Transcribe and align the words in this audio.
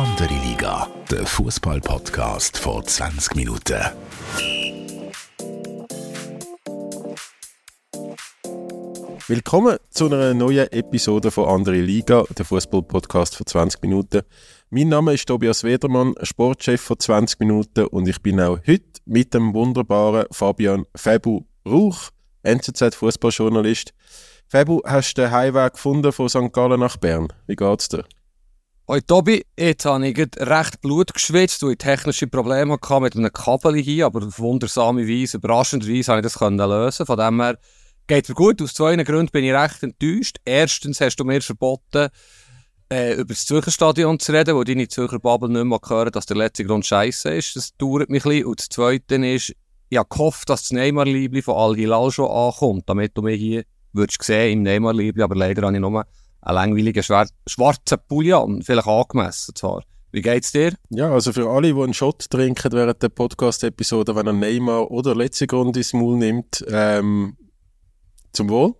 Andere 0.00 0.32
Liga, 0.32 0.88
der 1.10 1.26
Fußball-Podcast 1.26 2.56
vor 2.56 2.82
20 2.82 3.34
Minuten. 3.34 3.76
Willkommen 9.28 9.76
zu 9.90 10.06
einer 10.06 10.32
neuen 10.32 10.72
Episode 10.72 11.30
von 11.30 11.50
Andere 11.50 11.82
Liga, 11.82 12.24
der 12.30 12.46
Fußball-Podcast 12.46 13.36
vor 13.36 13.44
20 13.44 13.82
Minuten. 13.82 14.22
Mein 14.70 14.88
Name 14.88 15.12
ist 15.12 15.28
Tobias 15.28 15.64
Wedermann, 15.64 16.14
Sportchef 16.22 16.80
von 16.80 16.98
20 16.98 17.38
Minuten 17.38 17.86
und 17.88 18.08
ich 18.08 18.22
bin 18.22 18.40
auch 18.40 18.58
heute 18.66 19.02
mit 19.04 19.34
dem 19.34 19.52
wunderbaren 19.52 20.24
Fabian 20.30 20.86
Febu 20.96 21.42
Rauch, 21.68 22.08
NZZ-Fußballjournalist. 22.42 23.92
Febu, 24.48 24.80
hast 24.82 25.18
du 25.18 25.20
den 25.20 25.30
Heimweg 25.30 25.74
gefunden 25.74 26.10
von 26.10 26.30
St. 26.30 26.50
Gallen 26.54 26.80
nach 26.80 26.96
Bern? 26.96 27.28
Wie 27.46 27.54
geht's 27.54 27.90
dir? 27.90 28.06
Hoi 28.90 29.02
Tobi, 29.02 29.46
jetzt 29.56 29.84
habe 29.84 30.04
ich 30.08 30.18
recht 30.18 30.80
Blut 30.80 31.14
geschwitzt 31.14 31.62
und 31.62 31.78
technische 31.78 32.26
Probleme 32.26 32.72
hatte 32.72 33.00
mit 33.00 33.14
einem 33.14 33.32
Kabel 33.32 33.76
hier, 33.76 34.06
aber 34.06 34.26
auf 34.26 34.40
wundersame 34.40 35.06
Weise, 35.06 35.36
überraschenderweise 35.36 36.10
habe 36.10 36.26
ich 36.26 36.32
das 36.32 36.40
lösen 36.40 37.06
Von 37.06 37.16
dem 37.16 37.40
her 37.40 37.56
geht 38.08 38.28
mir 38.28 38.34
gut. 38.34 38.60
Aus 38.60 38.74
zwei 38.74 38.96
Gründen 38.96 39.30
bin 39.30 39.44
ich 39.44 39.52
recht 39.52 39.80
enttäuscht. 39.84 40.38
Erstens 40.44 41.00
hast 41.00 41.14
du 41.18 41.24
mir 41.24 41.40
verboten, 41.40 42.08
äh, 42.92 43.12
über 43.12 43.32
das 43.32 43.46
Zürcher 43.46 43.70
Stadion 43.70 44.18
zu 44.18 44.32
reden, 44.32 44.56
wo 44.56 44.64
deine 44.64 44.88
Zürcher 44.88 45.20
Bubble 45.20 45.50
nicht 45.50 45.66
mehr 45.66 45.78
hören, 45.86 46.10
dass 46.10 46.26
der 46.26 46.38
letzte 46.38 46.64
Grund 46.64 46.84
scheiße 46.84 47.30
ist. 47.30 47.54
Das 47.54 47.76
dauert 47.76 48.10
mich 48.10 48.24
ein 48.24 48.28
bisschen. 48.30 48.46
Und 48.46 48.58
das 48.58 48.70
Zweite 48.70 49.14
ist, 49.24 49.54
ich 49.88 49.98
habe 49.98 50.08
gehofft, 50.08 50.50
dass 50.50 50.62
das 50.62 50.72
Neymar-Liebli 50.72 51.42
von 51.42 51.54
Al-Hilal 51.54 52.10
schon 52.10 52.28
ankommt, 52.28 52.88
damit 52.88 53.16
du 53.16 53.22
mich 53.22 53.38
hier 53.38 53.62
würdest 53.92 54.20
sehen 54.20 54.52
im 54.58 54.62
Neymar-Liebli, 54.64 55.22
aber 55.22 55.36
leider 55.36 55.62
habe 55.62 55.74
ich 55.74 55.80
nur 55.80 56.04
einen 56.42 56.54
langweiligen 56.54 57.02
schwarzen 57.02 57.98
Pulli 58.08 58.34
vielleicht 58.62 58.86
angemessen 58.86 59.54
zwar. 59.54 59.82
Wie 60.12 60.22
geht's 60.22 60.50
dir? 60.50 60.74
Ja, 60.88 61.12
also 61.12 61.32
für 61.32 61.48
alle, 61.48 61.72
die 61.72 61.80
einen 61.80 61.94
Shot 61.94 62.28
trinken 62.30 62.72
während 62.72 63.00
der 63.00 63.10
Podcast-Episode, 63.10 64.16
wenn 64.16 64.26
er 64.26 64.32
Neymar 64.32 64.90
oder 64.90 65.14
letzte 65.14 65.46
Grund 65.46 65.76
ins 65.76 65.92
Maul 65.92 66.16
nimmt, 66.16 66.64
ähm, 66.68 67.36
zum 68.32 68.48
Wohl. 68.48 68.74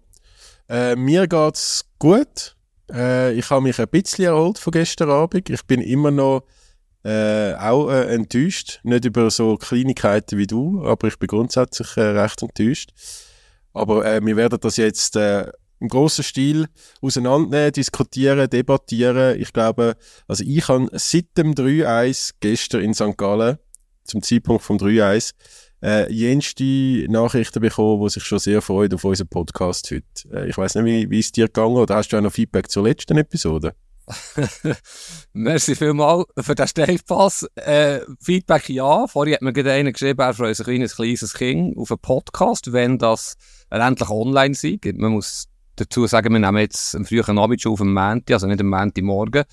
Äh, 0.69 0.97
mir 0.97 1.29
geht's 1.29 1.85
gut. 2.01 2.57
Äh, 2.93 3.35
ich 3.35 3.49
habe 3.51 3.63
mich 3.63 3.79
ein 3.79 3.89
bisschen 3.89 4.25
erholt 4.25 4.59
von 4.59 4.73
gestern 4.73 5.11
Abend. 5.11 5.51
Ich 5.51 5.65
bin 5.67 5.81
immer 5.81 6.11
noch 6.11 6.43
äh, 7.05 7.55
auch 7.55 7.91
äh, 7.91 8.13
enttäuscht. 8.13 8.81
Nicht 8.83 9.05
über 9.05 9.31
so 9.31 9.57
Kleinigkeiten 9.57 10.37
wie 10.37 10.49
du, 10.49 10.85
aber 10.85 11.07
ich 11.07 11.19
bin 11.19 11.29
grundsätzlich 11.29 11.97
äh, 11.97 12.01
recht 12.01 12.43
enttäuscht. 12.43 12.91
Aber 13.73 14.05
äh, 14.05 14.21
wir 14.25 14.37
werden 14.37 14.59
das 14.61 14.77
jetzt 14.77 15.17
im 15.81 15.89
grossen 15.89 16.23
Stil 16.23 16.67
auseinandernehmen, 17.01 17.73
diskutieren, 17.73 18.49
debattieren. 18.49 19.41
Ich 19.41 19.53
glaube, 19.53 19.97
also 20.29 20.45
ich 20.47 20.69
habe 20.69 20.89
seit 20.93 21.37
dem 21.37 21.55
3-1 21.55 22.35
gestern 22.41 22.83
in 22.83 22.95
St. 22.95 23.17
Gallen, 23.17 23.59
zum 24.05 24.23
Zeitpunkt 24.23 24.63
vom 24.63 24.77
3-1, 24.77 25.33
äh, 25.83 26.13
jenste 26.13 27.07
Nachrichten 27.09 27.61
bekommen, 27.61 28.03
die 28.03 28.11
sich 28.11 28.25
schon 28.25 28.39
sehr 28.39 28.61
freuen 28.61 28.93
auf 28.93 29.05
unseren 29.05 29.29
Podcast 29.29 29.91
heute. 29.91 30.05
Äh, 30.33 30.51
ich 30.51 30.59
weiß 30.59 30.75
nicht, 30.77 31.11
wie, 31.11 31.19
es 31.19 31.33
dir 31.33 31.47
gegangen 31.47 31.77
oder 31.77 31.97
hast 31.97 32.09
du 32.09 32.19
auch 32.19 32.23
noch 32.23 32.33
Feedback 32.33 32.71
zur 32.71 32.85
letzten 32.85 33.17
Episode? 33.17 33.75
Merci 35.33 35.77
vielmals 35.77 36.25
für 36.39 36.55
den 36.55 36.67
Steilpass. 36.67 37.47
Äh, 37.55 38.01
Feedback 38.21 38.69
ja. 38.69 39.07
Vorher 39.07 39.37
hat 39.37 39.43
mir 39.43 39.53
gerade 39.53 39.73
einer 39.73 39.93
geschrieben, 39.93 40.21
er 40.21 40.35
freut 40.35 40.57
sich 40.57 40.67
wie 40.67 40.83
ein 40.83 40.89
kleines 40.89 41.33
Kind 41.33 41.79
auf 41.79 41.91
einen 41.91 42.01
Podcast, 42.01 42.73
wenn 42.73 42.99
das 42.99 43.37
endlich 43.71 44.11
online 44.11 44.55
sein. 44.55 44.81
Man 44.97 45.13
muss 45.13 45.50
dazu 45.81 46.07
sagen, 46.07 46.33
wir 46.33 46.41
nehmen 46.41 46.59
jetzt 46.59 46.95
am 46.95 47.05
frühen 47.05 47.39
Abend 47.39 47.61
schon 47.61 47.73
auf 47.73 47.81
dem 47.81 47.93
Montag, 47.93 48.35
also 48.35 48.47
nicht 48.47 48.61
am 48.61 48.69
Montagmorgen. 48.69 49.45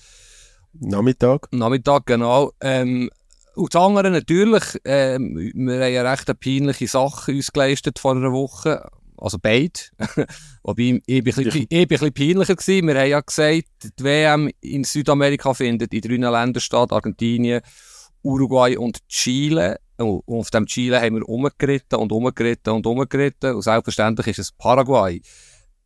Nachmittag? 0.72 1.48
Nachmittag, 1.52 2.06
genau. 2.06 2.52
Ähm, 2.60 3.10
und 3.54 3.74
das 3.74 3.82
andere 3.82 4.10
natürlich, 4.10 4.62
ähm, 4.84 5.36
wir 5.36 5.84
haben 5.84 5.92
ja 5.92 6.08
recht 6.08 6.28
eine 6.28 6.36
peinliche 6.36 6.86
Sache 6.86 7.32
uns 7.32 7.52
geleistet 7.52 7.98
vor 7.98 8.12
einer 8.12 8.32
Woche. 8.32 8.88
Also 9.16 9.38
beide. 9.42 9.72
Wobei, 10.62 11.00
ich, 11.04 11.24
bin 11.24 11.34
ein 11.36 11.66
ein 11.72 11.88
bisschen 11.88 12.12
peinlicher 12.12 12.54
gewesen. 12.54 12.86
Wir 12.86 13.00
haben 13.00 13.10
ja 13.10 13.20
gesagt, 13.20 13.64
die 13.98 14.04
WM 14.04 14.48
in 14.60 14.84
Südamerika 14.84 15.54
findet 15.54 15.92
in 15.92 16.02
drei 16.02 16.30
Ländern 16.30 16.60
statt. 16.60 16.92
Argentinien, 16.92 17.62
Uruguay 18.22 18.76
und 18.76 19.08
Chile. 19.08 19.80
Und 19.96 20.22
auf 20.28 20.50
dem 20.50 20.66
Chile 20.66 21.00
haben 21.00 21.16
wir 21.16 21.28
umgeritten 21.28 21.96
und 21.96 22.12
umgeritten 22.12 22.70
und 22.70 22.86
umgeritten. 22.86 23.56
Und 23.56 23.62
selbstverständlich 23.62 24.28
ist 24.28 24.38
es 24.38 24.52
Paraguay. 24.52 25.20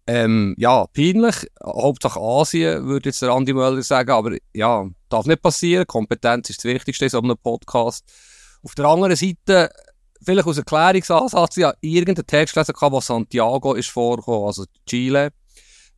Ähm, 0.06 0.54
ja, 0.58 0.86
peinlich. 0.86 1.46
Hauptsache 1.62 2.20
Asien, 2.20 2.86
würde 2.86 3.08
jetzt 3.08 3.22
der 3.22 3.30
Andi 3.30 3.52
Möller 3.52 3.82
sagen. 3.82 4.10
Aber 4.10 4.36
ja, 4.52 4.86
darf 5.08 5.26
nicht 5.26 5.42
passieren. 5.42 5.86
Kompetenz 5.86 6.50
ist 6.50 6.64
das 6.64 6.72
Wichtigste 6.72 7.04
in 7.04 7.10
so 7.10 7.20
einem 7.20 7.36
Podcast. 7.36 8.04
Auf 8.64 8.74
der 8.74 8.86
anderen 8.86 9.16
Seite, 9.16 9.70
vielleicht 10.24 10.46
aus 10.46 10.58
Erklärungsansatz, 10.58 11.56
ja, 11.56 11.72
irgendein 11.80 12.26
Text 12.26 12.54
gelesen, 12.54 12.74
wo 12.78 13.00
Santiago 13.00 13.74
ist 13.74 13.90
vorgekommen, 13.90 14.46
also 14.46 14.64
Chile. 14.86 15.30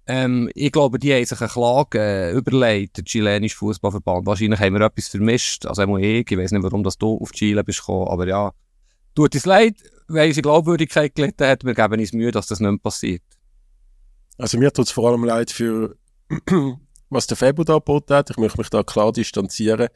Ähm, 0.06 0.50
ich 0.54 0.70
glaube, 0.70 0.98
die 0.98 1.14
haben 1.14 1.24
sich 1.24 1.40
eine 1.40 1.48
Klage 1.48 1.98
äh, 1.98 2.32
überlegt, 2.32 2.98
der 2.98 3.04
chilenische 3.04 3.56
Fußballverband. 3.56 4.26
Wahrscheinlich 4.26 4.60
haben 4.60 4.74
wir 4.74 4.82
etwas 4.82 5.08
vermischt. 5.08 5.64
Also 5.64 5.82
einmal 5.82 6.02
ich, 6.02 6.30
ich 6.30 6.38
weiß 6.38 6.52
nicht, 6.52 6.62
warum 6.62 6.84
das 6.84 6.98
du 6.98 7.18
auf 7.18 7.32
Chile 7.32 7.64
bist 7.64 7.80
gekommen, 7.80 8.08
aber 8.08 8.26
ja. 8.26 8.52
Tut 9.14 9.34
es 9.34 9.46
leid, 9.46 9.76
weil 10.08 10.28
unsere 10.28 10.42
Glaubwürdigkeit 10.42 11.14
gelitten 11.14 11.46
hat. 11.46 11.64
Wir 11.64 11.74
geben 11.74 12.00
uns 12.00 12.12
Mühe, 12.12 12.32
dass 12.32 12.48
das 12.48 12.60
nicht 12.60 12.82
passiert. 12.82 13.22
Also 14.38 14.58
mir 14.58 14.72
tut 14.72 14.86
es 14.86 14.92
vor 14.92 15.10
allem 15.10 15.24
leid 15.24 15.50
für, 15.50 15.96
was 17.10 17.26
der 17.26 17.36
Febo 17.36 17.64
da 17.64 17.74
geboten 17.74 18.14
hat. 18.14 18.30
Ich 18.30 18.36
möchte 18.36 18.58
mich 18.58 18.70
da 18.70 18.82
klar 18.82 19.12
distanzieren. 19.12 19.88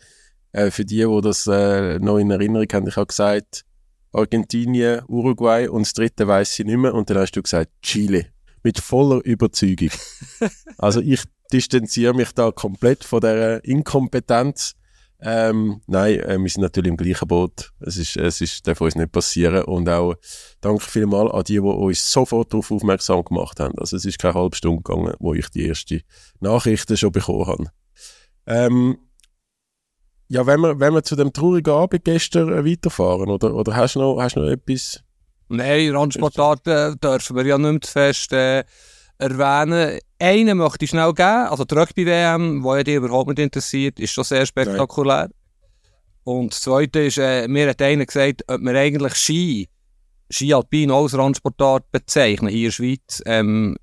Äh, 0.53 0.71
für 0.71 0.84
die, 0.84 1.04
die 1.04 1.21
das 1.22 1.47
äh, 1.47 1.99
noch 1.99 2.19
in 2.19 2.31
Erinnerung 2.31 2.66
haben, 2.72 2.88
ich 2.88 2.97
habe 2.97 3.06
gesagt, 3.06 3.65
Argentinien, 4.12 5.03
Uruguay 5.06 5.69
und 5.69 5.82
das 5.82 5.93
dritte 5.93 6.27
weiß 6.27 6.59
ich 6.59 6.65
nicht 6.65 6.78
mehr. 6.78 6.94
Und 6.94 7.10
dann 7.10 7.19
hast 7.19 7.32
du 7.32 7.43
gesagt, 7.43 7.71
Chile. 7.82 8.27
Mit 8.62 8.81
voller 8.81 9.25
Überzeugung. 9.25 9.91
also 10.78 11.00
ich 11.00 11.22
distanziere 11.53 12.15
mich 12.15 12.32
da 12.32 12.50
komplett 12.50 13.04
von 13.04 13.21
der 13.21 13.65
Inkompetenz 13.65 14.75
ähm, 15.20 15.80
nein, 15.86 16.20
äh, 16.20 16.38
wir 16.38 16.48
sind 16.48 16.62
natürlich 16.62 16.90
im 16.90 16.96
gleichen 16.96 17.26
Boot. 17.26 17.72
Es 17.80 17.96
ist, 17.96 18.16
es 18.16 18.40
ist, 18.40 18.66
darf 18.66 18.80
uns 18.80 18.94
nicht 18.94 19.10
passieren. 19.10 19.64
Und 19.64 19.88
auch 19.88 20.14
danke 20.60 20.84
vielmals 20.84 21.32
an 21.32 21.42
die, 21.44 21.54
die 21.54 21.58
uns 21.60 22.10
sofort 22.10 22.52
darauf 22.52 22.70
aufmerksam 22.70 23.24
gemacht 23.24 23.58
haben. 23.58 23.76
Also 23.78 23.96
es 23.96 24.04
ist 24.04 24.18
keine 24.18 24.34
halbe 24.34 24.56
Stunde 24.56 24.82
gegangen, 24.82 25.14
wo 25.18 25.34
ich 25.34 25.48
die 25.48 25.66
erste 25.66 26.02
Nachrichten 26.40 26.96
schon 26.96 27.12
bekommen 27.12 27.46
habe. 27.46 27.64
Ähm, 28.46 28.98
ja, 30.28 30.46
wenn 30.46 30.60
wir, 30.60 30.78
wenn 30.78 30.94
wir 30.94 31.02
zu 31.02 31.16
dem 31.16 31.32
traurigen 31.32 31.72
Abend 31.72 32.04
gestern 32.04 32.52
äh, 32.52 32.64
weiterfahren, 32.64 33.28
oder, 33.28 33.54
oder 33.54 33.74
hast 33.74 33.96
du 33.96 34.00
noch, 34.00 34.20
hast 34.20 34.36
noch 34.36 34.48
etwas? 34.48 35.02
Nein, 35.48 35.96
Randsportarten 35.96 37.00
dürfen 37.00 37.36
wir 37.36 37.46
ja 37.46 37.58
nicht 37.58 37.86
fest 37.86 38.32
äh, 38.32 38.64
erwähnen. 39.18 39.98
Einen 40.18 40.58
möchte 40.58 40.84
ich 40.84 40.90
schnell 40.90 41.12
geben, 41.12 41.46
also 41.48 41.64
die 41.64 41.74
Rugby-WM, 41.74 42.62
die 42.62 42.68
ja 42.68 42.82
dich 42.82 42.94
überhaupt 42.96 43.28
nicht 43.28 43.38
interessiert, 43.38 44.00
ist 44.00 44.12
schon 44.12 44.24
sehr 44.24 44.46
spektakulär. 44.46 45.28
Nein. 45.28 45.32
Und 46.24 46.52
das 46.52 46.60
Zweite 46.60 47.00
ist, 47.00 47.18
äh, 47.18 47.48
mir 47.48 47.70
hat 47.70 47.80
einer 47.80 48.04
gesagt, 48.04 48.42
ob 48.48 48.60
wir 48.60 48.74
eigentlich 48.74 49.14
Ski, 49.14 49.68
Ski 50.30 50.52
Alpin 50.52 50.90
als 50.90 51.16
Randsportart 51.16 51.90
bezeichnen 51.90 52.50
hier 52.50 52.58
in 52.58 52.64
der 52.64 52.72
Schweiz. 52.72 53.22
Ähm, 53.24 53.76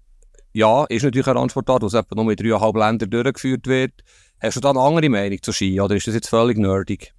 ja, 0.53 0.85
ist 0.85 1.03
natürlich 1.03 1.27
ein 1.27 1.37
Randsportart, 1.37 1.83
das 1.83 1.95
etwa 1.95 2.15
nur 2.15 2.31
in 2.31 2.37
dreieinhalb 2.37 2.75
Ländern 2.75 3.09
durchgeführt 3.09 3.65
wird. 3.67 3.93
Hast 4.39 4.57
du 4.57 4.61
da 4.61 4.69
eine 4.69 4.79
andere 4.79 5.09
Meinung 5.09 5.41
zu 5.41 5.51
Ski 5.51 5.79
oder 5.81 5.95
ist 5.95 6.07
das 6.07 6.13
jetzt 6.13 6.29
völlig 6.29 6.57
nerdig? 6.57 7.13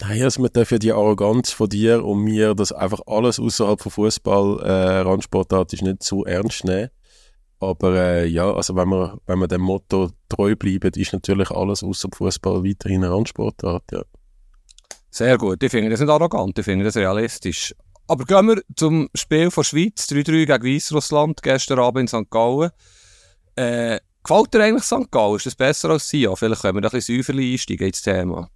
Man 0.00 0.48
darf 0.52 0.70
ja 0.70 0.78
die 0.78 0.92
Arroganz 0.92 1.50
von 1.50 1.68
dir 1.68 2.04
und 2.04 2.20
mir, 2.20 2.54
dass 2.54 2.72
einfach 2.72 3.00
alles 3.06 3.38
außerhalb 3.38 3.80
von 3.80 3.92
Fußball 3.92 4.60
äh, 4.60 5.00
Randsportart 5.00 5.72
ist, 5.72 5.82
nicht 5.82 6.02
zu 6.02 6.24
ernst 6.24 6.64
nehmen. 6.64 6.90
Aber 7.60 7.94
äh, 7.94 8.26
ja, 8.26 8.52
also 8.52 8.74
wenn 8.74 8.88
man, 8.88 9.18
wenn 9.26 9.38
man 9.38 9.48
dem 9.48 9.60
Motto 9.60 10.10
treu 10.28 10.56
bleibt, 10.56 10.96
ist 10.96 11.12
natürlich 11.12 11.50
alles 11.50 11.84
außer 11.84 12.08
Fußball 12.12 12.64
weiterhin 12.64 13.04
eine 13.04 13.14
Randsportart, 13.14 13.84
ja. 13.92 14.02
Sehr 15.10 15.36
gut, 15.38 15.62
ich 15.62 15.70
finde 15.70 15.90
das 15.90 16.00
nicht 16.00 16.08
arrogant, 16.08 16.58
ich 16.58 16.64
finde 16.64 16.86
das 16.86 16.96
realistisch. 16.96 17.74
Aber 18.08 18.24
gehen 18.24 18.48
wir 18.48 18.62
zum 18.74 19.08
Spiel 19.14 19.50
von 19.50 19.62
Schweiz, 19.62 20.06
3-3 20.10 20.46
gegen 20.46 20.74
Weißrussland, 20.74 21.42
gestern 21.42 21.78
Abend 21.78 22.00
in 22.00 22.08
St. 22.08 22.30
Gallen. 22.30 22.70
Äh, 23.54 24.00
gefällt 24.24 24.54
dir 24.54 24.64
eigentlich 24.64 24.84
St. 24.84 25.10
Gallen? 25.10 25.36
Ist 25.36 25.46
das 25.46 25.54
besser 25.54 25.90
als 25.90 26.08
Sion? 26.08 26.36
Vielleicht 26.36 26.62
können 26.62 26.82
wir 26.82 26.88
ein 26.88 26.90
bisschen 26.90 27.18
säuferlich 27.18 27.52
einsteigen 27.52 27.86
ins 27.86 28.02
Thema. 28.02 28.50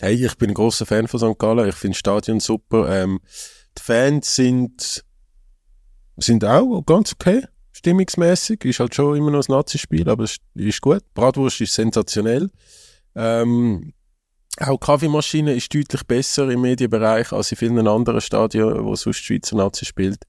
Hey, 0.00 0.24
ich 0.24 0.36
bin 0.36 0.50
ein 0.50 0.54
großer 0.54 0.86
Fan 0.86 1.08
von 1.08 1.20
St. 1.20 1.38
Gallen. 1.38 1.68
Ich 1.68 1.74
finde 1.74 1.94
das 1.94 1.98
Stadion 1.98 2.40
super. 2.40 2.88
Ähm, 2.88 3.20
die 3.78 3.82
Fans 3.82 4.34
sind, 4.34 5.04
sind 6.16 6.44
auch 6.44 6.82
ganz 6.82 7.12
okay 7.12 7.46
stimmungsmäßig. 7.76 8.64
Ist 8.64 8.80
halt 8.80 8.94
schon 8.94 9.16
immer 9.16 9.30
noch 9.30 9.46
ein 9.46 9.52
Nazi-Spiel, 9.52 10.08
aber 10.08 10.24
es 10.24 10.38
ist 10.54 10.80
gut. 10.80 11.02
Bratwurst 11.14 11.60
ist 11.60 11.74
sensationell. 11.74 12.50
Ähm, 13.14 13.92
auch 14.58 14.80
die 14.80 14.86
Kaffeemaschine 14.86 15.54
ist 15.54 15.74
deutlich 15.74 16.02
besser 16.04 16.48
im 16.48 16.62
Medienbereich 16.62 17.32
als 17.32 17.52
in 17.52 17.58
vielen 17.58 17.86
anderen 17.86 18.20
Stadien, 18.20 18.84
wo 18.84 18.96
sonst 18.96 19.20
die 19.20 19.24
Schweizer 19.24 19.56
Nazi 19.56 19.84
spielt. 19.84 20.24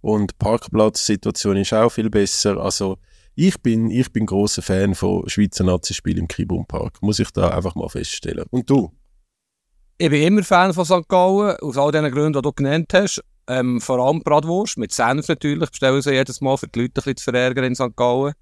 Und 0.00 0.30
die 0.30 0.36
Parkplatzsituation 0.38 1.58
ist 1.58 1.74
auch 1.74 1.90
viel 1.90 2.08
besser. 2.08 2.56
Also 2.56 2.98
ich 3.34 3.60
bin, 3.60 3.90
ich 3.90 4.10
bin 4.12 4.24
großer 4.24 4.62
Fan 4.62 4.94
von 4.94 5.28
Schweizer 5.28 5.64
Nazispielen 5.64 6.20
im 6.20 6.28
Kibum 6.28 6.66
Park. 6.66 7.02
Muss 7.02 7.18
ich 7.18 7.30
da 7.30 7.50
einfach 7.50 7.74
mal 7.74 7.88
feststellen. 7.88 8.46
Und 8.50 8.70
du? 8.70 8.92
Ich 9.98 10.10
bin 10.10 10.22
immer 10.22 10.42
Fan 10.42 10.74
von 10.74 10.84
St. 10.84 11.08
Gallen, 11.08 11.56
aus 11.62 11.78
all 11.78 11.90
den 11.90 12.10
Gründen, 12.10 12.34
die 12.34 12.42
du 12.42 12.52
genannt 12.52 12.92
hast. 12.92 13.22
Ähm, 13.48 13.80
vor 13.80 13.98
allem 13.98 14.20
Bratwurst, 14.20 14.76
mit 14.76 14.92
Senf 14.92 15.28
natürlich, 15.28 15.70
bestellen 15.70 16.02
sie 16.02 16.12
jedes 16.12 16.42
Mal, 16.42 16.58
für 16.58 16.68
die 16.68 16.80
Leute 16.80 16.90
ein 16.90 16.94
bisschen 16.94 17.16
zu 17.16 17.24
verärgern 17.24 17.64
in 17.64 17.74
St. 17.74 17.96
Gallen. 17.96 18.34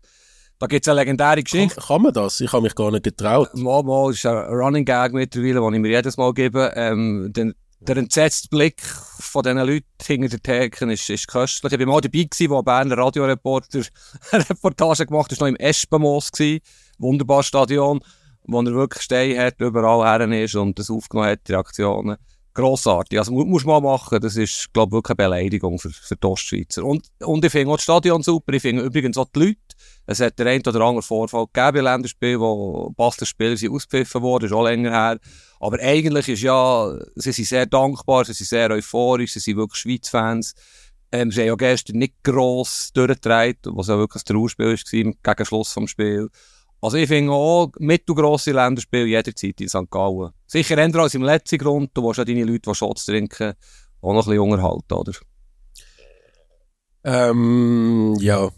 Da 0.59 0.67
gibt 0.67 0.85
es 0.85 0.89
eine 0.89 0.99
legendäre 1.01 1.45
Geschichte. 1.45 1.77
Kann, 1.77 1.85
kann, 1.87 2.03
man 2.03 2.13
das? 2.13 2.41
Ich 2.41 2.53
habe 2.53 2.63
mich 2.63 2.75
gar 2.75 2.91
nicht 2.91 3.05
getraut. 3.05 3.55
Mal, 3.55 3.85
mal, 3.85 4.11
ist 4.11 4.27
ein 4.27 4.37
Running 4.37 4.85
Gag 4.85 5.13
mittlerweile, 5.13 5.61
den 5.61 5.75
ich 5.75 5.81
mir 5.81 5.91
jedes 5.91 6.17
Mal 6.17 6.33
gebe. 6.35 6.73
Ähm, 6.75 7.33
den, 7.33 7.55
der 7.79 7.99
entsetzte 7.99 8.49
Blick 8.49 8.83
von 8.83 9.45
diesen 9.45 9.59
Leuten 9.59 9.85
hinter 10.05 10.29
den 10.31 10.43
Theken 10.43 10.91
ist, 10.91 11.09
ist 11.09 11.29
köstlich. 11.29 11.73
Ich 11.73 11.79
war 11.79 11.87
mal 11.87 12.01
dabei, 12.01 12.25
gewesen, 12.25 12.51
wo 12.51 12.59
ein 12.59 12.65
Berner 12.65 12.99
Radioreporter 12.99 13.83
eine 14.33 14.51
Reportage 14.51 15.07
gemacht 15.07 15.27
hat, 15.27 15.33
das 15.33 15.41
war 15.41 15.51
noch 15.51 15.57
im 15.57 15.65
Espenmoos. 15.65 16.31
Wunderbares 16.99 17.47
Stadion, 17.47 18.01
wo 18.47 18.61
er 18.61 18.75
wirklich 18.75 19.03
stehen 19.03 19.39
hat, 19.39 19.61
überall 19.61 20.07
her 20.07 20.43
ist 20.43 20.55
und 20.55 20.79
das 20.79 20.91
aufgenommen 20.91 21.31
hat, 21.31 21.49
die 21.49 21.53
Reaktionen. 21.53 22.17
Grossartig. 22.55 23.19
Also, 23.19 23.33
mu 23.33 23.45
muss 23.45 23.65
man 23.65 23.83
machen. 23.83 24.21
Das 24.21 24.37
ist, 24.37 24.73
glaube 24.73 24.91
ich, 24.91 24.95
wirklich 24.99 25.19
eine 25.19 25.29
Beleidigung 25.29 25.79
für, 25.79 25.91
für 25.91 26.15
die 26.15 26.27
Ostschweizer. 26.27 26.85
Und, 26.85 27.09
und 27.21 27.45
ich 27.45 27.51
finde 27.51 27.73
auch 27.73 27.77
das 27.77 27.83
Stadion 27.83 28.23
super. 28.23 28.53
Ich 28.53 28.63
finde 28.63 28.85
übrigens 28.85 29.19
auch 29.19 29.27
die 29.35 29.41
Leute. 29.41 29.59
Es 30.07 30.21
hat 30.21 30.39
der 30.39 30.47
ein 30.47 30.61
oder 30.61 30.81
andere 30.83 31.03
Vorfall 31.03 31.47
gegeben 31.53 31.79
im 31.79 31.85
Länderspiel, 31.85 32.39
wo 32.39 32.91
Basler 32.97 33.27
Spieler 33.27 33.57
sind 33.57 33.73
ausgepfiffen 33.73 34.23
wurden, 34.23 34.47
ist 34.47 34.53
auch 34.53 34.63
länger 34.63 34.91
her. 34.93 35.19
Aber 35.59 35.81
eigentlich 35.81 36.29
ist 36.29 36.43
ja, 36.43 36.97
sie 37.17 37.33
sind 37.33 37.47
sehr 37.47 37.67
dankbar, 37.67 38.25
sie 38.25 38.35
sind 38.35 38.47
sehr 38.47 38.71
euphorisch, 38.71 39.33
sie 39.33 39.41
sind 39.41 39.57
wirklich 39.57 39.81
Schweiz-Fans. 39.81 40.55
Ähm, 41.11 41.31
sie 41.33 41.41
haben 41.41 41.49
ja 41.49 41.55
gestern 41.57 41.97
nicht 41.97 42.23
gross 42.23 42.93
durchgetragen, 42.93 43.57
was 43.77 43.89
ja 43.89 43.97
wirklich 43.97 44.23
ein 44.23 44.33
Trauerspiel 44.33 44.67
war, 44.67 45.35
gegen 45.35 45.47
Schluss 45.47 45.73
vom 45.73 45.89
Spiel. 45.89 46.29
Also 46.85 46.99
ich 46.99 47.09
finde 47.09 47.33
auch 47.33 47.73
mittelgrosse 47.79 48.53
Länderspiele 48.53 49.07
jederzeit 49.07 49.59
in 49.59 49.71
St. 49.71 49.91
Gallen. 49.91 50.33
Sicher 50.47 50.77
eher 50.77 50.95
als 50.97 51.15
im 51.15 51.23
letzten 51.23 51.57
Grund, 51.57 51.93
du 51.95 52.05
willst 52.05 52.19
ja 52.19 52.27
deine 52.27 52.45
Leute, 52.45 52.71
die 52.71 52.75
Shots 52.75 53.07
trinken, 53.07 53.55
auch 54.03 54.13
noch 54.13 54.27
ein 54.27 54.33
bisschen 54.33 54.53
unterhalten, 54.53 54.93
oder? 54.93 55.13
Ähm, 57.05 58.19
ja. 58.21 58.51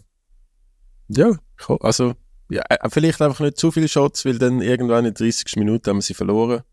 Ja, 1.07 1.37
also, 1.79 2.15
ja, 2.49 2.63
äh, 2.67 2.89
vielleicht 2.89 3.21
einfach 3.21 3.39
nicht 3.39 3.57
zu 3.57 3.71
viele 3.71 3.87
Shots, 3.87 4.25
weil 4.25 4.37
dann 4.37 4.61
irgendwann 4.61 5.05
in 5.05 5.13
30 5.13 5.55
Minuten 5.55 5.89
haben 5.89 5.97
wir 5.99 6.01
sie 6.01 6.13
verloren. 6.13 6.63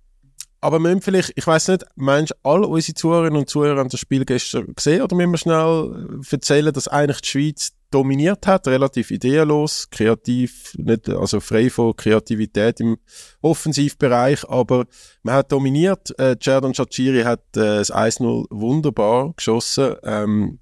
Aber 0.60 0.80
wir 0.80 0.88
müssen 0.88 1.02
vielleicht, 1.02 1.34
ich 1.36 1.46
weiß 1.46 1.68
nicht, 1.68 1.86
meinst 1.94 2.32
du, 2.32 2.50
alle 2.50 2.66
unsere 2.66 2.94
Zuhörerinnen 2.94 3.38
und 3.38 3.48
Zuhörer 3.48 3.78
haben 3.78 3.90
das 3.90 4.00
Spiel 4.00 4.24
gestern 4.24 4.74
gesehen 4.74 5.02
oder 5.02 5.14
müssen 5.14 5.30
wir 5.30 5.38
schnell 5.38 6.20
erzählen, 6.32 6.72
dass 6.72 6.88
eigentlich 6.88 7.20
die 7.20 7.28
Schweiz 7.28 7.74
dominiert 7.90 8.46
hat, 8.46 8.66
relativ 8.66 9.10
ideenlos, 9.10 9.88
kreativ, 9.90 10.74
nicht, 10.76 11.08
also 11.08 11.40
frei 11.40 11.70
von 11.70 11.94
Kreativität 11.94 12.80
im 12.80 12.96
Offensivbereich, 13.40 14.48
aber 14.48 14.86
man 15.22 15.36
hat 15.36 15.52
dominiert. 15.52 16.18
Äh, 16.18 16.36
Chachiri 16.40 17.22
hat 17.22 17.56
äh, 17.56 17.78
das 17.78 17.92
1-0 17.92 18.46
wunderbar 18.50 19.32
geschossen. 19.36 19.94
Ähm, 20.02 20.58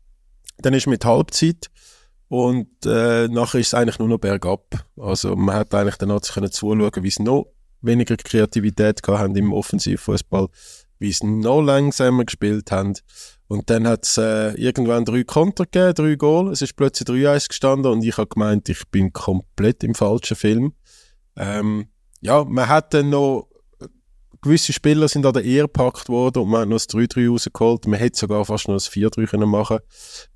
dann 0.58 0.74
ist 0.74 0.86
mit 0.86 1.04
Halbzeit 1.04 1.70
und 2.28 2.68
äh, 2.86 3.28
nachher 3.28 3.60
ist 3.60 3.68
es 3.68 3.74
eigentlich 3.74 3.98
nur 3.98 4.08
noch 4.08 4.18
bergab. 4.18 4.86
Also 4.96 5.36
man 5.36 5.54
hat 5.54 5.74
eigentlich 5.74 5.96
dann 5.96 6.18
sich 6.22 6.34
zuschauen, 6.50 7.02
wie 7.02 7.08
es 7.08 7.18
noch 7.18 7.46
weniger 7.82 8.16
Kreativität 8.16 9.02
gehabt 9.02 9.20
haben 9.20 9.36
im 9.36 9.52
Offensivfußball, 9.52 10.48
wie 10.98 11.12
sie 11.12 11.26
noch 11.26 11.60
langsamer 11.60 12.24
gespielt 12.24 12.70
haben. 12.70 12.94
Und 13.52 13.68
dann 13.68 13.86
hat 13.86 14.06
es 14.06 14.16
äh, 14.16 14.52
irgendwann 14.54 15.04
drei 15.04 15.24
Konter 15.24 15.66
gegeben, 15.66 15.92
drei 15.92 16.14
Goal. 16.14 16.50
Es 16.50 16.62
ist 16.62 16.74
plötzlich 16.74 17.06
3-1 17.06 17.48
gestanden 17.48 17.92
und 17.92 18.02
ich 18.02 18.16
habe 18.16 18.28
gemeint, 18.28 18.70
ich 18.70 18.88
bin 18.88 19.12
komplett 19.12 19.84
im 19.84 19.94
falschen 19.94 20.38
Film. 20.38 20.72
Ähm, 21.36 21.88
ja, 22.22 22.44
man 22.44 22.66
hat 22.66 22.94
dann 22.94 23.10
noch 23.10 23.50
gewisse 24.40 24.72
Spieler 24.72 25.06
sind 25.06 25.26
an 25.26 25.34
der 25.34 25.44
Ehe 25.44 25.64
gepackt 25.64 26.08
worden 26.08 26.44
und 26.44 26.48
man 26.48 26.62
hat 26.62 26.68
noch 26.70 26.76
das 26.76 26.88
3-3 26.88 27.28
rausgeholt. 27.28 27.86
Man 27.86 27.98
hätte 27.98 28.18
sogar 28.18 28.42
fast 28.46 28.68
noch 28.68 28.76
das 28.76 28.90
4-3 28.90 29.26
können 29.26 29.50
machen 29.50 29.80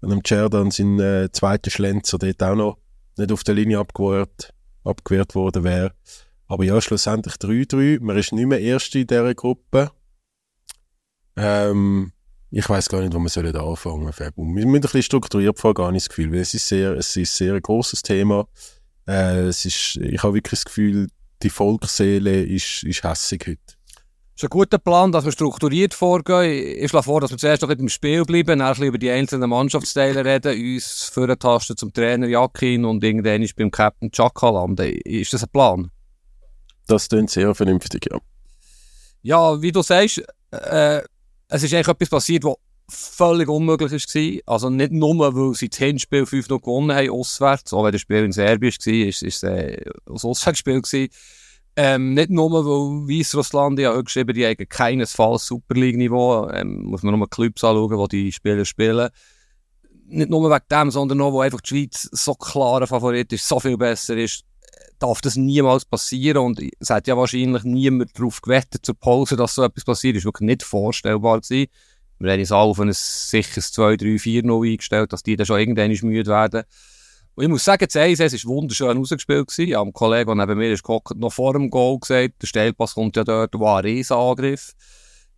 Wenn 0.03 0.13
am 0.13 0.21
Cerdan 0.23 0.71
sein 0.71 1.01
äh, 1.01 1.31
zweiter 1.33 1.71
Schlenzer 1.71 2.19
dort 2.19 2.43
auch 2.43 2.55
noch 2.55 2.79
nicht 3.17 3.33
auf 3.33 3.45
der 3.45 3.55
Linie 3.55 3.79
abgewehrt, 3.79 4.53
abgewehrt 4.85 5.35
worden 5.35 5.65
wäre. 5.65 5.95
Aber 6.49 6.65
ja, 6.65 6.79
schlussendlich 6.83 7.37
3-3. 7.37 7.99
Man 8.03 8.19
ist 8.19 8.33
nicht 8.33 8.47
mehr 8.47 8.61
Erste 8.61 8.99
in 8.99 9.07
dieser 9.07 9.35
Gruppe. 9.35 9.91
Ähm, 11.35 12.13
ich 12.51 12.69
weiß 12.69 12.89
gar 12.89 13.01
nicht, 13.01 13.15
wo 13.15 13.19
wir 13.19 13.29
sollen 13.29 13.55
anfangen 13.57 14.13
sollen. 14.13 14.33
Wir 14.37 14.45
müssen 14.45 14.75
ein 14.75 14.81
bisschen 14.81 15.03
strukturiert 15.03 15.59
vorgehen, 15.59 15.95
das 15.95 16.09
Gefühl, 16.09 16.33
weil 16.33 16.41
es 16.41 16.55
ist 16.55 16.69
sehr, 16.69 16.93
es 16.93 17.17
ist 17.17 17.37
sehr 17.37 17.55
ein 17.55 17.63
grosses 17.63 18.03
Thema. 18.03 18.47
Äh, 19.07 19.47
es 19.49 19.65
ist, 19.65 19.97
ich 19.97 20.23
habe 20.23 20.35
wirklich 20.35 20.53
das 20.53 20.65
Gefühl, 20.65 21.09
die 21.43 21.51
Volksseele 21.51 22.43
ist, 22.43 22.83
ist 22.85 23.05
hässig 23.05 23.45
heute. 23.47 23.61
Das 24.37 24.43
ist 24.43 24.45
ein 24.45 24.51
guter 24.51 24.79
Plan, 24.79 25.13
dass 25.13 25.25
wir 25.25 25.33
strukturiert 25.33 25.95
vorgehen. 25.95 26.77
Ich 26.79 26.91
schlage 26.91 27.05
vor, 27.05 27.23
dass 27.23 27.31
wir 27.31 27.39
zuerst 27.39 27.63
noch 27.63 27.71
im 27.71 27.89
Spiel 27.89 28.23
bleiben, 28.25 28.59
dann 28.59 28.83
über 28.83 28.99
die 28.99 29.11
einzelnen 29.11 29.49
Mannschaftsteile 29.49 30.25
reden, 30.25 30.75
uns 30.75 31.05
vortasten 31.05 31.77
zum 31.77 31.93
Trainer 31.93 32.27
Jakin 32.27 32.85
und 32.85 33.03
irgendwann 33.03 33.47
beim 33.57 33.71
Captain 33.71 34.11
Chaka 34.11 34.51
landen. 34.51 34.93
Ist 35.05 35.33
das 35.33 35.43
ein 35.43 35.49
Plan? 35.49 35.91
Das 36.87 37.09
klingt 37.09 37.31
sehr 37.31 37.55
vernünftig, 37.55 38.09
ja. 38.11 38.19
Ja, 39.23 39.61
wie 39.61 39.73
du 39.73 39.83
sagst, 39.83 40.23
äh, 40.51 41.01
es 41.49 41.63
ist 41.63 41.73
eigentlich 41.73 41.89
etwas 41.89 42.09
passiert, 42.09 42.45
was 42.45 42.57
völlig 42.89 43.49
unmöglich 43.49 43.93
war. 43.93 44.55
Also 44.55 44.71
nicht 44.71 44.93
nur, 44.93 45.35
weil 45.35 45.55
sie 45.55 45.69
das 45.69 45.79
Hinspiel 45.79 46.27
5 46.27 46.49
noch 46.49 46.61
gewonnen 46.61 46.97
haben, 46.97 47.11
auswärts, 47.11 47.73
auch 47.73 47.85
wenn 47.85 47.93
das 47.93 48.01
Spiel 48.01 48.25
in 48.25 48.33
Serbien 48.33 48.73
war, 48.73 49.09
ist 49.09 49.23
es 49.23 49.45
ein 49.45 49.77
Auswärtsspiel 50.07 50.81
gewesen. 50.81 51.09
Ähm, 51.79 52.15
nicht 52.15 52.31
nur, 52.31 52.51
weil 52.53 53.19
Weißrussland 53.19 53.79
ja 53.79 54.01
geschrieben 54.01 54.35
die 54.35 54.47
haben 54.47 54.69
keinesfalls 54.69 55.47
Super 55.47 55.75
League-Niveau, 55.75 56.49
ähm, 56.49 56.85
muss 56.85 57.03
man 57.03 57.19
nur 57.19 57.29
Clubs 57.29 57.63
anschauen, 57.63 57.99
wo 57.99 58.07
die 58.07 58.33
Spieler 58.33 58.65
spielen. 58.65 59.11
Nicht 60.07 60.31
nur 60.31 60.49
wegen 60.49 60.65
dem, 60.71 60.91
sondern 60.91 61.21
auch, 61.21 61.33
wo 61.33 61.41
einfach 61.41 61.61
die 61.61 61.69
Schweiz 61.69 62.09
so 62.13 62.35
klarer 62.35 62.87
Favorit 62.87 63.31
ist, 63.33 63.47
so 63.47 63.61
viel 63.61 63.77
besser 63.77 64.17
ist 64.17 64.45
darf 64.99 65.21
das 65.21 65.37
niemals 65.37 65.85
passieren 65.85 66.39
und 66.39 66.61
es 66.79 66.91
hat 66.91 67.07
ja 67.07 67.17
wahrscheinlich 67.17 67.65
niemand 67.65 68.19
darauf 68.19 68.41
gewettet 68.41 68.85
zur 68.85 68.95
Pause, 68.95 69.37
dass 69.37 69.55
so 69.55 69.63
etwas 69.63 69.85
passiert. 69.85 70.17
Das 70.17 70.21
ist 70.21 70.25
wirklich 70.27 70.47
nicht 70.47 70.63
vorstellbar 70.63 71.41
gewesen. 71.41 71.71
Wir 72.19 72.33
haben 72.33 72.41
uns 72.41 72.53
alle 72.53 72.71
auf 72.71 72.81
ein 72.81 72.93
sicheres 72.93 73.73
2, 73.73 73.97
3, 73.97 74.19
4 74.19 74.45
0 74.45 74.67
eingestellt, 74.69 75.13
dass 75.13 75.23
die 75.23 75.37
dann 75.37 75.47
schon 75.47 75.61
irgendwann 75.61 75.91
müde 76.03 76.31
werden. 76.31 76.63
Und 77.35 77.45
ich 77.45 77.51
muss 77.51 77.65
sagen, 77.65 77.85
das 77.87 77.97
1 77.97 78.19
es 78.19 78.47
war 78.47 78.55
wunderschön 78.55 78.97
rausgespielt. 78.97 79.49
Gewesen. 79.49 79.69
Ja, 79.69 79.83
ein 79.83 79.93
Kollege, 79.93 80.25
der 80.25 80.35
neben 80.35 80.59
mir 80.59 80.73
ist 80.73 80.89
noch 80.89 81.33
vor 81.33 81.53
dem 81.53 81.69
Goal 81.69 81.99
gesagt, 81.99 82.41
der 82.41 82.47
Stellpass 82.47 82.95
kommt 82.95 83.17
ja 83.17 83.25
dort, 83.25 83.53
war 83.59 83.79
ein 83.79 83.85
Riesenangriff. 83.85 84.73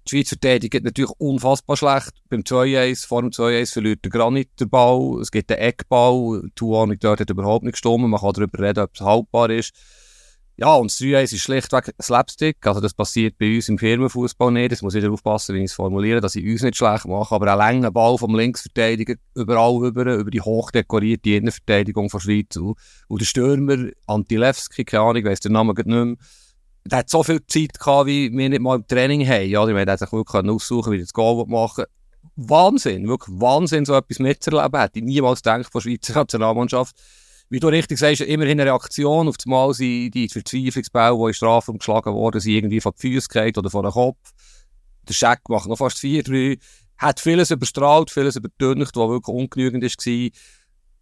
Die 0.08 0.16
Schweiz 0.16 0.28
verteidigt 0.28 0.84
natürlich 0.84 1.10
unfassbar 1.18 1.76
schlecht. 1.76 2.12
Beim 2.30 2.40
2-1, 2.40 3.06
vor 3.06 3.20
dem 3.20 3.30
2-1 3.30 3.72
verliert 3.74 4.04
der 4.04 4.10
Granit 4.10 4.48
den 4.58 4.70
Ball. 4.70 5.20
Es 5.20 5.30
gibt 5.30 5.52
einen 5.52 5.60
Eckball. 5.60 6.48
Zuordnung 6.56 6.98
dort 6.98 7.20
hat 7.20 7.28
überhaupt 7.28 7.64
nicht 7.64 7.72
gestimmt. 7.72 8.08
Man 8.08 8.18
kann 8.18 8.32
darüber 8.32 8.58
reden, 8.58 8.84
ob 8.84 8.94
es 8.94 9.02
haltbar 9.02 9.50
ist. 9.50 9.74
Ja, 10.56 10.74
und 10.76 10.90
das 10.90 10.98
3-1 10.98 11.34
ist 11.34 11.40
schlichtweg 11.40 11.94
Slapstick. 12.00 12.66
Also 12.66 12.80
das 12.80 12.94
passiert 12.94 13.36
bei 13.38 13.54
uns 13.54 13.68
im 13.68 13.76
Firmenfußball 13.76 14.50
nicht. 14.50 14.72
Das 14.72 14.80
muss 14.80 14.94
ich 14.94 15.06
aufpassen, 15.06 15.54
wie 15.54 15.58
ich 15.58 15.66
es 15.66 15.74
formuliere, 15.74 16.22
dass 16.22 16.36
ich 16.36 16.44
uns 16.44 16.62
nicht 16.62 16.78
schlecht 16.78 17.04
mache. 17.04 17.34
Aber 17.34 17.52
ein 17.52 17.58
langer 17.58 17.90
Ball 17.90 18.16
vom 18.16 18.34
Linksverteidiger 18.34 19.16
überall 19.34 19.86
über, 19.86 20.14
über 20.14 20.30
die 20.30 20.40
hochdekorierte 20.40 21.30
Innenverteidigung 21.30 22.08
von 22.08 22.20
Schweiz. 22.20 22.56
Und 22.56 23.20
der 23.20 23.26
Stürmer, 23.26 23.90
Antilewski, 24.06 24.86
keine 24.86 25.02
Ahnung, 25.02 25.16
ich 25.16 25.24
weiss 25.26 25.40
den 25.40 25.52
Namen 25.52 25.74
nicht 25.76 25.86
mehr 25.86 26.16
der 26.84 26.98
hat 26.98 27.10
so 27.10 27.22
viel 27.22 27.40
Zeit 27.46 27.78
gehabt, 27.78 28.06
wie 28.06 28.30
wir 28.32 28.48
nicht 28.48 28.60
mal 28.60 28.76
im 28.76 28.86
Training 28.86 29.26
haben. 29.26 29.48
Ja, 29.48 29.66
ich 29.66 29.72
meine, 29.72 29.84
der 29.84 29.92
hat 29.94 30.00
sich 30.00 30.12
wirklich 30.12 30.48
aussuchen, 30.48 30.92
wie 30.92 30.96
er 30.96 31.02
das 31.02 31.12
Goal 31.12 31.44
machen 31.46 31.84
Wahnsinn, 32.36 33.08
wirklich 33.08 33.34
Wahnsinn, 33.40 33.84
so 33.84 33.94
etwas 33.94 34.20
mitzuerleben. 34.20 34.80
Hätte 34.80 35.00
ich 35.00 35.04
niemals 35.04 35.42
gedacht 35.42 35.72
von 35.72 35.80
der 35.82 35.90
Schweizer 35.90 36.14
Nationalmannschaft. 36.14 36.96
Wie 37.50 37.60
du 37.60 37.68
richtig 37.68 37.98
sagst, 37.98 38.20
immerhin 38.20 38.60
eine 38.60 38.70
Reaktion. 38.70 39.26
Auf 39.26 39.36
einmal 39.44 39.74
sind 39.74 40.12
die 40.12 40.28
Verzweiflungsbälle, 40.28 41.16
die 41.16 41.26
in 41.26 41.34
Strafen 41.34 41.78
geschlagen 41.78 42.14
wurden, 42.14 42.40
sind 42.40 42.52
irgendwie 42.52 42.80
von 42.80 42.92
den 42.92 43.00
Füßen 43.00 43.56
oder 43.56 43.70
von 43.70 43.82
den 43.82 43.92
Kopf. 43.92 44.18
Der 45.08 45.14
Scheck 45.14 45.40
macht 45.48 45.66
noch 45.66 45.78
fast 45.78 45.98
4-3. 45.98 46.60
Hat 46.98 47.20
vieles 47.20 47.50
überstrahlt, 47.50 48.10
vieles 48.10 48.36
übertüncht, 48.36 48.94
was 48.94 49.08
wirklich 49.08 49.34
ungenügend 49.34 49.82
war. 49.82 50.30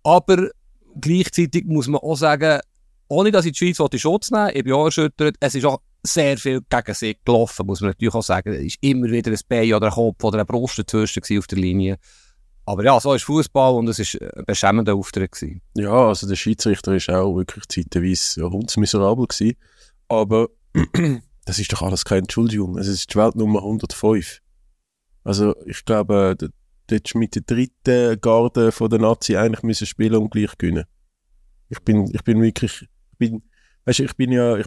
Aber 0.05 0.49
gleichzeitig 0.99 1.65
muss 1.67 1.89
man 1.89 2.01
auch 2.01 2.17
sagen, 2.17 2.61
ohne 3.09 3.31
dass 3.31 3.45
ich 3.45 3.57
die 3.57 3.73
Schweiz 3.73 4.01
Schutz 4.01 4.31
nehmen 4.31 4.51
ich 4.55 4.65
bin 4.65 4.73
auch 4.73 4.87
erschüttert, 4.87 5.37
es 5.41 5.55
ist 5.55 5.65
auch 5.65 5.81
sehr 6.03 6.39
viel 6.39 6.61
gegen 6.69 6.95
sie 6.95 7.17
gelaufen, 7.25 7.67
muss 7.67 7.81
man 7.81 7.91
natürlich 7.91 8.15
auch 8.15 8.23
sagen. 8.23 8.53
Es 8.53 8.65
ist 8.65 8.79
immer 8.81 9.09
wieder 9.11 9.31
ein 9.33 9.39
Bein 9.49 9.73
oder 9.75 9.87
ein 9.87 9.93
Kopf 9.93 10.23
oder 10.25 10.39
eine 10.39 10.45
Brust 10.45 10.79
dazwischen 10.79 11.39
auf 11.39 11.47
der 11.47 11.59
Linie. 11.59 11.99
Aber 12.65 12.85
ja, 12.85 12.99
so 12.99 13.15
ist 13.15 13.25
Fußball 13.25 13.75
und 13.75 13.89
es 13.89 13.99
war 13.99 14.37
ein 14.37 14.45
beschämender 14.45 14.95
Auftritt. 14.95 15.33
Gewesen. 15.33 15.63
Ja, 15.75 16.09
also 16.09 16.27
der 16.27 16.35
Schiedsrichter 16.35 16.93
war 16.93 17.23
auch 17.23 17.37
wirklich 17.37 17.65
zeitweise 17.69 18.51
hundsmiserabel. 18.51 19.27
Gewesen. 19.27 19.57
Aber 20.09 20.49
das 21.45 21.59
ist 21.59 21.73
doch 21.73 21.83
alles 21.83 22.05
keine 22.05 22.23
Entschuldigung. 22.23 22.77
Es 22.77 22.89
ist 22.89 23.13
die 23.13 23.19
Weltnummer 23.19 23.61
105. 23.61 24.41
Also 25.23 25.55
ich 25.65 25.85
glaube, 25.85 26.37
dort 26.89 27.15
mit 27.15 27.35
der 27.35 27.43
dritten 27.43 28.21
Garde 28.21 28.73
von 28.73 28.91
der 28.91 28.99
Nazi 28.99 29.37
eigentlich 29.37 29.89
spielen 29.89 30.17
und 30.17 30.31
gleich 30.31 30.57
gewinnen. 30.59 30.85
Ich 31.69 31.81
bin, 31.81 32.09
ich 32.13 32.23
bin 32.23 32.43
wirklich, 32.43 32.83
ich 32.83 32.89
bin, 33.19 33.43
weißt 33.85 34.01
ich 34.01 34.17
bin 34.17 34.33
ja 34.33 34.57
ich, 34.57 34.67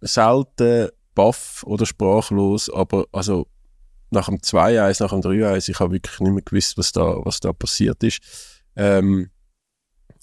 selten 0.00 0.90
baff 1.14 1.62
oder 1.64 1.86
sprachlos, 1.86 2.70
aber 2.70 3.06
also 3.12 3.46
nach 4.10 4.26
dem 4.26 4.38
2-1, 4.38 5.02
nach 5.02 5.10
dem 5.10 5.20
3-1, 5.20 5.70
ich 5.70 5.80
habe 5.80 5.92
wirklich 5.92 6.18
nicht 6.20 6.32
mehr 6.32 6.42
gewusst, 6.42 6.76
was 6.76 6.92
da, 6.92 7.24
was 7.24 7.40
da 7.40 7.52
passiert 7.52 8.02
ist. 8.02 8.20
Ähm, 8.76 9.30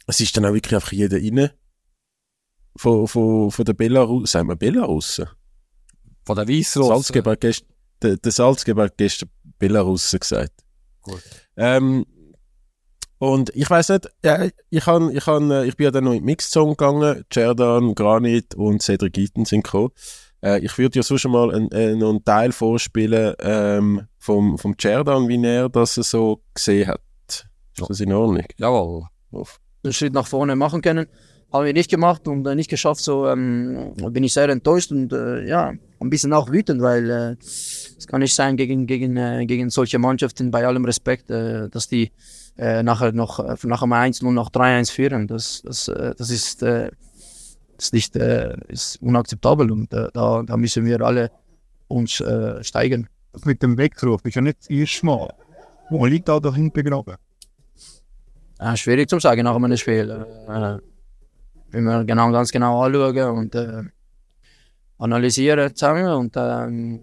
es 0.07 0.19
ist 0.19 0.35
dann 0.35 0.45
auch 0.45 0.53
wirklich 0.53 0.75
einfach 0.75 0.91
jeder 0.91 1.17
rein. 1.17 1.51
Von, 2.77 3.07
von, 3.07 3.51
von 3.51 3.65
der 3.65 3.73
Belarus, 3.73 4.31
sagen 4.31 4.49
wir 4.49 4.55
Belarussen? 4.55 5.27
Von 6.25 6.35
der 6.35 6.47
Weißrussen? 6.47 6.89
Salzgeber 6.89 7.35
gest, 7.35 7.65
der, 8.01 8.17
der 8.17 8.31
Salzgeber 8.31 8.83
hat 8.83 8.97
gestern 8.97 9.29
Belarussen 9.57 10.19
gesagt. 10.19 10.63
Gut. 11.01 11.23
Ähm, 11.55 12.05
und 13.19 13.49
ich 13.55 13.69
weiß 13.69 13.89
nicht, 13.89 14.09
ja, 14.23 14.47
ich, 14.69 14.85
han, 14.85 15.15
ich, 15.15 15.25
han, 15.25 15.51
ich 15.65 15.75
bin 15.75 15.85
ja 15.85 15.91
dann 15.91 16.03
noch 16.03 16.13
in 16.13 16.19
die 16.19 16.25
Mixed-Song 16.25 16.71
gegangen, 16.71 17.23
Cerdan, 17.33 17.95
Granit 17.95 18.55
und 18.55 18.81
Cedric 18.81 19.17
Eaton 19.17 19.45
sind 19.45 19.63
gekommen. 19.63 19.91
Äh, 20.43 20.59
ich 20.59 20.77
würde 20.77 20.99
ja 20.99 21.03
so 21.03 21.17
schon 21.17 21.31
mal 21.31 21.53
ein, 21.53 21.71
äh, 21.71 21.95
noch 21.95 22.09
einen 22.09 22.23
Teil 22.23 22.51
vorspielen 22.51 23.35
ähm, 23.39 24.07
vom, 24.19 24.57
vom 24.57 24.75
Cerdan, 24.79 25.27
wie 25.27 25.43
er 25.43 25.69
das 25.69 25.95
so 25.95 26.41
gesehen 26.53 26.87
hat. 26.87 27.01
Ist 27.27 27.89
das 27.89 27.99
in 27.99 28.13
Ordnung? 28.13 28.45
Jawohl. 28.57 29.03
Auf. 29.31 29.59
einen 29.83 29.93
Schritt 29.93 30.13
nach 30.13 30.27
vorne 30.27 30.55
machen 30.55 30.81
können. 30.81 31.07
Haben 31.51 31.65
wir 31.65 31.73
nicht 31.73 31.89
gemacht 31.89 32.27
und 32.27 32.45
äh, 32.45 32.55
nicht 32.55 32.69
geschafft. 32.69 33.01
So 33.01 33.27
ähm, 33.27 33.93
bin 34.11 34.23
ich 34.23 34.33
sehr 34.33 34.49
enttäuscht 34.49 34.91
und 34.91 35.13
äh, 35.13 35.47
ja, 35.47 35.73
ein 35.99 36.09
bisschen 36.09 36.33
auch 36.33 36.51
wütend, 36.51 36.81
weil 36.81 37.09
äh, 37.09 37.35
es 37.41 38.05
kann 38.07 38.19
nicht 38.19 38.35
sein 38.35 38.57
gegen, 38.57 38.85
gegen, 38.85 39.15
äh, 39.15 39.45
gegen 39.45 39.69
solche 39.69 39.97
Mannschaften, 39.97 40.51
bei 40.51 40.65
allem 40.67 40.85
Respekt, 40.85 41.31
äh, 41.31 41.69
dass 41.69 41.87
die 41.87 42.11
äh, 42.57 42.83
nachher 42.83 43.11
noch 43.11 43.39
äh, 43.39 43.55
nach 43.63 43.81
dem 43.81 43.93
1 43.93 44.21
und 44.21 44.33
noch 44.33 44.49
3-1 44.49 44.91
führen. 44.91 45.27
Das, 45.27 45.61
das, 45.63 45.87
äh, 45.87 46.13
das 46.17 46.29
ist, 46.29 46.63
äh, 46.63 46.91
das 47.75 47.85
ist 47.85 47.93
nicht 47.93 48.15
äh, 48.15 48.55
ist 48.67 49.01
unakzeptabel 49.01 49.71
und 49.71 49.93
äh, 49.93 50.09
da, 50.13 50.43
da 50.43 50.57
müssen 50.57 50.85
wir 50.85 51.01
alle 51.01 51.31
uns 51.87 52.19
äh, 52.21 52.63
steigern. 52.63 53.07
Das 53.33 53.45
mit 53.45 53.61
dem 53.61 53.77
Weckruf 53.77 54.25
ist 54.25 54.35
ja 54.35 54.41
nicht 54.41 54.61
das 54.61 54.69
erste 54.69 55.05
Mal. 55.05 55.33
Wo 55.89 56.05
liegt 56.05 56.27
da 56.27 56.39
dahinter 56.39 56.83
begraben? 56.83 57.15
Äh, 58.59 58.75
schwierig 58.75 59.09
zu 59.09 59.19
sagen 59.19 59.43
nach 59.43 59.55
einem 59.55 59.77
Spiel. 59.77 60.09
Äh, 60.09 60.77
wenn 61.69 61.83
wir 61.83 62.03
genau, 62.05 62.31
ganz 62.31 62.51
genau 62.51 62.81
anschauen 62.81 63.37
und 63.37 63.55
äh, 63.55 63.83
analysieren 64.97 65.75
zusammen 65.75 66.07
und 66.07 66.33
ähm, 66.35 67.01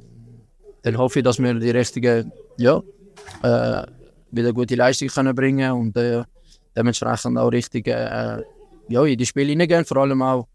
dann 0.82 0.98
hoffe 0.98 1.20
ich, 1.20 1.24
dass 1.24 1.38
wir 1.38 1.54
die 1.54 1.70
richtige, 1.70 2.30
ja, 2.58 2.82
äh, 3.42 3.86
wieder 4.36 4.52
gute 4.52 4.74
Leistung 4.74 5.08
können 5.08 5.34
bringen 5.34 5.72
und 5.72 5.96
äh, 5.96 6.22
dementsprechend 6.76 7.38
auch 7.38 7.48
richtig 7.48 7.86
äh, 7.88 8.42
ja, 8.88 9.04
in 9.04 9.18
die 9.18 9.26
Spiele 9.26 9.50
hineingehen. 9.50 9.84
Vor 9.84 9.98
allem 9.98 10.22
auch, 10.22 10.48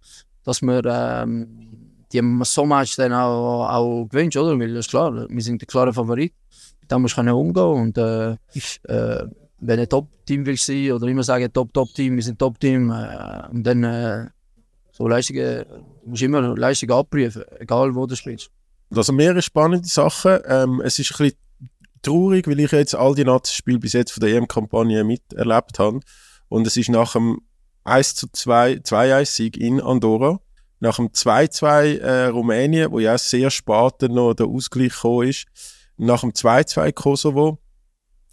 dass 0.44 0.62
wir 0.62 0.84
ähm, 0.86 1.70
die 2.12 2.22
so 2.44 2.66
Match 2.66 2.96
dann 2.96 3.14
auch, 3.14 3.68
auch 3.70 4.06
gewünscht, 4.08 4.38
oder? 4.38 4.60
Weil 4.60 4.74
das 4.74 4.86
ist 4.86 4.90
klar, 4.90 5.28
wir 5.30 5.42
sind 5.42 5.62
der 5.62 5.68
klare 5.68 5.94
Favorit. 5.94 6.34
Da 6.88 6.98
musst 6.98 7.18
du 7.18 7.22
umgehen 7.22 7.64
und 7.64 7.98
äh, 7.98 8.32
äh, 8.32 9.28
wenn 9.60 9.80
ein 9.80 9.90
Top-Team 9.90 10.46
will 10.46 10.58
sein 10.58 10.92
oder 10.92 11.08
immer 11.08 11.24
sagen 11.24 11.52
Top-Top-Team, 11.54 12.16
wir 12.16 12.24
sind 12.24 12.40
Top-Team 12.40 12.90
äh, 12.92 13.48
und 13.52 13.64
dann 13.64 13.84
äh, 13.84 14.26
so 14.92 15.08
Leistungen, 15.08 15.66
musst 16.06 16.24
immer 16.24 16.42
Leistungen 16.58 16.94
abprüfen, 16.94 17.44
egal 17.60 17.94
wo 17.94 18.08
du 18.08 18.16
spielst. 18.16 18.50
Also 18.96 19.14
mehrere 19.14 19.42
spannende 19.42 19.88
Sachen. 19.88 20.40
Ähm, 20.48 20.82
es 20.84 20.98
ist 20.98 21.12
ein 21.12 21.26
bisschen 21.26 21.38
traurig, 22.02 22.48
weil 22.48 22.60
ich 22.60 22.72
jetzt 22.72 22.96
all 22.96 23.16
die 23.16 23.24
Nazi-Spiele 23.24 23.80
bis 23.80 23.94
jetzt 23.94 24.12
von 24.12 24.22
der 24.22 24.36
EM-Kampagne 24.36 25.04
miterlebt 25.04 25.80
habe. 25.80 26.00
Und 26.48 26.68
es 26.68 26.78
ist 26.78 26.90
nach 26.90 27.14
dem 27.14 27.42
1 27.84 28.16
zu 28.16 28.28
2, 28.32 28.76
2-1-Sieg 28.76 29.58
in 29.58 29.82
Andorra, 29.82 30.40
nach 30.80 30.98
dem 30.98 31.10
2-2 31.10 32.00
äh, 32.00 32.26
Rumänien, 32.28 32.92
wo 32.92 33.00
ja 33.00 33.18
sehr 33.18 33.50
spät 33.50 34.02
noch 34.10 34.34
der 34.34 34.48
Ausgleich 34.48 34.94
gekommen 34.94 35.28
ist, 35.28 35.46
nach 35.98 36.22
dem 36.22 36.32
2-2 36.32 36.94
Kosovo 36.94 37.60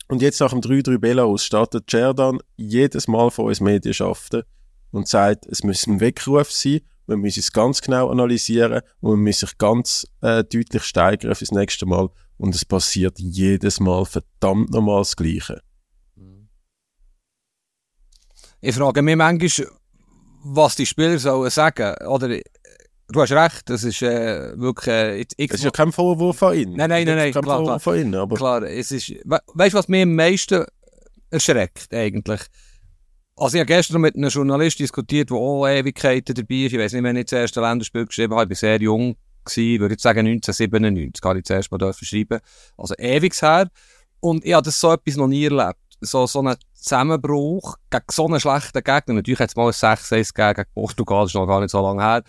und 0.08 0.22
jetzt 0.22 0.40
nach 0.40 0.50
dem 0.50 0.60
3-3 0.60 0.98
Belarus 0.98 1.44
startet 1.44 1.90
Cerdan 1.90 2.38
jedes 2.56 3.08
Mal 3.08 3.30
vor 3.30 3.46
uns 3.46 3.60
Medienschaften 3.60 4.44
und 4.92 5.08
sagt, 5.08 5.46
es 5.46 5.64
müsse 5.64 5.90
ein 5.90 6.00
Weckruf 6.00 6.52
sein, 6.52 6.80
man 7.06 7.20
muss 7.20 7.36
es 7.36 7.52
ganz 7.52 7.80
genau 7.80 8.10
analysieren 8.10 8.82
und 9.00 9.10
man 9.12 9.22
muss 9.24 9.40
sich 9.40 9.58
ganz 9.58 10.06
äh, 10.22 10.44
deutlich 10.44 10.82
steigern 10.84 11.34
fürs 11.34 11.52
nächste 11.52 11.86
Mal. 11.86 12.08
Und 12.38 12.54
es 12.54 12.64
passiert 12.64 13.18
jedes 13.18 13.80
Mal 13.80 14.04
verdammt 14.04 14.70
nochmal 14.70 15.00
das 15.00 15.16
Gleiche. 15.16 15.62
Ich 18.60 18.74
frage 18.74 19.02
mich 19.02 19.16
manchmal, 19.16 19.68
was 20.42 20.76
die 20.76 20.86
Spieler 20.86 21.18
sollen 21.18 21.50
sagen. 21.50 21.94
Oder, 22.06 22.30
äh, 22.30 22.42
du 23.08 23.20
hast 23.20 23.32
recht, 23.32 23.68
das 23.70 23.84
ist 23.84 24.02
äh, 24.02 24.58
wirklich... 24.58 24.86
Äh, 24.88 25.18
jetzt 25.18 25.34
Es 25.38 25.50
ist 25.52 25.64
ja 25.64 25.70
kein 25.70 25.92
Vorwurf 25.92 26.38
von 26.38 26.54
Ihnen. 26.54 26.76
Nein, 26.76 26.90
nein, 26.90 27.06
nein, 27.06 27.16
nein, 27.16 27.32
Kein 27.32 27.42
klar, 27.42 27.58
Vorwurf 27.58 27.82
von 27.82 27.98
Ihnen, 27.98 28.14
aber 28.14 28.36
Klar, 28.36 28.62
es 28.62 28.92
ist... 28.92 29.10
We 29.24 29.38
weißt 29.54 29.74
du, 29.74 29.78
was 29.78 29.88
mich 29.88 30.02
am 30.02 30.14
meisten 30.14 30.64
erschreckt, 31.30 31.92
eigentlich? 31.92 32.40
Also 33.36 33.56
ich 33.56 33.60
habe 33.60 33.66
gestern 33.66 34.00
mit 34.00 34.16
einem 34.16 34.30
Journalist 34.30 34.78
diskutiert, 34.78 35.30
der 35.30 35.36
auch 35.36 35.66
Ewigkeiten 35.68 36.34
dabei 36.34 36.54
ist. 36.54 36.72
Ich 36.72 36.78
weiß 36.78 36.92
nicht, 36.94 37.02
wenn 37.02 37.16
ich 37.16 37.26
das 37.26 37.38
erste 37.38 37.60
Länderspiel 37.60 38.06
geschrieben 38.06 38.34
habe, 38.34 38.44
ich 38.44 38.50
war 38.50 38.56
sehr 38.56 38.80
jung, 38.80 39.16
gewesen, 39.46 39.80
würde 39.80 39.94
ich 39.94 40.00
sagen 40.00 40.26
1997, 40.26 41.20
kann 41.20 41.36
ich 41.36 41.44
das 41.44 41.56
erste 41.56 41.74
Mal 41.74 41.78
dürfen 41.78 42.04
schreiben. 42.04 42.40
Also 42.76 42.94
ewig 42.98 43.40
her. 43.40 43.68
Und 44.20 44.44
ich 44.44 44.52
habe 44.52 44.64
das 44.64 44.78
so 44.78 44.92
etwas 44.92 45.16
noch 45.16 45.28
nie 45.28 45.44
erlebt. 45.44 45.78
So, 46.00 46.26
so 46.26 46.40
einen 46.40 46.56
Zusammenbruch 46.74 47.76
gegen 47.90 48.04
so 48.10 48.26
einen 48.26 48.40
schlechten 48.40 48.84
Gegner. 48.84 49.14
Natürlich 49.14 49.40
hat 49.40 49.50
es 49.50 49.56
mal 49.56 49.66
ein 49.66 49.72
6-1 49.72 50.34
gegeben 50.34 50.54
gegen 50.54 50.70
Portugal, 50.74 51.22
das 51.22 51.30
ist 51.30 51.34
noch 51.34 51.46
gar 51.46 51.60
nicht 51.60 51.70
so 51.70 51.80
lange 51.80 52.02
her. 52.02 52.22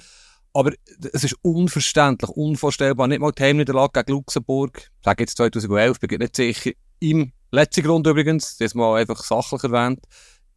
Aber 0.54 0.72
es 1.14 1.24
ist 1.24 1.36
unverständlich, 1.42 2.32
unvorstellbar. 2.32 3.08
Nicht 3.08 3.20
mal 3.20 3.32
die 3.32 3.44
Heimniederlage 3.44 4.04
gegen 4.04 4.18
Luxemburg, 4.18 4.78
ich 4.78 5.06
sage 5.06 5.24
jetzt 5.24 5.38
2011, 5.38 6.00
bin 6.00 6.10
ich 6.14 6.20
nicht 6.20 6.36
sicher. 6.36 6.72
Im 7.00 7.32
letzten 7.52 7.84
Grund 7.84 8.08
übrigens, 8.08 8.58
das 8.58 8.74
mal 8.74 9.00
einfach 9.00 9.24
sachlich 9.24 9.64
erwähnt, 9.64 10.00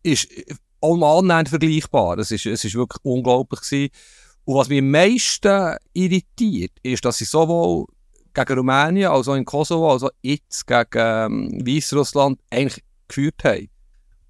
ist 0.02 0.28
allemal 0.80 1.18
annähernd 1.18 1.48
vergleichbar. 1.50 2.18
Es 2.18 2.30
ist, 2.30 2.46
es 2.46 2.64
ist 2.64 2.74
wirklich 2.74 3.04
unglaublich 3.04 3.60
gewesen. 3.60 3.90
Und 4.50 4.56
was 4.56 4.68
mich 4.68 4.80
am 4.80 4.90
meisten 4.90 5.76
irritiert, 5.92 6.72
ist, 6.82 7.04
dass 7.04 7.18
sie 7.18 7.24
sowohl 7.24 7.86
gegen 8.34 8.58
Rumänien, 8.58 9.08
als 9.08 9.28
auch 9.28 9.36
in 9.36 9.44
Kosovo, 9.44 9.92
als 9.92 10.02
auch 10.02 10.10
jetzt 10.22 10.66
gegen 10.66 10.88
ähm, 10.96 11.64
Weißrussland 11.64 12.40
eigentlich 12.50 12.82
geführt 13.06 13.44
haben. 13.44 13.68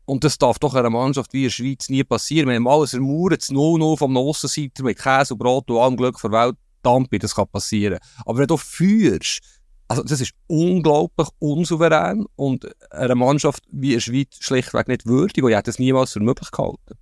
Und 0.05 0.23
das 0.23 0.37
darf 0.37 0.59
doch 0.59 0.75
einer 0.75 0.91
Mannschaft 0.91 1.33
wie 1.33 1.45
der 1.45 1.49
Schweiz 1.49 1.89
nie 1.89 2.05
passieren. 2.05 2.51
Wir 2.51 2.57
haben 2.57 2.69
alles 2.69 2.93
ermauert, 2.93 3.41
das 3.41 3.49
0-0 3.49 3.97
vom 3.97 4.15
Aussenseiter 4.19 4.83
mit 4.83 4.99
Käse 4.99 5.33
und 5.33 5.39
Brot 5.39 5.71
und 5.71 5.79
allem 5.79 5.97
Glück 5.97 6.21
der 6.21 6.33
Welt, 6.33 6.57
Dampi, 6.83 7.19
das 7.19 7.35
kann 7.35 7.49
passieren. 7.49 7.99
Aber 8.27 8.41
wenn 8.41 8.47
du 8.47 8.59
führst, 8.59 9.41
also 9.89 10.03
das 10.03 10.21
ist 10.21 10.35
unglaublich 10.49 11.29
unsouverän 11.39 12.27
und 12.37 12.69
einer 12.93 13.15
Mannschaft 13.15 13.65
wie 13.73 13.93
der 13.93 14.01
Schweiz 14.01 14.37
schlichtweg 14.39 14.87
nicht 14.87 15.07
würdig 15.07 15.43
und 15.43 15.51
ich 15.51 15.57
hätte 15.57 15.71
es 15.71 15.79
niemals 15.79 16.13
für 16.13 16.21
möglich 16.21 16.51
gehalten. 16.51 17.00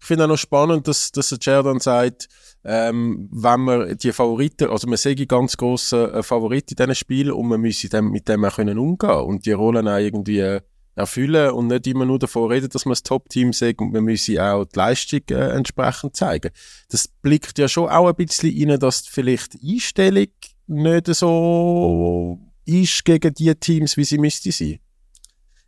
Ich 0.00 0.06
finde 0.06 0.24
auch 0.24 0.28
noch 0.28 0.38
spannend, 0.38 0.86
dass, 0.88 1.12
dass 1.12 1.28
der 1.28 1.62
dann 1.62 1.80
sagt, 1.80 2.28
ähm, 2.64 3.28
wenn 3.32 3.60
man 3.60 3.98
die 3.98 4.12
Favoriten, 4.12 4.70
also 4.70 4.86
man 4.86 4.96
sehe 4.96 5.26
ganz 5.26 5.56
grosse 5.56 6.12
äh, 6.12 6.22
Favorit 6.22 6.70
in 6.70 6.76
diesen 6.76 6.94
Spielen 6.94 7.32
und 7.32 7.48
man 7.48 7.60
müsse 7.60 7.88
dem, 7.88 8.10
mit 8.10 8.28
dem 8.28 8.44
auch 8.44 8.56
können 8.56 8.78
umgehen 8.78 9.10
und 9.10 9.46
die 9.46 9.52
Rollen 9.52 9.88
auch 9.88 9.98
irgendwie 9.98 10.38
äh, 10.38 10.60
erfüllen 10.94 11.50
und 11.50 11.66
nicht 11.66 11.86
immer 11.86 12.04
nur 12.04 12.18
davon 12.18 12.50
reden, 12.50 12.68
dass 12.68 12.84
man 12.84 12.92
das 12.92 13.02
Top-Team 13.02 13.52
sagt 13.52 13.80
und 13.80 13.92
man 13.92 14.04
müsse 14.04 14.42
auch 14.42 14.64
die 14.64 14.78
Leistung 14.78 15.22
äh, 15.30 15.50
entsprechend 15.50 16.16
zeigen. 16.16 16.50
Das 16.88 17.08
blickt 17.08 17.58
ja 17.58 17.68
schon 17.68 17.88
auch 17.88 18.08
ein 18.08 18.14
bisschen 18.14 18.70
rein, 18.70 18.78
dass 18.78 19.00
vielleicht 19.00 19.54
die 19.54 19.74
Einstellung 19.74 20.28
nicht 20.66 21.06
so 21.14 22.38
ist 22.64 23.04
gegen 23.04 23.34
die 23.34 23.54
Teams, 23.54 23.96
wie 23.96 24.04
sie 24.04 24.18
müsste 24.18 24.52
sein. 24.52 24.78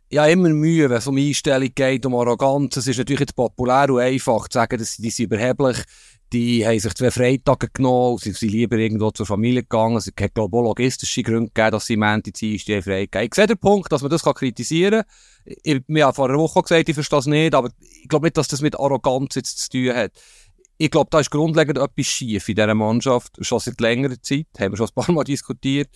Ja 0.09 0.25
immer 0.27 0.49
Mühe, 0.49 0.89
wenn 0.89 0.97
es 0.97 1.07
um 1.07 1.17
Einstellung 1.17 1.69
geht, 1.73 2.05
um 2.05 2.15
Arroganz. 2.15 2.77
Es 2.77 2.87
ist 2.87 2.97
natürlich 2.97 3.21
jetzt 3.21 3.35
populär 3.35 3.89
und 3.89 3.99
einfach 3.99 4.47
zu 4.47 4.57
sagen, 4.57 4.77
dass 4.77 4.97
die 4.97 5.09
sind 5.09 5.25
überheblich. 5.25 5.77
Die 6.33 6.65
haben 6.65 6.79
sich 6.79 6.93
zwei 6.93 7.09
Freitage 7.09 7.69
genommen, 7.71 8.17
sie 8.17 8.33
sind 8.33 8.51
lieber 8.51 8.75
irgendwo 8.77 9.11
zur 9.11 9.25
Familie 9.25 9.61
gegangen. 9.61 9.95
Es 9.95 10.07
hat, 10.07 10.33
glaube 10.33 10.57
ich, 10.57 10.63
logistische 10.63 11.23
Gründe 11.23 11.51
gegeben, 11.53 11.71
dass 11.71 11.85
sie 11.85 11.93
im 11.93 12.01
Ende 12.03 12.31
die 12.31 12.59
frei 12.59 13.05
gegeben 13.05 13.25
Ich 13.25 13.35
sehe 13.35 13.47
den 13.47 13.57
Punkt, 13.57 13.91
dass 13.91 14.01
man 14.01 14.11
das 14.11 14.23
kritisieren 14.23 15.03
kann. 15.03 15.55
Ich, 15.63 15.81
wir 15.87 16.05
haben 16.05 16.13
vor 16.13 16.27
einer 16.27 16.37
Woche 16.37 16.61
gesagt, 16.61 16.89
ich 16.89 16.95
verstehe 16.95 17.17
das 17.17 17.27
nicht, 17.27 17.55
aber 17.55 17.69
ich 17.79 18.09
glaube 18.09 18.25
nicht, 18.25 18.35
dass 18.35 18.49
das 18.49 18.61
mit 18.61 18.77
Arroganz 18.77 19.35
jetzt 19.35 19.57
zu 19.59 19.69
tun 19.69 19.95
hat. 19.95 20.11
Ich 20.77 20.91
glaube, 20.91 21.07
da 21.09 21.21
ist 21.21 21.31
grundlegend 21.31 21.77
etwas 21.77 22.05
schief 22.05 22.49
in 22.49 22.55
dieser 22.55 22.75
Mannschaft, 22.75 23.37
schon 23.39 23.59
seit 23.59 23.79
längerer 23.79 24.21
Zeit, 24.21 24.47
haben 24.59 24.73
wir 24.73 24.77
schon 24.77 24.87
ein 24.87 24.93
paar 24.93 25.15
Mal 25.15 25.23
diskutiert. 25.23 25.89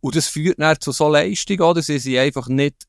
Und 0.00 0.16
das 0.16 0.26
führt 0.26 0.58
dann 0.58 0.80
zu 0.80 0.90
so 0.90 1.08
Leistungen, 1.08 1.62
oder? 1.62 1.80
Sie 1.80 2.00
sind 2.00 2.18
einfach 2.18 2.48
nicht 2.48 2.88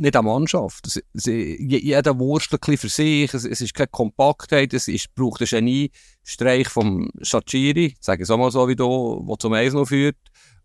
nicht 0.00 0.16
eine 0.16 0.26
Mannschaft. 0.26 0.86
Es, 0.86 1.02
es, 1.14 1.24
jeder 1.26 2.18
wurstelt 2.18 2.64
für 2.64 2.88
sich, 2.88 3.32
es, 3.34 3.44
es 3.44 3.60
ist 3.60 3.74
keine 3.74 3.88
Kompaktheit, 3.88 4.72
es 4.74 4.88
ist, 4.88 5.14
braucht 5.14 5.40
einen 5.40 5.48
Genie-Streich 5.48 6.68
vom 6.68 7.10
Shachiri, 7.22 7.94
sage 8.00 8.22
es 8.22 8.28
mal 8.28 8.50
so 8.50 8.68
wie 8.68 8.76
du, 8.76 9.24
der 9.28 9.38
zum 9.38 9.52
1 9.52 9.74
noch 9.74 9.86
führt, 9.86 10.16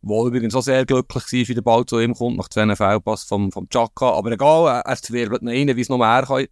wo 0.01 0.27
übrigens 0.27 0.55
auch 0.55 0.61
sehr 0.61 0.85
glücklich 0.85 1.23
war, 1.23 1.47
wie 1.47 1.53
der 1.53 1.61
Ball 1.61 1.85
zu 1.85 1.99
ihm 1.99 2.13
kommt, 2.13 2.37
nach 2.37 2.49
zwei 2.49 2.75
Fehlpass 2.75 3.23
vom, 3.23 3.51
vom 3.51 3.67
Chaka, 3.69 4.11
aber 4.11 4.31
egal, 4.31 4.83
er 4.85 4.97
wirbelt 5.09 5.41
ihn 5.41 5.49
rein, 5.49 5.75
wie 5.75 5.81
es 5.81 5.89
noch 5.89 5.97
mehr 5.97 6.23
kann, 6.25 6.45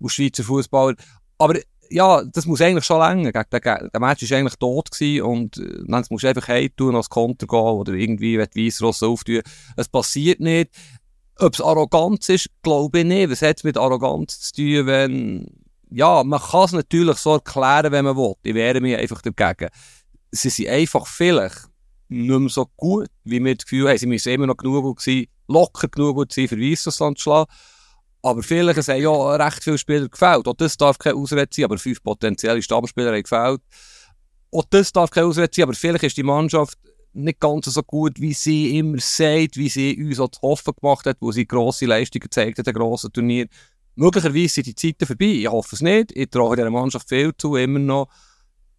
aus 0.00 0.12
Schweizer 0.12 0.44
Fußballer. 0.44 0.94
Aber 1.38 1.54
ja, 1.90 2.22
das 2.24 2.46
muss 2.46 2.60
eigentlich 2.60 2.84
schon 2.84 3.00
länger. 3.00 3.32
Den, 3.32 3.60
der 3.62 4.00
Match 4.00 4.30
war 4.30 4.38
eigentlich 4.38 4.56
tot 4.56 4.90
gewesen 4.90 5.22
und 5.22 5.58
äh, 5.58 5.84
dann 5.86 6.04
musst 6.10 6.24
du 6.24 6.28
einfach 6.28 6.48
heim 6.48 6.70
tun, 6.76 6.96
als 6.96 7.08
Konter 7.08 7.46
gehen 7.46 7.58
oder 7.58 7.92
irgendwie 7.92 8.38
Weißross 8.38 9.02
auftun. 9.02 9.42
Es 9.76 9.88
passiert 9.88 10.40
nicht. 10.40 10.70
Ob 11.40 11.54
es 11.54 11.60
Arroganz 11.60 12.28
ist, 12.28 12.50
glaube 12.62 13.00
ich 13.00 13.04
nicht. 13.04 13.30
Was 13.30 13.42
hat 13.42 13.58
es 13.58 13.64
mit 13.64 13.76
Arroganz 13.76 14.40
zu 14.40 14.54
tun, 14.54 14.86
wenn... 14.86 15.46
Ja, 15.90 16.22
man 16.22 16.40
kann 16.40 16.64
es 16.64 16.72
natürlich 16.72 17.16
so 17.16 17.34
erklären, 17.34 17.92
wenn 17.92 18.04
man 18.04 18.16
will. 18.16 18.34
Ich 18.42 18.54
wehre 18.54 18.80
mich 18.80 18.96
einfach 18.96 19.22
dagegen. 19.22 19.70
Sie 20.30 20.50
sind 20.50 20.68
einfach 20.68 21.06
vielleicht 21.06 21.68
nicht 22.08 22.38
mehr 22.38 22.48
so 22.48 22.66
gut, 22.76 23.08
wie 23.24 23.42
wir 23.42 23.54
das 23.54 23.64
Gefühl 23.64 23.88
haben. 23.88 23.98
Sie 23.98 24.06
müssen 24.06 24.32
immer 24.32 24.46
noch 24.46 24.56
genug 24.56 24.82
gut 24.82 25.00
sein, 25.00 25.26
locker 25.46 25.88
genug 25.88 26.16
gut 26.16 26.32
sein, 26.32 26.48
für 26.48 26.60
Weißrussland 26.60 27.18
zu 27.18 27.22
schlagen. 27.22 27.50
Aber 28.22 28.42
vielleicht 28.42 28.86
haben 28.88 29.00
ja 29.00 29.36
recht 29.36 29.64
viele 29.64 29.78
Spieler 29.78 30.08
gefällt. 30.08 30.46
Auch 30.48 30.54
das 30.54 30.76
darf 30.76 30.98
keine 30.98 31.16
Ausrede 31.16 31.48
sein, 31.50 31.64
aber 31.64 31.78
fünf 31.78 32.02
potenzielle 32.02 32.60
Stammspieler 32.60 33.12
haben 33.12 33.22
gefällt. 33.22 33.60
Auch 34.50 34.64
das 34.70 34.92
darf 34.92 35.10
keine 35.10 35.26
Ausrede 35.26 35.50
sein, 35.54 35.62
aber 35.64 35.74
vielleicht 35.74 36.04
ist 36.04 36.16
die 36.16 36.22
Mannschaft 36.22 36.78
nicht 37.18 37.40
ganz 37.40 37.66
so 37.66 37.82
gut, 37.82 38.20
wie 38.20 38.32
sie 38.32 38.78
immer 38.78 38.98
sagt, 39.00 39.56
wie 39.56 39.68
sie 39.68 39.96
uns 40.02 40.20
auch 40.20 40.28
zu 40.28 40.40
hoffen 40.42 40.74
gemacht 40.80 41.06
hat, 41.06 41.16
wo 41.20 41.32
sie 41.32 41.46
grosse 41.46 41.86
Leistungen 41.86 42.22
gezeigt 42.22 42.58
hat, 42.58 42.68
ein 42.68 42.74
grosses 42.74 43.10
Turnier. 43.12 43.46
Möglicherweise 43.94 44.48
sind 44.48 44.66
die 44.66 44.74
Zeiten 44.74 45.06
vorbei. 45.06 45.26
Ich 45.26 45.48
hoffe 45.48 45.74
es 45.74 45.82
nicht. 45.82 46.12
Ich 46.16 46.30
traue 46.30 46.56
dieser 46.56 46.70
Mannschaft 46.70 47.08
viel 47.08 47.32
zu, 47.36 47.56
immer 47.56 47.78
noch. 47.78 48.08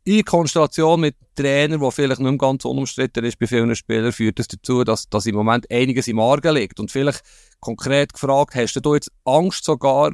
In 0.06 0.24
Konstellation 0.24 1.02
mit 1.02 1.16
Trainer, 1.36 1.78
der 1.78 1.92
vielleicht 1.92 2.22
nicht 2.22 2.40
ganz 2.40 2.66
unumstritten 2.66 3.26
ist 3.26 3.38
bei 3.38 3.46
vielen 3.46 3.76
Spielern, 3.76 4.14
führt 4.14 4.40
das 4.40 4.48
dazu, 4.48 4.84
dass, 4.84 5.10
dass 5.10 5.26
im 5.26 5.36
Moment 5.36 5.70
einiges 5.70 6.08
im 6.08 6.20
Argen 6.20 6.56
liegt. 6.56 6.80
Und 6.80 6.90
vielleicht 6.90 7.22
konkret 7.60 8.14
gefragt, 8.14 8.56
hast 8.56 8.74
du 8.74 8.94
jetzt 8.96 9.12
Angst 9.26 9.66
sogar, 9.66 10.14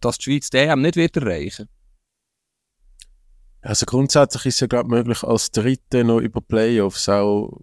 dass 0.00 0.18
die 0.18 0.24
Schweiz 0.24 0.50
DM 0.50 0.82
nicht 0.82 0.96
wird 0.96 1.16
erreichen 1.16 1.68
Also 3.62 3.86
grundsätzlich 3.86 4.46
ist 4.46 4.54
es 4.56 4.60
ja 4.60 4.66
glaube 4.66 4.90
möglich, 4.90 5.22
als 5.22 5.52
Dritte 5.52 6.02
noch 6.02 6.18
über 6.18 6.40
Playoffs 6.40 7.08
auch 7.08 7.60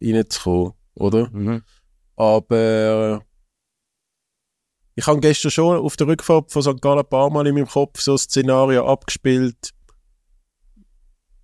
reinzukommen, 0.00 0.72
oder? 0.94 1.28
Mhm. 1.30 1.62
Aber 2.14 3.22
ich 4.94 5.06
habe 5.06 5.20
gestern 5.20 5.50
schon 5.50 5.76
auf 5.76 5.96
der 5.96 6.06
Rückfahrt 6.06 6.52
von 6.52 6.62
St. 6.62 6.80
Gallen 6.80 7.00
ein 7.00 7.08
paar 7.08 7.28
Mal 7.30 7.46
in 7.46 7.54
meinem 7.54 7.66
Kopf 7.66 8.00
so 8.00 8.12
ein 8.12 8.18
Szenario 8.18 8.86
abgespielt 8.86 9.72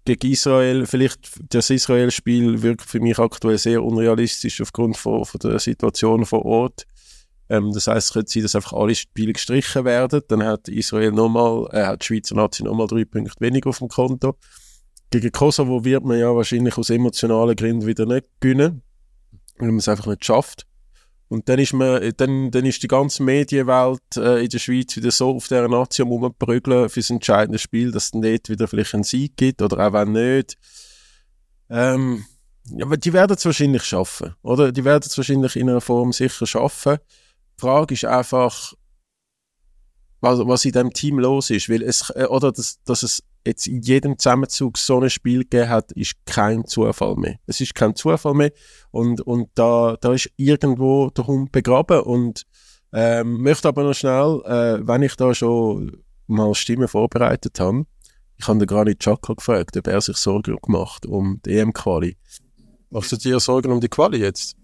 gegen 0.04 0.32
Israel. 0.32 0.86
Vielleicht 0.86 1.40
das 1.52 1.68
Israel-Spiel 1.68 2.62
wirkt 2.62 2.82
für 2.82 3.00
mich 3.00 3.18
aktuell 3.18 3.58
sehr 3.58 3.82
unrealistisch 3.82 4.60
aufgrund 4.60 4.96
von, 4.96 5.24
von 5.24 5.38
der 5.40 5.58
Situation 5.58 6.24
vor 6.24 6.44
Ort. 6.44 6.86
Ähm, 7.52 7.70
das 7.74 7.86
heißt, 7.86 8.08
es 8.08 8.12
könnte 8.14 8.32
sein, 8.32 8.42
dass 8.44 8.54
einfach 8.54 8.72
alle 8.72 8.94
Spiele 8.94 9.34
gestrichen 9.34 9.84
werden. 9.84 10.22
Dann 10.28 10.42
hat 10.42 10.68
Israel 10.68 11.12
nochmal, 11.12 11.68
äh, 11.72 11.84
hat 11.84 12.00
die 12.00 12.06
Schweizer 12.06 12.34
Nazi 12.34 12.62
nochmal 12.62 12.86
drei 12.86 13.04
Punkte 13.04 13.34
weniger 13.40 13.68
auf 13.68 13.78
dem 13.78 13.88
Konto. 13.88 14.38
Gegen 15.10 15.30
Kosovo 15.30 15.84
wird 15.84 16.02
man 16.02 16.18
ja 16.18 16.34
wahrscheinlich 16.34 16.78
aus 16.78 16.88
emotionalen 16.88 17.54
Gründen 17.54 17.86
wieder 17.86 18.06
nicht 18.06 18.24
gewinnen, 18.40 18.80
weil 19.58 19.68
man 19.68 19.76
es 19.76 19.88
einfach 19.88 20.06
nicht 20.06 20.24
schafft. 20.24 20.66
Und 21.28 21.46
dann 21.50 21.58
ist, 21.58 21.74
man, 21.74 22.12
dann, 22.16 22.50
dann 22.50 22.64
ist 22.64 22.82
die 22.82 22.88
ganze 22.88 23.22
Medienwelt 23.22 24.16
äh, 24.16 24.42
in 24.42 24.48
der 24.48 24.58
Schweiz 24.58 24.96
wieder 24.96 25.10
so 25.10 25.36
auf 25.36 25.46
dieser 25.46 25.68
Nation 25.68 26.08
rumprügeln 26.08 26.88
für 26.88 27.00
das 27.00 27.10
entscheidende 27.10 27.58
Spiel, 27.58 27.90
dass 27.90 28.04
es 28.04 28.10
dort 28.12 28.48
wieder 28.48 28.66
vielleicht 28.66 28.94
einen 28.94 29.04
Sieg 29.04 29.36
gibt 29.36 29.60
oder 29.60 29.86
auch 29.86 29.92
wenn 29.92 30.12
nicht. 30.12 30.56
Ähm, 31.68 32.24
ja, 32.70 32.86
aber 32.86 32.96
die 32.96 33.12
werden 33.12 33.36
es 33.36 33.44
wahrscheinlich 33.44 33.82
schaffen, 33.82 34.34
oder? 34.42 34.72
Die 34.72 34.84
werden 34.86 35.04
es 35.06 35.18
wahrscheinlich 35.18 35.56
in 35.56 35.68
einer 35.68 35.82
Form 35.82 36.12
sicher 36.12 36.46
schaffen. 36.46 36.98
Die 37.56 37.60
Frage 37.60 37.94
ist 37.94 38.04
einfach, 38.04 38.74
was, 40.22 40.38
was 40.38 40.64
in 40.64 40.72
diesem 40.72 40.92
Team 40.92 41.18
los 41.18 41.50
ist. 41.50 41.68
Weil 41.68 41.82
es, 41.82 42.10
äh, 42.10 42.24
oder 42.24 42.52
dass, 42.52 42.82
dass 42.84 43.02
es 43.02 43.22
jetzt 43.46 43.66
in 43.66 43.82
jedem 43.82 44.18
Zusammenzug 44.18 44.78
so 44.78 45.00
ein 45.00 45.10
Spiel 45.10 45.40
gegeben 45.40 45.68
hat, 45.68 45.92
ist 45.92 46.14
kein 46.24 46.64
Zufall 46.64 47.16
mehr. 47.16 47.38
Es 47.46 47.60
ist 47.60 47.74
kein 47.74 47.94
Zufall 47.94 48.34
mehr 48.34 48.52
und, 48.90 49.20
und 49.20 49.50
da, 49.54 49.96
da 50.00 50.12
ist 50.12 50.30
irgendwo 50.36 51.10
der 51.10 51.26
Hund 51.26 51.52
begraben 51.52 52.00
und 52.00 52.44
ähm, 52.92 53.42
möchte 53.42 53.68
aber 53.68 53.82
noch 53.82 53.94
schnell, 53.94 54.42
äh, 54.44 54.86
wenn 54.86 55.02
ich 55.02 55.16
da 55.16 55.34
schon 55.34 56.04
mal 56.26 56.54
Stimmen 56.54 56.88
vorbereitet 56.88 57.58
habe, 57.58 57.84
ich 58.36 58.48
habe 58.48 58.58
den 58.58 58.66
Granit 58.66 59.00
Xhaka 59.00 59.34
gefragt, 59.34 59.76
ob 59.76 59.86
er 59.86 60.00
sich 60.00 60.16
Sorgen 60.16 60.56
gemacht 60.62 61.06
um 61.06 61.40
die 61.44 61.58
EM-Quali. 61.58 62.16
Machst 62.90 63.12
du 63.12 63.16
dir 63.16 63.40
Sorgen 63.40 63.72
um 63.72 63.80
die 63.80 63.88
Quali 63.88 64.18
jetzt? 64.18 64.56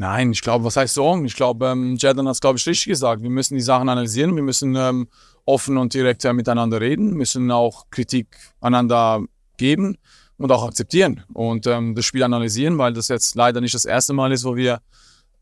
Nein, 0.00 0.32
ich 0.32 0.40
glaube, 0.40 0.64
was 0.64 0.78
heißt 0.78 0.94
Sorgen? 0.94 1.26
Ich 1.26 1.36
glaube, 1.36 1.66
ähm, 1.66 1.96
Jordan 1.96 2.26
hat 2.26 2.32
es, 2.32 2.40
glaube 2.40 2.56
ich, 2.56 2.66
richtig 2.66 2.86
gesagt. 2.86 3.22
Wir 3.22 3.28
müssen 3.28 3.56
die 3.56 3.60
Sachen 3.60 3.86
analysieren, 3.90 4.34
wir 4.34 4.42
müssen 4.42 4.74
ähm, 4.74 5.08
offen 5.44 5.76
und 5.76 5.92
direkt 5.92 6.24
äh, 6.24 6.32
miteinander 6.32 6.80
reden, 6.80 7.12
müssen 7.12 7.50
auch 7.50 7.84
Kritik 7.90 8.28
einander 8.62 9.22
geben 9.58 9.98
und 10.38 10.50
auch 10.52 10.66
akzeptieren 10.66 11.22
und 11.34 11.66
ähm, 11.66 11.94
das 11.94 12.06
Spiel 12.06 12.22
analysieren, 12.22 12.78
weil 12.78 12.94
das 12.94 13.08
jetzt 13.08 13.34
leider 13.34 13.60
nicht 13.60 13.74
das 13.74 13.84
erste 13.84 14.14
Mal 14.14 14.32
ist, 14.32 14.42
wo 14.42 14.56
wir, 14.56 14.80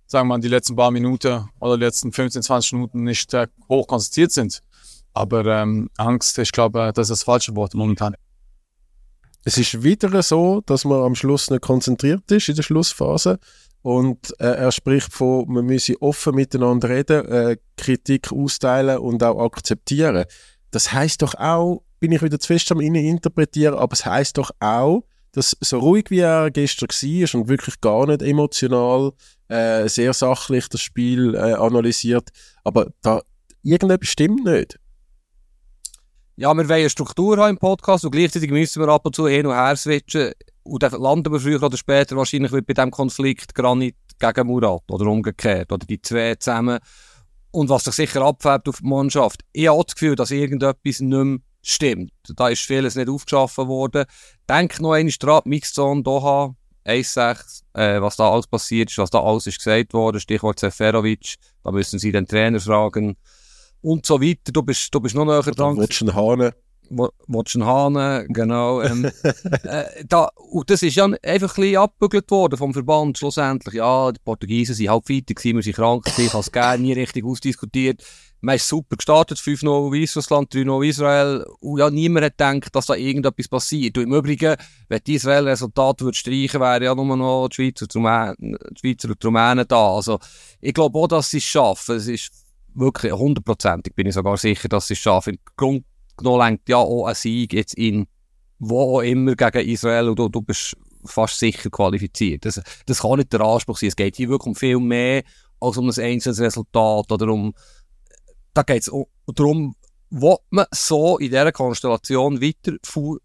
sagen 0.08 0.26
wir 0.26 0.34
mal, 0.34 0.40
die 0.40 0.48
letzten 0.48 0.74
paar 0.74 0.90
Minuten 0.90 1.48
oder 1.60 1.76
die 1.76 1.84
letzten 1.84 2.10
15, 2.10 2.42
20 2.42 2.72
Minuten 2.72 3.04
nicht 3.04 3.32
äh, 3.34 3.46
hoch 3.68 3.86
konzentriert 3.86 4.32
sind. 4.32 4.60
Aber 5.12 5.46
ähm, 5.46 5.88
Angst, 5.98 6.36
ich 6.36 6.50
glaube, 6.50 6.90
das 6.92 7.10
ist 7.10 7.20
das 7.20 7.22
falsche 7.22 7.54
Wort 7.54 7.74
momentan. 7.74 8.16
Es 9.44 9.56
ist 9.56 9.84
wieder 9.84 10.20
so, 10.22 10.62
dass 10.66 10.84
man 10.84 11.00
am 11.00 11.14
Schluss 11.14 11.48
nicht 11.48 11.62
konzentriert 11.62 12.28
ist 12.32 12.48
in 12.48 12.56
der 12.56 12.64
Schlussphase. 12.64 13.38
Und 13.82 14.34
äh, 14.40 14.46
er 14.46 14.72
spricht 14.72 15.12
von, 15.12 15.46
man 15.48 15.66
müsse 15.66 16.00
offen 16.02 16.34
miteinander 16.34 16.88
reden, 16.88 17.24
äh, 17.26 17.56
Kritik 17.76 18.32
austeilen 18.32 18.98
und 18.98 19.22
auch 19.22 19.44
akzeptieren. 19.44 20.24
Das 20.70 20.92
heißt 20.92 21.22
doch 21.22 21.34
auch, 21.34 21.82
bin 22.00 22.12
ich 22.12 22.22
wieder 22.22 22.38
zu 22.38 22.48
fest 22.48 22.70
am 22.72 22.80
interpretieren, 22.80 23.74
aber 23.74 23.92
es 23.92 24.04
heißt 24.04 24.36
doch 24.38 24.50
auch, 24.60 25.04
dass 25.32 25.56
so 25.60 25.78
ruhig 25.78 26.06
wie 26.10 26.20
er 26.20 26.50
gestern 26.50 26.88
war 26.88 27.40
und 27.40 27.48
wirklich 27.48 27.80
gar 27.80 28.06
nicht 28.06 28.22
emotional, 28.22 29.12
äh, 29.48 29.88
sehr 29.88 30.12
sachlich 30.12 30.68
das 30.68 30.80
Spiel 30.80 31.34
äh, 31.34 31.54
analysiert, 31.54 32.30
aber 32.64 32.88
da 33.02 33.22
irgendetwas 33.62 34.08
stimmt 34.08 34.44
nicht. 34.44 34.78
Ja, 36.36 36.54
wir 36.54 36.68
wollen 36.68 36.80
eine 36.80 36.90
Struktur 36.90 37.36
haben 37.38 37.50
im 37.50 37.58
Podcast 37.58 38.04
und 38.04 38.12
gleichzeitig 38.12 38.50
müssen 38.50 38.80
wir 38.80 38.88
ab 38.88 39.04
und 39.04 39.14
zu 39.14 39.26
hin 39.26 39.46
und 39.46 39.54
her 39.54 39.76
switchen. 39.76 40.32
Und 40.68 40.82
dann 40.82 41.00
landen 41.00 41.32
wir 41.32 41.40
früher 41.40 41.62
oder 41.62 41.76
später 41.76 42.16
wahrscheinlich 42.16 42.50
bei 42.50 42.74
diesem 42.74 42.90
Konflikt 42.90 43.54
Granit 43.54 43.96
gegen 44.18 44.46
Murat 44.46 44.82
oder 44.90 45.06
umgekehrt. 45.06 45.72
Oder 45.72 45.86
die 45.86 46.00
zwei 46.00 46.34
zusammen. 46.34 46.78
Und 47.50 47.68
was 47.70 47.84
sich 47.84 47.94
sicher 47.94 48.22
abfärbt 48.22 48.68
auf 48.68 48.78
die 48.78 48.86
Mannschaft. 48.86 49.40
Ich 49.52 49.68
habe 49.68 49.82
das 49.84 49.94
Gefühl, 49.94 50.14
dass 50.14 50.30
irgendetwas 50.30 51.00
nicht 51.00 51.24
mehr 51.24 51.38
stimmt. 51.62 52.12
Da 52.36 52.48
ist 52.48 52.60
vieles 52.62 52.94
nicht 52.94 53.08
aufgeschaffen 53.08 53.68
worden. 53.68 54.04
Denk 54.48 54.80
noch 54.80 54.92
einmal 54.92 55.14
dran, 55.18 55.42
Mixzone 55.44 56.02
Doha, 56.02 56.54
1-6, 56.86 57.62
äh, 57.74 58.00
was 58.00 58.16
da 58.16 58.30
alles 58.30 58.46
passiert 58.46 58.90
ist, 58.90 58.98
was 58.98 59.10
da 59.10 59.22
alles 59.22 59.46
ist 59.46 59.58
gesagt 59.58 59.92
worden, 59.92 60.20
Stichwort 60.20 60.58
Seferovic, 60.58 61.36
da 61.62 61.70
müssen 61.70 61.98
Sie 61.98 62.12
den 62.12 62.26
Trainer 62.26 62.60
fragen 62.60 63.16
und 63.82 64.06
so 64.06 64.20
weiter. 64.20 64.52
Du 64.52 64.62
bist, 64.62 64.94
du 64.94 65.00
bist 65.00 65.14
noch 65.14 65.24
näher 65.24 65.42
dran. 65.42 65.78
Einen 65.78 66.14
Hahn. 66.14 66.52
Willst 66.90 67.56
einen 67.56 67.66
Hahn, 67.66 68.26
genau. 68.28 68.80
Ähm, 68.82 69.04
äh, 69.62 69.84
da, 70.08 70.28
und 70.50 70.70
das 70.70 70.82
ist 70.82 70.96
ja 70.96 71.04
einfach 71.04 71.56
ein 71.56 71.62
bisschen 71.62 71.76
abgebügelt 71.76 72.30
worden 72.30 72.56
vom 72.56 72.72
Verband 72.72 73.18
schlussendlich. 73.18 73.74
Ja, 73.74 74.10
die 74.12 74.20
Portugiesen 74.24 74.74
sind 74.74 74.88
halb 74.88 75.04
gewesen, 75.04 75.56
wir 75.56 75.62
sind 75.62 75.76
krank 75.76 76.06
ich 76.16 76.32
habe 76.32 76.40
es 76.40 76.52
gerne 76.52 76.82
nie 76.82 76.92
richtig 76.92 77.24
ausdiskutiert. 77.24 78.02
Man 78.40 78.54
ist 78.54 78.68
super 78.68 78.96
gestartet, 78.96 79.38
5-0 79.38 79.66
Weißrussland, 79.66 80.54
3-0 80.54 80.86
Israel. 80.86 81.44
Und 81.60 81.80
ja, 81.80 81.90
niemand 81.90 82.26
hat 82.26 82.38
gedacht, 82.38 82.74
dass 82.74 82.86
da 82.86 82.94
irgendetwas 82.94 83.48
passiert. 83.48 83.98
Und 83.98 84.04
im 84.04 84.14
Übrigen, 84.14 84.56
wenn 84.88 85.00
die 85.04 85.14
Israel 85.14 85.48
Resultat 85.48 86.00
würde 86.00 86.16
streichen, 86.16 86.60
wären 86.60 86.84
ja 86.84 86.94
nur 86.94 87.16
noch 87.16 87.48
die 87.48 87.56
Schweizer, 87.56 87.86
die 87.86 87.98
Schweizer 88.78 89.08
und 89.08 89.22
die 89.22 89.26
Rumänen 89.26 89.66
da. 89.66 89.96
Also, 89.96 90.20
ich 90.60 90.72
glaube 90.72 90.96
auch, 90.98 91.08
dass 91.08 91.30
sie 91.30 91.38
es 91.38 91.44
schaffen. 91.44 91.96
Es 91.96 92.06
ist 92.06 92.30
wirklich 92.74 93.12
hundertprozentig 93.12 93.94
bin 93.94 94.06
ich 94.06 94.14
sogar 94.14 94.36
sicher, 94.36 94.68
dass 94.68 94.86
sie 94.86 94.94
es 94.94 95.00
schaffen. 95.00 95.38
Grund 95.56 95.84
genommen 96.18 96.40
lenkt 96.40 96.68
ja 96.68 96.76
auch 96.76 97.06
ein 97.06 97.14
Sieg 97.14 97.52
jetzt 97.52 97.74
in 97.74 98.06
wo 98.58 98.96
auch 98.96 99.00
immer 99.02 99.34
gegen 99.34 99.68
Israel 99.68 100.08
und 100.08 100.18
du, 100.18 100.28
du 100.28 100.42
bist 100.42 100.76
fast 101.04 101.38
sicher 101.38 101.70
qualifiziert. 101.70 102.44
Das, 102.44 102.60
das 102.86 103.00
kann 103.00 103.18
nicht 103.18 103.32
der 103.32 103.40
Anspruch 103.40 103.78
sein. 103.78 103.88
Es 103.88 103.96
geht 103.96 104.16
hier 104.16 104.28
wirklich 104.28 104.48
um 104.48 104.54
viel 104.56 104.80
mehr 104.80 105.22
als 105.60 105.76
um 105.76 105.88
ein 105.88 106.00
einzelnes 106.00 106.40
Resultat 106.40 107.10
oder 107.10 107.28
um 107.28 107.54
da 108.54 108.62
geht 108.62 108.82
es 108.82 108.92
darum, 109.34 109.76
will 110.10 110.36
man 110.50 110.66
so 110.72 111.18
in 111.18 111.30
dieser 111.30 111.52
Konstellation 111.52 112.40
weiter 112.40 112.76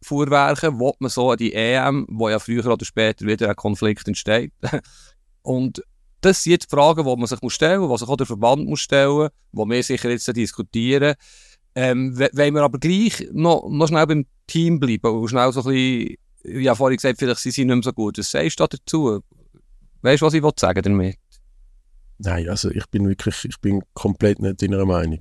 vorwerken, 0.01 0.79
will 0.79 0.93
man 0.99 1.09
so 1.09 1.31
an 1.31 1.37
die 1.37 1.53
EM, 1.53 2.05
wo 2.09 2.29
ja 2.29 2.37
früher 2.39 2.65
oder 2.67 2.85
später 2.85 3.25
wieder 3.25 3.49
ein 3.49 3.55
Konflikt 3.55 4.07
entsteht. 4.07 4.51
Und 5.41 5.81
das 6.21 6.43
sind 6.43 6.51
jetzt 6.51 6.69
Fragen, 6.69 7.05
die 7.05 7.15
man 7.15 7.25
sich 7.25 7.39
stellen 7.47 7.81
muss, 7.81 7.99
die 7.99 8.05
sich 8.05 8.09
auch 8.09 8.17
der 8.17 8.27
Verband 8.27 8.67
muss 8.67 8.81
stellen 8.81 9.29
muss, 9.51 9.65
die 9.67 9.69
wir 9.71 9.83
sicher 9.83 10.09
jetzt 10.09 10.35
diskutieren. 10.35 11.15
Ähm, 11.75 12.17
wenn 12.17 12.53
wir 12.53 12.61
aber 12.61 12.77
gleich 12.77 13.27
noch, 13.31 13.67
noch 13.69 13.87
schnell 13.87 14.05
beim 14.05 14.25
Team 14.47 14.79
bleiben 14.79 15.19
und 15.19 15.27
schnell 15.27 15.51
so 15.51 15.61
ein 15.61 15.73
bisschen, 15.73 16.17
ja 16.43 16.75
vorhin 16.75 16.97
gesagt, 16.97 17.19
vielleicht 17.19 17.39
sind 17.39 17.53
sie 17.53 17.65
nicht 17.65 17.75
mehr 17.75 17.83
so 17.83 17.93
gut. 17.93 18.17
Was 18.17 18.29
sagst 18.29 18.59
du 18.59 18.67
dazu? 18.67 19.21
Weißt 20.01 20.21
du, 20.21 20.25
was 20.25 20.33
ich 20.33 20.43
sagen 20.57 20.81
damit? 20.83 21.17
Nein, 22.19 22.47
also 22.49 22.69
ich 22.69 22.85
bin 22.87 23.07
wirklich, 23.07 23.45
ich 23.45 23.59
bin 23.59 23.81
komplett 23.93 24.39
nicht 24.39 24.61
deiner 24.61 24.85
Meinung. 24.85 25.19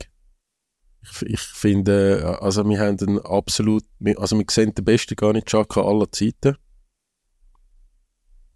Ich, 1.02 1.22
ich 1.22 1.40
finde, 1.40 2.38
also 2.40 2.68
wir 2.68 2.78
haben 2.78 2.98
einen 3.00 3.18
absolut, 3.20 3.84
also 4.16 4.38
wir 4.38 4.44
sehen 4.50 4.74
den 4.74 4.84
besten 4.84 5.16
gar 5.16 5.32
nicht 5.32 5.46
Chaka 5.46 5.82
aller 5.82 6.10
Zeiten. 6.12 6.56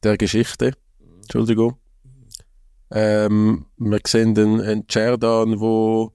Der 0.03 0.17
Geschichte. 0.17 0.75
Entschuldigung. 1.23 1.77
Ähm, 2.91 3.67
wir 3.79 4.01
sehen 4.07 4.39
einen, 4.39 4.61
einen 4.61 4.85
Cerdan, 4.89 5.59
wo, 5.59 6.13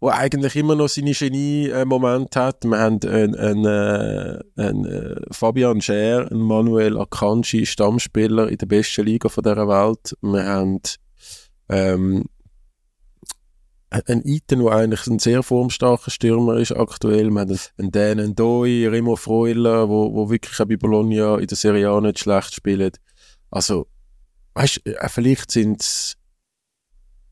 wo 0.00 0.08
eigentlich 0.08 0.56
immer 0.56 0.74
noch 0.74 0.88
seine 0.88 1.12
Genie-Momente 1.12 2.40
hat. 2.40 2.64
Wir 2.64 2.78
haben 2.78 3.00
einen, 3.02 3.34
einen, 3.34 3.64
äh, 3.64 4.42
einen 4.56 4.84
äh, 4.84 5.20
Fabian 5.30 5.80
Scher, 5.80 6.30
einen 6.30 6.40
Manuel 6.40 6.98
Akanji, 6.98 7.64
Stammspieler 7.64 8.48
in 8.48 8.58
der 8.58 8.66
besten 8.66 9.06
Liga 9.06 9.28
von 9.28 9.42
dieser 9.42 9.68
Welt. 9.68 10.16
Wir 10.20 10.44
haben 10.44 10.80
ähm, 11.68 12.24
ein 13.90 14.22
Iten, 14.24 14.62
der 14.62 14.72
eigentlich 14.72 15.06
ein 15.06 15.18
sehr 15.18 15.42
formstarker 15.42 16.10
Stürmer 16.10 16.56
ist 16.56 16.72
aktuell. 16.72 17.30
Wir 17.30 17.40
haben 17.40 17.58
einen 17.78 17.90
Dan 17.90 18.18
Ndoi, 18.18 18.88
Remo 18.88 19.16
Freuler, 19.16 19.88
wo, 19.88 20.12
wo 20.12 20.28
wirklich 20.28 20.58
bei 20.58 20.76
Bologna 20.76 21.38
in 21.38 21.46
der 21.46 21.56
Serie 21.56 21.88
A 21.90 22.00
nicht 22.00 22.18
schlecht 22.18 22.54
spielt. 22.54 23.00
Also, 23.50 23.86
weißt 24.54 24.86
äh, 24.86 25.08
vielleicht 25.08 25.50
sind, 25.50 26.16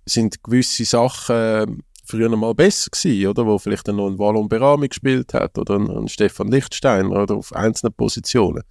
sind 0.06 0.42
gewisse 0.42 0.84
Sachen 0.84 1.36
äh, 1.36 1.66
früher 2.04 2.28
mal 2.28 2.54
besser 2.54 2.90
gewesen, 2.90 3.26
oder? 3.26 3.46
Wo 3.46 3.58
vielleicht 3.58 3.88
dann 3.88 3.96
noch 3.96 4.08
ein 4.08 4.18
Wallon 4.18 4.48
Berami 4.48 4.88
gespielt 4.88 5.34
hat 5.34 5.58
oder 5.58 5.76
ein, 5.76 5.90
ein 5.90 6.08
Stefan 6.08 6.48
Lichtsteiner 6.48 7.22
oder 7.22 7.36
auf 7.36 7.52
einzelnen 7.52 7.94
Positionen. 7.94 8.62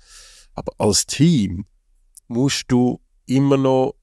Aber 0.53 0.71
als 0.77 1.05
Team 1.05 1.65
musst 2.27 2.65
du 2.67 3.01
immer 3.25 3.57
noch, 3.57 3.95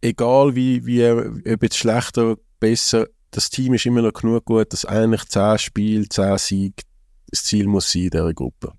egal 0.00 0.54
wie, 0.54 0.84
wie 0.86 1.04
ob 1.08 1.62
jetzt 1.62 1.78
schlechter, 1.78 2.36
besser, 2.60 3.06
das 3.30 3.50
Team 3.50 3.74
ist 3.74 3.86
immer 3.86 4.02
noch 4.02 4.12
genug 4.12 4.44
gut, 4.44 4.72
dass 4.72 4.84
eigentlich 4.84 5.24
10 5.24 5.58
Spiele, 5.58 6.08
10 6.08 6.38
Siege 6.38 6.82
das 7.30 7.44
Ziel 7.44 7.66
muss 7.66 7.90
sein 7.90 8.02
in 8.02 8.10
dieser 8.10 8.34
Gruppe. 8.34 8.72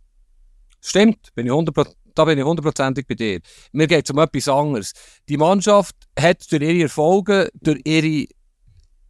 Stimmt, 0.81 1.33
bin 1.35 1.47
ich 1.47 1.51
100%, 1.51 1.93
da 2.15 2.25
bin 2.25 2.37
ich 2.37 2.43
hundertprozentig 2.43 3.05
bei 3.07 3.15
dir. 3.15 3.39
Mir 3.71 3.87
geht 3.87 4.05
es 4.05 4.11
um 4.11 4.19
etwas 4.19 4.47
anderes. 4.47 4.93
Die 5.29 5.37
Mannschaft 5.37 5.95
hat 6.17 6.51
durch 6.51 6.61
ihre 6.61 6.83
Erfolge, 6.83 7.49
durch 7.53 7.81
ihre 7.85 8.27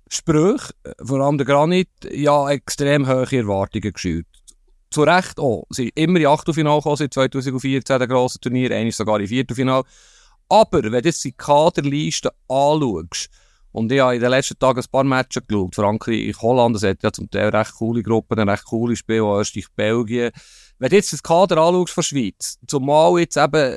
Sprüche, 0.09 0.73
vor 1.03 1.19
allem 1.19 1.37
der 1.37 1.45
Granit, 1.45 1.89
ja 2.09 2.49
extrem 2.49 3.07
hohe 3.07 3.31
Erwartungen 3.31 3.93
geschürt. 3.93 4.27
Zu 4.89 5.03
Recht 5.03 5.39
auch. 5.39 5.65
Sie 5.69 5.83
sind 5.83 5.97
immer 5.97 6.19
in 6.19 6.27
Achtelfinale 6.27 6.77
gekommen, 6.77 6.95
seit 6.95 7.13
2014, 7.13 7.99
der 7.99 8.07
grossen 8.07 8.41
Turnier, 8.41 8.71
eigentlich 8.71 8.95
sogar 8.95 9.19
in 9.19 9.27
Viertelfinale. 9.27 9.83
Aber 10.49 10.83
wenn 10.83 10.91
du 10.91 11.09
jetzt 11.09 11.23
die 11.23 11.33
Kaderliste 11.33 12.31
anschaust, 12.47 13.29
und 13.73 13.91
ich 13.91 13.99
habe 13.99 14.15
in 14.15 14.21
den 14.21 14.31
letzten 14.31 14.57
Tagen 14.57 14.79
ein 14.79 14.85
paar 14.91 15.03
Matches 15.03 15.45
geschaut, 15.45 15.75
Frankreich, 15.75 16.35
Holland, 16.41 16.75
das 16.75 16.83
hat 16.83 17.03
ja 17.03 17.11
zum 17.11 17.29
Teil 17.29 17.49
recht 17.49 17.75
coole 17.75 18.01
Gruppen, 18.01 18.39
recht 18.49 18.65
coole 18.65 18.95
Spiele, 18.95 19.39
Österreich, 19.39 19.67
Belgien, 19.75 20.31
wenn 20.79 20.89
du 20.89 20.95
jetzt 20.95 21.13
das 21.13 21.21
Kader 21.21 21.57
anschaust 21.57 21.93
von 21.93 22.03
Schweiz, 22.03 22.57
zumal 22.65 23.19
jetzt 23.19 23.37
eben 23.37 23.75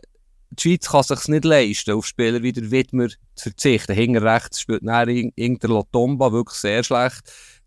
die 0.50 0.62
Schweiz 0.62 0.88
kann 0.88 1.02
sich 1.02 1.28
nicht 1.28 1.44
leisten, 1.44 1.92
auf 1.92 2.06
Spieler 2.06 2.42
wie 2.42 2.52
der 2.52 2.70
Widmer 2.70 3.08
zu 3.08 3.50
verzichten. 3.50 3.94
Hinter 3.94 4.22
rechts 4.22 4.60
spielt 4.60 4.82
Inter 5.36 5.68
Lotomba 5.68 6.32
wirklich 6.32 6.58
sehr 6.58 6.82
schlecht. 6.82 7.20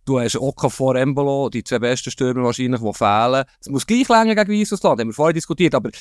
Du 0.05 0.19
hast 0.19 0.35
Okafor, 0.35 0.95
Embolo, 0.95 1.49
die 1.49 1.63
zwei 1.63 1.79
besten 1.79 2.11
Stürmer 2.11 2.43
wahrscheinlich, 2.43 2.81
die 2.81 2.93
fehlen. 2.93 3.45
Es 3.61 3.69
muss 3.69 3.87
gleich 3.87 4.09
länger 4.09 4.35
gegen 4.35 4.59
Weißrussland, 4.59 4.99
haben 4.99 5.07
wir 5.09 5.13
vorher 5.13 5.33
diskutiert, 5.33 5.75
aber 5.75 5.91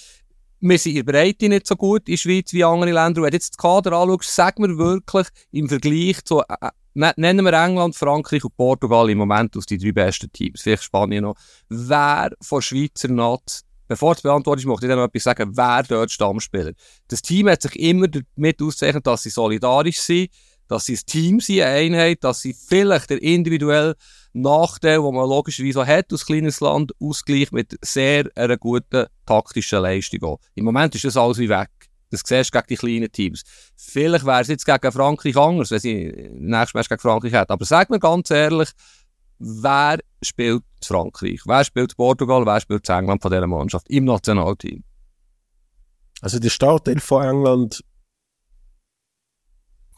wir 0.58 0.78
sind 0.78 0.96
in 0.96 1.06
der 1.06 1.12
Breite 1.12 1.48
nicht 1.48 1.66
so 1.68 1.76
gut 1.76 2.08
in 2.08 2.14
der 2.14 2.18
Schweiz 2.18 2.52
wie 2.52 2.64
andere 2.64 2.90
Länder. 2.90 3.22
Wenn 3.22 3.30
du 3.30 3.36
jetzt 3.36 3.50
das 3.50 3.58
Kader 3.58 3.92
anschaust, 3.92 4.34
sag 4.34 4.58
mir 4.58 4.76
wirklich 4.76 5.28
im 5.52 5.68
Vergleich 5.68 6.24
zu 6.24 6.40
äh, 6.40 6.70
Ne, 6.94 7.10
nennen 7.16 7.42
wir 7.46 7.54
England, 7.54 7.96
Frankreich 7.96 8.44
und 8.44 8.54
Portugal 8.54 9.08
im 9.08 9.16
Moment 9.16 9.56
aus 9.56 9.64
die 9.64 9.78
drei 9.78 9.92
besten 9.92 10.30
Teams, 10.30 10.60
vielleicht 10.60 10.82
Spanien 10.82 11.24
noch. 11.24 11.36
Wer 11.70 12.32
von 12.42 12.60
Schweizer 12.60 13.08
Nat, 13.08 13.62
bevor 13.92 14.14
du 14.14 14.22
beantwortest, 14.22 14.66
möchte 14.66 14.86
ich 14.86 14.94
noch 14.94 15.04
etwas 15.04 15.22
sagen, 15.22 15.56
wer 15.56 15.82
dort 15.82 16.10
Stammspieler. 16.10 16.72
Das 17.08 17.22
Team 17.22 17.48
hat 17.48 17.62
sich 17.62 17.76
immer 17.76 18.08
damit 18.08 18.62
ausgezeichnet, 18.62 19.06
dass 19.06 19.22
sie 19.22 19.30
solidarisch 19.30 19.98
sind, 20.00 20.30
dass 20.68 20.86
sie 20.86 20.94
ein 20.94 21.06
Team 21.06 21.40
sind, 21.40 21.60
eine 21.60 21.72
Einheit, 21.72 22.24
dass 22.24 22.40
sie 22.40 22.54
vielleicht 22.54 23.10
der 23.10 23.22
individuelle 23.22 23.96
Nachteil, 24.32 25.02
den 25.02 25.14
man 25.14 25.28
logischerweise 25.28 25.82
auch 25.82 25.86
hat 25.86 26.10
als 26.10 26.24
kleines 26.24 26.60
Land, 26.60 26.92
ausgleicht 26.98 27.52
mit 27.52 27.76
sehr 27.82 28.30
einer 28.34 28.56
guten 28.56 29.06
taktischen 29.26 29.82
Leistung. 29.82 30.38
Im 30.54 30.64
Moment 30.64 30.94
ist 30.94 31.04
das 31.04 31.16
alles 31.16 31.38
wie 31.38 31.50
weg. 31.50 31.68
Das 32.10 32.22
siehst 32.26 32.54
du 32.54 32.58
gegen 32.58 32.66
die 32.68 32.76
kleinen 32.76 33.12
Teams. 33.12 33.42
Vielleicht 33.74 34.26
wäre 34.26 34.42
es 34.42 34.48
jetzt 34.48 34.66
gegen 34.66 34.92
Frankreich 34.92 35.36
anders, 35.36 35.70
wenn 35.70 35.80
sie 35.80 36.30
nächstes 36.34 36.74
Match 36.74 36.88
gegen 36.88 37.00
Frankreich 37.00 37.32
hätten. 37.32 37.52
Aber 37.52 37.64
sag 37.64 37.88
mir 37.88 37.98
ganz 37.98 38.30
ehrlich, 38.30 38.68
wer 39.42 39.98
spielt 40.22 40.62
Frankreich? 40.84 41.40
Wer 41.44 41.64
spielt 41.64 41.96
Portugal? 41.96 42.46
Wer 42.46 42.60
spielt 42.60 42.88
England 42.88 43.22
von 43.22 43.30
dieser 43.30 43.46
Mannschaft 43.46 43.88
im 43.90 44.04
Nationalteam? 44.04 44.84
Also 46.20 46.38
der 46.38 46.50
Startelf 46.50 47.02
von 47.02 47.24
England 47.24 47.84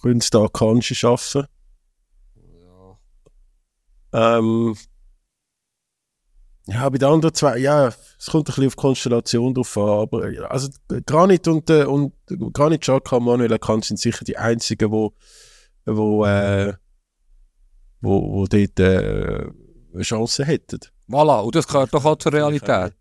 könnte 0.01 0.29
da 0.31 0.49
Kanji 0.49 0.95
schaffen. 0.95 1.47
Ja. 4.13 4.39
Ähm, 4.39 4.75
ja, 6.67 6.89
bei 6.89 6.97
den 6.97 7.09
anderen 7.09 7.35
zwei, 7.35 7.59
ja, 7.59 7.89
es 7.89 8.27
kommt 8.31 8.49
ein 8.49 8.55
bisschen 8.55 8.67
auf 8.69 8.77
Konstellation 8.77 9.53
drauf 9.53 9.77
an, 9.77 9.89
aber 9.89 10.51
also 10.51 10.71
Granit 11.05 11.47
und, 11.47 11.69
äh, 11.69 11.85
und 11.85 12.15
Granit, 12.55 12.81
Chaka 12.81 13.17
und 13.17 13.25
Manuel 13.25 13.59
Kant 13.59 13.85
sind 13.85 13.99
sicher 13.99 14.25
die 14.25 14.39
einzigen, 14.39 14.91
wo, 14.91 15.13
wo, 15.85 16.25
äh, 16.25 16.73
wo, 18.05 18.33
wo 18.33 18.47
dort 18.47 18.79
äh, 18.79 19.47
eine 19.93 20.03
Chance 20.03 20.45
hätten. 20.45 20.81
Voilà, 21.09 21.41
und 21.41 21.55
das 21.55 21.67
gehört 21.67 21.93
doch 21.93 22.05
auch 22.05 22.17
zur 22.17 22.33
Realität. 22.33 22.95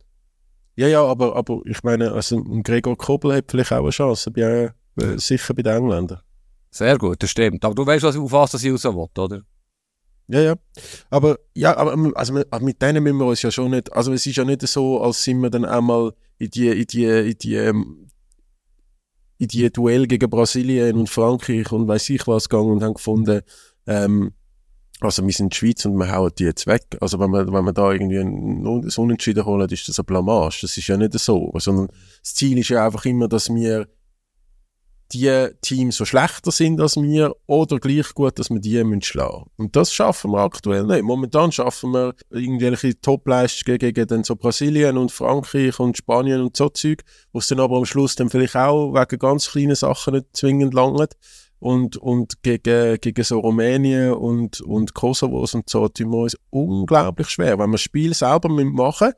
Ja, 0.76 0.88
ja, 0.88 1.04
aber, 1.04 1.36
aber 1.36 1.62
ich 1.66 1.84
meine, 1.84 2.12
also 2.12 2.38
ein 2.38 2.64
Gregor 2.64 2.98
Kobel 2.98 3.36
hat 3.36 3.46
vielleicht 3.52 3.72
auch 3.72 3.82
eine 3.82 3.90
Chance, 3.92 4.32
bei, 4.32 4.74
äh, 4.98 5.18
sicher 5.18 5.54
bei 5.54 5.62
den 5.62 5.78
Engländern. 5.78 6.22
Sehr 6.72 6.98
gut, 6.98 7.22
das 7.22 7.30
stimmt. 7.30 7.64
Aber 7.64 7.76
du 7.76 7.86
weißt, 7.86 8.04
was, 8.04 8.18
auf 8.18 8.32
was 8.32 8.64
ich 8.64 8.72
raus 8.72 8.84
will, 8.84 9.24
oder? 9.24 9.42
Ja, 10.28 10.40
ja. 10.42 10.56
Aber, 11.10 11.38
ja, 11.54 11.78
aber 11.78 12.12
also, 12.16 12.34
mit 12.62 12.82
denen 12.82 13.04
müssen 13.04 13.18
wir 13.18 13.26
uns 13.26 13.42
ja 13.42 13.52
schon 13.52 13.72
nicht, 13.72 13.94
also 13.94 14.14
es 14.14 14.26
ist 14.26 14.38
ja 14.38 14.46
nicht 14.46 14.62
so, 14.64 15.02
als 15.02 15.24
sind 15.24 15.42
wir 15.42 15.50
dann 15.50 15.66
einmal 15.66 16.14
in 16.40 16.50
die, 16.50 16.70
in 16.70 16.88
die, 16.88 17.06
in 17.06 17.38
die, 17.38 17.56
ähm, 17.56 18.08
in 19.38 19.48
die 19.48 19.72
Duell 19.72 20.08
gegen 20.08 20.30
Brasilien 20.30 20.98
und 20.98 21.10
Frankreich 21.10 21.72
und 21.72 21.88
weiß 21.88 22.10
ich 22.10 22.26
was 22.26 22.50
gegangen 22.50 22.72
und 22.72 22.84
haben 22.84 22.94
gefunden, 22.96 23.42
ähm, 23.86 24.34
also 25.04 25.26
wir 25.26 25.32
sind 25.32 25.46
in 25.46 25.50
der 25.50 25.56
Schweiz 25.56 25.86
und 25.86 25.98
wir 25.98 26.12
hauen 26.12 26.32
die 26.38 26.44
jetzt 26.44 26.68
weg. 26.68 26.84
Also 27.02 27.20
wenn 27.20 27.32
wir, 27.32 27.52
wenn 27.52 27.66
wir 27.66 27.74
da 27.74 27.92
irgendwie 27.92 28.20
ein 28.20 28.66
Unentschieden 28.66 29.46
holen, 29.46 29.70
ist 29.70 29.88
das 29.88 30.00
ein 30.00 30.06
Blamage. 30.06 30.60
Das 30.62 30.78
ist 30.78 30.88
ja 30.88 30.98
nicht 30.98 31.18
so. 31.20 31.52
Sondern 31.56 31.88
das 32.22 32.34
Ziel 32.34 32.58
ist 32.58 32.70
ja 32.70 32.86
einfach 32.86 33.06
immer, 33.06 33.28
dass 33.28 33.54
wir 33.54 33.88
die 35.14 35.50
Teams 35.62 35.98
so 35.98 36.06
schlechter 36.06 36.52
sind 36.52 36.82
als 36.82 36.96
wir 36.96 37.36
oder 37.46 37.80
gleich 37.80 38.14
gut, 38.14 38.40
dass 38.40 38.50
wir 38.50 38.60
die 38.60 38.84
müssen 38.84 39.02
schlagen 39.04 39.46
Und 39.58 39.76
das 39.76 39.94
schaffen 39.94 40.32
wir 40.32 40.40
aktuell 40.40 40.86
nicht. 40.86 41.04
Momentan 41.04 41.52
schaffen 41.52 41.92
wir 41.92 42.16
irgendwelche 42.32 43.00
Topleistungen 43.00 43.78
gegen 43.78 44.08
dann 44.08 44.24
so 44.24 44.36
Brasilien 44.36 44.98
und 44.98 45.12
Frankreich 45.12 45.80
und 45.80 45.98
Spanien 45.98 46.42
und 46.42 46.58
so 46.58 46.70
Zeug, 46.70 47.04
wo 47.32 47.40
es 47.40 47.48
dann 47.48 47.60
aber 47.60 47.78
am 47.78 47.86
Schluss 47.86 48.16
dann 48.16 48.30
vielleicht 48.30 48.56
auch 48.56 48.94
wegen 48.94 49.20
ganz 49.20 49.52
kleinen 49.52 49.76
Sachen 49.76 50.16
nicht 50.16 50.28
zwingend 50.34 50.74
langt. 50.74 51.14
Und, 51.64 51.96
und 51.96 52.44
gegen, 52.44 52.98
gegen 53.00 53.24
so 53.24 53.40
Rumänien 53.40 54.12
und, 54.12 54.60
und 54.60 54.94
Kosovos 54.94 55.56
und 55.56 55.70
so 55.70 55.88
tun 55.88 56.12
wir 56.12 56.18
uns 56.24 56.38
unglaublich 56.50 57.30
schwer. 57.30 57.58
Wenn 57.58 57.70
wir 57.70 57.76
das 57.76 57.82
Spiel 57.82 58.14
selber 58.14 58.50
machen 58.50 59.14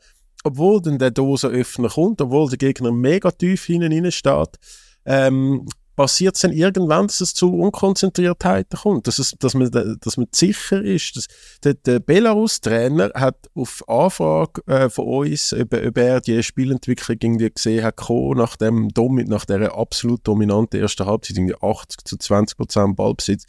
obwohl 0.46 0.80
dann 0.80 1.00
der 1.00 1.10
Dosenöffner 1.10 1.90
kommt, 1.90 2.22
obwohl 2.22 2.48
der 2.50 2.60
Gegner 2.60 2.92
mega 2.92 3.32
tief 3.32 3.66
hinten 3.66 4.12
steht, 4.12 4.60
ähm, 5.04 5.66
passiert 5.96 6.36
es 6.36 6.42
dann 6.42 6.52
irgendwann, 6.52 7.08
dass 7.08 7.22
es 7.22 7.34
zu 7.34 7.54
Unkonzentriertheiten 7.54 8.80
kommt, 8.80 9.08
dass, 9.08 9.20
es, 9.20 9.32
dass, 9.40 9.54
man, 9.54 9.70
dass 10.02 10.18
man 10.18 10.28
sicher 10.32 10.82
ist. 10.82 11.16
Dass, 11.16 11.28
der, 11.64 11.76
der 11.76 12.00
Belarus-Trainer 12.00 13.12
hat 13.14 13.50
auf 13.54 13.84
Anfrage 13.88 14.62
äh, 14.68 14.90
von 14.90 15.06
uns, 15.06 15.54
ob, 15.54 15.74
ob 15.74 15.98
er 15.98 16.22
die 16.22 16.44
Spielentwicklung 16.44 17.18
irgendwie 17.22 17.50
gesehen 17.50 17.84
hat, 17.84 18.00
nach, 18.36 18.56
dem, 18.58 18.90
nach 19.28 19.46
dieser 19.46 19.78
absolut 19.78 20.28
dominanten 20.28 20.82
ersten 20.82 21.06
Halbzeit, 21.06 21.38
irgendwie 21.38 21.56
80 21.60 22.06
zu 22.06 22.18
20 22.18 22.58
Prozent 22.58 22.96
Ballbesitz, 22.96 23.46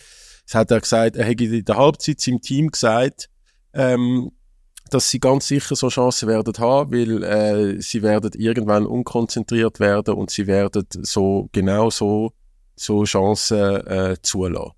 hat 0.53 0.71
er 0.71 0.81
gesagt, 0.81 1.17
er 1.17 1.25
hätte 1.25 1.45
in 1.45 1.65
der 1.65 1.77
Halbzeit 1.77 2.21
seinem 2.21 2.41
Team 2.41 2.71
gesagt, 2.71 3.29
ähm, 3.75 4.31
dass 4.91 5.11
sie 5.11 5.21
ganz 5.21 5.49
sicher 5.49 5.75
so 5.77 5.89
Chancen 5.89 6.29
werden 6.29 6.55
haben, 6.59 6.93
weil 6.93 7.23
äh, 7.23 7.81
sie 7.81 8.03
werden 8.03 8.31
irgendwann 8.35 8.87
unkonzentriert 8.87 9.81
werden 9.81 10.15
und 10.15 10.31
sie 10.31 10.47
werden 10.47 10.87
so 10.91 11.49
genau 11.53 11.91
so, 11.91 12.33
so 12.77 13.05
Chancen 13.05 13.87
äh, 13.87 14.17
zulassen. 14.23 14.73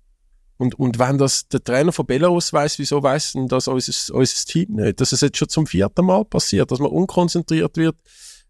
Und, 0.57 0.77
und 0.77 0.99
wenn 0.99 1.17
das 1.17 1.47
der 1.47 1.63
Trainer 1.63 1.93
von 1.93 2.05
Belarus 2.05 2.51
weiß, 2.51 2.79
wieso 2.79 3.01
weiß 3.01 3.33
denn 3.33 3.47
das 3.47 3.69
unser, 3.69 4.13
unser 4.13 4.45
Team 4.45 4.75
nicht? 4.75 4.99
Dass 4.99 5.13
es 5.13 5.21
jetzt 5.21 5.37
schon 5.37 5.47
zum 5.47 5.65
vierten 5.65 6.05
Mal 6.05 6.25
passiert, 6.25 6.69
dass 6.69 6.79
man 6.79 6.91
unkonzentriert 6.91 7.77
wird. 7.77 7.95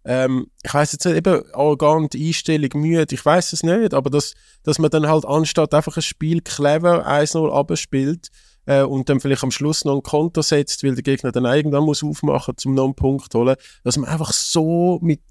Ähm, 0.05 0.47
ich 0.63 0.73
weiß 0.73 0.93
jetzt 0.93 1.05
nicht, 1.05 1.17
eben 1.17 1.43
arrogant, 1.53 2.15
Einstellung, 2.15 2.69
müde, 2.73 3.05
ich 3.13 3.23
weiß 3.23 3.53
es 3.53 3.61
nicht, 3.61 3.93
aber 3.93 4.09
dass, 4.09 4.33
dass 4.63 4.79
man 4.79 4.89
dann 4.89 5.07
halt 5.07 5.23
anstatt 5.25 5.71
einfach 5.75 5.97
ein 5.97 6.01
Spiel 6.01 6.41
clever 6.41 7.07
1-0 7.07 7.51
abspielt, 7.51 8.29
äh, 8.69 8.83
und 8.83 9.09
dann 9.09 9.19
vielleicht 9.19 9.43
am 9.43 9.49
Schluss 9.49 9.83
noch 9.83 9.95
ein 9.95 10.03
Konter 10.03 10.43
setzt, 10.43 10.83
weil 10.83 10.93
der 10.93 11.01
Gegner 11.01 11.31
dann 11.31 11.45
irgendwann 11.45 11.83
muss 11.83 12.03
aufmachen, 12.03 12.55
zum 12.55 12.75
noch 12.75 12.85
einen 12.85 12.93
Punkt 12.93 13.33
holen, 13.33 13.55
dass 13.83 13.97
man 13.97 14.07
einfach 14.07 14.31
so 14.31 14.99
mit 15.01 15.21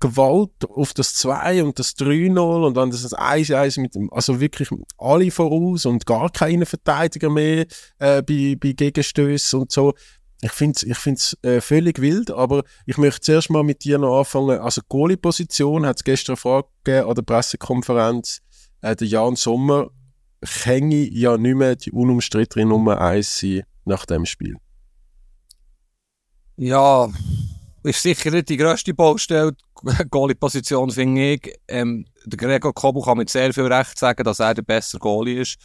Gewalt 0.00 0.64
auf 0.66 0.94
das 0.94 1.14
2 1.16 1.62
und 1.62 1.78
das 1.78 1.94
3-0 1.98 2.66
und 2.66 2.74
dann 2.74 2.90
das 2.90 3.12
1-1 3.12 3.82
mit 3.82 3.94
dem, 3.94 4.10
also 4.10 4.40
wirklich 4.40 4.70
alle 4.96 5.30
voraus 5.30 5.84
und 5.84 6.06
gar 6.06 6.30
keine 6.30 6.64
Verteidiger 6.64 7.28
mehr 7.28 7.66
äh, 7.98 8.22
bei, 8.22 8.56
bei 8.58 8.72
Gegenstößen 8.72 9.60
und 9.60 9.70
so. 9.70 9.92
Ich 10.40 10.52
finde 10.52 10.78
es 10.90 11.36
ich 11.36 11.44
äh, 11.44 11.60
völlig 11.60 12.00
wild, 12.00 12.30
aber 12.30 12.62
ich 12.86 12.96
möchte 12.96 13.20
zuerst 13.20 13.50
mal 13.50 13.62
mit 13.62 13.84
dir 13.84 13.98
noch 13.98 14.20
anfangen. 14.20 14.58
Also 14.58 14.80
Goalie-Position 14.88 15.84
hat 15.84 15.96
es 15.96 16.04
gestern 16.04 16.32
eine 16.32 16.36
Frage 16.38 16.68
gegeben 16.82 17.08
an 17.10 17.14
der 17.14 17.22
Pressekonferenz. 17.22 18.40
Äh, 18.80 18.96
der 18.96 19.06
Jan 19.06 19.36
Sommer 19.36 19.90
kann 20.46 20.90
ja 20.90 21.36
nicht 21.36 21.56
mehr 21.56 21.76
die 21.76 21.92
unumstrittene 21.92 22.66
Nummer 22.66 23.00
1 23.00 23.38
sein 23.38 23.62
nach 23.84 24.06
dem 24.06 24.26
Spiel. 24.26 24.56
Ja, 26.56 27.08
ist 27.82 28.02
sicher 28.02 28.30
nicht 28.30 28.48
die 28.48 28.56
grösste 28.56 28.94
Baustelle. 28.94 29.54
Goalie-Position 30.10 30.90
finde 30.90 31.34
ich. 31.34 31.54
Ähm, 31.68 32.06
der 32.24 32.38
Gregor 32.38 32.74
Kobel 32.74 33.02
kann 33.02 33.18
mit 33.18 33.30
sehr 33.30 33.52
viel 33.52 33.66
Recht 33.66 33.98
sagen, 33.98 34.24
dass 34.24 34.40
er 34.40 34.54
der 34.54 34.62
bessere 34.62 34.98
Goalie 34.98 35.40
ist. 35.40 35.58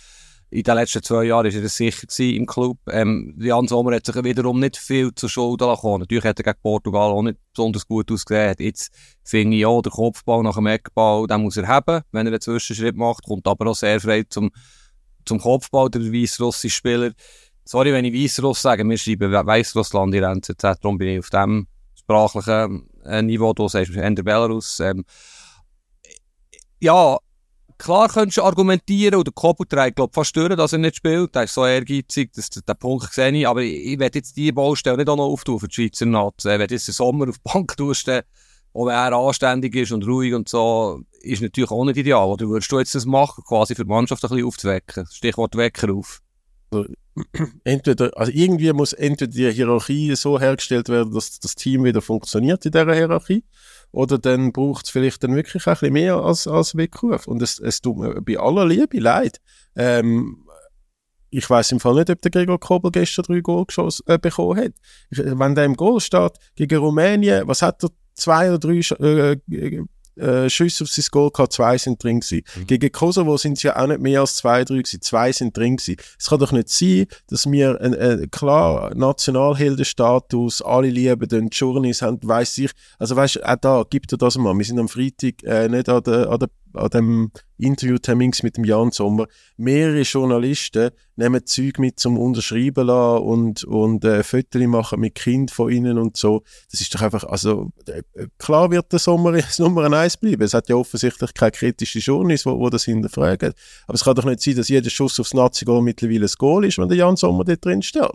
In 0.53 0.63
den 0.63 0.75
letzten 0.75 1.01
zwei 1.01 1.23
Jahren 1.23 1.45
war 1.45 1.61
er 1.61 1.69
sicher 1.69 2.07
im 2.19 2.45
Club. 2.45 2.77
Ähm, 2.89 3.33
Jan 3.39 3.69
Sommer 3.69 3.95
hat 3.95 4.05
sich 4.05 4.21
wiederum 4.21 4.59
nicht 4.59 4.75
viel 4.75 5.15
zur 5.15 5.29
Schuld 5.29 5.61
lassen. 5.61 5.99
Natürlich 5.99 6.25
hat 6.25 6.39
er 6.39 6.43
gegen 6.43 6.59
Portugal 6.61 7.09
auch 7.09 7.21
nicht 7.21 7.39
besonders 7.53 7.87
gut 7.87 8.11
ausgesehen. 8.11 8.55
Jetzt 8.59 8.91
finde 9.23 9.55
ich 9.55 9.65
auch, 9.65 9.81
der 9.81 9.93
Kopfball 9.93 10.43
nach 10.43 10.55
dem 10.55 10.67
Eckball, 10.67 11.25
den 11.25 11.43
muss 11.43 11.55
er 11.55 11.69
haben, 11.69 12.03
wenn 12.11 12.27
er 12.27 12.33
einen 12.33 12.41
Zwischenschritt 12.41 12.97
macht. 12.97 13.23
Kommt 13.23 13.47
aber 13.47 13.71
auch 13.71 13.75
sehr 13.75 14.01
frei 14.01 14.23
zum, 14.27 14.51
zum 15.23 15.39
Kopfball, 15.39 15.89
der 15.89 16.01
weißrussische 16.01 16.75
Spieler. 16.75 17.11
Sorry, 17.63 17.93
wenn 17.93 18.03
ich 18.03 18.13
Weißruss 18.13 18.61
sage, 18.61 18.83
wir 18.83 18.97
schreiben 18.97 19.31
Weißrussland 19.31 20.13
in 20.13 20.23
NZZ, 20.23 20.61
darum 20.81 20.97
bin 20.97 21.07
ich 21.07 21.19
auf 21.19 21.29
dem 21.29 21.67
sprachlichen 21.95 22.89
äh, 23.05 23.21
Niveau, 23.21 23.53
du 23.53 23.69
sagst 23.69 23.91
in 23.91 24.15
der 24.15 24.23
Belarus. 24.23 24.81
Ähm, 24.81 25.05
ja, 26.81 27.17
Klar 27.81 28.09
könntest 28.09 28.37
du 28.37 28.43
argumentieren, 28.43 29.15
und 29.15 29.25
der 29.25 29.33
Koppel 29.33 29.65
trägt, 29.65 29.95
glaube 29.95 30.13
fast 30.13 30.35
durch, 30.35 30.55
dass 30.55 30.71
er 30.71 30.77
nicht 30.77 30.97
spielt. 30.97 31.33
Der 31.33 31.45
ist 31.45 31.55
so 31.55 31.65
ehrgeizig, 31.65 32.31
dass, 32.31 32.51
den 32.51 32.63
Punkt 32.77 33.11
sehe 33.11 33.31
ich. 33.31 33.47
Aber 33.47 33.63
ich, 33.63 33.93
ich 33.93 33.99
werde 33.99 34.19
jetzt 34.19 34.37
diese 34.37 34.53
Baustelle 34.53 34.97
nicht 34.97 35.09
auch 35.09 35.15
noch 35.15 35.25
auftun 35.25 35.59
für 35.59 35.67
die 35.67 35.73
Schweizer 35.73 36.05
Nazi. 36.05 36.47
Wenn 36.47 36.67
du 36.67 36.75
jetzt 36.75 36.87
den 36.87 36.93
Sommer 36.93 37.27
auf 37.27 37.37
die 37.37 37.51
Bank 37.51 37.75
tust, 37.75 38.05
wenn 38.05 38.23
er 38.75 39.13
anständig 39.13 39.75
ist 39.75 39.91
und 39.91 40.05
ruhig 40.05 40.35
und 40.35 40.47
so, 40.47 41.01
ist 41.21 41.41
natürlich 41.41 41.71
auch 41.71 41.83
nicht 41.83 41.97
ideal. 41.97 42.27
Oder 42.27 42.47
würdest 42.49 42.71
du 42.71 42.77
jetzt 42.77 42.93
das 42.93 43.07
machen, 43.07 43.43
quasi 43.47 43.73
für 43.73 43.83
die 43.83 43.89
Mannschaft 43.89 44.23
ein 44.23 44.29
bisschen 44.29 44.45
aufzuwecken? 44.45 45.07
Stichwort 45.09 45.57
Wecker 45.57 45.91
auf. 45.91 46.21
Also, 46.69 46.85
entweder, 47.63 48.15
also 48.15 48.31
irgendwie 48.31 48.71
muss 48.73 48.93
entweder 48.93 49.31
die 49.31 49.51
Hierarchie 49.51 50.15
so 50.15 50.39
hergestellt 50.39 50.87
werden, 50.87 51.15
dass 51.15 51.39
das 51.39 51.55
Team 51.55 51.83
wieder 51.83 52.03
funktioniert 52.03 52.63
in 52.63 52.73
dieser 52.73 52.93
Hierarchie 52.93 53.43
oder 53.91 54.17
dann 54.17 54.51
braucht 54.51 54.85
es 54.85 54.91
vielleicht 54.91 55.23
dann 55.23 55.35
wirklich 55.35 55.65
ein 55.67 55.73
bisschen 55.73 55.93
mehr 55.93 56.15
als, 56.15 56.47
als 56.47 56.75
Weckruf. 56.75 57.27
Und 57.27 57.41
es, 57.41 57.59
es 57.59 57.81
tut 57.81 57.97
mir 57.97 58.21
bei 58.21 58.37
aller 58.37 58.65
Liebe 58.65 58.99
leid. 58.99 59.39
Ähm, 59.75 60.45
ich 61.29 61.49
weiß 61.49 61.71
im 61.71 61.79
Fall 61.79 61.95
nicht, 61.95 62.09
ob 62.09 62.21
der 62.21 62.31
Gregor 62.31 62.59
Kobel 62.59 62.91
gestern 62.91 63.23
drei 63.23 63.39
Goal 63.39 63.65
geschossen, 63.65 64.03
äh, 64.07 64.17
bekommen 64.17 64.59
hat. 64.59 64.73
Wenn 65.09 65.55
der 65.55 65.65
im 65.65 65.75
Goal 65.75 65.99
steht 65.99 66.33
gegen 66.55 66.79
Rumänien, 66.79 67.47
was 67.47 67.61
hat 67.61 67.83
er? 67.83 67.89
Zwei 68.13 68.49
oder 68.49 68.59
drei 68.59 68.81
äh, 68.99 69.37
äh, 70.15 70.49
Schüsse 70.49 70.83
auf 70.83 70.89
sein 70.89 71.05
Goal 71.11 71.31
gehabt, 71.31 71.53
zwei 71.53 71.77
sind 71.77 72.03
drin 72.03 72.19
gewesen. 72.19 72.43
Mhm. 72.55 72.67
Gegen 72.67 72.91
Kosovo 72.91 73.37
sind 73.37 73.53
es 73.53 73.63
ja 73.63 73.77
auch 73.77 73.87
nicht 73.87 74.01
mehr 74.01 74.21
als 74.21 74.35
zwei, 74.35 74.63
drei 74.63 74.77
gewesen, 74.77 75.01
zwei 75.01 75.31
sind 75.31 75.55
drin 75.55 75.77
gewesen. 75.77 75.97
Es 76.19 76.29
kann 76.29 76.39
doch 76.39 76.51
nicht 76.51 76.69
sein, 76.69 77.07
dass 77.27 77.49
wir 77.49 77.79
einen, 77.81 77.95
einen 77.95 78.31
klar 78.31 78.93
Nationalheldenstatus, 78.95 80.61
alle 80.61 80.89
lieben 80.89 81.27
den 81.27 81.49
Journeys 81.49 82.01
haben, 82.01 82.19
weiss 82.23 82.57
ich, 82.57 82.71
also 82.99 83.15
weißt, 83.15 83.43
auch 83.43 83.55
da, 83.55 83.83
gibt 83.89 84.11
er 84.11 84.17
das 84.17 84.37
mal. 84.37 84.57
Wir 84.57 84.65
sind 84.65 84.79
am 84.79 84.89
Freitag 84.89 85.43
äh, 85.43 85.67
nicht 85.67 85.89
an 85.89 86.03
der, 86.03 86.29
an 86.29 86.39
der 86.39 86.49
an 86.73 86.89
dem 86.89 87.31
Interviewtermin 87.57 88.31
mit 88.41 88.57
dem 88.57 88.63
Jan 88.63 88.91
Sommer, 88.91 89.27
mehrere 89.57 90.01
Journalisten 90.01 90.91
nehmen 91.15 91.45
Zeug 91.45 91.77
mit 91.77 91.99
zum 91.99 92.17
Unterschreiben 92.17 92.87
lassen 92.87 93.23
und, 93.23 93.63
und 93.63 94.03
äh, 94.03 94.23
Fotos 94.23 94.61
machen 94.67 94.99
mit 94.99 95.15
Kind 95.15 95.51
von 95.51 95.71
ihnen 95.71 95.97
und 95.97 96.17
so. 96.17 96.43
Das 96.71 96.81
ist 96.81 96.93
doch 96.95 97.01
einfach, 97.01 97.23
also 97.23 97.71
äh, 97.87 98.01
klar 98.39 98.71
wird 98.71 98.91
der 98.91 98.99
Sommer 98.99 99.31
das 99.33 99.59
Nummer 99.59 99.91
eins 99.91 100.17
bleiben. 100.17 100.41
Es 100.41 100.53
hat 100.53 100.69
ja 100.69 100.75
offensichtlich 100.75 101.33
keine 101.33 101.51
kritische 101.51 101.99
Journalist, 101.99 102.45
wo, 102.45 102.59
wo 102.59 102.69
das 102.69 102.85
hinterfragen. 102.85 103.53
Aber 103.85 103.95
es 103.95 104.03
kann 104.03 104.15
doch 104.15 104.25
nicht 104.25 104.41
sein, 104.41 104.55
dass 104.55 104.69
jeder 104.69 104.89
Schuss 104.89 105.19
aufs 105.19 105.33
Nazi-Goal 105.33 105.81
mittlerweile 105.81 106.25
ein 106.25 106.33
Goal 106.37 106.65
ist, 106.65 106.77
wenn 106.77 106.89
der 106.89 106.97
Jan 106.97 107.15
Sommer 107.15 107.43
dort 107.43 107.63
drin 107.63 107.81
steht. 107.81 108.09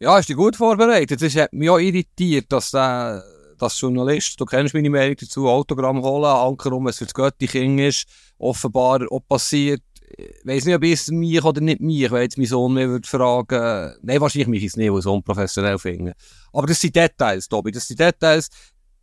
Ja, 0.00 0.18
ist 0.18 0.28
die 0.28 0.34
gut 0.34 0.56
vorbereitet. 0.56 1.22
Es 1.22 1.36
hat 1.36 1.52
mich 1.52 1.70
auch 1.70 1.78
irritiert, 1.78 2.46
dass 2.50 2.72
der 2.72 3.24
als 3.64 3.80
Journalist, 3.80 4.40
du 4.40 4.44
kennst 4.44 4.74
meine 4.74 4.90
Meinung 4.90 5.16
dazu, 5.18 5.48
Autogramm 5.48 6.02
holen, 6.02 6.24
Anker 6.24 6.72
um, 6.72 6.86
es 6.86 6.98
für 6.98 7.04
das 7.04 7.14
Göttiking 7.14 7.78
ist, 7.78 8.06
offenbar 8.38 9.00
auch 9.10 9.20
passiert. 9.28 9.82
Ich 10.16 10.28
weiss 10.44 10.64
nicht, 10.64 10.76
ob 10.76 10.84
es 10.84 11.08
mich 11.08 11.42
oder 11.42 11.60
nicht 11.60 11.80
mich, 11.80 12.10
wenn 12.10 12.22
jetzt 12.22 12.38
mein 12.38 12.46
Sohn 12.46 12.74
mir 12.74 12.88
würde 12.88 13.08
fragen, 13.08 13.96
nein, 14.02 14.20
wahrscheinlich 14.20 14.48
mich 14.48 14.64
es 14.64 14.76
nicht, 14.76 14.90
weil 14.90 14.98
ich 14.98 15.04
so 15.04 15.14
unprofessionell 15.14 15.78
finde. 15.78 16.12
Aber 16.52 16.66
das 16.66 16.80
sind 16.80 16.94
Details, 16.94 17.48
Tobi, 17.48 17.72
das 17.72 17.88
sind 17.88 17.98
Details. 17.98 18.48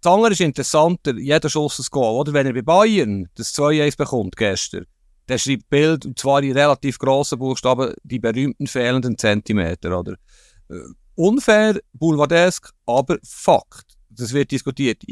Das 0.01 0.13
andere 0.13 0.31
ist 0.31 0.41
interessanter, 0.41 1.15
jeder 1.15 1.49
Schuss 1.49 1.79
ein 1.79 1.85
Goal, 1.91 2.21
oder? 2.21 2.33
Wenn 2.33 2.47
er 2.47 2.53
bei 2.53 2.61
Bayern 2.61 3.27
das 3.35 3.53
2-1 3.53 3.97
bekommt 3.97 4.35
gestern, 4.37 4.85
der 5.27 5.37
schreibt 5.37 5.69
Bild, 5.69 6.05
und 6.05 6.17
zwar 6.17 6.41
in 6.41 6.53
relativ 6.53 6.97
grossen 6.97 7.39
Buchstaben, 7.39 7.93
die 8.03 8.19
berühmten 8.19 8.67
fehlenden 8.67 9.17
Zentimeter, 9.17 9.99
oder? 9.99 10.13
Äh, 10.69 10.75
unfair, 11.15 11.79
boulevardesk, 11.93 12.71
aber 12.85 13.17
Fakt 13.23 13.90
das 14.21 14.33
wird 14.33 14.51
diskutiert. 14.51 15.03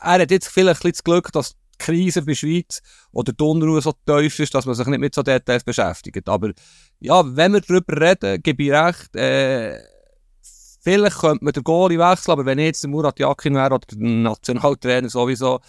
Er 0.00 0.20
hat 0.20 0.30
jetzt 0.30 0.48
vielleicht 0.48 0.84
ein 0.84 0.92
das 0.92 1.04
Glück, 1.04 1.32
dass 1.32 1.50
die 1.50 1.84
Krise 1.84 2.22
bei 2.22 2.32
der 2.32 2.34
Schweiz 2.34 2.82
oder 3.12 3.32
die 3.32 3.42
Unruhe 3.42 3.80
so 3.80 3.92
tief 4.06 4.38
ist, 4.38 4.54
dass 4.54 4.66
man 4.66 4.74
sich 4.74 4.86
nicht 4.86 5.00
mit 5.00 5.14
so 5.14 5.22
Details 5.22 5.64
beschäftigt. 5.64 6.28
Aber 6.28 6.52
ja, 7.00 7.24
wenn 7.36 7.52
wir 7.52 7.60
darüber 7.60 8.00
reden, 8.00 8.42
gebe 8.42 8.62
ich 8.62 8.72
recht, 8.72 9.16
äh, 9.16 9.78
vielleicht 10.82 11.18
könnte 11.18 11.44
man 11.44 11.52
den 11.52 11.64
Goalie 11.64 11.98
wechseln, 11.98 12.32
aber 12.32 12.46
wenn 12.46 12.58
jetzt 12.58 12.82
der 12.82 12.90
Murat 12.90 13.18
Yakin 13.18 13.54
wäre 13.54 13.74
oder 13.74 13.86
der 13.90 13.98
Nationaltrainer 13.98 15.08
sowieso, 15.08 15.60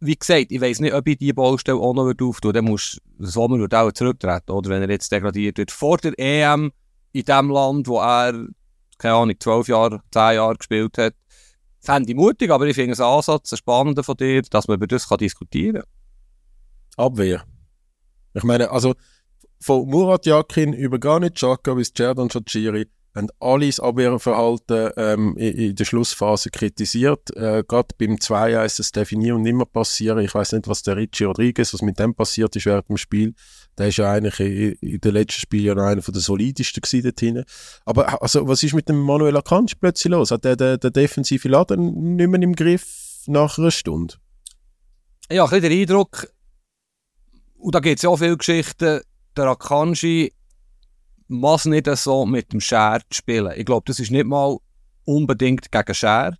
wie 0.00 0.16
gesagt, 0.16 0.50
ich 0.50 0.60
weiß 0.60 0.80
nicht, 0.80 0.94
ob 0.94 1.06
ich 1.06 1.16
diese 1.16 1.34
Baustelle 1.34 1.78
auch 1.78 1.94
noch 1.94 2.12
auftue, 2.20 2.52
dann 2.52 2.64
muss 2.64 3.00
Sommer 3.18 3.58
wird 3.58 3.74
auch 3.74 3.92
zurücktreten, 3.92 4.50
oder 4.50 4.70
wenn 4.70 4.82
er 4.82 4.90
jetzt 4.90 5.12
degradiert 5.12 5.58
wird. 5.58 5.70
Vor 5.70 5.96
der 5.98 6.18
EM 6.18 6.72
in 7.12 7.24
dem 7.24 7.50
Land, 7.50 7.86
wo 7.86 8.00
er, 8.00 8.32
keine 8.98 9.14
Ahnung, 9.14 9.36
zwölf 9.38 9.68
Jahre, 9.68 10.00
zehn 10.12 10.34
Jahre 10.34 10.56
gespielt 10.56 10.98
hat, 10.98 11.14
fände 11.82 12.10
ich 12.10 12.16
mutig, 12.16 12.50
aber 12.50 12.66
ich 12.66 12.76
finde 12.76 12.92
es 12.92 13.00
Ansatz, 13.00 13.52
einen 13.52 13.58
spannenden 13.58 14.04
von 14.04 14.16
dir, 14.16 14.42
dass 14.42 14.68
man 14.68 14.76
über 14.76 14.86
das 14.86 15.08
kann 15.08 15.18
diskutieren 15.18 15.82
kann. 15.82 17.06
Abwehr. 17.06 17.44
Ich 18.34 18.44
meine, 18.44 18.70
also 18.70 18.94
von 19.60 19.88
Murat 19.88 20.24
Yakin 20.26 20.72
über 20.72 20.98
Granit 20.98 21.34
Xhaka 21.34 21.74
bis 21.74 21.92
Cerdan 21.92 22.28
Chachiri 22.28 22.86
haben 23.14 23.28
alle 23.40 23.66
das 23.66 23.80
Abwehrverhalten 23.80 24.90
ähm, 24.96 25.36
in, 25.36 25.52
in, 25.52 25.76
der 25.76 25.84
Schlussphase 25.84 26.50
kritisiert. 26.50 27.34
Äh, 27.36 27.62
Gerade 27.66 27.94
beim 27.98 28.16
2-1 28.16 28.78
das 28.78 28.92
definieren 28.92 29.36
und 29.36 29.42
nicht 29.42 29.54
mehr 29.54 29.66
passieren. 29.66 30.20
Ich 30.20 30.34
weiß 30.34 30.52
nicht, 30.52 30.68
was 30.68 30.82
der 30.82 30.96
Richie 30.96 31.24
Rodriguez, 31.24 31.74
was 31.74 31.82
mit 31.82 31.98
dem 31.98 32.14
passiert 32.14 32.56
ist 32.56 32.66
während 32.66 32.88
dem 32.88 32.96
Spiel. 32.96 33.34
Der 33.76 33.88
ist 33.88 33.98
ja 33.98 34.12
eigentlich 34.12 34.40
in, 34.40 34.72
in 34.92 35.00
den 35.00 35.12
letzten 35.12 35.40
Spielen 35.40 35.64
ja 35.64 35.74
noch 35.74 35.84
einer 35.84 36.00
der 36.00 36.20
solidesten 36.20 36.80
gewesen 36.80 37.02
dort 37.02 37.20
hinten. 37.20 37.44
Aber 37.84 38.22
also, 38.22 38.48
was 38.48 38.62
ist 38.62 38.74
mit 38.74 38.88
dem 38.88 39.00
Manuel 39.00 39.36
Akanji 39.36 39.74
plötzlich 39.78 40.10
los? 40.10 40.30
Hat 40.30 40.44
der 40.44 40.56
den, 40.56 40.80
den 40.80 40.92
defensiven 40.92 41.50
Laden 41.50 42.16
nicht 42.16 42.28
mehr 42.28 42.42
im 42.42 42.54
Griff 42.54 43.24
nach 43.26 43.58
einer 43.58 43.70
Stunde? 43.70 44.14
Ja, 45.30 45.44
ein 45.44 45.50
bisschen 45.50 45.70
der 45.70 45.80
Eindruck, 45.80 46.28
und 47.62 47.74
da 47.74 47.80
gibt 47.80 47.98
es 47.98 48.02
ja 48.02 48.10
auch 48.10 48.16
viele 48.16 48.36
Geschichten, 48.36 49.00
der 49.36 49.44
Akanji 49.44 50.32
muss 51.32 51.64
nicht 51.64 51.86
so 51.96 52.26
mit 52.26 52.52
dem 52.52 52.60
Scher 52.60 53.00
spielen. 53.10 53.52
Ich 53.56 53.64
glaube, 53.64 53.84
das 53.86 53.98
ist 53.98 54.10
nicht 54.10 54.26
mal 54.26 54.56
unbedingt 55.04 55.72
gegen 55.72 55.94
Scher. 55.94 56.36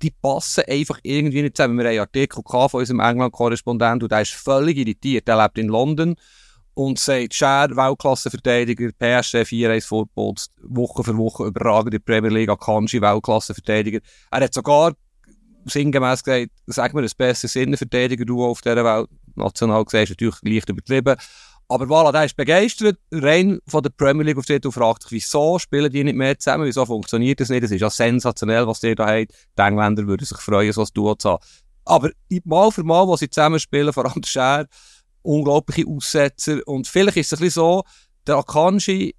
Die 0.00 0.10
passen 0.10 0.64
einfach 0.66 0.98
irgendwie 1.02 1.42
nicht 1.42 1.56
zusammen. 1.56 1.76
Wir 1.78 1.84
haben 1.84 1.90
einen 1.90 2.00
Artikel 2.00 2.42
von 2.46 2.80
unserem 2.80 3.00
England-Korrespondent 3.00 4.02
und 4.02 4.12
der 4.12 4.22
ist 4.22 4.32
völlig 4.32 4.78
irritiert. 4.78 5.28
Der 5.28 5.42
lebt 5.42 5.58
in 5.58 5.68
London 5.68 6.14
und 6.74 6.98
sagt, 6.98 7.34
Scher, 7.34 7.68
Weltklassenverteidiger, 7.70 8.90
PSG 8.92 9.42
4-1 9.42 9.86
Football, 9.86 10.34
Woche 10.62 11.04
für 11.04 11.16
Woche 11.16 11.44
überragend 11.44 11.94
in 11.94 12.00
der 12.02 12.12
Premier 12.12 12.30
League, 12.30 12.48
Akanji, 12.48 13.02
Weltklassenverteidiger. 13.02 14.00
Er 14.30 14.40
hat 14.40 14.54
sogar 14.54 14.94
sinngemäß 15.66 16.22
gesagt, 16.22 16.52
sag 16.66 16.94
mir, 16.94 17.02
das 17.02 17.14
beste 17.14 17.60
Innenverteidiger-Duo 17.60 18.50
auf 18.50 18.62
dieser 18.62 18.84
Welt. 18.84 19.10
National 19.34 19.84
gesehen 19.84 20.04
ist 20.04 20.10
natürlich 20.10 20.36
leicht 20.42 20.68
übertrieben. 20.68 21.16
Aber 21.70 21.84
voilà, 21.84 22.10
der 22.10 22.24
ist 22.24 22.36
begeistert, 22.36 22.98
rein 23.12 23.60
von 23.68 23.80
der 23.80 23.90
Premier 23.90 24.24
League 24.24 24.38
auf 24.38 24.44
die 24.44 24.58
und 24.64 24.72
fragt 24.72 25.04
sich, 25.04 25.12
wieso 25.12 25.56
spielen 25.60 25.92
die 25.92 26.02
nicht 26.02 26.16
mehr 26.16 26.36
zusammen, 26.36 26.64
wieso 26.66 26.84
funktioniert 26.84 27.38
das 27.38 27.48
nicht? 27.48 27.62
Das 27.62 27.70
ist 27.70 27.80
ja 27.80 27.88
sensationell, 27.88 28.66
was 28.66 28.80
die 28.80 28.96
da 28.96 29.06
haben. 29.06 29.28
Die 29.56 29.62
Engländer 29.62 30.04
würden 30.04 30.24
sich 30.24 30.38
freuen, 30.38 30.72
so 30.72 30.82
ein 30.82 30.88
Duo 30.92 31.14
zu 31.14 31.30
haben. 31.30 31.44
Aber 31.84 32.10
mal 32.44 32.72
für 32.72 32.82
mal, 32.82 33.06
wo 33.06 33.16
sie 33.16 33.30
zusammen 33.30 33.60
spielen, 33.60 33.92
vor 33.92 34.04
allem 34.04 34.20
der 34.20 34.28
Scher, 34.28 34.66
unglaubliche 35.22 35.86
Aussetzer. 35.86 36.58
Und 36.66 36.88
vielleicht 36.88 37.18
ist 37.18 37.32
es 37.32 37.38
ein 37.38 37.44
bisschen 37.44 37.62
so, 37.62 37.84
der 38.26 38.38
Akanji 38.38 39.14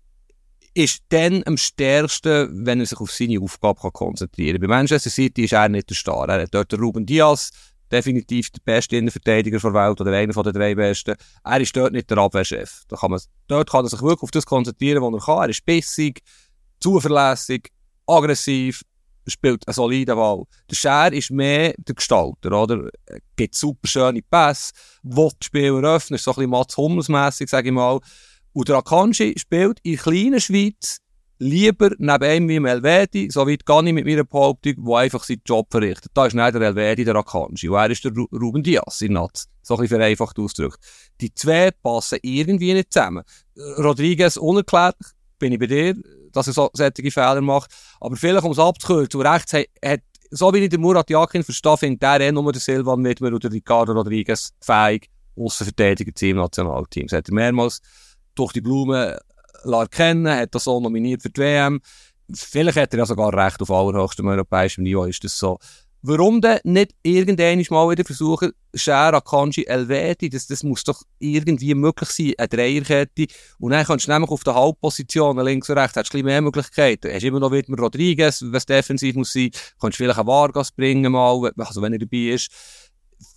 ist 0.74 1.04
dann 1.08 1.44
am 1.46 1.56
stärksten, 1.56 2.66
wenn 2.66 2.82
er 2.82 2.86
sich 2.86 3.00
auf 3.00 3.12
seine 3.12 3.40
Aufgabe 3.40 3.92
konzentrieren 3.92 4.60
kann. 4.60 4.70
Bei 4.70 4.76
Manchester 4.76 5.10
City 5.10 5.46
ist 5.46 5.54
er 5.54 5.70
nicht 5.70 5.90
der 5.90 5.96
Star. 5.96 6.28
Er 6.28 6.42
hat 6.42 6.54
dort 6.54 6.74
Ruben 6.74 7.06
Diaz, 7.06 7.52
definitiv 7.92 8.50
der 8.52 8.62
beste 8.64 8.98
Innenverteidiger 8.98 9.60
der 9.60 9.74
Welt 9.74 10.02
oder 10.02 10.12
einer 10.12 10.34
den 10.34 10.54
drei 10.54 10.76
besten. 10.76 11.16
Er 11.44 11.62
ist 11.62 11.76
dort 11.76 11.94
nicht 11.94 12.10
der 12.10 12.18
Abwehrchef. 12.18 12.84
Da 12.88 12.96
kann 12.96 13.12
man, 13.12 13.22
dort 13.48 13.70
kann 13.70 13.86
er 13.86 13.90
sich 13.90 14.02
wirklich 14.02 14.24
auf 14.24 14.32
das 14.32 14.46
konzentrieren, 14.46 15.04
was 15.04 15.14
er 15.14 15.26
kann. 15.26 15.44
Er 15.44 15.50
ist 15.50 15.66
bissig, 15.66 16.22
zuverlässig, 16.80 17.70
aggressiv, 18.08 18.84
spielt 19.28 19.68
eine 19.68 19.74
solide 19.74 20.18
Wahl. 20.18 20.44
Der 20.70 20.76
Scher 20.76 21.14
ist 21.14 21.32
mehr 21.32 21.74
der 21.78 21.96
Gestalter, 21.96 22.52
oder? 22.52 22.90
Er 23.06 23.20
gibt 23.36 23.56
super 23.56 23.88
schöne 23.88 24.22
Pässe, 24.22 24.74
will 25.04 25.30
das 25.38 25.46
Spiel 25.46 25.76
eröffnen, 25.76 26.16
ist 26.16 26.24
so 26.24 26.32
ein 26.32 26.36
bisschen 26.36 26.50
Mats 26.50 26.78
Hummels-mässig, 26.78 27.50
sage 27.50 27.70
ich 27.70 27.74
mal. 27.74 28.00
Und 28.54 28.68
der 28.68 28.78
Akanji 28.78 29.36
spielt 29.38 29.80
in 29.84 29.94
der 29.94 30.02
kleinen 30.02 30.42
Schweiz 30.42 30.98
lieber 31.42 31.90
neben 31.98 32.24
einem 32.24 32.48
wie 32.48 32.54
dem 32.54 32.66
Elvedi, 32.66 33.30
so 33.32 33.48
weit 33.48 33.66
gar 33.66 33.82
nicht 33.82 33.96
mit 33.96 34.06
meiner 34.06 34.24
Behauptung, 34.24 34.76
der 34.86 34.96
einfach 34.96 35.24
seinen 35.24 35.42
Job 35.44 35.68
verrichtet. 35.72 36.12
Da 36.14 36.28
ist 36.28 36.36
nicht 36.36 36.54
der 36.54 36.62
Elvedi 36.62 37.04
der 37.04 37.16
Akanji 37.16 37.68
und 37.68 37.78
er 37.78 37.90
ist 37.90 38.06
der 38.06 38.14
Ru 38.14 38.28
Ruben 38.32 38.62
Diaz 38.62 39.02
in 39.02 39.14
Natz. 39.14 39.48
So 39.64 39.74
ein 39.74 39.82
bisschen 39.82 39.98
vereinfacht 39.98 40.38
ausgedrückt. 40.38 40.80
Die 41.20 41.34
zwei 41.34 41.72
passen 41.72 42.20
irgendwie 42.22 42.74
nicht 42.74 42.94
zusammen. 42.94 43.24
Rodriguez 43.78 44.38
unerklärt, 44.38 44.98
bin 45.40 45.52
ich 45.52 45.60
bei 45.60 45.66
dir, 45.66 45.96
dass 46.32 46.46
er 46.46 46.54
so 46.54 46.70
solche 46.74 47.10
Fehler 47.10 47.42
macht. 47.42 47.72
Aber 48.00 48.16
vielleicht, 48.16 48.46
um 48.46 48.52
es 48.52 48.60
abzukürzen, 48.60 49.10
zu 49.10 49.20
Recht 49.22 49.52
hat, 49.54 50.02
so 50.30 50.54
wie 50.54 50.60
ich 50.60 50.70
den 50.70 50.82
Murat 50.82 51.10
Yakin 51.10 51.44
verstehe, 51.44 51.78
findet 51.78 52.04
der 52.04 52.22
eh 52.22 52.32
nur 52.32 52.52
der 52.52 52.62
Silvan 52.62 53.04
Widmer 53.04 53.34
oder 53.34 53.52
Ricardo 53.52 53.94
Rodriguez 53.94 54.52
fähig, 54.62 55.10
Aussenverteidiger 55.36 56.12
im 56.22 56.38
Nationalteam. 56.38 57.08
Das 57.08 57.18
hat 57.18 57.30
er 57.30 57.34
mehrmals 57.34 57.82
durch 58.36 58.54
die 58.54 58.62
Blumen 58.62 59.16
erkennen, 59.66 60.34
hat 60.34 60.54
das 60.56 60.66
so 60.66 60.80
nominiert 60.80 61.22
für 61.22 61.30
die 61.30 61.42
WM. 61.42 61.82
Vielleicht 62.34 62.78
hat 62.78 62.94
er 62.94 63.00
ja 63.00 63.06
sogar 63.06 63.34
recht, 63.34 63.62
auf 63.62 63.72
allerhöchstem 63.72 64.28
europäischem 64.28 64.84
Niveau 64.84 65.06
ist 65.06 65.24
das 65.24 65.38
so. 65.38 65.60
Warum 66.04 66.42
denn 66.42 66.60
nicht 66.64 66.96
irgendwann 67.04 67.64
mal 67.70 67.90
wieder 67.92 68.04
versuchen, 68.04 68.54
Scher, 68.74 69.14
Akanji, 69.14 69.66
Elvedi, 69.66 70.30
das, 70.30 70.48
das 70.48 70.64
muss 70.64 70.84
doch 70.84 71.04
irgendwie 71.20 71.76
möglich 71.76 72.10
sein, 72.10 72.34
eine 72.40 72.48
Dreierkette. 72.48 73.28
Und 73.60 73.72
dann 73.72 73.86
kannst 73.86 74.08
du 74.08 74.12
nämlich 74.12 74.32
auf 74.32 74.44
der 74.44 74.56
Halbposition, 74.56 75.38
links 75.38 75.70
und 75.70 75.78
rechts, 75.78 75.98
hast 75.98 76.12
du 76.12 76.18
ein 76.18 76.24
bisschen 76.24 76.26
mehr 76.26 76.42
Möglichkeiten. 76.42 77.14
Hast 77.14 77.24
immer 77.24 77.40
noch 77.40 77.52
wieder 77.52 77.72
Rodriguez, 77.78 78.44
was 78.48 78.66
defensiv 78.66 79.14
muss 79.16 79.34
sein. 79.34 79.52
Kannst 79.80 79.98
vielleicht 79.98 80.18
einen 80.18 80.28
Vargas 80.28 80.72
bringen 80.72 81.12
mal, 81.12 81.52
also 81.58 81.82
wenn 81.84 81.94
er 81.94 82.00
dabei 82.00 82.34
ist. 82.34 82.50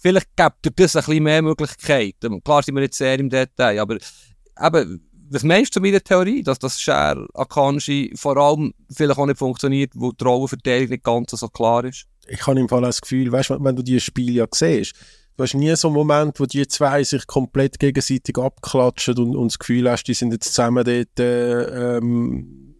Vielleicht 0.00 0.28
gibt 0.34 0.64
dir 0.64 0.70
das 0.84 0.96
ein 0.96 1.00
bisschen 1.00 1.22
mehr 1.22 1.42
Möglichkeiten. 1.42 2.42
Klar 2.42 2.62
sind 2.62 2.76
wir 2.76 2.80
nicht 2.80 2.94
sehr 2.94 3.18
im 3.18 3.28
Detail, 3.28 3.78
aber 3.78 3.98
eben, 3.98 5.10
was 5.30 5.42
meinst 5.42 5.74
du 5.74 5.80
zu 5.80 5.80
meiner 5.80 6.00
Theorie, 6.00 6.42
dass 6.42 6.58
das 6.58 6.80
Share 6.80 7.26
Akanji 7.34 8.12
vor 8.16 8.36
allem 8.36 8.72
vielleicht 8.90 9.18
auch 9.18 9.26
nicht 9.26 9.38
funktioniert, 9.38 9.92
wo 9.94 10.12
die 10.12 10.24
Rollenverteilung 10.24 10.88
nicht 10.88 11.04
ganz 11.04 11.30
so 11.30 11.48
klar 11.48 11.84
ist? 11.84 12.06
Ich 12.26 12.46
habe 12.46 12.58
im 12.58 12.68
Fall 12.68 12.82
das 12.82 13.00
Gefühl, 13.00 13.30
weißt 13.30 13.50
wenn 13.50 13.76
du 13.76 13.82
dieses 13.82 14.04
Spiel 14.04 14.34
ja 14.34 14.46
siehst, 14.52 14.94
du 15.36 15.42
hast 15.42 15.54
nie 15.54 15.74
so 15.76 15.88
einen 15.88 15.96
Moment, 15.96 16.40
wo 16.40 16.46
die 16.46 16.66
zwei 16.66 17.02
sich 17.04 17.26
komplett 17.26 17.78
gegenseitig 17.78 18.38
abklatschen 18.38 19.18
und, 19.18 19.36
und 19.36 19.52
das 19.52 19.58
Gefühl 19.58 19.90
hast, 19.90 20.04
die 20.04 20.14
sind 20.14 20.32
jetzt 20.32 20.54
zusammen 20.54 20.84
dort 20.84 21.20
äh, 21.20 21.96
ähm, 21.96 22.76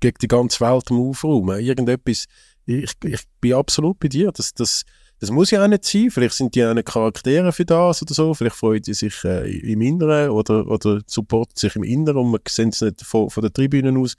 gegen 0.00 0.18
die 0.20 0.28
ganze 0.28 0.60
Welt 0.60 0.90
am 0.90 1.00
Aufräumen. 1.00 1.60
Irgendetwas, 1.60 2.26
ich, 2.66 2.92
ich 3.04 3.22
bin 3.40 3.54
absolut 3.54 3.98
bei 3.98 4.08
dir, 4.08 4.32
das, 4.32 4.54
das, 4.54 4.84
das 5.20 5.30
muss 5.30 5.50
ja 5.50 5.64
auch 5.64 5.68
nicht 5.68 5.84
sein. 5.84 6.10
Vielleicht 6.10 6.34
sind 6.34 6.54
die 6.54 6.64
auch 6.64 6.74
nicht 6.74 6.86
Charaktere 6.86 7.52
für 7.52 7.64
das 7.64 8.02
oder 8.02 8.14
so. 8.14 8.34
Vielleicht 8.34 8.56
freuen 8.56 8.82
die 8.82 8.94
sich 8.94 9.24
äh, 9.24 9.50
im 9.72 9.80
Inneren 9.80 10.30
oder, 10.30 10.66
oder 10.66 11.00
supporten 11.06 11.56
sich 11.56 11.74
im 11.76 11.82
Inneren 11.82 12.18
und 12.18 12.30
man 12.30 12.40
sieht 12.48 12.74
es 12.74 12.80
nicht 12.80 13.02
von, 13.02 13.28
von 13.28 13.42
der 13.42 13.52
Tribünen 13.52 13.96
aus. 13.96 14.14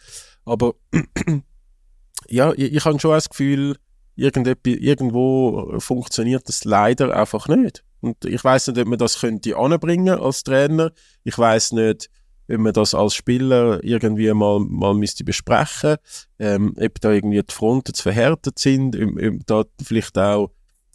Aber 0.46 0.74
ja, 2.28 2.52
ich, 2.54 2.74
ich 2.74 2.86
habe 2.86 3.00
schon 3.00 3.12
das 3.12 3.30
Gefühl, 3.30 3.78
irgendwo 4.16 5.80
funktioniert 5.80 6.48
das 6.50 6.66
leider 6.66 7.16
einfach 7.16 7.48
nicht. 7.48 7.84
Und 8.02 8.26
ich 8.26 8.44
weiß 8.44 8.68
nicht, 8.68 8.80
ob 8.80 8.88
man 8.88 9.00
das 9.00 9.20
könnte 9.20 9.56
anbringen 9.58 10.20
als 10.20 10.44
Trainer. 10.44 10.92
Ich 11.24 11.38
weiß 11.38 11.74
nicht, 11.74 12.10
ob 12.52 12.58
man 12.58 12.74
das 12.74 12.94
als 12.94 13.14
Spieler 13.14 13.84
irgendwie 13.84 14.34
mal, 14.34 14.60
mal 14.60 14.94
müsste 14.94 15.24
besprechen, 15.24 15.98
ähm, 16.40 16.76
ob 16.78 17.00
da 17.02 17.12
irgendwie 17.12 17.42
die 17.42 17.54
Fronten 17.54 17.94
zu 17.94 18.04
verhärtet 18.04 18.60
sind, 18.60 18.96
ob, 18.96 19.22
ob 19.22 19.48
da 19.48 19.64
vielleicht 19.82 20.18
auch 20.18 20.52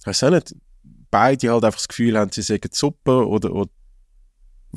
weiß 0.07 0.25
auch 0.25 0.31
nicht, 0.31 0.55
beide 1.11 1.53
halt 1.53 1.65
einfach 1.65 1.79
das 1.79 1.89
Gefühl 1.89 2.19
haben, 2.19 2.33
sie 2.33 2.43
sagen 2.43 2.71
super 2.73 3.27
oder, 3.27 3.53
oder 3.53 3.71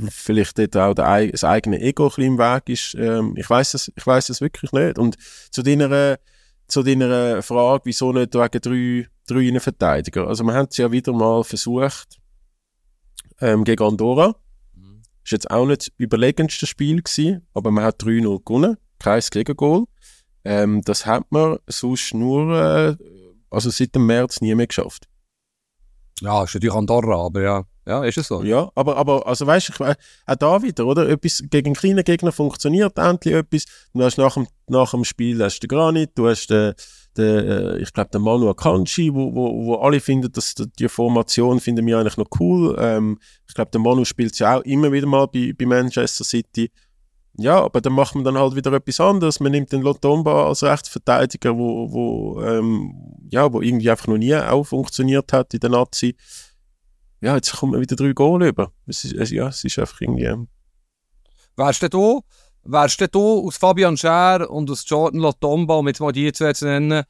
vielleicht 0.10 0.58
dort 0.60 0.78
auch 0.78 0.94
der, 0.94 1.28
das 1.28 1.44
eigene 1.44 1.82
Ego 1.82 2.06
ein 2.06 2.10
bisschen 2.10 2.24
im 2.24 2.38
Weg 2.38 2.70
ist. 2.70 2.96
Ähm, 2.96 3.34
ich 3.36 3.50
weiß 3.50 3.74
es, 3.74 3.92
ich 3.96 4.06
weiß 4.06 4.30
es 4.30 4.42
wirklich 4.42 4.72
nicht. 4.72 5.00
Und 5.00 5.18
zu 5.52 5.64
deiner, 5.64 6.18
zu 6.68 6.84
deiner 6.84 7.42
Frage, 7.42 7.86
wieso 7.86 8.12
nicht 8.12 8.34
wegen 8.36 8.62
drei, 8.62 9.08
drei 9.28 9.42
Innenverteidiger? 9.42 10.28
Also, 10.28 10.44
wir 10.44 10.54
haben 10.54 10.68
es 10.70 10.78
ja 10.78 10.92
wieder 10.92 11.14
mal 11.14 11.44
versucht, 11.44 12.18
ähm, 13.42 13.64
gegen 13.64 13.84
Andorra. 13.84 14.36
Mhm. 14.76 15.02
Ist 15.24 15.32
jetzt 15.32 15.50
auch 15.50 15.66
nicht 15.66 15.82
das 15.82 15.92
überlegendste 15.98 16.68
Spiel 16.68 17.02
gewesen, 17.02 17.48
aber 17.54 17.72
man 17.72 17.84
hat 17.84 18.02
3-0 18.04 18.44
gewonnen. 18.44 18.78
Kein 19.00 19.22
Gegengol. 19.32 19.86
Ähm, 20.44 20.82
das 20.84 21.06
hat 21.06 21.26
man 21.32 21.58
sonst 21.68 22.14
nur, 22.14 22.56
äh, 22.56 22.96
also 23.50 23.70
seit 23.70 23.96
dem 23.96 24.06
März 24.06 24.42
nie 24.42 24.56
mehr 24.56 24.68
geschafft. 24.68 25.08
Ja, 26.22 26.44
ist 26.44 26.54
natürlich 26.54 26.76
Andorra, 26.76 27.26
aber 27.26 27.42
ja. 27.42 27.64
Ja, 27.88 28.04
ist 28.04 28.18
es 28.18 28.28
so. 28.28 28.44
Ja, 28.44 28.70
aber, 28.76 28.98
aber 28.98 29.26
also 29.26 29.48
weißt 29.48 29.80
du, 29.80 29.86
auch 29.86 30.36
da 30.36 30.62
wieder, 30.62 30.86
oder? 30.86 31.08
Etwas 31.08 31.42
gegen 31.50 31.74
kleine 31.74 32.04
Gegner 32.04 32.34
funktioniert 32.34 32.98
endlich 32.98 33.34
etwas. 33.34 33.64
Du 33.94 34.04
hast 34.04 34.18
nach 34.18 34.34
dem, 34.34 34.46
nach 34.68 34.92
dem 34.92 35.06
Spiel 35.06 35.42
hast 35.42 35.62
du 35.62 35.68
Granit, 35.68 36.12
du 36.16 36.28
hast 36.28 36.48
den, 36.48 36.74
den, 37.16 37.48
äh, 37.48 37.78
ich 37.78 37.94
glaube, 37.94 38.10
den 38.10 38.24
Manu 38.24 38.50
Akanji, 38.50 39.14
wo, 39.14 39.34
wo, 39.34 39.66
wo 39.66 39.76
alle 39.76 40.02
finden, 40.02 40.30
dass 40.34 40.54
die 40.56 40.90
Formation 40.90 41.62
finden 41.62 41.86
wir 41.86 41.98
eigentlich 41.98 42.18
noch 42.18 42.28
cool. 42.42 42.76
Ähm, 42.78 43.20
ich 43.48 43.54
glaube, 43.54 43.72
der 43.72 43.80
Manu 43.80 44.04
spielt 44.04 44.38
ja 44.38 44.58
auch 44.58 44.64
immer 44.64 44.92
wieder 44.92 45.08
mal 45.08 45.28
bei, 45.28 45.54
bei 45.58 45.66
Manchester 45.66 46.26
City. 46.26 46.70
Ja, 47.40 47.64
aber 47.64 47.82
dann 47.82 47.94
macht 47.94 48.16
man 48.16 48.24
dann 48.24 48.38
halt 48.38 48.56
wieder 48.56 48.74
etwas 48.74 49.00
anderes. 49.00 49.40
Man 49.40 49.52
nimmt 49.52 49.72
den 49.72 49.84
Lotomba 49.84 50.48
als 50.48 50.64
Rechtsverteidiger, 50.64 51.56
wo, 51.56 51.92
wo, 51.92 52.42
ähm, 52.42 52.94
ja, 53.30 53.52
wo 53.54 53.62
irgendwie 53.62 53.92
einfach 53.92 54.08
noch 54.08 54.18
nie 54.18 54.36
auch 54.36 54.64
funktioniert 54.64 55.32
hat 55.34 55.54
in 55.54 55.60
der 55.60 55.70
Nazi. 55.70 56.16
Ja, 57.22 57.36
jetzt 57.36 57.56
kommt 57.56 57.74
man 57.74 57.82
wieder 57.82 57.96
drei 57.96 58.14
Goal 58.14 58.44
über. 58.44 58.72
Es 58.88 59.04
ist, 59.04 59.32
ja, 59.32 59.48
es 59.50 59.64
ist 59.64 59.78
einfach 59.78 60.02
irgendwie... 60.02 60.26
Ähm 60.26 60.48
wärst 61.56 61.84
du 61.84 61.90
da, 61.90 62.20
wärst 62.64 63.02
du 63.02 63.08
da 63.08 63.20
aus 63.20 63.58
Fabian 63.58 63.98
Scher 63.98 64.50
und 64.50 64.70
aus 64.72 64.84
Jordan 64.88 65.22
Lotomba, 65.22 65.76
um 65.76 65.88
jetzt 65.88 66.00
mal 66.00 66.12
die 66.12 66.32
zwei 66.32 66.54
zu 66.54 66.66
nennen, 66.66 67.04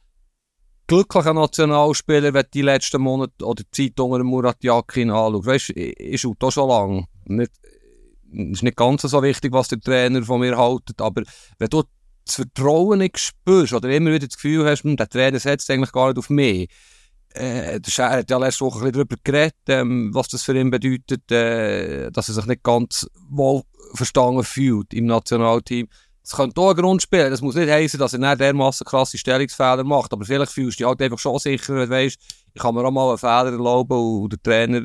glücklicher 0.86 1.34
Nationalspieler, 1.34 2.34
wenn 2.34 2.46
die 2.52 2.62
letzten 2.62 3.00
Monate 3.00 3.44
oder 3.44 3.62
Zeit 3.70 4.00
unter 4.00 4.24
Murat 4.24 4.62
Yakin 4.64 5.10
anschaut? 5.10 5.46
Weißt 5.46 5.68
du, 5.70 5.72
ist 5.74 6.26
auch 6.26 6.50
schon 6.50 6.68
lange. 6.68 7.04
Nicht, 7.26 7.52
ist 8.32 8.62
nicht 8.62 8.76
ganz 8.76 9.02
so 9.02 9.22
wichtig, 9.22 9.52
was 9.52 9.68
der 9.68 9.80
Trainer 9.80 10.22
von 10.22 10.40
mir 10.40 10.58
hält, 10.58 11.00
aber 11.00 11.22
wenn 11.58 11.68
du 11.68 11.82
das 12.24 12.34
Vertrauen 12.34 12.98
nicht 12.98 13.18
spürst 13.18 13.72
oder 13.72 13.88
immer 13.88 14.10
wieder 14.10 14.26
das 14.26 14.36
Gefühl 14.36 14.66
hast, 14.66 14.84
hm, 14.84 14.96
der 14.96 15.08
Trainer 15.08 15.38
setzt 15.38 15.70
eigentlich 15.70 15.92
gar 15.92 16.08
nicht 16.08 16.18
auf 16.18 16.30
mich, 16.30 16.68
äh, 17.34 17.80
Schär 17.86 18.10
hat 18.10 18.30
ja 18.30 18.38
letzte 18.38 18.64
Woche 18.64 18.78
ein 18.78 18.90
bisschen 18.90 18.92
darüber 18.92 19.16
geredet, 19.22 19.54
ähm, 19.68 20.10
was 20.14 20.28
das 20.28 20.42
für 20.42 20.58
ihn 20.58 20.70
bedeutet, 20.70 21.30
äh, 21.30 22.10
dass 22.10 22.28
er 22.28 22.34
sich 22.34 22.46
nicht 22.46 22.62
ganz 22.62 23.06
wohl 23.28 23.62
verstanden 23.94 24.44
fühlt 24.44 24.92
im 24.94 25.06
Nationalteam. 25.06 25.88
Das 26.22 26.36
könnte 26.36 26.60
auch 26.60 26.70
ein 26.70 26.76
Grund 26.76 27.00
spielen. 27.00 27.30
Das 27.30 27.40
muss 27.40 27.54
nicht 27.54 27.70
heißen, 27.70 27.98
dass 27.98 28.12
er 28.12 28.18
nicht 28.18 28.40
dermassen 28.40 28.84
krasse 28.84 29.16
Stellungsfehler 29.16 29.84
macht, 29.84 30.12
aber 30.12 30.24
vielleicht 30.24 30.52
fühlst 30.52 30.78
du 30.78 30.84
dich 30.84 30.88
halt 30.88 31.00
einfach 31.00 31.18
schon 31.18 31.38
sicher, 31.38 31.74
wenn 31.74 31.88
du 31.88 31.90
weißt, 31.90 32.18
ich 32.54 32.60
kann 32.60 32.74
mir 32.74 32.84
auch 32.84 32.90
mal 32.90 33.08
einen 33.08 33.18
Fehler 33.18 33.52
erlauben 33.52 34.22
und 34.22 34.32
der 34.32 34.42
Trainer 34.42 34.82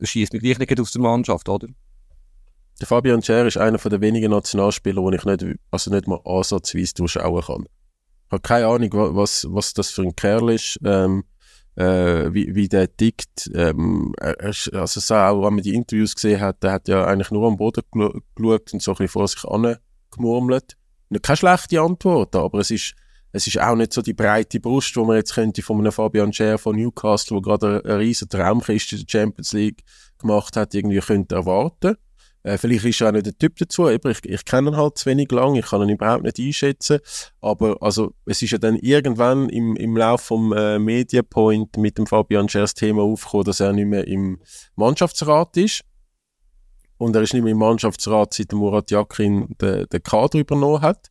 schießt 0.00 0.32
mich 0.32 0.42
gleich 0.42 0.58
nicht 0.58 0.80
aus 0.80 0.90
der 0.90 1.02
Mannschaft, 1.02 1.48
oder? 1.48 1.68
Der 2.82 2.88
Fabian 2.88 3.22
Scher 3.22 3.46
ist 3.46 3.58
einer 3.58 3.78
der 3.78 4.00
wenigen 4.00 4.32
Nationalspieler, 4.32 5.00
den 5.02 5.12
ich 5.12 5.24
nicht, 5.24 5.56
also 5.70 5.92
nicht 5.92 6.08
mal 6.08 6.20
ansatzweise 6.24 6.94
durchschauen 6.94 7.40
kann. 7.40 7.66
Ich 8.26 8.32
habe 8.32 8.42
keine 8.42 8.66
Ahnung, 8.66 8.90
was, 9.14 9.46
was 9.48 9.72
das 9.72 9.90
für 9.90 10.02
ein 10.02 10.16
Kerl 10.16 10.50
ist, 10.50 10.80
ähm, 10.84 11.22
äh, 11.76 12.34
wie, 12.34 12.56
wie 12.56 12.68
der 12.68 12.92
tickt. 12.96 13.48
Ähm, 13.54 14.12
also 14.18 15.00
so 15.00 15.14
auch, 15.14 15.46
wenn 15.46 15.54
man 15.54 15.62
die 15.62 15.76
Interviews 15.76 16.16
gesehen 16.16 16.40
hat, 16.40 16.64
der 16.64 16.72
hat 16.72 16.88
ja 16.88 17.04
eigentlich 17.04 17.30
nur 17.30 17.46
am 17.46 17.56
Boden 17.56 17.84
geschaut 17.92 18.72
und 18.72 18.82
so 18.82 18.90
ein 18.90 18.96
bisschen 18.96 19.08
vor 19.08 19.28
sich 19.28 19.44
angemurmelt. 19.44 20.76
Keine 21.22 21.36
schlechte 21.36 21.80
Antwort, 21.80 22.34
aber 22.34 22.58
es 22.58 22.72
ist, 22.72 22.94
es 23.30 23.46
ist 23.46 23.60
auch 23.60 23.76
nicht 23.76 23.92
so 23.92 24.02
die 24.02 24.12
breite 24.12 24.58
Brust, 24.58 24.96
wo 24.96 25.04
man 25.04 25.18
jetzt 25.18 25.34
könnte 25.34 25.62
von 25.62 25.78
einem 25.78 25.92
Fabian 25.92 26.32
Scher 26.32 26.58
von 26.58 26.74
Newcastle, 26.74 27.36
wo 27.36 27.40
gerade 27.40 27.80
eine, 27.84 27.84
eine 27.84 27.98
riesen 28.00 28.28
Traumkiste 28.28 28.96
der 28.96 29.04
Champions 29.06 29.52
League 29.52 29.84
gemacht 30.18 30.56
hat, 30.56 30.74
irgendwie 30.74 30.98
könnte 30.98 31.36
erwarten. 31.36 31.96
Äh, 32.44 32.58
vielleicht 32.58 32.84
ist 32.84 33.00
er 33.00 33.08
auch 33.08 33.12
nicht 33.12 33.26
der 33.26 33.38
Typ 33.38 33.56
dazu. 33.56 33.88
Ich, 33.88 34.00
ich 34.24 34.44
kenne 34.44 34.70
ihn 34.70 34.76
halt 34.76 34.98
zu 34.98 35.06
wenig 35.06 35.30
lang, 35.30 35.54
ich 35.54 35.66
kann 35.66 35.82
ihn 35.82 35.90
überhaupt 35.90 36.24
nicht 36.24 36.38
einschätzen. 36.38 36.98
Aber 37.40 37.76
also, 37.80 38.14
es 38.26 38.42
ist 38.42 38.50
ja 38.50 38.58
dann 38.58 38.76
irgendwann 38.76 39.48
im, 39.48 39.76
im 39.76 39.96
Laufe 39.96 40.24
vom 40.24 40.52
äh, 40.52 40.78
Mediapoint 40.78 41.76
mit 41.76 41.98
dem 41.98 42.06
Fabian 42.06 42.48
Schers 42.48 42.74
Thema 42.74 43.02
aufgekommen, 43.02 43.44
dass 43.44 43.60
er 43.60 43.72
nicht 43.72 43.86
mehr 43.86 44.06
im 44.06 44.40
Mannschaftsrat 44.74 45.56
ist. 45.56 45.82
und 46.98 47.14
er 47.16 47.22
ist 47.22 47.32
nicht 47.32 47.42
mehr 47.42 47.52
im 47.52 47.58
Mannschaftsrat, 47.58 48.34
seit 48.34 48.52
Murat 48.52 48.90
Yakin 48.90 49.54
den, 49.60 49.86
den 49.88 50.02
Kader 50.02 50.38
übernommen 50.38 50.82
hat. 50.82 51.10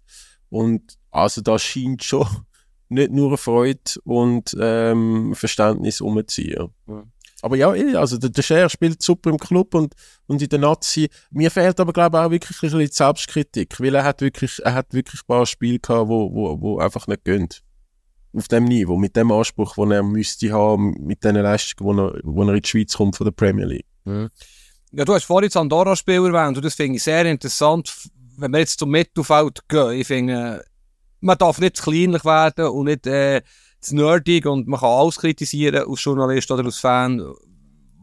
Und 0.49 0.97
also 1.11 1.41
da 1.41 1.57
scheint 1.57 2.03
schon 2.03 2.27
nicht 2.89 3.11
nur 3.11 3.37
Freude 3.37 3.79
und 4.03 4.55
ähm, 4.59 5.33
Verständnis 5.33 6.01
umzuziehen. 6.01 6.69
Ja. 6.87 7.03
Aber 7.41 7.55
ja, 7.55 7.73
eh, 7.73 7.95
also 7.95 8.17
der, 8.17 8.29
der 8.29 8.41
Scher 8.41 8.69
spielt 8.69 9.01
super 9.01 9.29
im 9.29 9.37
Club 9.37 9.73
und, 9.73 9.93
und 10.27 10.41
in 10.41 10.49
der 10.49 10.59
Nazi. 10.59 11.09
Mir 11.31 11.51
fehlt 11.51 11.79
aber, 11.79 11.93
glaube 11.93 12.17
ich, 12.17 12.23
auch 12.23 12.31
wirklich 12.31 12.57
ein 12.57 12.61
bisschen 12.61 12.79
die 12.79 12.87
Selbstkritik, 12.87 13.79
weil 13.79 13.95
er 13.95 14.03
hat 14.03 14.21
wirklich, 14.21 14.59
er 14.63 14.73
hat 14.73 14.93
wirklich 14.93 15.21
ein 15.21 15.27
paar 15.27 15.45
Spiele 15.45 15.79
gehabt, 15.79 16.09
wo, 16.09 16.33
wo, 16.33 16.61
wo 16.61 16.79
einfach 16.79 17.07
nicht 17.07 17.25
gehen. 17.25 17.49
Auf 18.33 18.47
dem 18.47 18.65
Niveau, 18.65 18.95
mit 18.95 19.15
dem 19.15 19.31
Anspruch, 19.31 19.75
den 19.75 19.91
er 19.91 20.03
müsste 20.03 20.51
haben, 20.51 20.95
mit 21.01 21.23
den 21.23 21.35
Leistungen, 21.35 21.97
wo 21.97 22.01
er, 22.01 22.19
wo 22.23 22.43
er 22.43 22.55
in 22.55 22.61
die 22.61 22.69
Schweiz 22.69 22.95
kommt 22.95 23.17
von 23.17 23.25
der 23.25 23.31
Premier 23.31 23.65
League. 23.65 23.85
Ja, 24.05 25.05
du 25.05 25.13
hast 25.13 25.25
vorhin 25.25 25.49
das 25.49 25.57
Andorra-Spiel 25.57 26.25
erwähnt 26.25 26.57
und 26.57 26.65
das 26.65 26.75
finde 26.75 26.97
ich 26.97 27.03
sehr 27.03 27.25
interessant, 27.25 27.93
wenn 28.37 28.51
wir 28.51 28.59
jetzt 28.59 28.79
zum 28.79 28.89
Mittelfeld 28.89 29.59
gehen. 29.67 29.91
Ich 29.91 30.07
finde, 30.07 30.63
man 31.21 31.37
darf 31.37 31.59
nicht 31.59 31.81
kleinlich 31.81 32.25
werden 32.25 32.65
und 32.67 32.85
nicht 32.85 33.07
äh, 33.07 33.41
zu 33.81 33.95
nerdig 33.95 34.45
und 34.45 34.67
man 34.67 34.79
kann 34.79 34.89
alles 34.89 35.17
kritisieren 35.17 35.87
als 35.87 36.03
Journalist 36.03 36.51
oder 36.51 36.63
als 36.63 36.77
Fan, 36.77 37.21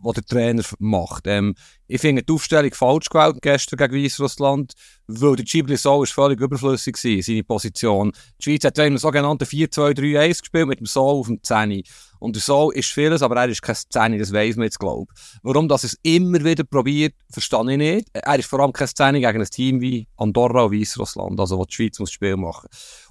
was 0.03 0.15
der 0.15 0.25
Trainer 0.25 0.63
macht. 0.79 1.27
Ähm, 1.27 1.55
ich 1.87 2.01
finde 2.01 2.23
die 2.23 2.33
Aufstellung 2.33 2.73
falsch 2.73 3.09
gewählt 3.09 3.39
gestern 3.41 3.77
gegen 3.77 4.05
Weißrussland, 4.05 4.75
weil 5.07 5.37
der 5.37 5.45
Gibli 5.45 5.77
So 5.77 6.03
ist 6.03 6.13
völlig 6.13 6.41
überflüssig 6.41 6.95
war, 7.03 7.23
seine 7.23 7.45
Position. 7.45 8.13
Die 8.39 8.45
Schweiz 8.45 8.65
hat 8.65 8.79
einem 8.79 8.99
sogenannten 8.99 9.45
4-2-3-1 9.45 10.41
gespielt 10.41 10.69
mit 10.69 10.81
dem 10.81 10.87
So 10.87 11.03
auf 11.03 11.27
dem 11.27 11.43
10. 11.43 11.83
Und 12.21 12.37
der 12.37 12.43
So 12.43 12.71
ist 12.71 12.93
vieles, 12.93 13.23
aber 13.23 13.37
er 13.37 13.49
ist 13.49 13.63
kein 13.63 13.77
10, 13.77 14.19
das 14.19 14.33
weiss 14.33 14.57
man 14.57 14.65
jetzt, 14.65 14.79
glaube. 14.79 15.13
Warum 15.43 15.69
das 15.69 15.85
es 15.85 15.99
immer 16.03 16.45
wieder 16.45 16.65
probiert, 16.65 17.15
verstehe 17.31 17.71
ich 17.73 17.79
nicht. 17.79 18.09
Er 18.13 18.39
ist 18.39 18.49
vor 18.49 18.61
allem 18.61 18.73
kein 18.73 18.89
10 18.89 19.15
gegen 19.15 19.41
ein 19.41 19.47
Team 19.47 19.81
wie 19.81 20.09
Andorra 20.17 20.65
und 20.65 20.79
Weißrussland, 20.79 21.39
also 21.41 21.59
wo 21.59 21.65
die 21.65 21.75
Schweiz 21.75 21.99
muss 21.99 22.13
Spiel 22.13 22.37
machen. 22.37 22.69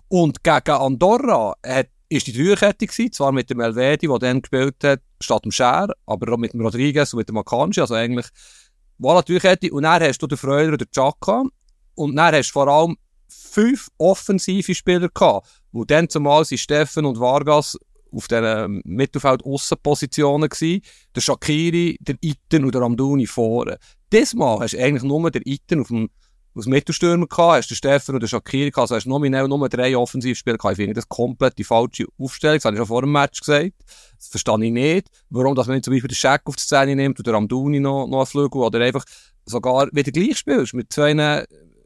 Und 0.09 0.43
gegen 0.43 0.71
Andorra 0.71 1.55
hat, 1.65 1.87
ist 2.09 2.27
die 2.27 2.33
Dreierkette 2.33 2.87
gewesen, 2.87 3.11
zwar 3.11 3.31
mit 3.31 3.49
dem 3.49 3.59
Elvedi, 3.59 4.07
der 4.07 4.19
dann 4.19 4.41
gespielt 4.41 4.83
hat, 4.83 5.01
statt 5.21 5.43
dem 5.43 5.51
Scher, 5.51 5.89
aber 6.05 6.33
auch 6.33 6.37
mit 6.37 6.53
dem 6.53 6.61
Rodriguez 6.61 7.13
und 7.13 7.19
mit 7.19 7.29
dem 7.29 7.37
Akanji, 7.37 7.81
also 7.81 7.95
eigentlich 7.95 8.27
voilà, 8.99 9.23
die 9.23 9.37
Dreierkette. 9.37 9.71
Und 9.71 9.83
dann 9.83 10.01
hast 10.01 10.19
du 10.19 10.27
den 10.27 10.37
Freuler 10.37 10.73
und 10.73 10.81
den 10.81 10.91
Chaka. 10.91 11.43
Und 11.95 12.15
dann 12.15 12.35
hast 12.35 12.49
du 12.49 12.53
vor 12.53 12.67
allem 12.67 12.97
fünf 13.27 13.89
offensive 13.97 14.73
Spieler 14.73 15.09
gehabt, 15.09 15.47
wo 15.71 15.83
dann 15.83 16.09
zumal 16.09 16.45
sind 16.45 16.59
Steffen 16.59 17.05
und 17.05 17.19
Vargas 17.19 17.77
auf 18.11 18.27
den 18.27 18.81
Mittelfeld-Aussenpositionen 18.85 20.49
gsi. 20.49 20.81
Der 21.15 21.21
Shakiri, 21.21 21.97
der 21.99 22.15
Itten 22.21 22.63
und 22.63 22.73
der 22.73 22.81
Amdouni 22.81 23.25
vorne. 23.25 23.77
Diesmal 24.11 24.59
hast 24.59 24.73
du 24.73 24.81
eigentlich 24.81 25.03
nur 25.03 25.29
den 25.29 25.43
Itten 25.45 25.81
auf 25.81 25.87
dem 25.87 26.09
aus 26.57 26.65
Mittelstürmer 26.65 27.27
gehabt, 27.27 27.57
hast 27.57 27.69
den 27.69 27.75
Steffen 27.75 28.15
und 28.15 28.21
den 28.21 28.27
Shakiri 28.27 28.71
gehabt, 28.71 28.83
also 28.83 28.95
hast 28.95 29.05
du 29.05 29.09
nominell 29.09 29.47
nur 29.47 29.69
drei 29.69 29.95
Offensivspieler 29.95 30.57
gehabt. 30.57 30.73
Ich 30.73 30.77
finde 30.77 30.93
das 30.95 31.07
komplett 31.07 31.57
die 31.57 31.63
falsche 31.63 32.05
Aufstellung, 32.17 32.57
das 32.57 32.65
habe 32.65 32.75
ich 32.75 32.79
schon 32.79 32.87
vor 32.87 33.01
dem 33.01 33.11
Match 33.11 33.39
gesagt. 33.39 33.73
Das 34.17 34.27
verstehe 34.27 34.65
ich 34.65 34.71
nicht. 34.71 35.07
Warum, 35.29 35.55
dass 35.55 35.67
man 35.67 35.75
nicht 35.75 35.85
zum 35.85 35.93
Beispiel 35.93 36.07
den 36.07 36.15
Scheck 36.15 36.41
auf 36.45 36.55
die 36.55 36.63
Szene 36.63 36.95
nimmt 36.95 37.19
oder 37.19 37.33
Amdouni 37.35 37.79
noch, 37.79 38.07
noch 38.07 38.17
einen 38.17 38.25
Flügel 38.25 38.61
oder 38.61 38.79
einfach 38.79 39.03
sogar 39.45 39.87
wieder 39.91 40.11
gleich 40.11 40.37
spielst 40.37 40.73
mit 40.73 40.91
zwei, 40.91 41.45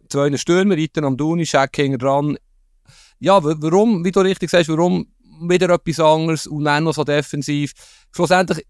zwei 0.09 0.38
Stürmer, 0.38 0.78
Itten, 0.78 1.05
Amdouni, 1.05 1.45
Scheck 1.45 1.76
hinten 1.76 1.99
dran. 1.99 2.38
Ja, 3.19 3.43
wa- 3.43 3.55
warum, 3.59 4.03
wie 4.05 4.11
du 4.11 4.22
richtig 4.22 4.49
sagst, 4.49 4.69
warum 4.69 5.07
wieder 5.41 5.69
etwas 5.69 5.99
anderes 5.99 6.47
und 6.47 6.63
dann 6.63 6.84
noch 6.84 6.93
so 6.93 7.03
defensiv. 7.03 7.74
Schlussendlich, 8.15 8.65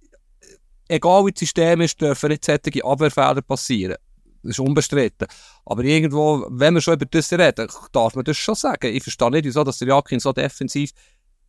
egal 0.87 1.25
wie 1.25 1.31
das 1.31 1.39
System 1.39 1.81
ist, 1.81 1.99
dürfen 2.01 2.29
nicht 2.29 2.45
solche 2.45 2.83
Abwehrfehler 2.83 3.41
passieren. 3.41 3.97
Ist 4.43 4.59
unbestritten. 4.59 5.27
Aber 5.65 5.83
irgendwo, 5.83 6.47
wenn 6.49 6.73
wir 6.73 6.81
schon 6.81 6.95
über 6.95 7.05
das 7.05 7.31
reden, 7.31 7.67
darf 7.91 8.15
man 8.15 8.25
das 8.25 8.37
schon 8.37 8.55
sagen. 8.55 8.93
Ich 8.93 9.03
verstehe 9.03 9.29
nicht, 9.29 9.45
wieso 9.45 9.63
dass 9.63 9.77
der 9.77 9.89
Jakin 9.89 10.19
so 10.19 10.33
defensiv 10.33 10.91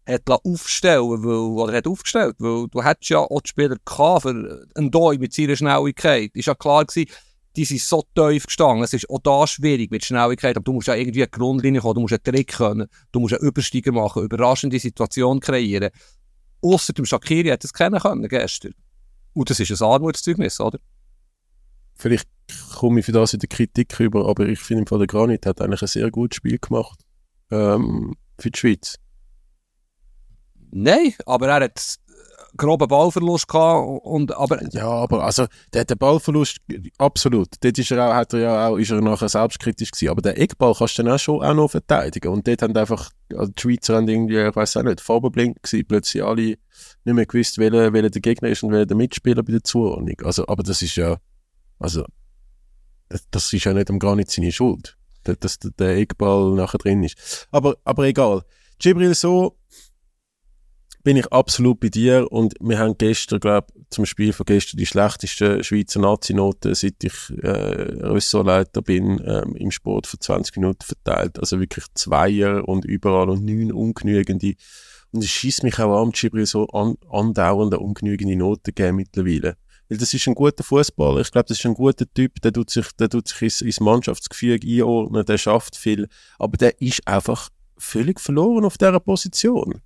hat 0.07 0.28
aufstellen 0.28 1.22
weil, 1.22 1.34
oder 1.34 1.76
hat 1.76 1.86
aufgestellt, 1.86 2.36
weil 2.38 2.66
du 2.68 2.82
hättest 2.82 3.11
ja 3.11 3.18
auch 3.18 3.40
die 3.40 3.49
Spieler 3.49 3.76
gehabt 3.84 4.22
für 4.22 4.66
einen 4.74 4.90
Doi 4.90 5.16
mit 5.18 5.32
seiner 5.32 5.57
Schnelligkeit. 5.57 6.30
Ist 6.34 6.47
ja 6.47 6.55
klar 6.55 6.84
gewesen, 6.84 7.11
die 7.57 7.64
sind 7.64 7.80
so 7.80 8.05
tief 8.14 8.47
gestanden. 8.47 8.82
Es 8.82 8.93
ist 8.93 9.09
auch 9.11 9.20
da 9.22 9.47
schwierig 9.47 9.90
mit 9.90 10.05
Schnelligkeit, 10.05 10.57
aber 10.57 10.64
du 10.64 10.72
musst 10.72 10.88
ja 10.88 10.95
irgendwie 10.95 11.22
eine 11.22 11.28
Grundlinie 11.28 11.80
kommen, 11.80 11.95
du 11.95 12.01
musst 12.01 12.14
einen 12.14 12.22
Trick 12.22 12.53
können, 12.57 12.88
du 13.12 13.20
musst 13.20 13.34
einen 13.34 13.47
Übersteiger 13.47 13.93
machen, 13.93 14.24
überraschende 14.24 14.78
Situation 14.78 15.40
kreieren. 15.40 15.90
Ausser 16.62 16.93
dem 16.93 17.05
Shakiri 17.05 17.49
hat 17.49 17.64
es 17.64 17.72
kennen 17.72 18.01
können 18.01 18.26
gestern. 18.28 18.72
Und 19.34 19.51
das 19.51 19.61
ist 19.61 19.70
ein 19.70 19.86
Armutszeugnis, 19.86 20.61
oder? 20.61 20.78
Vielleicht 21.95 22.28
komme 22.74 23.01
ich 23.01 23.07
für 23.07 23.12
das 23.12 23.34
in 23.34 23.40
der 23.40 23.49
Kritik 23.49 23.99
rüber, 23.99 24.28
aber 24.28 24.47
ich 24.47 24.59
finde, 24.59 24.82
im 24.82 24.86
Fall 24.86 24.99
der 24.99 25.07
Granit 25.07 25.47
hat 25.47 25.61
eigentlich 25.61 25.82
ein 25.82 25.88
sehr 25.88 26.11
gutes 26.11 26.36
Spiel 26.36 26.59
gemacht 26.59 27.01
ähm, 27.51 28.14
für 28.38 28.51
die 28.51 28.59
Schweiz. 28.59 28.97
Nein, 30.70 31.14
aber 31.26 31.49
er 31.49 31.64
hat 31.64 31.99
groben 32.57 32.88
Ballverlust 32.88 33.49
gehabt 33.49 34.05
und, 34.05 34.34
aber 34.36 34.61
Ja, 34.72 34.88
aber 34.88 35.24
also 35.24 35.47
der, 35.72 35.84
der 35.84 35.95
Ballverlust, 35.95 36.59
absolut. 36.99 37.49
Dort 37.61 37.78
ist 37.78 37.90
er 37.90 38.09
auch, 38.09 38.14
hat 38.14 38.32
er 38.34 38.40
ja 38.40 38.68
auch, 38.68 38.76
ist 38.76 38.90
er 38.90 39.01
nachher 39.01 39.28
selbstkritisch 39.28 39.90
gewesen. 39.90 40.11
Aber 40.11 40.22
den 40.22 40.36
Eckball 40.36 40.74
kannst 40.74 40.99
du 40.99 41.03
dann 41.03 41.12
auch 41.12 41.18
schon 41.18 41.43
auch 41.43 41.55
noch 41.55 41.70
verteidigen. 41.70 42.28
Und 42.28 42.47
dort 42.47 42.62
haben 42.62 42.76
einfach, 42.76 43.11
also 43.34 43.53
die 43.53 43.61
Schweizer 43.61 43.97
haben 43.97 44.09
irgendwie, 44.09 44.38
ich 44.38 44.57
weiß 44.57 44.76
auch 44.76 44.82
nicht, 44.82 45.01
farbenblind 45.01 45.62
gewesen, 45.62 45.86
plötzlich 45.86 46.22
alle 46.22 46.43
nicht 46.43 46.59
mehr 47.05 47.26
gewusst, 47.26 47.59
welcher, 47.59 47.93
welcher 47.93 48.11
der 48.11 48.20
Gegner 48.20 48.49
ist 48.49 48.62
und 48.62 48.72
welcher 48.72 48.86
der 48.86 48.97
Mitspieler 48.97 49.43
bei 49.43 49.53
der 49.53 49.64
Zuordnung. 49.64 50.16
Also, 50.24 50.47
aber 50.47 50.62
das 50.62 50.82
ist 50.82 50.97
ja, 50.97 51.16
also, 51.83 52.05
das, 53.30 53.53
ist 53.53 53.64
ja 53.64 53.74
nicht 53.74 53.91
am 53.91 53.99
gar 53.99 54.16
nicht 54.16 54.30
seine 54.30 54.53
Schuld, 54.53 54.97
dass, 55.24 55.59
der- 55.59 55.97
Eckball 55.97 56.55
nachher 56.55 56.78
drin 56.78 57.03
ist. 57.03 57.47
Aber, 57.51 57.76
aber 57.85 58.05
egal. 58.07 58.43
Gibril 58.78 59.14
so, 59.14 59.59
bin 61.05 61.16
ich 61.16 61.30
absolut 61.33 61.80
bei 61.80 61.89
dir 61.89 62.30
und 62.30 62.55
wir 62.61 62.78
haben 62.78 62.97
gestern, 62.97 63.41
glaube 63.41 63.66
zum 63.91 64.07
Spiel 64.07 64.33
von 64.33 64.47
gestern 64.47 64.78
die 64.78 64.87
schlechteste 64.87 65.62
Schweizer 65.64 66.01
Nazi-Note, 66.01 66.74
seit 66.74 67.03
ich 67.03 67.12
äh, 67.43 67.49
Ressortleiter 67.49 68.83
bin, 68.83 69.20
ähm, 69.26 69.57
im 69.57 69.70
Sport 69.70 70.07
für 70.07 70.18
20 70.18 70.57
Minuten 70.57 70.85
verteilt. 70.85 71.39
Also 71.41 71.59
wirklich 71.61 71.85
Zweier 71.95 72.66
und 72.68 72.85
überall 72.85 73.30
und 73.30 73.45
neun 73.45 73.72
ungenügende. 73.72 74.55
Und 75.11 75.24
es 75.24 75.30
schießt 75.30 75.64
mich 75.64 75.78
auch 75.78 76.03
an, 76.03 76.12
Gibril 76.12 76.47
so 76.47 76.66
an, 76.68 76.97
andauernde 77.11 77.80
ungenügende 77.80 78.37
Noten 78.37 78.74
geben 78.74 78.97
mittlerweile. 78.97 79.57
Weil 79.89 79.99
das 79.99 80.14
ist 80.14 80.26
ein 80.26 80.35
guter 80.35 80.64
Fußballer. 80.64 81.20
Ich 81.20 81.30
glaube, 81.30 81.49
das 81.49 81.59
ist 81.59 81.66
ein 81.66 81.74
guter 81.74 82.07
Typ. 82.12 82.41
Der 82.43 82.53
tut 82.53 82.70
sich, 82.70 82.87
der 82.99 83.09
tut 83.09 83.28
sich 83.28 83.43
ins, 83.43 83.61
ins 83.61 83.80
Mannschaftsgefüge 83.80 84.66
einordnen. 84.66 85.24
Der 85.24 85.39
schafft 85.39 85.76
viel. 85.76 86.09
Aber 86.39 86.57
der 86.57 86.80
ist 86.80 87.07
einfach 87.07 87.49
völlig 87.76 88.20
verloren 88.20 88.64
auf 88.64 88.78
dieser 88.78 89.01
Position 89.01 89.83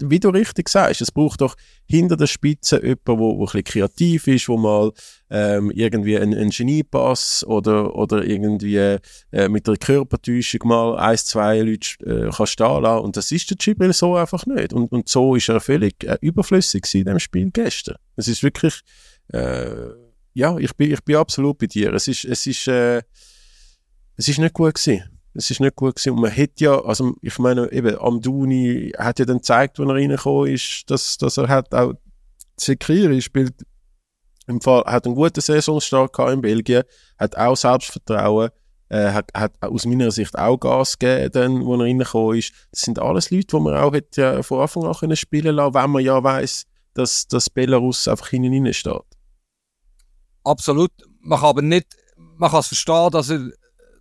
wie 0.00 0.20
du 0.20 0.30
richtig 0.30 0.68
sagst, 0.68 1.00
es 1.00 1.12
braucht 1.12 1.40
doch 1.40 1.56
hinter 1.86 2.16
der 2.16 2.26
Spitze 2.26 2.82
jemanden, 2.82 3.18
wo 3.18 3.32
ein 3.32 3.44
bisschen 3.44 3.64
kreativ 3.64 4.26
ist, 4.26 4.48
wo 4.48 4.56
mal 4.56 4.92
ähm, 5.30 5.70
irgendwie 5.70 6.18
einen, 6.18 6.34
einen 6.34 6.50
Geniepass 6.50 7.44
oder, 7.44 7.94
oder 7.94 8.24
irgendwie 8.24 8.76
äh, 8.76 9.48
mit 9.48 9.66
der 9.66 9.76
Körpertäuschung 9.76 10.60
mal 10.64 10.98
ein, 10.98 11.16
zwei 11.16 11.60
Leute 11.60 11.88
äh, 12.04 12.30
kann 12.30 12.46
stehen 12.46 12.82
lassen. 12.82 13.04
Und 13.04 13.16
das 13.16 13.30
ist 13.30 13.50
der 13.50 13.56
Gibril 13.56 13.92
so 13.92 14.16
einfach 14.16 14.46
nicht. 14.46 14.72
Und, 14.72 14.90
und 14.90 15.08
so 15.08 15.34
ist 15.34 15.48
er 15.48 15.60
völlig 15.60 16.02
äh, 16.04 16.18
überflüssig 16.20 16.84
in 16.94 17.04
dem 17.04 17.18
Spiel 17.18 17.50
gestern. 17.52 17.96
Es 18.16 18.28
ist 18.28 18.42
wirklich, 18.42 18.80
äh, 19.32 19.70
ja, 20.34 20.56
ich 20.58 20.74
bin, 20.76 20.92
ich 20.92 21.02
bin 21.04 21.16
absolut 21.16 21.58
bei 21.58 21.66
dir. 21.66 21.92
Es 21.94 22.08
ist, 22.08 22.24
es 22.24 22.46
ist, 22.46 22.68
äh, 22.68 23.02
es 24.16 24.28
ist 24.28 24.38
nicht 24.38 24.54
gut 24.54 24.74
gewesen. 24.74 25.17
Es 25.38 25.50
ist 25.50 25.60
nicht 25.60 25.76
gut 25.76 25.94
gewesen. 25.94 26.14
Und 26.14 26.20
man 26.20 26.30
hätte 26.32 26.64
ja, 26.64 26.84
also 26.84 27.14
ich 27.22 27.38
meine, 27.38 27.70
eben, 27.70 27.96
Amdouni 27.96 28.92
hat 28.98 29.20
ja 29.20 29.24
dann 29.24 29.38
gezeigt, 29.38 29.78
wenn 29.78 29.88
er 29.88 29.94
reingekommen 29.94 30.52
ist, 30.52 30.90
dass, 30.90 31.16
dass 31.16 31.36
er 31.36 31.48
hat 31.48 31.72
auch 31.72 31.94
Sekiri 32.56 33.22
spielt 33.22 33.54
im 34.48 34.60
Fall, 34.60 34.82
hat 34.84 35.06
einen 35.06 35.14
guten 35.14 35.40
Saisonstart 35.40 36.12
gehabt 36.12 36.32
in 36.32 36.40
Belgien, 36.40 36.82
hat 37.18 37.36
auch 37.36 37.56
Selbstvertrauen, 37.56 38.50
äh, 38.88 39.12
hat, 39.12 39.30
hat 39.34 39.52
aus 39.62 39.86
meiner 39.86 40.10
Sicht 40.10 40.36
auch 40.36 40.58
Gas 40.58 40.98
gegeben, 40.98 41.30
dann, 41.32 41.64
wo 41.64 41.74
er 41.74 41.84
reingekommen 41.84 42.38
ist. 42.38 42.52
Das 42.72 42.80
sind 42.80 42.98
alles 42.98 43.30
Leute, 43.30 43.46
die 43.46 43.60
man 43.60 43.76
auch 43.76 43.92
hätte, 43.92 44.20
ja, 44.20 44.42
von 44.42 44.60
Anfang 44.60 44.86
an 44.86 44.94
können 44.94 45.16
spielen 45.16 45.54
lassen 45.54 45.74
wenn 45.74 45.90
man 45.90 46.02
ja 46.02 46.22
weiss, 46.24 46.64
dass, 46.94 47.28
dass 47.28 47.48
Belarus 47.48 48.08
einfach 48.08 48.28
hinten 48.28 48.72
steht. 48.74 49.02
absolut. 50.42 50.90
Man 51.20 51.38
kann 51.38 51.48
aber 51.48 51.62
nicht, 51.62 51.86
man 52.16 52.50
kann 52.50 52.60
es 52.60 52.68
verstehen, 52.68 53.10
dass 53.10 53.30
er, 53.30 53.50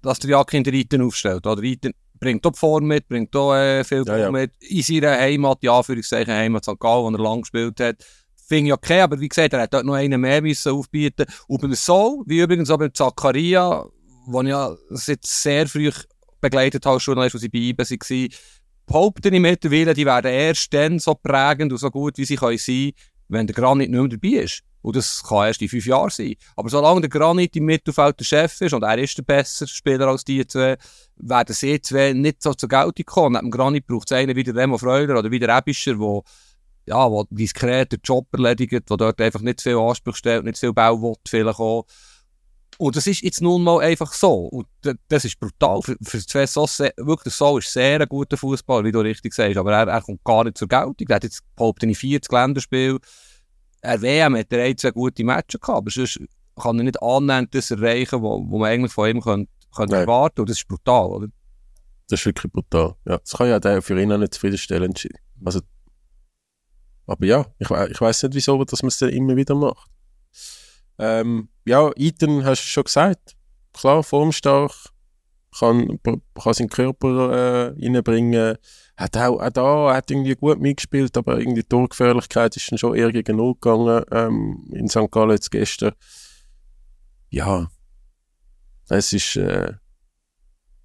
dass 0.07 0.19
der 0.19 0.31
Jakin 0.31 0.63
den 0.63 0.75
Reiten 0.75 1.01
aufstellt. 1.01 1.45
Oder 1.45 1.61
Reiten 1.61 1.93
bringt 2.19 2.45
auch 2.45 2.55
Form 2.55 2.85
mit, 2.85 3.07
bringt 3.07 3.35
auch 3.35 3.53
äh, 3.53 3.83
viel 3.83 4.03
Ja, 4.05 4.17
ja. 4.17 4.31
mit. 4.31 4.51
In 4.61 4.81
seiner 4.81 5.17
Heimat, 5.17 5.59
ja, 5.61 5.83
für 5.83 5.95
ich 5.95 6.09
Heimat 6.11 6.65
St. 6.65 6.79
Gallen, 6.79 7.13
wo 7.13 7.17
er 7.17 7.23
lang 7.23 7.41
gespielt 7.41 7.79
hat. 7.79 7.97
Finde 8.47 8.67
ich 8.67 8.73
okay, 8.73 9.01
aber 9.01 9.19
wie 9.19 9.27
gesagt, 9.27 9.53
er 9.53 9.61
hat 9.61 9.73
dort 9.73 9.85
noch 9.85 9.93
einen 9.93 10.21
mehr 10.21 10.41
müssen 10.41 10.71
aufbieten. 10.71 11.25
Und 11.47 11.61
beim 11.61 11.75
Soul, 11.75 12.23
wie 12.25 12.39
übrigens 12.39 12.69
auch 12.69 12.77
beim 12.77 12.93
Zakaria, 12.93 13.85
den 14.27 14.45
ich 14.45 14.49
ja 14.51 14.75
seit 14.89 15.25
sehr 15.25 15.67
früh 15.67 15.91
begleitet 16.39 16.85
habe, 16.85 16.99
Journalist, 16.99 17.35
als 17.35 17.41
sie 17.41 17.49
bei 17.49 17.59
IBE 17.59 17.77
waren, 17.77 18.29
behaupte 18.85 19.29
ich 19.29 19.39
mittlerweile, 19.39 19.93
die 19.93 20.05
werden 20.05 20.31
erst 20.31 20.73
dann 20.73 20.99
so 20.99 21.13
prägend 21.13 21.73
und 21.73 21.77
so 21.77 21.91
gut, 21.91 22.17
wie 22.17 22.25
sie 22.25 22.37
können 22.37 22.57
sein, 22.57 22.91
wenn 23.27 23.47
der 23.47 23.55
Granit 23.55 23.89
nicht 23.89 23.99
mehr 23.99 24.07
dabei 24.07 24.43
ist. 24.43 24.63
Und 24.87 24.95
das 24.95 25.21
kann 25.21 25.47
erst 25.47 25.61
in 25.61 25.67
fünf 25.67 25.85
Jahren 25.85 26.09
sein. 26.09 26.35
Aber 26.55 26.69
solange 26.69 27.01
der 27.01 27.09
Granit 27.09 27.57
im 27.57 27.65
Mittelfeld 27.65 28.17
der 28.21 28.23
Chef 28.23 28.61
ist 28.61 28.73
und 28.73 28.83
er 28.83 28.97
ist 28.97 29.17
der 29.17 29.23
bessere 29.23 29.67
Spieler 29.67 30.07
als 30.07 30.23
die 30.23 30.47
zwei, 30.47 30.77
werden 31.17 31.53
sie 31.53 31.81
zwei 31.81 32.13
nicht 32.13 32.41
so 32.41 32.53
zur 32.53 32.69
Geltung 32.69 33.05
kommen. 33.05 33.33
Neben 33.33 33.51
Granit 33.51 33.85
braucht 33.85 34.09
es 34.09 34.15
einen 34.15 34.33
wie 34.33 34.45
der 34.45 34.55
Remo 34.55 34.77
Freuler 34.77 35.19
oder 35.19 35.29
wie 35.29 35.39
der 35.39 35.57
Ebischer, 35.57 35.99
wo 35.99 36.23
ja, 36.85 37.11
wo 37.11 37.25
diskret 37.29 37.91
den 37.91 37.99
Job 38.01 38.27
erledigt, 38.31 38.85
wo 38.87 38.95
dort 38.95 39.19
einfach 39.19 39.41
nicht 39.41 39.61
viel 39.61 39.77
Anspruch 39.77 40.15
stellt, 40.15 40.45
nicht 40.45 40.57
viel 40.57 40.71
Bau 40.71 41.01
will, 41.01 41.15
vielleicht 41.27 41.59
auch. 41.59 41.85
Und 42.77 42.95
das 42.95 43.07
ist 43.07 43.23
jetzt 43.23 43.41
nun 43.41 43.63
mal 43.63 43.81
einfach 43.81 44.13
so. 44.13 44.45
Und 44.45 44.67
das 45.09 45.25
ist 45.25 45.37
brutal. 45.37 45.81
Für, 45.81 45.97
für 46.01 46.25
zwei 46.25 46.47
so 46.47 46.65
wirklich, 46.95 47.33
so 47.33 47.57
ist 47.57 47.73
sehr 47.73 47.99
ein 47.99 48.07
guter 48.07 48.37
Fußball, 48.37 48.85
wie 48.85 48.93
du 48.93 49.01
richtig 49.01 49.33
sagst. 49.33 49.57
Aber 49.57 49.73
er, 49.73 49.89
er 49.89 50.01
kommt 50.01 50.23
gar 50.23 50.45
nicht 50.45 50.57
zur 50.57 50.69
Geltung. 50.69 51.07
Er 51.09 51.15
hat 51.15 51.25
jetzt, 51.25 51.43
behaupte 51.57 51.85
ich, 51.87 51.97
40 51.97 52.31
Länderspiele. 52.31 52.99
Er 53.87 54.01
WM 54.01 54.35
hat 54.35 54.51
er 54.51 54.63
ein, 54.63 54.77
zwei 54.77 54.91
gute 54.91 55.23
Matches 55.23 55.61
gehabt. 55.61 55.77
Aber 55.77 55.89
sonst 55.89 56.19
kann 56.55 56.77
er 56.77 56.83
nicht 56.83 57.01
annähernd 57.01 57.55
das 57.55 57.71
erreichen, 57.71 58.21
was 58.21 58.59
man 58.59 58.69
eigentlich 58.69 58.91
von 58.91 59.09
ihm 59.09 59.21
könnte, 59.21 59.51
könnte 59.73 59.95
erwarten. 59.95 60.41
Und 60.41 60.49
das 60.49 60.57
ist 60.57 60.67
brutal, 60.67 61.07
oder? 61.07 61.27
Das 62.09 62.19
ist 62.19 62.25
wirklich 62.25 62.51
brutal. 62.51 62.95
Ja, 63.05 63.17
das 63.17 63.31
kann 63.31 63.47
ja 63.47 63.59
der 63.59 63.81
für 63.81 63.99
ihn 64.01 64.11
auch 64.11 64.17
nicht 64.17 64.33
zufriedenstellend 64.33 64.97
sein. 64.97 65.11
Also, 65.45 65.61
aber 67.05 67.25
ja, 67.25 67.45
ich, 67.59 67.69
ich 67.69 68.01
weiß 68.01 68.23
nicht, 68.23 68.35
wieso 68.35 68.61
dass 68.65 68.81
man 68.81 68.89
es 68.89 68.97
dann 68.97 69.09
immer 69.09 69.35
wieder 69.35 69.55
macht. 69.55 69.89
Ähm, 70.99 71.49
ja, 71.65 71.91
Ethan 71.95 72.43
hast 72.43 72.63
du 72.63 72.67
schon 72.67 72.83
gesagt. 72.83 73.37
Klar, 73.71 74.03
formstark, 74.03 74.73
kann, 75.57 75.99
kann 76.03 76.53
seinen 76.53 76.69
Körper 76.69 77.31
äh, 77.31 77.85
reinbringen. 77.85 78.57
Hat 78.97 79.15
auch, 79.15 79.39
auch 79.39 79.49
da 79.51 79.93
hat 79.93 80.09
irgendwie 80.09 80.35
gut 80.35 80.59
mitgespielt, 80.59 81.15
aber 81.17 81.37
irgendwie 81.37 81.61
die 81.61 81.69
Torgefährlichkeit 81.69 82.55
ist 82.57 82.71
dann 82.71 82.79
schon 82.79 82.95
eher 82.95 83.11
gegen 83.11 83.37
Null 83.37 83.53
gegangen 83.53 84.03
ähm, 84.11 84.67
in 84.73 84.89
St. 84.89 85.11
Gallen 85.11 85.31
jetzt 85.31 85.51
gestern. 85.51 85.93
Ja, 87.29 87.69
es 88.89 89.13
ist, 89.13 89.35
äh, 89.35 89.73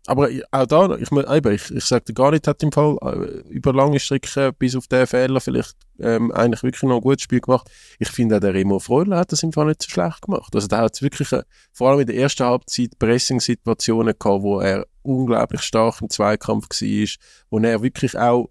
aber 0.06 0.28
auch 0.50 0.66
da, 0.66 0.96
ich, 0.96 1.12
eben, 1.12 1.54
ich, 1.54 1.70
ich 1.70 1.84
sage 1.84 2.12
gar 2.12 2.32
nicht, 2.32 2.48
hat 2.48 2.62
im 2.62 2.72
Fall 2.72 2.96
äh, 3.02 3.48
über 3.48 3.72
lange 3.72 4.00
Strecke 4.00 4.52
bis 4.52 4.74
auf 4.74 4.88
den 4.88 5.06
Fehler 5.06 5.40
vielleicht 5.40 5.76
ähm, 6.00 6.32
eigentlich 6.32 6.64
wirklich 6.64 6.82
noch 6.82 6.96
ein 6.96 7.02
gutes 7.02 7.22
Spiel 7.22 7.40
gemacht. 7.40 7.70
Ich 8.00 8.08
finde 8.08 8.36
auch 8.36 8.40
der 8.40 8.52
Remo 8.52 8.80
Freudler 8.80 9.18
hat 9.18 9.30
das 9.30 9.44
im 9.44 9.52
Fall 9.52 9.66
nicht 9.66 9.82
so 9.82 9.90
schlecht 9.90 10.22
gemacht. 10.22 10.52
Also 10.54 10.66
der 10.66 10.78
hat 10.78 11.00
wirklich, 11.02 11.30
äh, 11.30 11.44
vor 11.72 11.90
allem 11.90 12.00
in 12.00 12.06
der 12.08 12.16
ersten 12.16 12.44
Halbzeit, 12.44 12.98
Pressing-Situationen 12.98 14.14
gehabt, 14.18 14.42
wo 14.42 14.58
er 14.58 14.86
unglaublich 15.02 15.62
stark 15.62 16.02
im 16.02 16.10
Zweikampf 16.10 16.68
war, 16.68 17.08
wo 17.50 17.58
er 17.60 17.82
wirklich 17.82 18.18
auch 18.18 18.50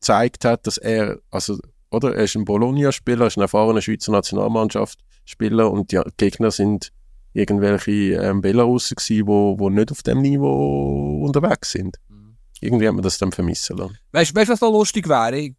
gezeigt 0.00 0.46
hat, 0.46 0.66
dass 0.66 0.78
er, 0.78 1.18
also, 1.30 1.58
oder, 1.90 2.14
er 2.14 2.24
ist 2.24 2.34
ein 2.34 2.46
Bologna-Spieler, 2.46 3.26
ist 3.26 3.36
ein 3.36 3.42
erfahrener 3.42 3.82
Schweizer 3.82 4.12
Nationalmannschaftsspieler 4.12 5.70
und 5.70 5.92
die 5.92 6.00
Gegner 6.16 6.50
sind 6.50 6.92
irgendwelche 7.32 7.90
ähm, 8.14 8.40
Belarussen 8.40 8.96
gewesen, 8.96 9.26
wo, 9.26 9.58
wo 9.58 9.70
nicht 9.70 9.92
auf 9.92 10.02
dem 10.02 10.22
Niveau 10.22 11.24
unterwegs 11.24 11.72
sind. 11.72 11.96
Mhm. 12.08 12.36
Irgendwie 12.60 12.88
hat 12.88 12.94
man 12.94 13.02
das 13.02 13.18
dann 13.18 13.32
vermissen 13.32 13.76
lassen. 13.76 13.98
Weißt 14.12 14.36
du, 14.36 14.48
was 14.48 14.60
noch 14.60 14.72
lustig 14.72 15.08
wäre? 15.08 15.54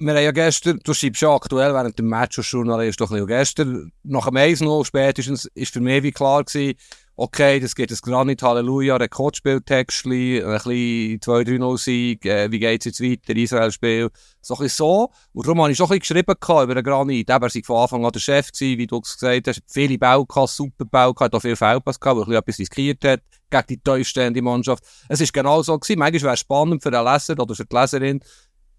Wir 0.00 0.12
haben 0.12 0.24
ja 0.24 0.32
gestern, 0.32 0.80
du 0.82 0.92
schreibst 0.92 1.22
ja 1.22 1.34
aktuell 1.34 1.72
während 1.72 1.98
dem 1.98 2.08
Match 2.08 2.38
als 2.38 2.50
Journalist 2.50 3.00
doch 3.00 3.10
gestern, 3.26 3.92
nach 4.02 4.26
dem 4.26 4.36
1-0 4.36 4.84
spätestens, 4.84 5.48
ist 5.54 5.72
für 5.72 5.80
mich 5.80 6.02
wie 6.02 6.12
klar 6.12 6.42
gewesen, 6.42 6.76
okay, 7.16 7.60
das 7.60 7.74
geht 7.74 7.90
das 7.90 8.02
Granit, 8.02 8.42
Halleluja, 8.42 8.96
Rekordspieltextli, 8.96 10.42
ein 10.42 10.52
bisschen 10.52 11.20
2-3-0-Sieg, 11.20 12.24
äh, 12.26 12.50
wie 12.50 12.58
geht's 12.58 12.86
jetzt 12.86 13.00
weiter, 13.00 13.36
Israel-Spiel, 13.36 14.10
so 14.40 14.54
ein 14.54 14.62
bisschen 14.62 14.76
so. 14.76 15.10
Und 15.32 15.46
darum 15.46 15.60
habe 15.60 15.70
ich 15.70 15.76
schon 15.76 15.86
ein 15.86 15.98
bisschen 15.98 16.24
geschrieben 16.24 16.64
über 16.64 16.74
den 16.74 16.84
Granit, 16.84 17.30
eben, 17.30 17.30
er 17.30 17.40
war 17.40 17.50
von 17.64 17.76
Anfang 17.76 18.04
an 18.04 18.12
der 18.12 18.20
Chef 18.20 18.50
gewesen, 18.50 18.78
wie 18.78 18.86
du 18.86 19.00
gesagt 19.00 19.48
hast, 19.48 19.62
viele 19.68 19.98
Bau 19.98 20.24
gehabt, 20.24 20.50
super 20.50 20.84
Bau 20.84 21.12
gehabt, 21.12 21.34
auch 21.34 21.40
viel 21.40 21.56
Fehlpass 21.56 22.00
gehabt, 22.00 22.18
wo 22.26 22.30
er 22.32 22.38
etwas 22.38 22.58
riskiert 22.58 23.04
hat, 23.04 23.20
gegen 23.50 23.66
die 23.68 23.78
tiefstehende 23.78 24.42
Mannschaft. 24.42 24.84
Es 25.08 25.20
ist 25.20 25.32
genau 25.32 25.62
so 25.62 25.78
gewesen. 25.78 25.98
Manchmal 25.98 26.22
wäre 26.22 26.34
es 26.34 26.40
spannend 26.40 26.82
für 26.82 26.90
den 26.90 27.04
Leser 27.04 27.38
oder 27.38 27.54
für 27.54 27.64
die 27.64 27.76
Leserin, 27.76 28.20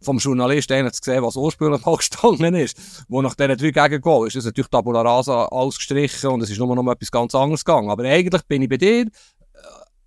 vom 0.01 0.17
Journalist 0.17 0.69
zu 0.69 0.91
sehen, 1.01 1.23
was 1.23 1.35
ursprünglich 1.35 1.81
mal 1.85 1.97
gestanden 1.97 2.55
ist, 2.55 2.77
wo 3.07 3.21
nach 3.21 3.35
diesen 3.35 3.57
drei 3.57 3.71
Gegengol 3.71 4.27
ist, 4.27 4.35
ist 4.35 4.45
natürlich 4.45 4.69
Tabula 4.69 5.01
Rasa 5.01 5.45
alles 5.45 5.77
gestrichen 5.77 6.29
und 6.29 6.41
es 6.41 6.49
ist 6.49 6.59
nur 6.59 6.75
noch 6.75 6.91
etwas 6.91 7.11
ganz 7.11 7.35
anderes 7.35 7.65
gegangen. 7.65 7.89
Aber 7.89 8.03
eigentlich 8.03 8.43
bin 8.43 8.61
ich 8.61 8.69
bei 8.69 8.77
dir, 8.77 9.01
äh, 9.01 9.07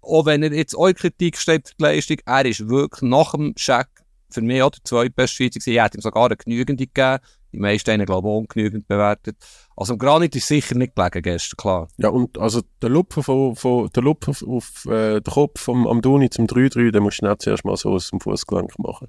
auch 0.02 0.26
wenn 0.26 0.42
er 0.42 0.52
jetzt 0.52 0.74
eure 0.74 0.94
Kritik 0.94 1.36
steht 1.36 1.68
für 1.68 1.74
die 1.78 1.82
Leistung, 1.84 2.18
er 2.24 2.44
ist 2.44 2.68
wirklich 2.68 3.02
nach 3.02 3.32
dem 3.32 3.54
Check 3.54 3.88
für 4.30 4.42
mich 4.42 4.62
auch 4.62 4.70
der 4.70 4.84
zweitbeste 4.84 5.36
Schweizer 5.36 5.60
gewesen. 5.60 5.76
Er 5.76 5.84
hat 5.84 5.94
ihm 5.94 6.00
sogar 6.00 6.26
eine 6.26 6.36
genügende 6.36 6.86
gegeben. 6.86 7.18
Die 7.52 7.58
meisten 7.58 7.90
haben 7.90 8.04
glaube 8.04 8.28
ich, 8.28 8.34
ungenügend 8.34 8.88
bewertet. 8.88 9.36
Also 9.74 9.94
im 9.94 9.98
Granit 9.98 10.36
ist 10.36 10.48
sicher 10.48 10.74
nicht 10.74 10.94
gelegen 10.94 11.22
gestern, 11.22 11.56
klar. 11.56 11.88
Ja, 11.96 12.10
und 12.10 12.36
also 12.36 12.60
der 12.82 12.90
Lupfer, 12.90 13.22
von, 13.22 13.56
von, 13.56 13.88
der 13.94 14.02
Lupfer 14.02 14.30
auf, 14.30 14.42
auf 14.42 14.84
äh, 14.86 15.20
den 15.20 15.32
Kopf 15.32 15.60
vom 15.60 15.86
Amduni 15.86 16.28
zum 16.28 16.46
3-3, 16.46 16.90
den 16.90 17.02
musst 17.02 17.22
du 17.22 17.26
nicht 17.26 17.42
zuerst 17.42 17.64
mal 17.64 17.76
so 17.76 17.90
aus 17.90 18.10
dem 18.10 18.20
Fußgelenk 18.20 18.78
machen. 18.78 19.08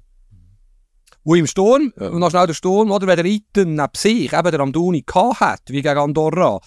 Und 1.22 1.38
im 1.38 1.46
Sturm, 1.46 1.92
ja. 1.98 2.08
und 2.08 2.18
noch 2.18 2.30
schnell 2.30 2.46
der 2.46 2.54
Sturm, 2.54 2.90
oder, 2.90 3.06
wenn 3.06 3.16
der 3.16 3.24
Iten 3.26 3.74
neben 3.74 3.88
sich 3.94 4.32
eben 4.32 4.50
der 4.50 4.60
Amduni 4.60 5.04
hat, 5.06 5.62
wie 5.66 5.82
gegen 5.82 5.98
Andorra, 5.98 6.60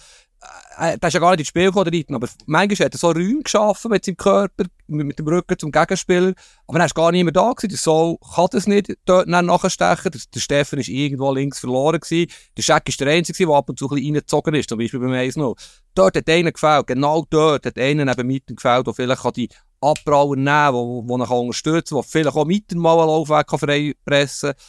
äh, 0.78 0.98
der 0.98 1.08
ist 1.08 1.14
ja 1.14 1.20
gar 1.20 1.30
nicht 1.30 1.40
ins 1.40 1.48
Spiel 1.48 1.66
gekommen, 1.66 1.90
der 1.90 1.94
Iten, 1.94 2.14
aber 2.14 2.28
manchmal 2.46 2.86
hat 2.86 2.94
er 2.94 2.98
so 2.98 3.10
Räume 3.10 3.42
geschaffen 3.42 3.90
mit 3.90 4.04
seinem 4.04 4.16
Körper, 4.16 4.64
mit, 4.86 5.18
dem 5.18 5.26
Rücken 5.26 5.58
zum 5.58 5.72
Gegenspieler, 5.72 6.34
aber 6.66 6.78
dann 6.78 6.86
ist 6.86 6.94
gar 6.94 7.12
niemand 7.12 7.36
da 7.36 7.52
gewesen, 7.52 7.70
der 7.70 7.78
Soul 7.78 8.16
kann 8.34 8.48
das 8.50 8.66
nicht 8.66 8.94
dort 9.04 9.28
nachstechen, 9.28 10.10
der, 10.10 10.20
der 10.34 10.40
Steffen 10.40 10.78
ist 10.78 10.88
irgendwo 10.88 11.32
links 11.32 11.60
verloren 11.60 12.00
gewesen, 12.00 12.30
der 12.56 12.62
Scheck 12.62 12.88
ist 12.88 13.00
der 13.00 13.08
Einzige, 13.08 13.46
der 13.46 13.54
ab 13.54 13.68
und 13.68 13.78
zu 13.78 13.86
ein 13.86 13.96
bisschen 13.96 14.14
reingezogen 14.14 14.54
ist, 14.54 14.68
zum 14.68 14.78
Beispiel 14.78 15.00
beim 15.00 15.12
1-0. 15.12 15.56
Dort 15.94 16.16
hat 16.16 16.28
einer 16.28 16.52
gefällt, 16.52 16.86
genau 16.86 17.24
dort 17.30 17.66
hat 17.66 17.78
einer 17.78 18.04
neben 18.04 18.26
Mitten 18.26 18.56
gefällt, 18.56 18.86
der 18.86 18.94
vielleicht 18.94 19.36
die 19.36 19.48
Abbrauer 19.84 20.36
nehmen, 20.36 20.74
wo, 20.74 21.02
wo 21.06 21.16
er 21.18 21.26
kann 21.26 21.38
unterstützen 21.38 21.94
kann, 21.94 22.02
der 22.02 22.10
vielleicht 22.10 22.36
auch 22.36 22.44
mit 22.44 22.74
mal 22.74 22.98
einen 22.98 23.08
Laufweg 23.08 23.46
kann 23.46 23.58
freipressen 23.58 24.52
kann. 24.52 24.60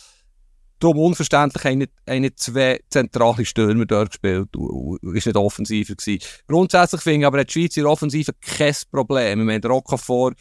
Darum 0.80 0.99
unverständlich 0.99 1.63
haben 1.63 2.22
nicht, 2.22 2.39
zwei 2.39 2.80
zentrale 2.89 3.45
Stürmer 3.45 3.86
dort 3.86 4.09
gespielt 4.09 4.55
und, 4.55 4.99
ist 5.16 5.26
nicht 5.26 5.38
offensiver 5.38 5.95
gewesen. 5.95 6.24
Grundsätzlich 6.47 7.01
finde 7.01 7.22
ich 7.22 7.26
aber 7.26 7.43
die 7.43 7.51
Schweiz 7.51 7.78
in 7.78 7.86
Offensive 7.86 8.34
kein 8.41 8.76
Problem. 8.91 9.39
Ich 9.39 9.45
meine, 9.45 9.61
der 9.61 9.72
Rockefeller 9.72 10.34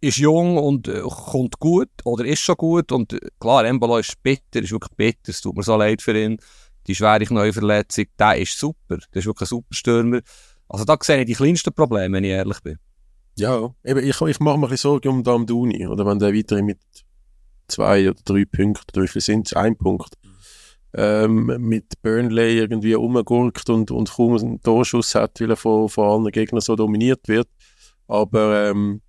ist 0.00 0.18
jung 0.18 0.56
und 0.56 0.88
äh, 0.88 1.02
kommt 1.02 1.58
gut 1.58 1.90
oder 2.04 2.24
ist 2.24 2.40
schon 2.40 2.56
gut 2.56 2.92
und 2.92 3.12
äh, 3.12 3.18
klar, 3.38 3.64
Embolo 3.66 3.98
ist 3.98 4.22
bitter, 4.22 4.62
ist 4.62 4.72
wirklich 4.72 4.96
bitter, 4.96 5.30
es 5.30 5.40
tut 5.40 5.56
mir 5.56 5.62
so 5.62 5.76
leid 5.76 6.00
für 6.00 6.18
ihn. 6.18 6.38
Die 6.86 6.94
schwere 6.94 7.22
Neuverletzung, 7.32 8.06
der 8.18 8.38
ist 8.38 8.58
super, 8.58 8.96
der 8.96 9.18
ist 9.20 9.26
wirklich 9.26 9.48
ein 9.48 9.50
super 9.50 9.74
Stürmer. 9.74 10.20
Also 10.68 10.84
da 10.84 10.96
sehe 11.02 11.20
ich 11.20 11.26
die 11.26 11.34
kleinsten 11.34 11.74
Probleme, 11.74 12.16
wenn 12.16 12.24
ich 12.24 12.30
ehrlich 12.30 12.60
bin. 12.60 12.78
Ja, 13.36 13.74
eben, 13.84 14.00
ich, 14.00 14.20
ich 14.20 14.40
mache 14.40 14.58
mir 14.58 14.66
ein 14.66 14.70
bisschen 14.70 14.90
Sorgen 14.90 15.08
um 15.08 15.24
Dam 15.24 15.46
Duni, 15.46 15.86
oder 15.86 16.04
wenn 16.06 16.18
der 16.18 16.34
weiterhin 16.34 16.66
mit 16.66 16.78
zwei 17.68 18.10
oder 18.10 18.20
drei 18.24 18.44
Punkten, 18.44 19.02
wie 19.02 19.08
viel 19.08 19.22
sind 19.22 19.46
es? 19.46 19.52
Ein 19.54 19.76
Punkt. 19.76 20.14
Ähm, 20.92 21.46
mit 21.58 22.02
Burnley 22.02 22.58
irgendwie 22.58 22.96
umgurkt 22.96 23.70
und, 23.70 23.92
und 23.92 24.10
kaum 24.10 24.36
einen 24.36 24.60
Torschuss 24.60 25.14
hat, 25.14 25.40
weil 25.40 25.50
er 25.50 25.56
von, 25.56 25.88
von 25.88 26.08
allen 26.08 26.32
Gegnern 26.32 26.60
so 26.60 26.74
dominiert 26.74 27.28
wird. 27.28 27.48
Aber 28.08 28.68
ähm, 28.68 29.00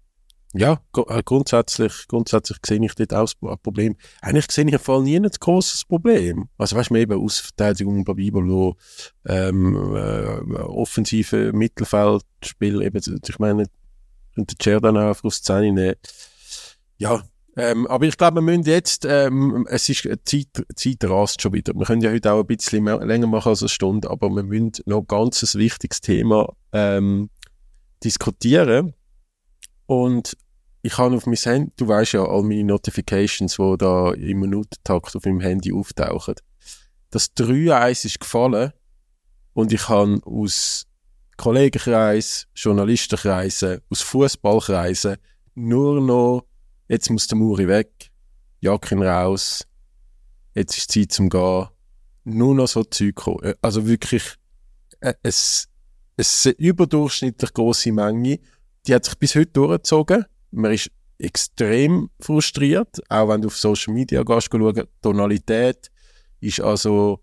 ja, 0.54 0.82
äh, 1.08 1.24
grundsätzlich, 1.24 2.08
grundsätzlich 2.08 2.58
sehe 2.66 2.84
ich 2.86 2.94
dort 2.96 3.14
auch 3.14 3.32
ein 3.42 3.58
Problem. 3.64 3.96
Eigentlich 4.22 4.52
sehe 4.52 4.66
ich 4.66 4.74
im 4.74 4.80
Fall 4.80 5.02
nie 5.02 5.16
ein 5.16 5.28
großes 5.28 5.86
Problem. 5.86 6.50
Also 6.58 6.76
weißt 6.76 6.90
du, 6.90 6.96
eben 6.96 7.20
Ausverteidigung 7.20 8.06
wo 8.06 8.76
ähm, 9.26 9.96
äh, 9.96 10.56
offensive 10.60 11.54
Mittelfeldspiel, 11.54 12.82
eben, 12.82 13.22
ich 13.28 13.40
meine, 13.40 13.66
und 14.36 14.52
der 14.52 14.58
Chair 14.58 14.82
dann 14.82 14.98
auch 14.98 15.24
aufs 15.24 15.44
10 15.44 15.74
nehmen. 15.74 15.96
Ja, 16.98 17.24
ähm, 17.58 17.86
aber 17.88 18.06
ich 18.06 18.18
glaube, 18.18 18.36
wir 18.38 18.42
müssen 18.42 18.64
jetzt, 18.64 19.06
ähm, 19.06 19.68
es 19.70 19.90
ist 19.90 20.08
Zeit, 20.26 20.66
Zeit 20.76 21.04
rast 21.04 21.42
schon 21.42 21.54
wieder. 21.54 21.74
Wir 21.74 21.86
können 21.86 22.02
ja 22.02 22.12
heute 22.12 22.32
auch 22.32 22.40
ein 22.40 22.48
bisschen 22.48 22.84
mehr, 22.84 23.06
länger 23.06 23.28
machen 23.28 23.50
als 23.50 23.62
eine 23.62 23.70
Stunde, 23.70 24.10
aber 24.10 24.30
wir 24.30 24.44
müssen 24.44 24.72
noch 24.86 25.02
ein 25.02 25.08
ganz 25.08 25.56
wichtiges 25.56 26.00
Thema 26.00 26.54
ähm, 26.72 27.30
diskutieren. 28.04 28.94
Und 29.86 30.38
ich 30.82 30.98
habe 30.98 31.16
auf 31.16 31.26
mein 31.26 31.36
Handy, 31.36 31.72
du 31.76 31.88
weißt 31.88 32.14
ja, 32.14 32.26
all 32.26 32.44
meine 32.44 32.64
Notifications, 32.64 33.58
die 33.58 33.78
da 33.78 34.12
im 34.14 34.40
Minutentakt 34.40 35.16
auf 35.16 35.26
meinem 35.26 35.42
Handy 35.42 35.74
auftauchen. 35.74 36.36
Das 37.10 37.36
3-1 37.36 38.06
ist 38.06 38.20
gefallen 38.22 38.72
und 39.54 39.74
ich 39.74 39.90
habe 39.90 40.22
aus 40.24 40.88
Kollegenkreis, 41.42 42.48
Journalistenkreisen, 42.54 43.82
aus 43.90 44.02
Fußballkreisen 44.02 45.18
nur 45.56 46.00
noch, 46.00 46.46
jetzt 46.88 47.10
muss 47.10 47.26
der 47.26 47.36
Muri 47.40 47.68
weg, 47.68 48.12
Jacken 48.60 49.02
raus, 49.02 49.66
jetzt 50.54 50.78
ist 50.78 50.92
Zeit 50.92 51.12
zum 51.12 51.30
Gehen, 51.30 51.66
nur 52.26 52.54
noch 52.54 52.68
so 52.68 52.84
Zeug 52.84 53.16
kommen. 53.16 53.42
Äh, 53.42 53.56
also 53.60 53.88
wirklich, 53.88 54.36
äh, 55.00 55.16
es, 55.24 55.68
es 56.16 56.46
ist 56.46 56.46
eine 56.46 56.68
überdurchschnittlich 56.68 57.52
große 57.54 57.92
Menge, 57.92 58.38
die 58.86 58.94
hat 58.94 59.06
sich 59.06 59.18
bis 59.18 59.34
heute 59.34 59.48
durchgezogen. 59.48 60.26
Man 60.52 60.74
ist 60.74 60.92
extrem 61.18 62.12
frustriert, 62.20 63.02
auch 63.10 63.30
wenn 63.30 63.42
du 63.42 63.48
auf 63.48 63.58
Social 63.58 63.96
Media 63.96 64.22
gehst, 64.22 64.50
schauen, 64.52 64.88
Tonalität 65.02 65.90
ist 66.40 66.62
also 66.62 67.20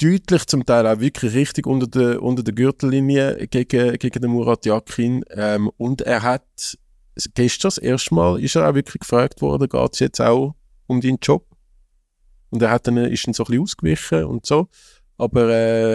deutlich, 0.00 0.46
zum 0.46 0.64
Teil 0.66 0.86
auch 0.86 1.00
wirklich 1.00 1.34
richtig 1.34 1.66
unter 1.66 1.86
der, 1.86 2.22
unter 2.22 2.42
der 2.42 2.54
Gürtellinie 2.54 3.46
gegen, 3.48 3.98
gegen 3.98 4.20
den 4.22 4.30
Murat 4.30 4.66
Yakin. 4.66 5.24
Ähm, 5.30 5.70
und 5.76 6.02
er 6.02 6.22
hat 6.22 6.78
gestern 7.34 7.68
das 7.68 7.78
erste 7.78 8.14
Mal 8.14 8.42
ist 8.42 8.56
er 8.56 8.68
auch 8.68 8.74
wirklich 8.74 9.00
gefragt 9.00 9.40
worden, 9.40 9.68
geht 9.68 9.92
es 9.94 9.98
jetzt 10.00 10.20
auch 10.20 10.54
um 10.86 11.00
deinen 11.00 11.18
Job? 11.22 11.46
Und 12.50 12.62
er 12.62 12.70
hat 12.70 12.86
dann, 12.86 12.96
ist 12.98 13.26
dann 13.26 13.34
so 13.34 13.42
ein 13.44 13.46
bisschen 13.46 13.62
ausgewichen 13.62 14.24
und 14.24 14.46
so. 14.46 14.68
Aber 15.18 15.48
äh, 15.48 15.94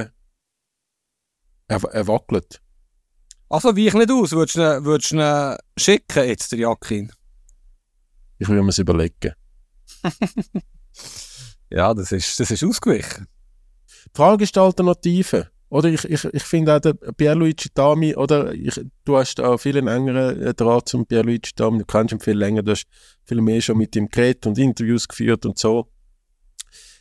er, 1.68 1.84
er 1.84 2.08
wackelt. 2.08 2.62
Also, 3.50 3.76
wie 3.76 3.88
ich 3.88 3.94
nicht 3.94 4.12
aus, 4.12 4.32
würdest 4.32 4.56
du 4.58 4.62
ihn- 4.62 4.86
würdest 4.86 5.12
du 5.12 5.18
ihn 5.20 5.58
schicken 5.78 6.28
jetzt, 6.28 6.52
der 6.52 6.60
Yakin? 6.60 7.12
Ich 8.40 8.48
will 8.50 8.62
mir 8.62 8.70
es 8.70 8.80
überlegen. 8.80 9.34
Ja, 11.74 11.94
das 11.94 12.12
ist, 12.12 12.38
das 12.38 12.52
ist 12.52 12.64
ausgewichen. 12.66 13.28
Alternative. 14.18 15.50
Oder 15.72 15.88
ich, 15.88 16.04
ich, 16.04 16.26
ich 16.26 16.44
finde 16.44 16.76
auch 16.76 16.82
der 16.82 16.94
Pierluigi 16.94 17.70
Dami, 17.74 18.14
oder 18.14 18.54
ich, 18.54 18.82
du 19.06 19.18
hast 19.18 19.40
auch 19.40 19.58
viel 19.58 19.78
engeren 19.78 20.42
äh, 20.42 20.54
Draht 20.54 20.90
zum 20.90 21.06
Pierluigi 21.06 21.52
Dami, 21.56 21.80
du 21.80 21.86
kennst 21.86 22.12
ihn 22.12 22.20
viel 22.20 22.38
länger, 22.38 22.62
du 22.62 22.72
hast 22.72 22.86
viel 23.24 23.40
mehr 23.40 23.62
schon 23.62 23.78
mit 23.78 23.96
ihm 23.96 24.10
geredet 24.10 24.46
und 24.48 24.58
Interviews 24.58 25.08
geführt 25.08 25.46
und 25.46 25.58
so. 25.58 25.88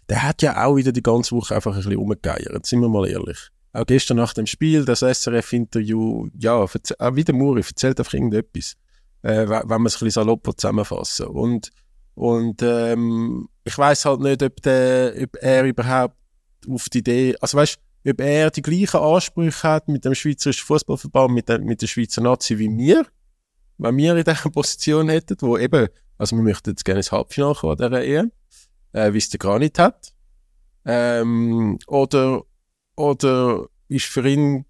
Der 0.08 0.22
hat 0.22 0.42
ja 0.42 0.64
auch 0.64 0.76
wieder 0.76 0.92
die 0.92 1.02
ganze 1.02 1.34
Woche 1.34 1.56
einfach 1.56 1.72
ein 1.72 1.78
bisschen 1.78 1.96
rumgegeiert, 1.96 2.64
sind 2.64 2.80
wir 2.80 2.88
mal 2.88 3.08
ehrlich. 3.08 3.38
Auch 3.72 3.86
gestern 3.86 4.18
nach 4.18 4.34
dem 4.34 4.46
Spiel, 4.46 4.84
das 4.84 5.00
SRF-Interview, 5.00 6.28
ja, 6.38 6.54
auch 6.54 6.70
wieder 7.16 7.32
Muri, 7.32 7.62
erzählt 7.62 7.98
einfach 7.98 8.14
irgendetwas, 8.14 8.76
äh, 9.22 9.48
wenn 9.48 9.66
man 9.66 9.86
es 9.86 9.96
ein 9.96 10.04
bisschen 10.04 10.10
salopp 10.10 10.48
zusammenfassen. 10.56 11.26
Und, 11.26 11.70
und 12.14 12.62
ähm, 12.62 13.48
ich 13.64 13.76
weiß 13.76 14.04
halt 14.04 14.20
nicht, 14.20 14.44
ob, 14.44 14.62
der, 14.62 15.12
ob 15.20 15.36
er 15.40 15.64
überhaupt 15.64 16.14
auf 16.68 16.88
die 16.88 16.98
Idee, 16.98 17.36
also 17.40 17.58
weißt 17.58 17.78
ob 18.08 18.20
er 18.20 18.50
die 18.50 18.62
gleichen 18.62 18.96
Ansprüche 18.96 19.62
hat 19.62 19.88
mit 19.88 20.04
dem 20.04 20.14
Schweizerischen 20.14 20.64
Fußballverband, 20.66 21.34
mit 21.34 21.48
der, 21.48 21.58
mit 21.58 21.82
der 21.82 21.86
Schweizer 21.86 22.22
Nazi 22.22 22.58
wie 22.58 22.70
wir, 22.70 23.06
wenn 23.76 23.96
wir 23.96 24.16
in 24.16 24.24
dieser 24.24 24.50
Position 24.50 25.08
hätten, 25.08 25.36
wo 25.40 25.58
eben, 25.58 25.88
also 26.16 26.36
wir 26.36 26.42
möchten 26.42 26.70
jetzt 26.70 26.84
gerne 26.84 27.00
ins 27.00 27.12
Halbfinale 27.12 27.54
kommen, 27.54 27.80
an 27.80 27.90
dieser 27.90 28.04
EM, 28.04 28.32
äh, 28.92 29.12
wie 29.12 29.18
es 29.18 29.28
der 29.28 29.38
Granit 29.38 29.78
hat. 29.78 30.14
Ähm, 30.86 31.78
oder, 31.86 32.42
oder 32.96 33.66
ist 33.88 34.06
für 34.06 34.26
ihn 34.26 34.64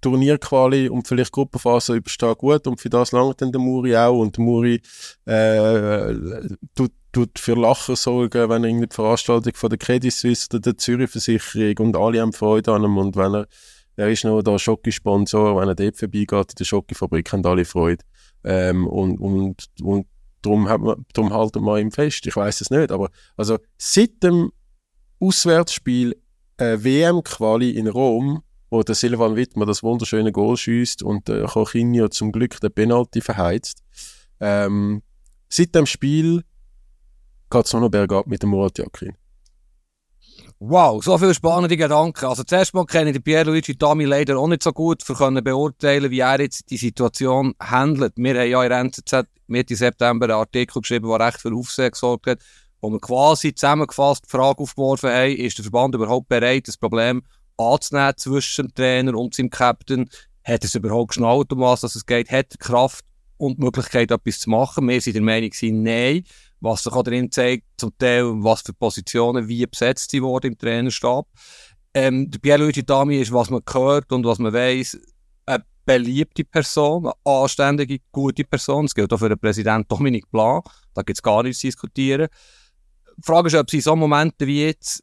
Turnierquali 0.00 0.88
und 0.88 1.06
vielleicht 1.08 1.32
Gruppenphase 1.32 1.96
überstehen 1.96 2.34
gut 2.36 2.66
und 2.66 2.80
für 2.80 2.90
das 2.90 3.12
langt 3.12 3.40
dann 3.40 3.52
der 3.52 3.60
Muri 3.60 3.96
auch 3.96 4.18
und 4.18 4.36
der 4.36 4.44
Muri 4.44 4.80
äh, 5.24 6.48
tut, 6.74 6.92
tut 7.12 7.38
für 7.38 7.54
Lachen 7.54 7.96
sorgen, 7.96 8.48
wenn 8.48 8.64
er 8.64 8.68
irgendwie 8.68 8.88
die 8.88 8.94
Veranstaltung 8.94 9.54
von 9.54 9.70
der 9.70 9.78
Credit 9.78 10.12
Suisse 10.12 10.48
oder 10.50 10.60
der 10.60 10.78
Zürich 10.78 11.10
Versicherung 11.10 11.86
und 11.86 11.96
alle 11.96 12.20
haben 12.20 12.32
Freude 12.32 12.72
an 12.72 12.84
ihm 12.84 12.98
und 12.98 13.16
wenn 13.16 13.34
er 13.34 13.46
er 13.96 14.10
ist 14.10 14.24
noch 14.24 14.42
da 14.42 14.58
Schokisponsor, 14.58 15.58
wenn 15.58 15.68
er 15.68 15.74
dort 15.74 15.96
vorbeigeht 15.96 16.50
in 16.50 16.56
der 16.58 16.64
Schokifabrik, 16.64 17.32
haben 17.32 17.44
alle 17.46 17.64
Freude. 17.64 18.04
Ähm, 18.44 18.86
und, 18.86 19.18
und, 19.18 19.66
und 19.82 20.06
darum, 20.42 20.68
hat 20.68 20.80
man, 20.80 21.06
darum 21.14 21.32
halten 21.32 21.64
wir 21.64 21.78
ihm 21.78 21.90
fest, 21.90 22.26
ich 22.26 22.36
weiß 22.36 22.60
es 22.60 22.70
nicht, 22.70 22.92
aber 22.92 23.10
also 23.36 23.58
seit 23.78 24.22
dem 24.22 24.52
Auswärtsspiel 25.18 26.14
äh, 26.58 26.76
WM-Quali 26.78 27.70
in 27.70 27.88
Rom 27.88 28.42
wo 28.76 28.82
der 28.82 28.94
Silvan 28.94 29.36
Wittmer 29.36 29.64
das 29.64 29.82
wunderschöne 29.82 30.32
Goal 30.32 30.56
schießt 30.56 31.02
und 31.02 31.28
der 31.28 31.46
Jorginho 31.46 32.08
zum 32.08 32.30
Glück 32.30 32.60
den 32.60 32.70
Penalty 32.70 33.22
verheizt. 33.22 33.82
Ähm, 34.38 35.02
seit 35.48 35.74
dem 35.74 35.86
Spiel 35.86 36.42
geht 37.50 37.64
es 37.64 37.72
nur 37.72 37.80
noch 37.80 37.88
bergab 37.88 38.26
mit 38.26 38.42
dem 38.42 38.50
Murat 38.50 38.76
Yakin. 38.76 39.16
Wow, 40.58 41.02
so 41.02 41.16
viele 41.16 41.32
spannende 41.32 41.76
Gedanken. 41.76 42.26
Also 42.26 42.44
zuerst 42.44 42.74
mal 42.74 42.84
kenne 42.84 43.10
ich 43.10 43.14
den 43.14 43.22
Pierluigi 43.22 43.78
Dami 43.78 44.04
leider 44.04 44.38
auch 44.38 44.46
nicht 44.46 44.62
so 44.62 44.72
gut, 44.72 45.02
für 45.02 45.14
können 45.14 45.42
beurteilen, 45.42 46.10
wie 46.10 46.20
er 46.20 46.40
jetzt 46.40 46.70
die 46.70 46.76
Situation 46.76 47.54
handelt. 47.58 48.12
Wir 48.16 48.38
haben 48.38 48.50
ja 48.50 48.62
in 48.62 48.68
der 48.68 48.78
NZZ 48.80 49.26
Mitte 49.46 49.74
September 49.74 50.26
einen 50.26 50.34
Artikel 50.34 50.82
geschrieben, 50.82 51.08
der 51.08 51.26
recht 51.26 51.40
viel 51.40 51.54
Aufsehen 51.54 51.92
gesorgt 51.92 52.26
hat, 52.26 52.40
wo 52.82 52.90
wir 52.90 53.00
quasi 53.00 53.54
zusammengefasst 53.54 54.24
die 54.26 54.30
Frage 54.30 54.60
aufgeworfen 54.60 55.08
haben, 55.08 55.36
ist 55.36 55.56
der 55.56 55.62
Verband 55.62 55.94
überhaupt 55.94 56.28
bereit, 56.28 56.68
das 56.68 56.76
Problem 56.76 57.22
anzunehmen 57.56 58.14
zwischen 58.16 58.66
dem 58.66 58.74
Trainer 58.74 59.14
und 59.14 59.34
seinem 59.34 59.50
Captain? 59.50 60.08
Hat 60.44 60.64
es 60.64 60.74
überhaupt 60.74 61.08
geschnallt, 61.08 61.52
um 61.52 61.60
was 61.60 61.82
es 61.82 62.06
geht? 62.06 62.30
Hat 62.30 62.52
er 62.52 62.58
Kraft 62.58 63.04
und 63.36 63.58
die 63.58 63.64
Möglichkeit, 63.64 64.10
etwas 64.10 64.40
zu 64.40 64.50
machen? 64.50 64.88
Wir 64.88 65.00
sind 65.00 65.14
der 65.14 65.22
Meinung, 65.22 65.50
nein. 65.60 66.24
Was 66.60 66.84
sich 66.84 66.92
auch 66.92 67.02
darin 67.02 67.30
zeigt, 67.30 67.64
zum 67.76 67.96
Teil, 67.98 68.24
was 68.42 68.62
für 68.62 68.72
Positionen 68.72 69.48
wie 69.48 69.66
besetzt 69.66 70.10
sie 70.10 70.22
wurden 70.22 70.52
im 70.52 70.58
Trainerstab. 70.58 71.26
Ähm, 71.92 72.30
der 72.30 72.38
Pierluigi 72.38 72.84
Dami 72.84 73.20
ist, 73.20 73.32
was 73.32 73.50
man 73.50 73.62
hört 73.72 74.12
und 74.12 74.24
was 74.24 74.38
man 74.38 74.52
weiß, 74.52 74.98
eine 75.46 75.64
beliebte 75.84 76.44
Person, 76.44 77.06
eine 77.06 77.14
anständige, 77.24 77.98
gute 78.12 78.44
Person. 78.44 78.86
Das 78.86 78.94
gilt 78.94 79.12
auch 79.12 79.18
für 79.18 79.28
den 79.28 79.38
Präsident 79.38 79.90
Dominique 79.90 80.30
Blanc. 80.30 80.64
Da 80.94 81.02
gibt 81.02 81.18
es 81.18 81.22
gar 81.22 81.42
nichts 81.42 81.60
zu 81.60 81.68
diskutieren. 81.68 82.28
Die 83.16 83.22
Frage 83.22 83.48
ist, 83.48 83.54
ob 83.54 83.70
sie 83.70 83.78
in 83.78 83.82
so 83.82 83.96
Momenten 83.96 84.46
wie 84.46 84.64
jetzt 84.64 85.02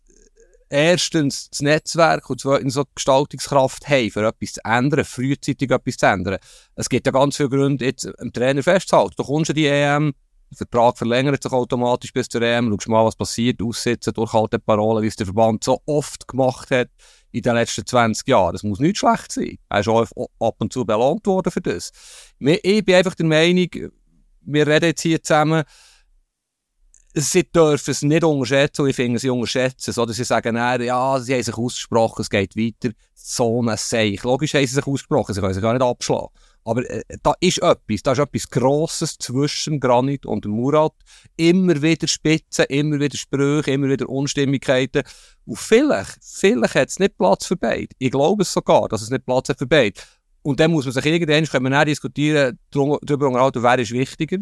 erstens 0.74 1.50
das 1.52 1.62
Netzwerk 1.62 2.30
und 2.30 2.42
zweitens 2.42 2.74
so 2.74 2.84
die 2.84 2.96
Gestaltungskraft 2.96 3.88
haben, 3.88 4.10
für 4.10 4.28
etwas 4.28 4.54
zu 4.54 4.62
ändern, 4.66 5.06
frühzeitig 5.06 5.70
etwas 5.70 5.98
zu 5.98 6.06
ändern. 6.08 6.38
Es 6.76 6.90
gibt 6.90 7.06
ja 7.06 7.12
ganz 7.12 7.38
viele 7.38 7.50
Gründe, 7.50 7.86
jetzt 7.86 8.10
am 8.20 8.34
Trainer 8.34 8.64
festzuhalten. 8.64 9.14
Du 9.16 9.24
kommst 9.24 9.52
an 9.52 9.56
die 9.56 9.68
EM, 9.68 10.14
der 10.50 10.58
Vertrag 10.58 10.98
verlängert 10.98 11.44
sich 11.44 11.52
automatisch 11.52 12.12
bis 12.12 12.28
zur 12.28 12.42
EM, 12.42 12.72
schaust 12.72 12.88
mal, 12.88 13.06
was 13.06 13.16
passiert, 13.16 13.62
aussitzen, 13.62 14.14
durchhalten 14.14 14.62
Parolen, 14.62 15.04
wie 15.04 15.08
es 15.08 15.16
der 15.16 15.28
Verband 15.28 15.64
so 15.64 15.80
oft 15.86 16.28
gemacht 16.28 16.72
hat 16.72 16.90
in 17.32 17.44
den 17.44 17.54
letzten 17.54 17.86
20 17.86 18.28
Jahren. 18.28 18.54
Das 18.54 18.64
muss 18.64 18.80
nicht 18.80 18.98
schlecht 18.98 19.32
sein. 19.32 19.58
Er 19.70 19.80
ist 19.80 19.88
auch 19.88 20.08
ab 20.40 20.56
und 20.58 20.74
zu 20.74 20.86
belohnt 20.86 21.26
worden 21.28 21.52
für 21.52 21.62
das. 21.62 21.92
Ich 22.40 22.86
bin 22.86 22.96
einfach 22.96 23.16
der 23.16 23.26
Meinung, 23.28 23.70
wir 24.42 24.68
reden 24.68 24.86
jetzt 24.86 25.02
hier 25.02 25.22
zusammen, 25.22 25.64
sie 27.14 27.44
dürfen 27.44 27.92
es 27.92 28.02
nicht 28.02 28.24
unterschätzen 28.24 28.82
und 28.82 28.90
ich 28.90 28.96
finde, 28.96 29.20
sie 29.20 29.30
unterschätzen 29.30 29.92
es. 29.92 29.98
Oder 29.98 30.14
sie 30.14 30.24
sagen 30.24 30.56
dann, 30.56 30.82
ja, 30.82 31.20
sie 31.20 31.34
haben 31.34 31.44
sich 31.44 31.58
ausgesprochen, 31.58 32.22
es 32.22 32.30
geht 32.30 32.56
weiter. 32.56 32.94
So 33.14 33.62
ein 33.62 33.78
Seich. 33.78 34.24
Logisch 34.24 34.54
haben 34.54 34.66
sie 34.66 34.76
sich 34.76 34.88
ausgesprochen, 34.88 35.34
sie 35.34 35.42
können 35.42 35.54
sich 35.54 35.64
gar 35.64 35.74
nicht 35.74 35.84
abschlagen. 35.84 36.30
Aber 36.66 36.90
äh, 36.90 37.04
da 37.22 37.34
ist 37.40 37.62
etwas, 37.62 38.04
da 38.04 38.14
ist 38.14 38.20
etwas 38.20 38.50
Grosses 38.50 39.18
zwischen 39.18 39.80
Granit 39.80 40.26
und 40.26 40.46
Murat. 40.46 40.94
Immer 41.36 41.82
wieder 41.82 42.08
Spitzen, 42.08 42.66
immer 42.70 43.00
wieder 43.00 43.18
Sprüche, 43.18 43.72
immer 43.72 43.90
wieder 43.90 44.08
Unstimmigkeiten. 44.08 45.04
Und 45.46 45.60
vielleicht, 45.60 46.18
vielleicht 46.22 46.76
hat 46.76 46.90
es 46.90 47.00
nicht 47.00 47.18
Platz 47.18 47.46
für 47.46 47.58
beide. 47.58 47.90
Ich 48.00 48.12
glaube 48.12 48.44
es 48.44 48.54
sogar, 48.54 48.88
dass 48.88 49.02
es 49.02 49.10
nicht 49.10 49.26
Platz 49.26 49.50
hat 49.50 49.60
für 49.60 49.68
beide. 49.68 50.00
Und 50.42 50.60
dann 50.60 50.72
muss 50.72 50.86
man 50.86 50.94
sich 50.94 51.06
irgendwann, 51.06 51.46
können 51.46 51.72
wir 51.72 51.86
diskutieren, 51.86 52.60
darüber 52.72 53.28
unterhalten, 53.28 53.64
wer 53.64 53.80
ist 53.80 53.92
wichtiger. 53.92 54.40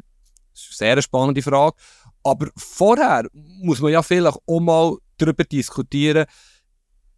Das 0.54 0.64
ist 0.64 0.82
eine 0.82 0.96
sehr 0.96 1.02
spannende 1.02 1.42
Frage. 1.42 1.76
Aber 2.24 2.50
vorher 2.56 3.28
muss 3.34 3.82
man 3.82 3.92
ja 3.92 4.02
vielleicht 4.04 4.38
auch 4.46 4.60
mal 4.60 4.98
darüber 5.18 5.44
diskutieren, 5.44 6.26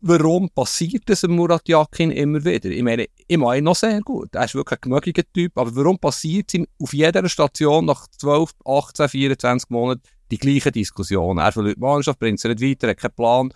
warum 0.04 0.50
passiert 0.50 1.04
das 1.06 1.22
dem 1.22 1.36
Murat 1.36 1.68
Yakin 1.68 2.12
immer 2.12 2.44
wieder? 2.44 2.70
Ich 2.70 2.84
meine, 2.84 3.08
ich 3.28 3.38
meine 3.38 3.60
ihn 3.60 3.64
noch 3.64 3.76
sehr 3.76 4.02
gut. 4.02 4.36
Er 4.36 4.46
ist 4.46 4.54
wirklich 4.54 4.80
ein 4.80 4.82
gemögiger 4.82 5.24
Typ. 5.34 5.58
Aber 5.58 5.74
warum 5.76 5.98
passiert 5.98 6.50
es 6.50 6.56
ihm 6.56 6.68
auf 6.80 6.94
jeder 6.94 7.28
Station 7.30 7.86
nach 7.86 8.08
12, 8.20 8.52
18, 8.66 9.10
24 9.10 9.70
Monaten 9.70 10.02
die 10.30 10.38
gleiche 10.38 10.72
Diskussion? 10.72 11.38
Er 11.38 11.54
verliert 11.54 11.78
die 11.78 11.82
Mannschaft, 11.82 12.20
bringt 12.20 12.40
sie 12.40 12.50
nicht 12.50 12.62
weiter, 12.62 12.90
hat 12.90 12.98
keinen 12.98 13.16
Plan, 13.16 13.54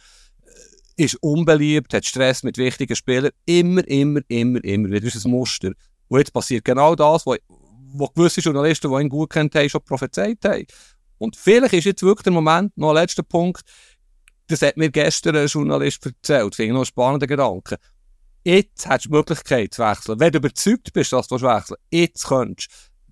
äh, 0.96 1.04
ist 1.04 1.16
unbeliebt, 1.22 1.94
hat 1.94 2.06
Stress 2.06 2.44
mit 2.44 2.58
wichtigen 2.58 2.96
Spielern. 2.96 3.32
Immer, 3.46 3.86
immer, 3.88 4.22
immer, 4.30 4.64
immer 4.64 4.88
wieder. 4.88 5.02
Das 5.02 5.16
ist 5.16 5.26
ein 5.26 5.32
Muster. 5.32 5.74
Und 6.08 6.20
jetzt 6.20 6.32
passiert 6.32 6.64
genau 6.64 6.96
das, 6.96 7.26
was 7.26 7.40
gewisse 8.16 8.40
Journalisten, 8.40 8.90
die 8.90 9.02
ihn 9.02 9.10
gut 9.10 9.32
kennt 9.32 9.54
haben, 9.54 9.68
schon 9.70 9.84
prophezeit 9.84 10.40
haben. 10.46 10.66
Und 11.18 11.36
vielleicht 11.36 11.74
ist 11.74 11.86
jetzt 11.86 12.04
wirklich 12.04 12.24
der 12.24 12.34
Moment, 12.34 12.78
noch 12.78 12.90
ein 12.90 12.96
letzter 12.96 13.24
Punkt, 13.24 13.62
das 14.48 14.62
hat 14.62 14.78
mir 14.78 14.90
gestern 14.90 15.36
ein 15.36 15.48
Journalist 15.48 16.06
erzählt, 16.06 16.56
finde 16.56 16.68
ich 16.68 16.74
noch 16.74 16.80
einen 16.80 16.86
spannenden 16.86 17.28
Gedanken. 17.28 17.78
Jetzt 18.44 18.88
hast 18.88 19.06
du 19.06 19.10
die 19.10 19.16
Möglichkeit 19.16 19.74
zu 19.74 19.84
wechseln. 19.84 20.20
Wenn 20.20 20.32
du 20.32 20.38
überzeugt 20.38 20.94
bist, 20.94 21.12
dass 21.12 21.28
du 21.28 21.36
wechseln 21.36 21.78
jetzt 21.92 22.26
könntest. 22.28 22.70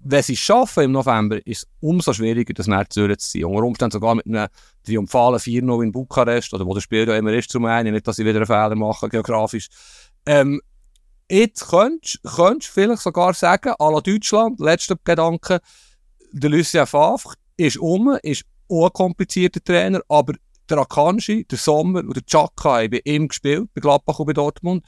Wenn 0.07 0.23
sie 0.23 0.33
es 0.33 0.39
schaffen 0.39 0.83
im 0.83 0.91
November, 0.91 1.45
ist 1.45 1.63
es 1.63 1.67
umso 1.81 2.13
schwieriger, 2.13 2.53
das 2.53 2.67
näher 2.67 2.89
zu 2.89 3.13
ziehen. 3.17 3.45
Unter 3.45 3.63
Umständen 3.63 3.91
sogar 3.91 4.15
mit 4.15 4.27
einem 4.27 4.47
triumphalen 4.85 5.39
4-0 5.39 5.83
in 5.83 5.91
Bukarest, 5.91 6.53
oder 6.53 6.65
wo 6.65 6.73
der 6.73 6.81
Spiel 6.81 7.07
ja 7.07 7.17
immer 7.17 7.33
ist, 7.33 7.49
zum 7.49 7.65
einen, 7.65 7.93
nicht, 7.93 8.07
dass 8.07 8.17
sie 8.17 8.23
wieder 8.23 8.37
einen 8.37 8.45
Fehler 8.45 8.75
machen, 8.75 9.09
geografisch. 9.09 9.67
Ähm, 10.27 10.61
jetzt 11.29 11.67
könntest 11.67 12.19
du 12.23 12.59
vielleicht 12.61 13.01
sogar 13.01 13.33
sagen, 13.33 13.73
à 13.79 13.91
la 13.91 13.99
Deutschland, 13.99 14.59
letzter 14.59 14.95
Gedanke, 15.03 15.59
der 16.31 16.49
Lucien 16.51 16.85
Favre 16.85 17.33
ist 17.57 17.77
um, 17.77 18.17
ist 18.23 18.43
auch 18.69 18.87
ein 18.87 18.93
komplizierter 18.93 19.63
Trainer, 19.63 20.01
aber 20.09 20.33
der 20.69 20.79
Akanji, 20.79 21.45
der 21.45 21.57
Sommer 21.57 21.99
und 21.99 22.15
der 22.15 22.25
Chaka 22.25 22.77
haben 22.77 22.89
bei 22.89 23.01
ihm 23.03 23.27
gespielt, 23.27 23.69
bei 23.73 23.81
Gladbach 23.81 24.19
und 24.19 24.25
bei 24.25 24.33
Dortmund, 24.33 24.83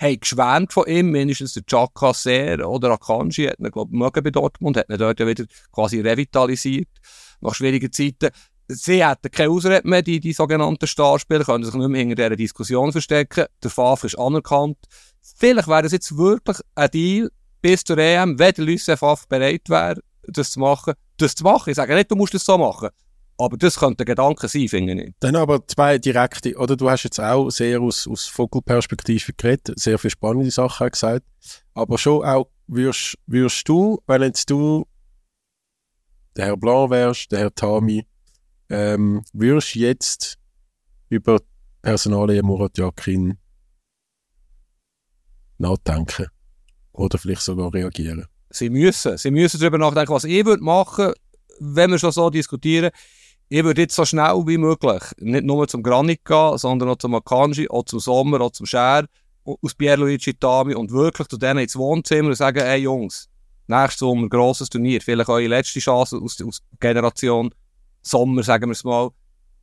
haben 0.00 0.20
geschwärmt 0.20 0.72
von 0.72 0.86
ihm, 0.86 1.10
mindestens 1.10 1.52
der 1.52 1.64
Chaka 1.66 2.14
sehr, 2.14 2.68
oder 2.68 2.90
Akanji 2.90 3.46
hat 3.46 3.60
ihn, 3.60 3.70
glaube 3.70 3.90
ich, 3.94 4.22
bei 4.24 4.30
Dortmund, 4.30 4.76
hat 4.76 4.88
ihn 4.88 4.98
dort 4.98 5.20
ja 5.20 5.26
wieder 5.26 5.44
quasi 5.72 6.00
revitalisiert, 6.00 6.88
nach 7.40 7.54
schwierigen 7.54 7.92
Zeiten. 7.92 8.30
sie 8.68 9.06
hätten 9.06 9.30
keine 9.30 9.50
Ausrede 9.50 9.86
mehr, 9.86 10.02
die, 10.02 10.20
die 10.20 10.32
sogenannten 10.32 10.86
Starspieler, 10.86 11.44
können 11.44 11.64
sich 11.64 11.74
nicht 11.74 11.88
mehr 11.88 12.00
hinter 12.00 12.16
dieser 12.16 12.36
Diskussion 12.36 12.92
verstecken. 12.92 13.46
Der 13.62 13.70
Favre 13.70 14.06
ist 14.06 14.18
anerkannt. 14.18 14.78
Vielleicht 15.36 15.68
wäre 15.68 15.82
das 15.82 15.92
jetzt 15.92 16.16
wirklich 16.16 16.58
ein 16.74 16.90
Deal 16.90 17.30
bis 17.60 17.84
zur 17.84 17.98
EM, 17.98 18.38
wenn 18.38 18.54
der 18.54 18.64
Lucien 18.64 18.96
Favre 18.96 19.26
bereit 19.28 19.68
wäre, 19.68 20.00
das 20.22 20.50
zu 20.50 20.60
machen, 20.60 20.94
das 21.16 21.34
zu 21.34 21.44
machen. 21.44 21.70
Ich 21.70 21.76
sage 21.76 21.94
nicht, 21.94 22.10
du 22.10 22.16
musst 22.16 22.34
das 22.34 22.44
so 22.44 22.58
machen. 22.58 22.90
Aber 23.38 23.56
das 23.56 23.78
könnte 23.78 24.04
ein 24.04 24.06
Gedanke 24.06 24.48
sein, 24.48 24.68
finde 24.68 25.02
ich. 25.02 25.14
Dann 25.20 25.34
aber 25.34 25.66
zwei 25.66 25.96
direkte, 25.98 26.54
oder 26.56 26.76
du 26.76 26.90
hast 26.90 27.04
jetzt 27.04 27.18
auch 27.18 27.48
sehr 27.48 27.80
aus, 27.80 28.06
aus 28.06 28.26
Vogelperspektive 28.26 29.32
geredet, 29.32 29.78
sehr 29.78 29.98
viele 29.98 30.10
spannende 30.10 30.50
Sachen 30.50 30.90
gesagt, 30.90 31.24
aber 31.72 31.96
schon 31.96 32.22
auch, 32.22 32.50
würdest, 32.66 33.16
würdest 33.26 33.66
du, 33.66 33.98
wenn 34.06 34.22
jetzt 34.22 34.50
du 34.50 34.86
der 36.36 36.46
Herr 36.46 36.56
Blanc 36.56 36.90
wärst, 36.90 37.32
der 37.32 37.40
Herr 37.40 37.54
Tami, 37.54 38.06
ähm, 38.68 39.22
würdest 39.32 39.74
jetzt 39.74 40.38
über 41.08 41.40
Personalie 41.80 42.42
Murat 42.42 42.76
Yakin 42.76 43.38
nachdenken 45.56 46.26
oder 46.92 47.18
vielleicht 47.18 47.42
sogar 47.42 47.72
reagieren? 47.72 48.26
Sie 48.50 48.70
müssen. 48.70 49.16
Sie 49.16 49.30
müssen 49.30 49.60
darüber 49.60 49.78
nachdenken, 49.78 50.12
was 50.12 50.24
ich 50.24 50.44
würde 50.44 50.62
machen, 50.62 51.12
wenn 51.60 51.90
wir 51.90 51.98
schon 51.98 52.12
so 52.12 52.30
diskutieren. 52.30 52.90
Ich 53.48 53.64
würde 53.64 53.82
jetzt 53.82 53.94
so 53.94 54.04
schnell 54.04 54.42
wie 54.46 54.58
möglich 54.58 55.02
nicht 55.18 55.44
nur 55.44 55.66
zum 55.66 55.82
Granit 55.82 56.24
gehen, 56.24 56.58
sondern 56.58 56.90
auch 56.90 56.96
zum 56.96 57.14
Akanji, 57.14 57.68
auch 57.68 57.84
zum 57.84 58.00
Sommer, 58.00 58.40
auch 58.40 58.52
zum 58.52 58.66
Scher, 58.66 59.06
aus 59.44 59.74
Pierluigi 59.74 60.34
Tami 60.34 60.74
und 60.74 60.92
wirklich 60.92 61.28
zu 61.28 61.36
denen 61.36 61.60
ins 61.60 61.76
Wohnzimmer 61.76 62.28
und 62.28 62.36
sagen, 62.36 62.62
hey 62.62 62.82
Jungs, 62.82 63.28
nächstes 63.66 64.00
Sommer 64.00 64.28
grosses 64.28 64.68
Turnier, 64.68 65.00
vielleicht 65.00 65.28
eure 65.28 65.46
letzte 65.48 65.80
Chance 65.80 66.18
aus, 66.18 66.40
aus 66.40 66.62
Generation 66.78 67.50
Sommer, 68.02 68.42
sagen 68.42 68.66
wir 68.66 68.72
es 68.72 68.84
mal. 68.84 69.10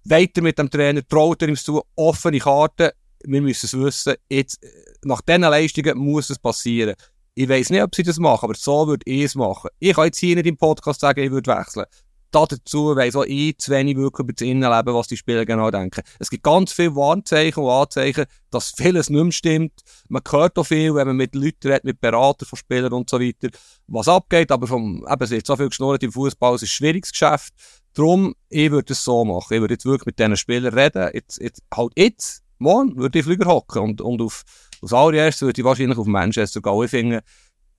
Weiter 0.04 0.42
mit 0.42 0.58
dem 0.60 0.70
Trainer, 0.70 1.06
traut 1.08 1.42
er 1.42 1.50
ihm 1.50 1.56
zu, 1.56 1.82
offene 1.96 2.40
Karten, 2.40 2.92
wir 3.24 3.42
müssen 3.42 3.66
es 3.66 3.74
wissen, 3.74 4.16
jetzt, 4.30 4.60
nach 5.04 5.22
diesen 5.22 5.42
Leistungen 5.42 5.98
muss 5.98 6.30
es 6.30 6.40
passieren. 6.40 6.96
Ich 7.40 7.48
weiß 7.48 7.70
nicht, 7.70 7.84
ob 7.84 7.94
sie 7.94 8.02
das 8.02 8.18
machen, 8.18 8.46
aber 8.46 8.56
so 8.56 8.88
würde 8.88 9.04
ich 9.06 9.22
es 9.22 9.36
machen. 9.36 9.70
Ich 9.78 9.94
kann 9.94 10.06
jetzt 10.06 10.18
hier 10.18 10.36
nicht 10.36 10.48
im 10.48 10.58
Podcast 10.58 11.02
sagen, 11.02 11.24
ich 11.24 11.30
würde 11.30 11.56
wechseln. 11.56 11.86
Dazu 12.32 12.96
weiss 12.96 13.16
auch 13.16 13.26
ich 13.26 13.60
zu 13.60 13.70
wenig 13.72 13.96
wirklich 13.96 14.24
über 14.24 14.34
das 14.34 14.42
Innenleben, 14.42 14.96
was 14.96 15.08
die 15.08 15.18
Spieler 15.18 15.46
genau 15.46 15.70
denken. 15.70 16.02
Es 16.18 16.32
gibt 16.32 16.42
ganz 16.42 16.74
viele 16.74 16.96
Warnzeichen 16.96 17.62
und 17.62 17.70
Anzeichen, 17.70 18.26
dass 18.50 18.72
vieles 18.72 19.12
nicht 19.12 19.22
mehr 19.22 19.32
stimmt. 19.32 19.82
Man 20.10 20.24
hört 20.28 20.58
auch 20.58 20.64
viel, 20.64 20.96
wenn 20.96 21.06
man 21.06 21.16
mit 21.16 21.36
Leuten 21.36 21.68
redet, 21.68 21.84
mit 21.84 22.02
Beratern 22.02 22.48
von 22.48 22.58
Spielern 22.58 22.94
und 22.94 23.08
so 23.08 23.20
weiter, 23.20 23.50
was 23.86 24.08
abgeht. 24.08 24.52
Aber 24.52 24.66
vom, 24.66 25.06
eben, 25.08 25.24
es 25.24 25.30
wird 25.30 25.46
so 25.46 25.56
viel 25.56 25.70
geschnurrt 25.70 26.02
im 26.02 26.12
Fußball, 26.12 26.56
es 26.56 26.64
ist 26.64 26.70
ein 26.70 26.72
schwieriges 26.72 27.12
Geschäft. 27.12 27.54
Darum, 27.94 28.34
ich 28.50 28.72
würde 28.72 28.94
es 28.94 29.04
so 29.04 29.24
machen. 29.24 29.54
Ich 29.54 29.62
würde 29.62 29.76
jetzt 29.76 29.86
wirklich 29.86 30.08
mit 30.08 30.18
diesen 30.18 30.38
Spielern 30.38 30.74
reden. 30.74 31.12
Jetzt, 31.14 31.40
jetzt, 31.40 31.62
halt 31.72 31.94
jetzt, 31.96 32.42
morgen, 32.58 32.98
würde 32.98 33.20
ich 33.20 33.26
Flüger 33.26 33.46
hocken. 33.46 33.84
Und, 33.84 34.02
und 34.02 34.24
auf, 34.24 34.44
als 34.82 34.94
allererstes 34.94 35.42
würde 35.42 35.62
ich 35.62 35.66
wahrscheinlich 35.66 35.98
auf 35.98 36.08
Manchester 36.08 36.62
gehen. 36.62 36.84
Ich 36.84 36.90
finde, 36.90 37.24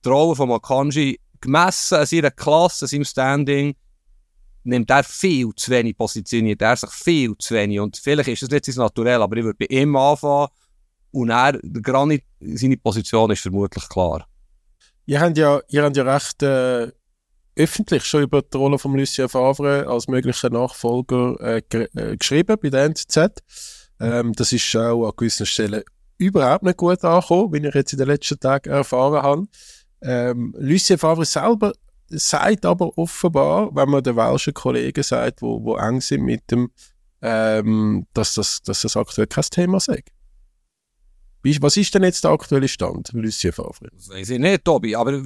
die 0.05 0.09
Rolle 0.09 0.37
von 0.37 0.49
Makanji, 0.49 1.21
gemessen 1.41 1.99
an 1.99 2.07
seiner 2.07 2.31
Klasse, 2.31 2.85
an 2.85 2.89
seinem 2.89 3.05
Standing, 3.05 3.75
nimmt 4.65 4.91
er 4.91 5.05
viel 5.05 5.55
zu 5.55 5.71
wenig 5.71 5.97
positioniert. 5.97 6.63
Er 6.63 6.77
sich 6.77 6.91
viel 6.91 7.37
zu 7.39 7.55
wenig. 7.55 7.81
Und 7.81 7.97
vielleicht 7.97 8.29
ist 8.29 8.43
das 8.43 8.51
nicht 8.51 8.67
sein 8.67 8.77
Naturell, 8.77 9.23
aber 9.23 9.37
ich 9.37 9.45
würde 9.45 9.59
bei 9.59 9.75
ihm 9.75 9.97
anfangen. 9.97 10.49
Und 11.11 11.31
er, 11.31 11.53
der 11.53 11.83
Granit, 11.83 12.25
seine 12.41 12.77
Position 12.77 13.31
ist 13.31 13.41
vermutlich 13.41 13.89
klar. 13.89 14.27
Ihr 15.07 15.21
habt 15.21 15.39
ja, 15.39 15.61
ihr 15.69 15.85
habt 15.85 15.97
ja 15.97 16.03
recht 16.03 16.43
äh, 16.43 16.93
öffentlich 17.57 18.05
schon 18.05 18.23
über 18.23 18.43
die 18.43 18.57
Rolle 18.57 18.79
von 18.79 18.95
Lucien 18.95 19.29
Favre 19.29 19.87
als 19.89 20.07
möglicher 20.07 20.51
Nachfolger 20.51 21.41
äh, 21.41 21.63
äh, 21.71 22.17
geschrieben 22.17 22.57
bei 22.61 22.69
der 22.69 22.85
NZZ. 22.85 23.43
Ähm, 24.01 24.33
das 24.35 24.53
ist 24.53 24.77
auch 24.77 25.07
an 25.09 25.13
gewissen 25.17 25.47
Stellen 25.47 25.83
überhaupt 26.19 26.65
nicht 26.65 26.77
gut 26.77 27.03
angekommen, 27.05 27.53
wie 27.53 27.67
ich 27.67 27.75
jetzt 27.75 27.93
in 27.93 27.99
den 27.99 28.09
letzten 28.09 28.39
Tagen 28.39 28.71
erfahren 28.71 29.23
habe. 29.23 29.47
Ähm, 30.03 30.55
Lucien 30.59 30.99
Favre 30.99 31.25
selber 31.25 31.73
sagt 32.11 32.65
aber 32.67 32.97
offenbar, 32.97 33.75
wenn 33.75 33.89
man 33.89 34.03
den 34.03 34.17
welschen 34.17 34.55
Kollegen 34.55 35.03
sagt, 35.03 35.43
wo, 35.43 35.63
wo 35.63 35.77
eng 35.77 36.01
sind 36.01 36.23
mit 36.23 36.51
dem, 36.51 36.71
ähm, 37.23 38.07
dass, 38.15 38.35
das, 38.35 38.63
dass 38.63 38.83
das 38.83 38.97
aktuell 38.97 39.27
kein 39.27 39.45
Thema 39.45 39.81
sei. 39.81 40.03
Was 41.61 41.77
ist 41.77 41.95
denn 41.95 42.03
jetzt 42.03 42.25
der 42.25 42.33
aktuelle 42.33 42.69
Stand, 42.69 43.11
Lucien 43.13 43.53
Favre? 43.53 43.89
Das 43.93 44.09
weiß 44.09 44.31
ich 44.31 44.39
nicht, 44.39 44.65
Tobi, 44.65 44.95
aber 44.95 45.23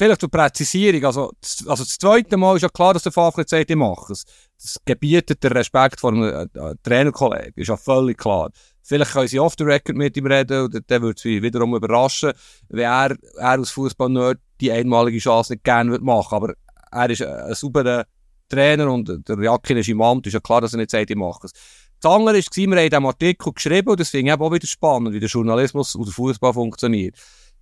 vielleicht 0.00 0.20
zur 0.20 0.30
Präzisierung. 0.30 1.04
Also, 1.04 1.32
also 1.66 1.84
das 1.84 1.98
zweite 1.98 2.36
Mal 2.38 2.56
ist 2.56 2.62
ja 2.62 2.70
klar, 2.70 2.94
dass 2.94 3.02
der 3.02 3.12
Favre 3.12 3.44
sagt, 3.46 3.70
ich 3.70 3.76
mache 3.76 4.14
es. 4.14 4.24
Das 4.60 4.78
gebietet 4.84 5.42
der 5.42 5.54
Respekt 5.54 6.00
vor 6.00 6.12
einem 6.12 6.48
äh, 6.54 6.74
Trainerkollegen, 6.82 7.52
ist 7.56 7.68
ja 7.68 7.76
völlig 7.76 8.16
klar. 8.16 8.50
Vielleicht 8.82 9.12
können 9.12 9.28
sie 9.28 9.38
off 9.38 9.54
the 9.58 9.64
record 9.64 9.96
mit 9.96 10.16
ihm 10.16 10.26
reden 10.26 10.64
und 10.64 10.82
dann 10.86 11.02
würde 11.02 11.18
es 11.18 11.24
wiederum 11.24 11.74
überraschen, 11.74 12.32
wenn 12.70 12.84
er, 12.84 13.14
er 13.36 13.48
als 13.48 13.70
Fußballnerd 13.70 14.38
die 14.60 14.72
einmalige 14.72 15.18
Chance 15.18 15.52
nicht 15.52 15.64
gerne 15.64 15.98
machen 15.98 16.34
Aber 16.34 16.54
er 16.90 17.10
ist 17.10 17.22
ein, 17.22 17.28
ein 17.28 17.54
sauberer 17.54 18.06
Trainer 18.48 18.90
und 18.90 19.28
der 19.28 19.38
Jakin 19.38 19.76
ist 19.76 19.88
im 19.88 20.00
Amt, 20.00 20.26
ist 20.26 20.32
ja 20.32 20.40
klar, 20.40 20.62
dass 20.62 20.72
er 20.72 20.78
nicht 20.78 20.90
sagt, 20.90 21.10
ich 21.10 21.16
mache 21.16 21.46
es. 21.46 21.52
Das 22.00 22.10
andere 22.10 22.36
war, 22.36 22.42
wir 22.42 22.66
haben 22.66 22.72
in 22.72 22.90
diesem 22.90 23.06
Artikel 23.06 23.52
geschrieben 23.52 23.90
und 23.90 24.00
das 24.00 24.08
finde 24.08 24.32
ich 24.32 24.40
auch 24.40 24.52
wieder 24.52 24.66
spannend, 24.66 25.12
wie 25.12 25.20
der 25.20 25.28
Journalismus 25.28 25.94
und 25.94 26.06
der 26.06 26.14
Fußball 26.14 26.54
funktioniert. 26.54 27.16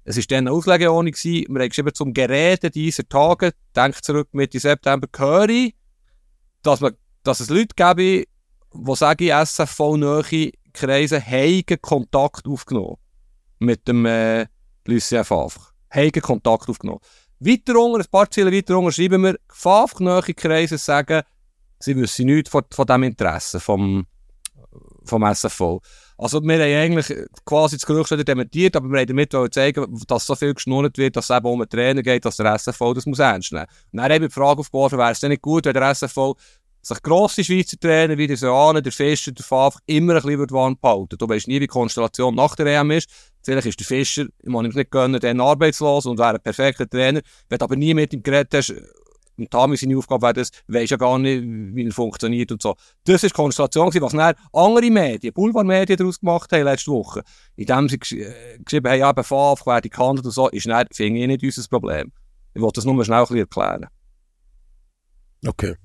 Es 0.09 0.17
war 0.17 0.25
dann 0.29 0.47
eine 0.47 0.53
Auslegeordnung, 0.53 1.13
wir 1.13 1.45
haben 1.47 1.69
geschrieben, 1.69 1.93
zum 1.93 2.15
Geräten 2.15 2.71
dieser 2.71 3.07
Tage, 3.07 3.53
denkt 3.77 4.03
zurück 4.03 4.29
Mitte 4.33 4.59
September, 4.59 5.07
höre 5.15 5.51
ich, 5.51 5.75
dass, 6.63 6.81
man, 6.81 6.95
dass 7.25 7.41
es 7.41 7.51
Leute 7.51 7.75
gäbe, 7.77 8.25
die 8.73 8.95
sagen, 8.95 9.29
SFV-Nähe 9.29 10.53
Kreise 10.73 11.21
haben 11.21 11.63
Kontakt 11.83 12.47
aufgenommen 12.47 12.97
mit 13.59 13.87
dem 13.87 14.07
äh, 14.07 14.47
Lucien 14.87 15.25
Favre. 15.25 15.61
Haben 15.91 16.13
Kontakt 16.13 16.71
aufgenommen. 16.71 17.01
Weiter 17.41 17.79
unten, 17.79 18.01
ein 18.01 18.11
paar 18.11 18.31
Ziele 18.31 18.51
weiter 18.51 18.79
unten, 18.79 18.93
schreiben 18.93 19.23
wir, 19.23 19.39
Favre 19.51 20.23
Kreise 20.33 20.79
sagen, 20.79 21.21
sie 21.81 21.95
wissen 21.95 22.25
nichts 22.25 22.49
von, 22.49 22.63
von 22.71 22.87
dem 22.87 23.03
Interesse 23.03 23.61
vom, 23.61 24.07
vom 25.05 25.23
SFV. 25.23 25.83
Also 26.19 26.43
wir 26.43 26.55
haben 26.55 26.63
eigentlich 26.63 27.17
quasi 27.45 27.77
das 27.77 27.87
Gerücht 27.87 28.09
schon 28.09 28.25
dementiert, 28.25 28.75
aber 28.75 28.89
wir 28.89 28.99
haben 28.99 29.07
damit 29.07 29.55
zeigen, 29.55 29.87
dass 30.09 30.27
so 30.27 30.35
viel 30.35 30.53
geschnurrt 30.53 30.99
wird, 30.99 31.15
dass 31.17 31.31
es 31.31 31.37
eben 31.37 31.47
um 31.47 31.61
einen 31.61 31.71
Trainer 31.71 32.03
geht, 32.03 32.25
dass 32.25 32.37
der 32.37 32.53
SFV 32.55 32.93
das 32.93 33.07
muss 33.07 33.21
ernst 33.21 33.53
nehmen. 33.53 33.67
Und 33.93 33.99
dann 33.99 34.13
haben 34.13 34.23
wir 34.23 34.29
die 34.29 34.35
Frage 34.35 34.59
aufgeworfen, 34.59 34.99
wäre 34.99 35.13
es 35.13 35.21
denn 35.21 35.31
nicht 35.31 35.43
gut, 35.43 35.65
wenn 35.67 35.75
der 35.75 35.95
SFV 35.95 36.35
sich 36.83 37.03
grosse 37.03 37.45
Schweizer 37.45 37.79
Trainer 37.79 38.19
wie 38.19 38.27
der 38.27 38.37
Soane, 38.37 38.83
der 38.83 38.91
Fischer, 38.91 39.31
der 39.31 39.45
Favre 39.45 39.79
immer 39.87 40.17
ein 40.17 40.23
bisschen 40.23 40.51
warm 40.51 40.77
behalten. 40.81 41.19
Du 41.19 41.29
weißt 41.29 41.47
nie, 41.47 41.57
wie 41.57 41.61
die 41.61 41.67
Konstellation 41.69 42.35
nach 42.35 42.57
der 42.57 42.67
EM 42.67 42.91
ist. 42.91 43.09
Vielleicht 43.43 43.69
ist 43.69 43.79
der 43.79 43.87
Fischer, 43.87 44.27
ich 44.43 44.49
muss 44.49 44.65
ihm 44.65 44.73
nicht 44.73 44.91
gönnen, 44.91 45.21
dann 45.21 45.41
arbeitslos 45.41 46.07
und 46.07 46.19
wäre 46.19 46.35
ein 46.35 46.41
perfekter 46.41 46.89
Trainer. 46.89 47.21
Wenn 47.49 47.59
du 47.59 47.65
aber 47.65 47.77
nie 47.77 47.95
mit 47.95 48.13
ihm 48.13 48.23
geredet 48.23 48.55
hast, 48.55 48.75
und 49.39 49.51
Tami 49.51 49.77
seine 49.77 49.97
Aufgabe 49.97 50.23
wäre 50.23 50.35
das, 50.35 50.51
weisst 50.67 50.91
ja 50.91 50.97
gar 50.97 51.19
nicht, 51.19 51.43
wie 51.43 51.87
er 51.87 51.93
funktioniert 51.93 52.53
und 52.53 52.61
so. 52.61 52.75
Das 53.05 53.23
war 53.23 53.29
die 53.29 53.35
Konstellation, 53.35 54.03
was 54.03 54.13
dann 54.13 54.35
andere 54.53 54.91
Medien, 54.91 55.33
Boulevardmedien 55.33 55.97
daraus 55.97 56.21
gemacht 56.21 56.53
haben 56.53 56.65
letzte 56.65 56.91
Woche. 56.91 57.23
Indem 57.57 57.89
sie 57.89 57.97
äh, 57.97 58.59
geschrieben 58.59 58.91
haben, 58.91 58.99
ja, 58.99 59.13
bei 59.13 59.23
Favre, 59.23 59.63
wer 59.65 59.81
die 59.81 59.91
gehandelt 59.91 60.27
und 60.27 60.33
so, 60.33 60.49
ist 60.49 60.67
dann, 60.67 60.87
finde 60.93 61.21
ich, 61.21 61.27
nicht 61.27 61.43
unser 61.43 61.69
Problem. 61.69 62.13
Ich 62.55 62.61
wollte 62.61 62.79
das 62.79 62.85
nur 62.85 63.05
schnell 63.05 63.25
ein 63.29 63.37
erklären. 63.37 63.87
Okay. 65.47 65.77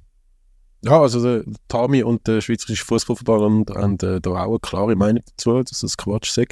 Ja, 0.83 0.99
also 0.99 1.23
der 1.23 1.45
Tami 1.67 2.03
und 2.03 2.27
der 2.27 2.41
Schweizerische 2.41 2.83
Fußballverband 2.85 3.69
haben, 3.69 3.93
äh, 3.99 4.19
da 4.19 4.31
auch 4.31 4.49
eine 4.49 4.59
klare 4.59 4.95
Meinung 4.95 5.23
dazu, 5.25 5.63
dass 5.63 5.79
das 5.79 5.95
Quatsch 5.95 6.31
sei. 6.31 6.45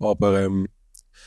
Aber, 0.00 0.40
ähm, 0.40 0.66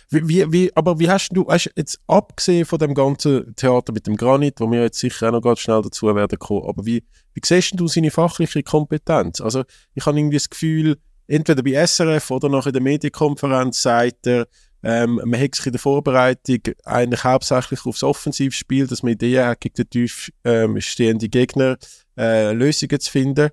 wie, 0.09 0.27
wie, 0.27 0.51
wie, 0.51 0.75
aber 0.75 0.99
wie 0.99 1.09
hast 1.09 1.29
du, 1.33 1.47
hast 1.47 1.71
jetzt 1.75 1.99
abgesehen 2.07 2.65
von 2.65 2.79
dem 2.79 2.93
ganzen 2.93 3.55
Theater 3.55 3.91
mit 3.91 4.07
dem 4.07 4.15
Granit, 4.15 4.59
wo 4.59 4.71
wir 4.71 4.83
jetzt 4.83 4.99
sicher 4.99 5.27
auch 5.27 5.33
noch 5.33 5.41
ganz 5.41 5.59
schnell 5.59 5.81
dazu 5.81 6.13
werden 6.15 6.39
kommen, 6.39 6.67
aber 6.67 6.85
wie, 6.85 7.03
wie 7.33 7.41
siehst 7.43 7.79
du 7.79 7.87
seine 7.87 8.11
fachliche 8.11 8.63
Kompetenz? 8.63 9.41
Also 9.41 9.63
ich 9.95 10.05
habe 10.05 10.17
irgendwie 10.17 10.37
das 10.37 10.49
Gefühl, 10.49 10.97
entweder 11.27 11.61
bei 11.61 11.85
SRF 11.85 12.31
oder 12.31 12.49
nach 12.49 12.67
in 12.67 12.73
der 12.73 12.81
Medienkonferenz 12.81 13.81
sagt 13.81 14.27
er, 14.27 14.47
ähm, 14.83 15.19
man 15.25 15.39
hat 15.39 15.55
sich 15.55 15.65
in 15.65 15.71
der 15.73 15.81
Vorbereitung 15.81 16.59
eigentlich 16.85 17.23
hauptsächlich 17.23 17.85
aufs 17.85 18.03
Offensivspiel, 18.03 18.87
dass 18.87 19.03
man 19.03 19.13
Ideen 19.13 19.45
hat, 19.45 19.59
gegen 19.59 19.75
den 19.75 19.89
tief 19.89 20.31
ähm, 20.45 20.79
stehenden 20.79 21.29
Gegner 21.29 21.77
äh, 22.17 22.53
Lösungen 22.53 22.99
zu 22.99 23.11
finden. 23.11 23.49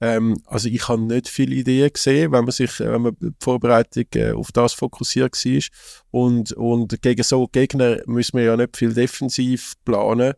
Ähm, 0.00 0.36
also 0.46 0.68
ich 0.68 0.88
habe 0.88 1.02
nicht 1.02 1.28
viele 1.28 1.54
Ideen 1.54 1.92
gesehen, 1.92 2.32
wenn 2.32 2.44
man 2.44 2.52
sich, 2.52 2.80
wenn 2.80 3.02
man 3.02 3.16
die 3.20 3.30
Vorbereitung 3.40 4.04
äh, 4.14 4.32
auf 4.32 4.52
das 4.52 4.72
fokussiert 4.72 5.32
war. 5.32 5.62
Und, 6.10 6.52
und 6.52 7.00
gegen 7.02 7.22
so 7.22 7.46
Gegner 7.46 7.98
müssen 8.06 8.38
wir 8.38 8.44
ja 8.44 8.56
nicht 8.56 8.76
viel 8.76 8.92
defensiv 8.92 9.74
planen. 9.84 10.34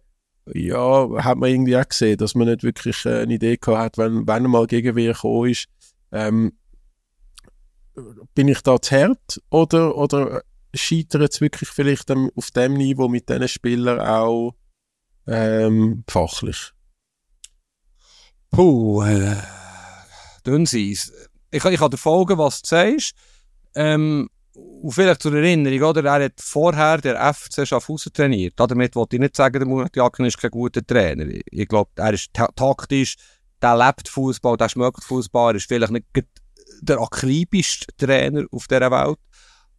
Ja, 0.53 1.09
hat 1.25 1.39
man 1.39 1.51
irgendwie 1.51 1.77
auch 1.77 1.89
gesehen, 1.89 2.19
dass 2.19 2.35
man 2.35 2.49
nicht 2.49 2.63
wirklich 2.63 3.05
äh, 3.05 3.23
eine 3.23 3.35
Idee 3.35 3.57
gehabt 3.57 3.79
hat, 3.79 3.99
wenn, 3.99 4.27
wenn 4.27 4.45
mal 4.45 4.67
Gegenwehr 4.67 5.13
gekommen 5.13 5.51
ist. 5.51 5.67
Ähm, 6.13 6.53
bin 8.35 8.49
ich 8.49 8.61
da 8.61 8.81
zu 8.81 8.95
hart 8.95 9.41
oder, 9.51 9.97
oder 9.97 10.43
scheitert 10.75 11.33
es 11.33 11.41
wirklich 11.41 11.71
vielleicht 11.71 12.11
auf 12.11 12.51
dem 12.51 12.75
Niveau 12.75 13.09
mit 13.09 13.29
diesen 13.29 13.49
Spielern 13.49 14.01
auch 14.01 14.55
ähm, 15.27 16.05
fachlich? 16.07 16.73
Puh, 18.51 19.03
äh, 19.03 19.37
dünn 20.47 20.67
sei's. 20.67 21.13
Ich, 21.51 21.65
ich 21.65 21.79
kann 21.79 21.91
dir 21.91 21.97
folgen, 21.97 22.39
was 22.39 22.63
du 22.63 22.69
sagst. 22.69 23.15
Ähm, 23.75 24.29
und 24.55 24.93
vielleicht 24.93 25.23
zur 25.23 25.35
Erinnerung, 25.35 25.91
oder? 25.91 26.05
Er 26.05 26.25
hat 26.25 26.41
vorher 26.41 26.99
der 26.99 27.35
FC 27.35 27.67
Schaffhausen 27.67 28.13
trainiert. 28.13 28.55
Damit 28.57 28.95
wollte 28.97 29.17
ich 29.17 29.21
nicht 29.21 29.37
sagen, 29.37 29.59
der 29.59 29.69
Murat 29.69 29.95
Jakin 29.95 30.25
ist 30.27 30.39
kein 30.39 30.51
guter 30.51 30.85
Trainer. 30.85 31.27
Ich 31.51 31.69
glaube, 31.69 31.91
er 31.97 32.15
ist 32.15 32.33
ta 32.33 32.49
taktisch, 32.55 33.17
der 33.61 33.77
lebt 33.77 34.09
Fußball, 34.09 34.57
der 34.57 34.69
schmeckt 34.69 35.05
Fußball, 35.05 35.55
er 35.55 35.57
ist 35.57 35.69
vielleicht 35.69 35.93
nicht 35.93 36.07
der 36.81 37.01
akribischste 37.01 37.87
Trainer 37.97 38.45
auf 38.51 38.67
dieser 38.67 38.91
Welt. 38.91 39.19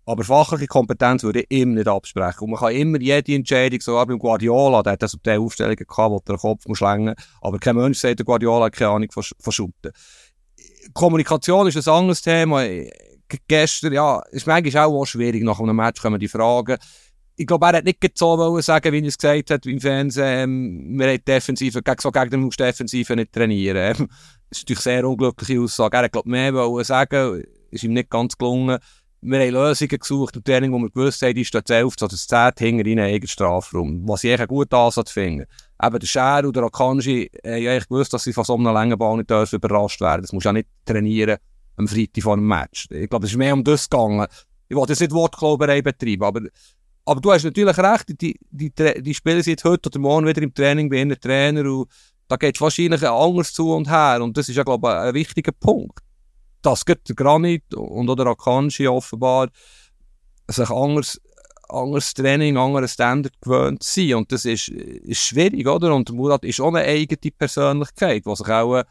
Aber 0.07 0.23
fachliche 0.23 0.67
Kompetenz 0.67 1.23
würde 1.23 1.41
ich 1.41 1.51
ihm 1.51 1.73
nicht 1.73 1.89
absprechen. 1.89 2.45
Und 2.45 2.51
man 2.51 2.59
kann 2.61 2.71
immer 2.71 2.97
jede 2.97 3.35
Entscheidung, 3.35 3.81
sogar 3.81 4.05
beim 4.05 4.17
Guardiola, 4.17 4.81
der 4.81 4.93
hat 4.93 5.03
das 5.03 5.13
auf 5.13 5.21
der 5.21 5.37
Aufstellung 5.37 5.75
gehabt, 5.75 5.97
wo 5.97 6.21
der 6.25 6.37
Kopf 6.37 6.65
muss 6.65 6.79
längen. 6.79 7.13
Aber 7.41 7.59
kein 7.59 7.75
Mensch 7.75 7.97
sagt, 7.97 8.19
der 8.19 8.25
Guardiola 8.25 8.67
hat 8.67 8.73
keine 8.73 8.91
Ahnung 8.91 9.11
von, 9.11 9.23
von. 9.37 9.73
Kommunikation 10.93 11.67
ist 11.67 11.85
ein 11.85 11.93
anderes 11.93 12.21
Thema. 12.21 12.63
Gestern, 13.49 13.91
ja, 13.91 14.21
ist 14.31 14.47
manchmal 14.47 14.85
auch, 14.85 15.01
auch 15.01 15.05
schwierig. 15.05 15.43
Nach 15.43 15.59
einem 15.59 15.75
Match 15.75 16.01
kommen 16.01 16.21
die 16.21 16.29
Fragen. 16.29 16.77
Ich 17.35 17.45
glaube, 17.45 17.65
er 17.65 17.73
hat 17.73 17.83
nicht 17.83 18.17
so 18.17 18.61
sagen, 18.61 18.93
wie 18.93 19.01
er 19.01 19.07
es 19.07 19.17
gesagt 19.17 19.51
hat 19.51 19.65
im 19.65 19.81
Fernsehen, 19.81 20.49
ähm, 20.49 20.99
wir 20.99 21.11
haben 21.11 21.25
Defensive, 21.27 21.83
gegen 21.83 21.99
so 21.99 22.11
gegen 22.11 22.29
den 22.29 22.49
Defensive 22.49 23.13
nicht 23.13 23.33
trainieren. 23.33 23.75
Ähm, 23.75 24.07
das 24.49 24.59
ist 24.59 24.69
natürlich 24.69 24.85
eine 24.85 24.95
sehr 24.95 25.09
unglückliche 25.09 25.59
Aussage. 25.59 25.97
Er 25.97 26.03
hat, 26.03 26.13
glaube 26.13 26.29
mehr 26.29 26.53
wollen 26.53 26.85
sagen, 26.85 27.43
ist 27.71 27.83
ihm 27.83 27.91
nicht 27.91 28.09
ganz 28.09 28.37
gelungen 28.37 28.79
wir 29.21 29.39
haben 29.39 29.51
Lösungen 29.51 29.99
gesucht 29.99 30.35
im 30.35 30.43
Training, 30.43 30.71
wo 30.71 30.77
wir 30.77 30.89
gewusst 30.89 31.21
haben, 31.21 31.33
die 31.33 31.45
steht 31.45 31.69
11 31.69 31.95
oder 32.01 32.15
10 32.15 32.51
hinter 32.57 32.85
in 32.85 32.99
eigenen 32.99 33.27
Strafraum. 33.27 34.07
Was 34.07 34.23
ich 34.23 34.29
eigentlich 34.29 34.41
einen 34.41 34.47
guten 34.47 34.75
Ansatz 34.75 35.11
finde. 35.11 35.47
Eben 35.81 35.99
der 35.99 36.07
Scher 36.07 36.39
oder 36.39 36.51
der 36.51 36.63
Akanji 36.63 37.29
haben 37.43 37.53
eigentlich 37.53 37.87
gewusst, 37.87 38.13
dass 38.13 38.23
sie 38.23 38.33
von 38.33 38.43
so 38.43 38.55
einem 38.55 38.65
langen 38.65 38.97
Ball 38.97 39.17
nicht 39.17 39.29
dürfen 39.29 39.55
überrascht 39.55 40.01
werden. 40.01 40.21
Das 40.21 40.33
musst 40.33 40.45
du 40.45 40.49
auch 40.49 40.53
nicht 40.53 40.67
trainieren 40.85 41.37
am 41.77 41.87
Freitag 41.87 42.23
vor 42.23 42.33
einem 42.33 42.47
Match. 42.47 42.87
Ich 42.91 43.09
glaube, 43.09 43.25
es 43.25 43.31
ist 43.31 43.37
mehr 43.37 43.53
um 43.53 43.63
das 43.63 43.89
gegangen. 43.89 44.27
Ich 44.67 44.75
wollte 44.75 44.93
jetzt 44.93 44.99
nicht 44.99 45.11
Wortklauberei 45.11 45.81
betreiben, 45.81 46.23
aber, 46.23 46.41
aber 47.05 47.21
du 47.21 47.31
hast 47.31 47.43
natürlich 47.43 47.77
recht, 47.77 48.09
die, 48.09 48.15
die, 48.51 48.71
die, 48.71 49.01
die 49.01 49.13
Spieler 49.13 49.41
sind 49.41 49.63
heute 49.63 49.89
oder 49.89 49.99
morgen 49.99 50.27
wieder 50.27 50.41
im 50.41 50.53
Training 50.53 50.89
bei 50.89 50.97
ihren 50.97 51.19
Trainer 51.19 51.71
und 51.71 51.89
da 52.27 52.35
geht 52.35 52.55
es 52.55 52.61
wahrscheinlich 52.61 53.07
anders 53.07 53.53
zu 53.53 53.71
und 53.73 53.89
her 53.89 54.19
und 54.21 54.35
das 54.35 54.49
ist 54.49 54.55
ja, 54.57 54.63
glaube 54.63 54.87
ich, 54.89 54.93
ein 54.93 55.13
wichtiger 55.13 55.53
Punkt 55.53 55.99
dass 56.67 56.83
der 56.83 57.15
Granit 57.15 57.73
und 57.73 58.09
oder 58.09 58.27
Akanji 58.27 58.87
offenbar 58.87 59.49
sich 60.49 60.69
anders, 60.69 61.19
anderes 61.69 62.13
Training, 62.13 62.57
anderes 62.57 62.93
Standard 62.93 63.33
gewöhnt 63.41 63.83
sind. 63.83 64.15
Und 64.15 64.31
das 64.31 64.43
ist, 64.43 64.67
ist 64.67 65.21
schwierig, 65.21 65.65
oder? 65.65 65.95
Und 65.95 66.11
Murat 66.11 66.43
ist 66.43 66.59
auch 66.59 66.73
eine 66.73 66.83
eigene 66.83 67.31
Persönlichkeit, 67.31 68.25
die 68.25 68.35
sich 68.35 68.47
auch, 68.49 68.75
äh, 68.75 68.85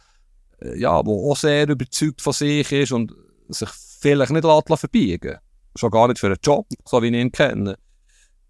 ja, 0.78 1.04
wo 1.04 1.30
auch 1.30 1.36
sehr 1.36 1.68
überzeugt 1.68 2.22
von 2.22 2.32
sich 2.32 2.70
ist 2.72 2.92
und 2.92 3.12
sich 3.48 3.68
vielleicht 4.00 4.32
nicht 4.32 4.44
lässt 4.44 4.80
verbiegen 4.80 5.38
Schon 5.76 5.90
gar 5.90 6.08
nicht 6.08 6.18
für 6.18 6.28
einen 6.28 6.38
Job, 6.42 6.66
so 6.86 7.02
wie 7.02 7.08
ich 7.08 7.14
ihn 7.14 7.32
kenne. 7.32 7.76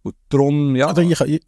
Und 0.03 0.15
darum, 0.29 0.77
ja. 0.77 0.87
Also 0.87 1.01
ich, 1.01 1.21
ich, 1.21 1.41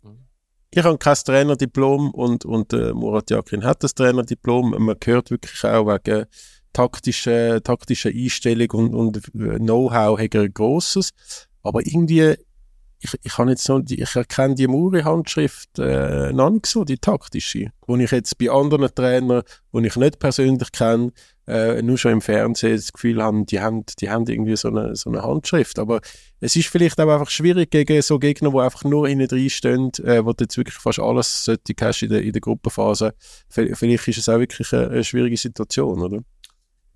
ich 0.70 0.84
habe 0.84 0.98
kein 0.98 1.14
Trainerdiplom 1.14 2.10
und, 2.10 2.44
und 2.44 2.72
äh, 2.72 2.92
Murat 2.92 3.30
Yakin 3.30 3.62
hat 3.64 3.84
das 3.84 3.94
Trainerdiplom. 3.94 4.70
Man 4.70 4.96
hört 5.04 5.30
wirklich 5.30 5.64
auch 5.64 5.86
wegen 5.86 6.26
taktische, 6.78 7.60
taktische 7.64 8.08
Einstellung 8.08 8.70
und, 8.70 8.94
und 8.94 9.16
äh, 9.34 9.58
Know-how 9.58 10.16
hat 10.18 10.34
er 10.36 10.42
ein 10.42 10.54
grosses. 10.54 11.10
Aber 11.64 11.84
irgendwie, 11.84 12.36
ich, 13.00 13.14
ich 13.20 13.32
kann 13.32 13.48
jetzt 13.48 13.64
so, 13.64 13.82
ich 13.84 14.14
erkenne 14.14 14.54
die 14.54 14.68
Muri-Handschrift 14.68 15.80
äh, 15.80 16.32
noch 16.32 16.50
nicht 16.50 16.66
so, 16.66 16.84
die 16.84 16.98
taktische. 16.98 17.72
Wo 17.84 17.96
ich 17.96 18.12
jetzt 18.12 18.38
bei 18.38 18.48
anderen 18.50 18.94
Trainern, 18.94 19.42
die 19.72 19.86
ich 19.86 19.96
nicht 19.96 20.20
persönlich 20.20 20.70
kenne, 20.70 21.10
äh, 21.48 21.82
nur 21.82 21.98
schon 21.98 22.12
im 22.12 22.20
Fernsehen 22.20 22.76
das 22.76 22.92
Gefühl 22.92 23.20
habe, 23.24 23.44
die 23.44 23.60
haben, 23.60 23.84
die 23.98 24.08
haben 24.08 24.26
irgendwie 24.28 24.56
so 24.56 24.68
eine, 24.68 24.94
so 24.94 25.10
eine 25.10 25.22
Handschrift. 25.22 25.80
Aber 25.80 26.00
es 26.38 26.54
ist 26.54 26.68
vielleicht 26.68 27.00
auch 27.00 27.08
einfach 27.08 27.30
schwierig 27.30 27.72
gegen 27.72 28.00
so 28.02 28.20
Gegner, 28.20 28.52
die 28.52 28.58
einfach 28.60 28.84
nur 28.84 29.08
innen 29.08 29.26
drin 29.26 29.50
stehen, 29.50 29.90
äh, 30.04 30.24
wo 30.24 30.32
du 30.32 30.44
jetzt 30.44 30.56
wirklich 30.56 30.76
fast 30.76 31.00
alles 31.00 31.50
hast 31.80 32.02
in 32.02 32.10
der, 32.10 32.22
in 32.22 32.32
der 32.32 32.40
Gruppenphase. 32.40 33.14
Vielleicht 33.48 34.08
ist 34.08 34.18
es 34.18 34.28
auch 34.28 34.38
wirklich 34.38 34.72
eine, 34.72 34.90
eine 34.90 35.04
schwierige 35.04 35.36
Situation, 35.36 36.00
oder? 36.00 36.20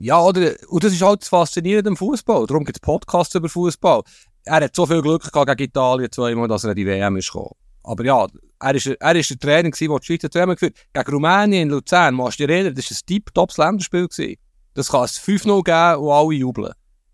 Ja, 0.03 0.21
oder, 0.21 0.57
und 0.67 0.83
das 0.83 0.93
ist 0.93 1.01
halt 1.01 1.23
das 1.23 1.29
Faszinierende 1.29 1.91
am 1.91 1.97
Fußball. 1.97 2.49
Darum 2.49 2.65
gibt 2.65 2.77
es 2.79 2.81
Podcasts 2.81 3.37
über 3.37 3.49
Fußball. 3.49 4.03
Er 4.45 4.57
hat 4.57 4.75
so 4.75 4.85
viel 4.85 5.01
Glück 5.01 5.23
gehabt 5.23 5.57
gegen 5.57 5.69
Italien 5.71 6.11
zweimal, 6.11 6.49
dass 6.49 6.65
er 6.65 6.71
in 6.71 6.77
die 6.77 6.87
WM 6.87 7.17
ist 7.19 7.29
gekommen. 7.29 7.55
Aber 7.85 8.05
ja, 8.05 8.27
er 8.59 8.75
ist, 8.75 8.87
er 8.87 9.15
der 9.15 9.23
Trainer 9.23 9.71
der 9.71 9.99
die 10.01 10.05
Schweiz 10.05 10.35
WM 10.35 10.51
geführt 10.51 10.77
Gegen 10.93 11.09
Rumänien 11.13 11.63
in 11.63 11.69
Luzern, 11.69 12.17
musst 12.17 12.41
du 12.41 12.49
dich 12.49 12.53
erinnern, 12.53 12.75
das 12.75 12.91
war 12.91 12.97
ein 12.97 13.07
Tip-Tops 13.07 13.59
Länderspiel. 13.59 14.09
Gewesen. 14.09 14.35
Das 14.75 14.89
kann 14.89 15.05
es 15.05 15.21
5-0 15.21 15.63
geben 15.63 16.05
und 16.05 16.11
alle 16.11 16.35
jubeln. 16.35 16.73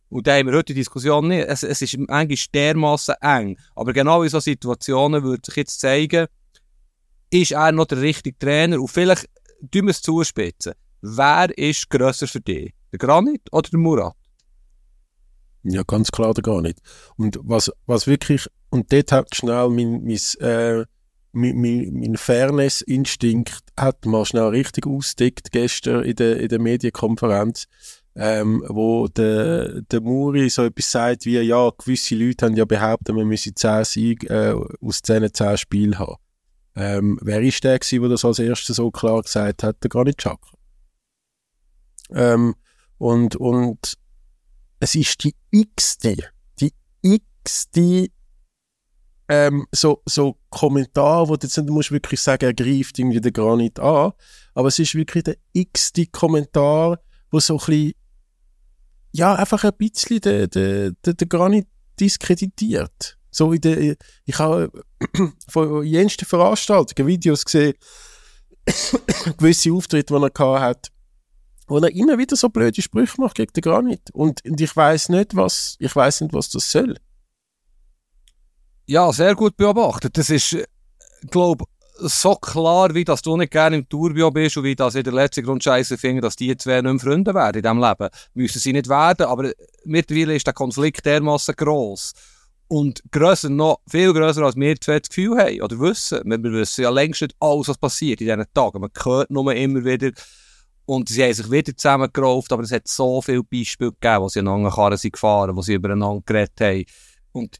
Und 0.08 0.26
da 0.26 0.38
haben 0.38 0.46
wir 0.46 0.54
heute 0.54 0.72
die 0.72 0.80
Diskussion 0.80 1.28
nicht. 1.28 1.46
Es, 1.46 1.62
es 1.64 1.82
ist 1.82 1.94
eigentlich 2.08 2.50
dermaßen 2.50 3.16
eng. 3.20 3.58
Aber 3.76 3.92
genau 3.92 4.22
in 4.22 4.30
solchen 4.30 4.44
Situationen 4.44 5.22
würde 5.22 5.42
sich 5.44 5.56
jetzt 5.56 5.78
zeigen, 5.78 6.26
ist 7.28 7.52
er 7.52 7.70
noch 7.70 7.84
der 7.84 8.00
richtige 8.00 8.38
Trainer? 8.38 8.80
Und 8.80 8.88
vielleicht 8.88 9.26
tun 9.70 9.82
wir 9.82 9.90
es 9.90 10.00
zuspitzen. 10.00 10.72
Wer 11.02 11.56
ist 11.58 11.90
grösser 11.90 12.26
für 12.26 12.40
dich? 12.40 12.72
Der 12.92 12.98
Granit 12.98 13.42
oder 13.52 13.68
der 13.68 13.78
Murat? 13.78 14.14
Ja, 15.62 15.82
ganz 15.82 16.10
klar 16.10 16.34
der 16.34 16.42
Granit. 16.42 16.78
Und 17.16 17.38
was, 17.42 17.70
was 17.86 18.06
wirklich, 18.06 18.46
und 18.70 18.92
dort 18.92 19.12
hat 19.12 19.34
schnell 19.34 19.68
mein, 19.68 20.04
mein, 20.04 20.18
äh, 20.40 20.84
mein, 21.32 21.92
mein, 21.92 22.16
Fairness-Instinkt 22.16 23.60
hat 23.76 24.06
mal 24.06 24.24
schnell 24.24 24.48
richtig 24.48 24.86
ausgedeckt 24.86 25.52
gestern 25.52 26.02
in 26.04 26.16
der, 26.16 26.40
in 26.40 26.48
der 26.48 26.58
Medienkonferenz, 26.58 27.66
ähm, 28.16 28.64
wo 28.68 29.08
der, 29.08 29.82
der 29.82 30.00
Muri 30.00 30.48
so 30.48 30.64
etwas 30.64 30.90
sagt 30.90 31.26
wie, 31.26 31.38
ja, 31.38 31.70
gewisse 31.70 32.16
Leute 32.16 32.46
haben 32.46 32.56
ja 32.56 32.64
behauptet, 32.64 33.14
man 33.14 33.28
müsse 33.28 33.54
10 33.54 33.84
Siege 33.84 34.26
äh, 34.28 34.84
aus 34.84 35.02
10 35.02 35.32
10 35.32 35.58
Spielen 35.58 35.98
haben. 35.98 36.16
Ähm, 36.74 37.18
wer 37.22 37.42
ist 37.42 37.62
der 37.64 37.78
gewesen, 37.78 38.02
der 38.02 38.10
das 38.10 38.24
als 38.24 38.38
erstes 38.38 38.76
so 38.76 38.90
klar 38.90 39.22
gesagt 39.22 39.62
hat? 39.62 39.82
Der 39.82 39.90
Granit 39.90 40.18
Xhaka. 40.18 40.48
Ähm, 42.14 42.54
und, 42.98 43.36
und 43.36 43.94
es 44.80 44.94
ist 44.94 45.24
die 45.24 45.34
x-te, 45.50 46.16
die 46.60 46.72
x-te 47.02 48.08
ähm, 49.28 49.66
so, 49.72 50.02
so 50.06 50.38
Kommentar, 50.48 51.28
wo 51.28 51.36
du 51.36 51.46
jetzt 51.46 51.56
nicht 51.58 51.70
musst 51.70 51.92
wirklich 51.92 52.20
sagen, 52.20 52.46
er 52.46 52.54
greift 52.54 52.98
irgendwie 52.98 53.20
den 53.20 53.32
Granit 53.32 53.78
an, 53.78 54.12
aber 54.54 54.68
es 54.68 54.78
ist 54.78 54.94
wirklich 54.94 55.24
der 55.24 55.36
x-te 55.52 56.06
Kommentar, 56.06 56.98
wo 57.30 57.38
so 57.38 57.54
ein 57.54 57.58
bisschen, 57.58 57.92
ja, 59.12 59.34
einfach 59.34 59.64
ein 59.64 59.72
bisschen 59.76 60.20
den, 60.20 60.48
den, 60.50 60.96
den, 61.04 61.16
den 61.16 61.28
Granit 61.28 61.66
diskreditiert. 62.00 63.18
So 63.30 63.52
in 63.52 63.60
der, 63.60 63.96
ich 64.24 64.38
habe 64.38 64.70
von 65.48 65.84
jensten 65.84 66.24
Veranstaltungen 66.24 67.06
Videos 67.06 67.44
gesehen, 67.44 67.74
gewisse 69.36 69.72
Auftritte, 69.72 70.14
die 70.14 70.22
er 70.22 70.30
gehabt 70.30 70.60
hat, 70.60 70.88
wo 71.68 71.78
er 71.78 71.94
immer 71.94 72.18
wieder 72.18 72.36
so 72.36 72.48
blöde 72.48 72.82
Sprüche 72.82 73.20
macht 73.20 73.36
gegen 73.36 73.52
den 73.52 73.62
Granit. 73.62 74.10
Und, 74.12 74.44
und 74.44 74.60
ich 74.60 74.74
weiß 74.74 75.10
nicht, 75.10 75.36
was, 75.36 75.76
ich 75.78 75.94
weiß 75.94 76.22
nicht, 76.22 76.32
was 76.34 76.48
das 76.50 76.70
soll. 76.70 76.96
Ja, 78.86 79.12
sehr 79.12 79.34
gut 79.34 79.56
beobachtet. 79.56 80.16
Das 80.16 80.30
ist, 80.30 80.56
glaube 81.30 81.66
so 82.00 82.34
klar, 82.36 82.94
wie 82.94 83.04
dass 83.04 83.22
du 83.22 83.36
nicht 83.36 83.52
gerne 83.52 83.76
im 83.76 83.88
Tourbio 83.88 84.30
bist 84.30 84.56
und 84.56 84.64
wie 84.64 84.76
das 84.76 84.94
in 84.94 85.02
der 85.02 85.12
letzten 85.12 85.44
Grundscheiße 85.44 85.98
finden, 85.98 86.22
dass 86.22 86.36
die 86.36 86.56
zwei 86.56 86.80
nicht 86.80 86.92
mehr 86.92 86.98
Freunde 87.00 87.34
werden 87.34 87.56
in 87.56 87.62
diesem 87.62 87.80
Leben. 87.80 88.08
Müssen 88.34 88.60
sie 88.60 88.72
nicht 88.72 88.88
werden, 88.88 89.26
aber 89.26 89.50
mittlerweile 89.84 90.36
ist 90.36 90.46
der 90.46 90.54
Konflikt 90.54 91.04
dermaßen 91.04 91.54
gross. 91.56 92.12
Und 92.68 93.02
grösser 93.10 93.48
noch, 93.48 93.80
viel 93.88 94.12
grösser 94.12 94.42
als 94.42 94.56
wir 94.56 94.80
zwei 94.80 95.00
das 95.00 95.08
Gefühl 95.08 95.38
haben 95.38 95.62
oder 95.62 95.80
wissen. 95.80 96.20
Wir, 96.24 96.42
wir 96.42 96.52
wissen 96.52 96.82
ja 96.82 96.90
längst 96.90 97.22
nicht 97.22 97.34
alles, 97.40 97.68
was 97.68 97.78
passiert 97.78 98.20
in 98.20 98.28
diesen 98.28 98.44
Tagen. 98.52 98.80
Man 98.80 98.90
hört 99.02 99.30
nur 99.30 99.52
immer 99.54 99.84
wieder, 99.84 100.10
und 100.88 101.10
sie 101.10 101.22
haben 101.22 101.34
sich 101.34 101.50
wieder 101.50 101.76
zusammengerauft, 101.76 102.50
aber 102.50 102.62
es 102.62 102.72
hat 102.72 102.88
so 102.88 103.20
viele 103.20 103.44
Beispiele 103.44 103.92
gegeben, 103.92 104.22
wo 104.22 104.28
sie 104.30 104.38
aneinander 104.38 104.70
Karren 104.70 104.96
sind 104.96 105.12
gefahren, 105.12 105.54
wo 105.54 105.60
sie 105.60 105.74
übereinander 105.74 106.22
geredet 106.24 106.58
haben. 106.62 106.84
Und 107.32 107.58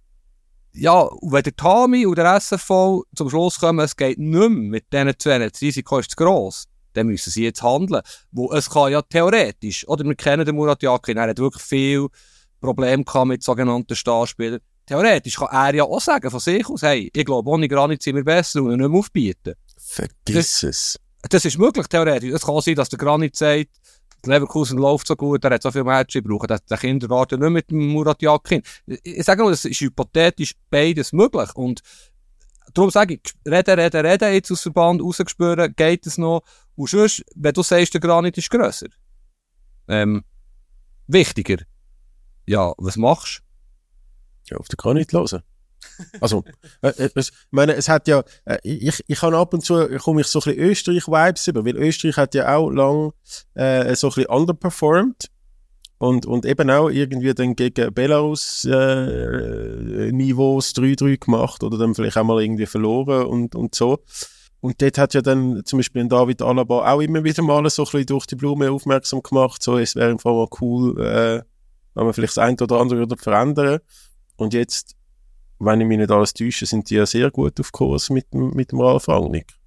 ja, 0.73 1.01
und 1.01 1.33
wenn 1.33 1.43
der 1.43 1.55
Tami 1.55 2.07
und 2.07 2.17
der 2.17 2.41
SFV 2.41 3.03
zum 3.15 3.29
Schluss 3.29 3.61
kommen, 3.61 3.85
es 3.85 3.95
geht 3.95 4.19
nicht 4.19 4.31
mehr 4.31 4.49
mit 4.49 4.91
diesen 4.91 5.13
zwei, 5.19 5.47
das 5.47 5.61
Risiko 5.61 5.99
ist 5.99 6.13
zu 6.13 6.17
gross, 6.17 6.65
dann 6.95 7.09
müssen 7.09 7.31
sie 7.31 7.45
jetzt 7.45 7.63
handeln. 7.63 8.01
Wo 8.33 8.51
es 8.51 8.71
kann 8.71 8.93
ja 8.93 9.03
theoretisch, 9.03 9.87
oder 9.89 10.07
wir 10.07 10.15
kennen 10.15 10.47
den 10.47 10.57
Murat 10.57 10.83
Yakin, 10.83 11.19
er 11.19 11.29
hat 11.29 11.39
wirklich 11.39 11.63
viel 11.63 12.07
Probleme 12.63 13.05
gehabt 13.05 13.29
mit 13.29 13.43
sogenannten 13.43 13.95
Starspielern. 13.95 14.61
Theoretisch 14.87 15.37
kann 15.37 15.49
er 15.53 15.75
ja 15.75 15.85
auch 15.85 16.01
sagen 16.01 16.31
von 16.31 16.41
sich 16.41 16.67
aus, 16.67 16.81
hey, 16.81 17.11
ich 17.13 17.25
glaube, 17.27 17.51
ohne 17.51 17.69
Granit 17.69 18.03
sind 18.03 18.17
wir 18.17 18.25
besser 18.25 18.63
und 18.63 18.69
nicht 18.69 18.89
mehr 18.89 18.99
aufbieten. 18.99 19.53
Vergiss 19.77 20.63
es. 20.63 20.99
Das 21.23 21.45
ist 21.45 21.59
möglich, 21.59 21.87
theoretisch. 21.89 22.33
Es 22.33 22.47
kann 22.47 22.61
sein, 22.61 22.77
dass 22.77 22.89
der 22.89 22.99
Granit 22.99 23.37
sagt, 23.37 23.71
Leverkusen 24.25 24.79
läuft 24.79 25.07
so 25.07 25.17
gut, 25.17 25.45
er 25.45 25.51
hat 25.53 25.63
so 25.63 25.71
viele 25.71 25.85
Matches, 25.85 26.23
brauchen 26.23 26.49
den 26.49 26.79
Kindergarten 26.79 27.41
nicht 27.41 27.51
mit 27.51 27.71
dem 27.71 27.89
Murat 27.89 28.21
Yakin. 28.21 28.63
Ich 28.87 29.25
sage 29.25 29.43
nur, 29.43 29.53
es 29.53 29.65
ist 29.65 29.81
hypothetisch 29.81 30.55
beides 30.71 31.13
möglich. 31.13 31.55
Und 31.55 31.83
darum 32.75 32.91
sage 32.91 33.15
ich, 33.15 33.35
reden, 33.47 33.79
reden, 33.79 34.07
reden, 34.07 34.33
jetzt 34.33 34.51
aus 34.51 34.63
Verband 34.63 35.03
rausgespürt, 35.03 35.77
geht 35.77 36.07
es 36.07 36.19
noch. 36.19 36.43
Und 36.75 36.91
sonst, 36.91 37.25
wenn 37.35 37.53
du 37.53 37.63
sagst, 37.63 37.95
der 37.95 38.01
Granit 38.01 38.39
ist 38.39 38.51
grösser, 38.51 38.89
ähm, 39.89 40.25
wichtiger, 41.07 41.59
ja, 42.47 42.73
was 42.79 42.97
machst 42.97 43.43
Ja, 44.51 44.57
auf 44.57 44.69
den 44.69 44.77
Granit 44.77 45.13
hören. 45.13 45.43
Also, 46.21 46.45
äh, 46.83 46.89
äh, 46.89 47.11
es, 47.15 47.29
ich 47.29 47.35
meine, 47.51 47.75
es 47.75 47.89
hat 47.89 48.09
ja, 48.09 48.23
äh, 48.45 48.59
ich, 48.63 49.03
ich 49.07 49.23
habe 49.23 49.37
ab 49.37 49.55
und 49.55 49.65
zu, 49.65 49.89
komme 49.99 50.21
ich 50.21 50.27
so 50.27 50.41
ein 50.41 50.45
bisschen 50.45 50.59
Österreich-Vibes 50.59 51.49
über, 51.49 51.65
weil 51.65 51.77
Österreich 51.77 52.17
hat 52.17 52.35
ja 52.35 52.55
auch 52.57 52.71
lang 52.71 53.13
äh, 53.55 53.95
so 53.95 54.09
ein 54.09 54.15
bisschen 54.15 54.27
underperformed 54.27 55.31
und, 55.99 56.27
und 56.27 56.47
eben 56.47 56.71
auch 56.71 56.89
irgendwie 56.89 57.35
dann 57.35 57.57
gegen 57.57 57.93
Belarus 57.93 58.65
äh, 58.65 60.13
Niveaus 60.13 60.73
3-3 60.75 61.19
gemacht 61.19 61.63
oder 61.63 61.79
dann 61.79 61.95
vielleicht 61.95 62.17
auch 62.17 62.25
mal 62.25 62.43
irgendwie 62.43 62.67
verloren 62.67 63.27
und, 63.27 63.55
und 63.55 63.75
so. 63.75 63.99
Und 64.61 64.83
dort 64.83 64.99
hat 64.99 65.15
ja 65.15 65.23
dann 65.23 65.65
zum 65.65 65.79
Beispiel 65.79 66.07
David 66.09 66.43
Alaba 66.43 66.93
auch 66.93 67.01
immer 67.01 67.23
wieder 67.23 67.43
mal 67.43 67.69
so 67.71 67.83
ein 67.83 67.85
bisschen 67.85 68.07
durch 68.07 68.27
die 68.27 68.37
Blume 68.37 68.71
aufmerksam 68.71 69.23
gemacht, 69.23 69.63
so, 69.63 69.79
es 69.79 69.95
wäre 69.95 70.11
einfach 70.11 70.33
mal 70.33 70.49
cool, 70.61 71.01
äh, 71.01 71.43
wenn 71.95 72.05
man 72.05 72.13
vielleicht 72.13 72.37
das 72.37 72.45
eine 72.45 72.57
oder 72.61 72.81
andere 72.81 72.99
würde 73.01 73.17
verändern. 73.17 73.81
Und 74.37 74.55
jetzt, 74.55 74.95
wenn 75.59 75.81
ich 75.81 75.87
mich 75.87 75.99
nicht 75.99 76.11
alles 76.11 76.35
täusche, 76.35 76.67
sind 76.67 76.89
die 76.91 76.95
ja 76.95 77.07
sehr 77.07 77.31
gut 77.31 77.59
auf 77.61 77.73
Kurs 77.73 78.11
mit, 78.11 78.33
mit 78.33 78.73
dem 78.73 78.81
Ralf 78.81 79.09
Rangnick. 79.09 79.59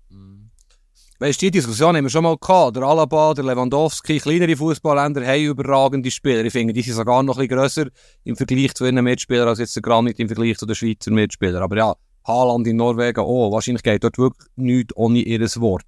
Weißt 1.21 1.39
du, 1.39 1.45
die 1.45 1.51
Diskussion 1.51 1.95
haben 1.95 2.05
wir 2.05 2.09
schon 2.09 2.23
mal 2.23 2.35
gehabt. 2.35 2.75
Der 2.75 2.81
Alaba, 2.81 3.35
der 3.35 3.43
Lewandowski, 3.43 4.17
kleinere 4.17 4.57
Fußballländer 4.57 5.23
haben 5.23 5.43
überragende 5.43 6.09
Spieler. 6.09 6.43
Ich 6.43 6.51
finde, 6.51 6.73
die 6.73 6.81
sind 6.81 6.95
sogar 6.95 7.21
noch 7.21 7.37
ein 7.37 7.47
bisschen 7.47 7.59
grösser 7.59 7.87
im 8.23 8.35
Vergleich 8.35 8.73
zu 8.73 8.85
ihren 8.85 9.03
Mitspielern 9.03 9.47
als 9.47 9.59
jetzt 9.59 9.75
der 9.75 9.83
Granit 9.83 10.17
im 10.17 10.27
Vergleich 10.27 10.57
zu 10.57 10.65
den 10.65 10.73
Schweizer 10.73 11.11
Mitspielern. 11.11 11.61
Aber 11.61 11.77
ja, 11.77 11.93
Haaland 12.25 12.65
in 12.65 12.77
Norwegen, 12.77 13.19
oh, 13.19 13.51
wahrscheinlich 13.51 13.83
geht 13.83 14.03
dort 14.03 14.17
wirklich 14.17 14.47
nichts 14.55 14.95
ohne 14.95 15.19
ihr 15.19 15.39
Wort. 15.41 15.83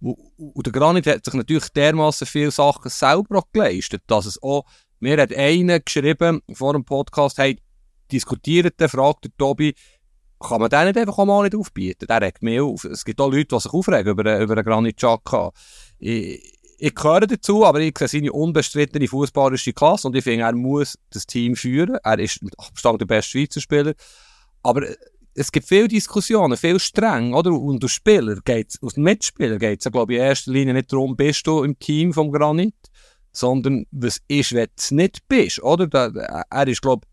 Und, 0.00 0.64
der 0.64 0.72
Granit 0.72 1.06
hat 1.06 1.22
sich 1.22 1.34
natürlich 1.34 1.68
dermaßen 1.68 2.26
viele 2.26 2.50
Sachen 2.50 2.90
selber 2.90 3.42
geleistet, 3.52 4.04
dass 4.06 4.24
es 4.24 4.42
auch, 4.42 4.64
mir 5.00 5.20
hat 5.20 5.34
einer 5.34 5.80
geschrieben 5.80 6.40
vor 6.54 6.72
dem 6.72 6.86
Podcast, 6.86 7.36
hey, 7.36 7.58
diskutiert, 8.12 8.80
den, 8.80 8.88
fragt 8.88 9.24
der 9.24 9.30
Tobi, 9.36 9.74
kann 10.40 10.60
man 10.60 10.70
den 10.70 10.86
nicht 10.86 10.98
einfach 10.98 11.24
mal 11.24 11.42
nicht 11.42 11.56
aufbieten? 11.56 12.06
Der 12.06 12.20
regt 12.20 12.42
mich 12.42 12.60
auf. 12.60 12.84
Es 12.84 13.04
gibt 13.04 13.20
auch 13.20 13.30
Leute, 13.30 13.48
die 13.56 13.60
sich 13.60 13.72
aufregen 13.72 14.12
über, 14.12 14.40
über 14.40 14.54
einen 14.54 14.64
Granit 14.64 14.96
Xhaka. 14.96 15.50
Ich, 15.98 16.94
gehöre 16.94 17.26
dazu, 17.26 17.64
aber 17.66 17.80
ich 17.80 17.98
sehe 17.98 18.08
seine 18.08 18.32
unbestrittene 18.32 19.08
fußballerische 19.08 19.72
Klasse 19.72 20.06
und 20.06 20.16
ich 20.16 20.22
finde, 20.22 20.44
er 20.44 20.52
muss 20.52 20.96
das 21.10 21.26
Team 21.26 21.56
führen. 21.56 21.98
Er 22.04 22.18
ist 22.20 22.42
mit 22.42 22.56
Abstand 22.58 23.00
der 23.00 23.06
beste 23.06 23.32
Schweizer 23.32 23.60
Spieler. 23.60 23.94
Aber 24.62 24.88
äh, 24.88 24.94
es 25.34 25.52
gibt 25.52 25.66
viele 25.66 25.88
Diskussionen, 25.88 26.56
viel 26.56 26.78
streng, 26.78 27.34
oder? 27.34 27.52
Und 27.52 27.84
aus 27.84 27.92
Spieler 27.92 28.36
geht's, 28.44 28.80
aus 28.82 28.94
den 28.94 29.04
Mitspielern 29.04 29.58
geht 29.58 29.84
es 29.84 29.90
glaube 29.90 30.12
ich, 30.12 30.18
in 30.18 30.24
erster 30.24 30.52
Linie 30.52 30.74
nicht 30.74 30.92
darum, 30.92 31.16
bist 31.16 31.46
du 31.46 31.62
im 31.64 31.78
Team 31.78 32.12
vom 32.12 32.30
Granit, 32.32 32.74
sondern 33.32 33.86
was 33.90 34.20
ist, 34.28 34.52
wenn 34.52 34.66
du 34.66 34.72
es 34.76 34.90
nicht 34.90 35.28
bist, 35.28 35.62
oder? 35.62 35.86
Da, 35.86 36.44
er 36.50 36.68
ist, 36.68 36.82
glaube 36.82 37.06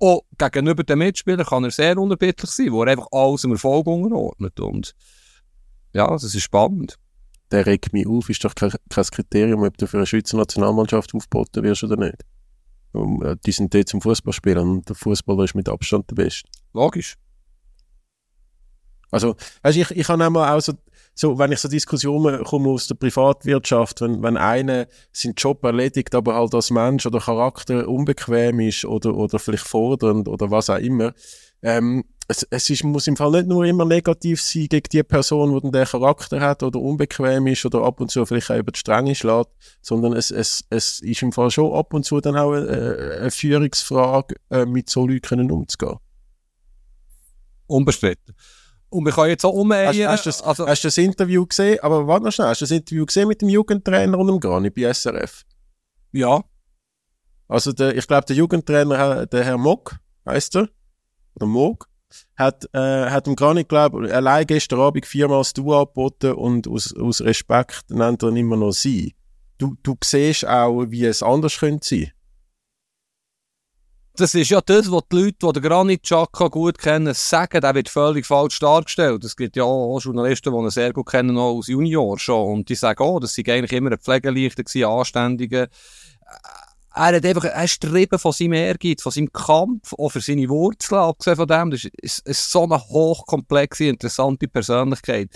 auch 0.00 0.22
gegenüber 0.36 0.84
den 0.84 0.98
Mitspielern 0.98 1.46
kann 1.46 1.64
er 1.64 1.70
sehr 1.70 1.98
unerbittlich 1.98 2.50
sein, 2.50 2.72
wo 2.72 2.82
er 2.82 2.92
einfach 2.92 3.08
alles 3.10 3.44
im 3.44 3.52
Erfolg 3.52 3.86
unterordnet. 3.86 4.58
Und 4.60 4.94
ja, 5.92 6.06
das 6.08 6.22
ist 6.22 6.42
spannend. 6.42 6.98
Der 7.50 7.66
regt 7.66 7.92
mich 7.92 8.06
auf, 8.06 8.28
ist 8.28 8.44
doch 8.44 8.54
kein, 8.54 8.72
kein 8.90 9.04
Kriterium, 9.04 9.62
ob 9.62 9.76
du 9.78 9.86
für 9.86 9.96
eine 9.96 10.06
Schweizer 10.06 10.36
Nationalmannschaft 10.36 11.14
aufgeboten 11.14 11.62
wirst 11.62 11.82
oder 11.82 11.96
nicht. 11.96 12.24
Äh, 12.94 13.36
die 13.44 13.52
sind 13.52 13.72
dort 13.74 13.88
zum 13.88 14.00
Fußballspielen 14.00 14.68
und 14.68 14.88
der 14.88 14.96
Fußballer 14.96 15.44
ist 15.44 15.54
mit 15.54 15.68
Abstand 15.68 16.10
der 16.10 16.16
Beste. 16.16 16.48
Logisch. 16.72 17.14
Also, 19.10 19.36
weißt, 19.62 19.78
ich, 19.78 19.90
ich 19.92 20.08
habe 20.08 20.24
einmal 20.24 20.56
auch 20.56 20.60
so, 20.60 20.74
so, 21.14 21.38
wenn 21.38 21.50
ich 21.50 21.58
so 21.58 21.68
Diskussionen 21.68 22.44
komme 22.44 22.68
aus 22.68 22.86
der 22.86 22.94
Privatwirtschaft, 22.94 24.00
wenn, 24.02 24.22
wenn 24.22 24.36
einer 24.36 24.86
seinen 25.12 25.34
Job 25.34 25.64
erledigt, 25.64 26.14
aber 26.14 26.34
halt 26.34 26.54
als 26.54 26.70
Mensch 26.70 27.06
oder 27.06 27.18
Charakter 27.18 27.88
unbequem 27.88 28.60
ist 28.60 28.84
oder, 28.84 29.14
oder 29.14 29.38
vielleicht 29.38 29.66
fordernd 29.66 30.28
oder 30.28 30.50
was 30.50 30.70
auch 30.70 30.78
immer, 30.78 31.12
ähm, 31.62 32.04
es, 32.28 32.46
es 32.50 32.68
ist, 32.68 32.84
muss 32.84 33.06
im 33.06 33.16
Fall 33.16 33.30
nicht 33.30 33.46
nur 33.46 33.64
immer 33.64 33.86
negativ 33.86 34.42
sein 34.42 34.66
gegen 34.68 34.88
die 34.92 35.02
Person, 35.02 35.54
die 35.54 35.60
dann 35.62 35.72
den 35.72 35.86
Charakter 35.86 36.40
hat 36.40 36.62
oder 36.62 36.78
unbequem 36.78 37.46
ist 37.46 37.64
oder 37.64 37.82
ab 37.82 38.00
und 38.00 38.10
zu 38.10 38.26
vielleicht 38.26 38.50
auch 38.50 38.58
über 38.58 38.70
die 38.70 38.78
Stränge 38.78 39.14
schlägt, 39.14 39.50
sondern 39.80 40.12
es, 40.12 40.30
es, 40.30 40.62
es 40.68 41.00
ist 41.00 41.22
im 41.22 41.32
Fall 41.32 41.50
schon 41.50 41.72
ab 41.72 41.94
und 41.94 42.04
zu 42.04 42.20
dann 42.20 42.36
auch 42.36 42.52
eine, 42.52 43.18
eine 43.20 43.30
Führungsfrage, 43.30 44.36
äh, 44.50 44.66
mit 44.66 44.90
so 44.90 45.06
Leuten 45.06 45.50
umzugehen. 45.50 45.96
Unbestritten. 47.66 48.34
Und 48.90 49.04
wir 49.04 49.12
können 49.12 49.30
jetzt 49.30 49.44
auch 49.44 49.52
Hast, 49.52 49.58
umeiern. 49.60 50.08
hast, 50.08 50.24
du 50.24 50.28
das, 50.30 50.42
also, 50.42 50.66
hast 50.66 50.82
du 50.82 50.88
das 50.88 50.98
Interview 50.98 51.46
gesehen? 51.46 51.78
Aber 51.82 52.06
warte 52.06 52.24
noch 52.24 52.32
schnell, 52.32 52.48
hast 52.48 52.60
du 52.62 52.64
das 52.64 52.70
Interview 52.70 53.04
gesehen 53.04 53.28
mit 53.28 53.42
dem 53.42 53.48
Jugendtrainer 53.50 54.18
und 54.18 54.26
dem 54.26 54.40
Grani 54.40 54.70
bei 54.70 54.92
SRF? 54.92 55.44
ja, 56.12 56.42
Also 57.48 57.72
der, 57.72 57.96
ich 57.96 58.06
glaube, 58.06 58.24
der 58.26 58.36
Jugendtrainer, 58.36 59.26
der 59.26 59.44
Herr 59.44 59.58
Mock, 59.58 59.96
heißt 60.26 60.56
er, 60.56 60.68
oder 61.34 61.46
Mock, 61.46 61.88
hat, 62.36 62.66
äh, 62.72 63.10
hat 63.10 63.26
dem 63.26 63.36
Grani, 63.36 63.64
glaube 63.64 64.06
ich, 64.06 64.14
allein 64.14 64.46
gestern 64.46 64.80
Abend 64.80 65.04
viermal 65.04 65.40
das 65.40 65.52
Du 65.52 65.74
angeboten 65.74 66.32
und 66.32 66.66
aus, 66.66 66.94
aus 66.96 67.20
Respekt 67.20 67.90
nennt 67.90 68.22
er 68.22 68.30
ihn 68.30 68.36
immer 68.36 68.56
noch 68.56 68.72
sie. 68.72 69.14
Du, 69.58 69.76
du 69.82 69.96
siehst 70.02 70.46
auch, 70.46 70.86
wie 70.88 71.04
es 71.04 71.22
anders 71.22 71.58
könnte 71.58 71.86
sein. 71.86 72.12
Das 74.20 74.34
ist 74.34 74.50
ja 74.50 74.60
das, 74.60 74.90
was 74.90 75.02
die 75.12 75.16
Leute, 75.16 75.36
die 75.40 75.52
den 75.52 75.62
Granit 75.62 76.02
Xhaka 76.02 76.48
gut 76.48 76.78
kennen, 76.78 77.14
sagen, 77.14 77.60
der 77.60 77.74
wird 77.74 77.88
völlig 77.88 78.26
falsch 78.26 78.58
dargestellt. 78.58 79.22
Es 79.22 79.36
gibt 79.36 79.54
ja 79.54 79.62
auch 79.62 80.00
Journalisten, 80.00 80.52
die 80.52 80.58
ihn 80.58 80.70
sehr 80.70 80.92
gut 80.92 81.08
kennen, 81.08 81.38
auch 81.38 81.58
aus 81.58 81.68
Junior 81.68 82.18
schon. 82.18 82.52
Und 82.52 82.68
die 82.68 82.74
sagen, 82.74 83.02
oh, 83.02 83.20
das 83.20 83.34
sei 83.34 83.42
eigentlich 83.46 83.72
immer 83.72 83.92
ein 83.92 83.98
Pflegeleichter 83.98 84.64
gewesen, 84.64 84.84
ein 84.84 84.98
Anständiger. 84.98 85.68
Er 86.94 87.16
hat 87.16 87.24
einfach, 87.24 87.44
ist 87.62 87.80
getrieben 87.80 88.18
von 88.18 88.32
seinem 88.32 88.54
Ehrgeiz, 88.54 89.02
von 89.02 89.12
seinem 89.12 89.32
Kampf, 89.32 89.94
auch 89.94 90.08
für 90.08 90.20
seine 90.20 90.48
Wurzeln, 90.48 91.00
abgesehen 91.00 91.36
von 91.36 91.46
dem. 91.46 91.70
Das 91.70 91.84
ist, 91.84 91.94
ist, 92.00 92.26
ist 92.26 92.50
so 92.50 92.64
eine 92.64 92.78
hochkomplexe, 92.78 93.84
interessante 93.84 94.48
Persönlichkeit. 94.48 95.30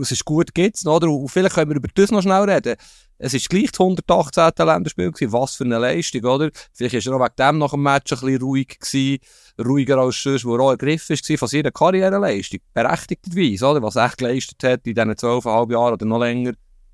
Es 0.00 0.12
ist 0.12 0.24
gut, 0.24 0.50
noch, 0.84 0.96
oder? 0.96 1.08
Und 1.08 1.28
vielleicht 1.28 1.54
können 1.54 1.70
wir 1.70 1.76
über 1.76 1.88
das 1.94 2.10
noch 2.10 2.22
schnell 2.22 2.42
reden. 2.42 2.76
Es 3.20 3.34
ist 3.34 3.48
gleich 3.48 3.72
das 3.72 3.80
118. 3.80 4.52
Länderspiel 4.58 5.10
gewesen. 5.10 5.32
Was 5.32 5.56
für 5.56 5.64
eine 5.64 5.78
Leistung, 5.78 6.24
oder? 6.24 6.50
Vielleicht 6.72 6.94
ist 6.94 7.06
er 7.06 7.14
auch 7.14 7.20
wegen 7.20 7.34
dem 7.36 7.58
nach 7.58 7.70
dem 7.72 7.82
Match 7.82 8.12
ein 8.12 8.20
bisschen 8.20 8.42
ruhig 8.42 8.78
gewesen. 8.78 9.18
Ruhiger 9.58 9.98
als 9.98 10.22
sonst, 10.22 10.44
wo 10.44 10.54
er 10.54 10.60
auch 10.60 10.70
ergriffen 10.70 11.16
war 11.16 11.38
von 11.38 11.48
seiner 11.48 11.72
Karriereleistung. 11.72 12.60
Berechtigterweise, 12.72 13.66
oder? 13.66 13.82
Was 13.82 13.96
er 13.96 14.06
echt 14.06 14.18
geleistet 14.18 14.62
hat 14.62 14.86
in 14.86 14.94
diesen 14.94 15.12
12,5 15.12 15.72
Jahren 15.72 15.94
oder 15.94 16.06
noch 16.06 16.20
länger. 16.20 16.52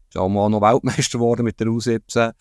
Ist 0.08 0.16
auch 0.16 0.28
mal 0.28 0.48
noch 0.48 0.62
Weltmeister 0.62 1.18
geworden 1.18 1.42
mit 1.44 1.60
der 1.60 1.66
U17. 1.66 2.32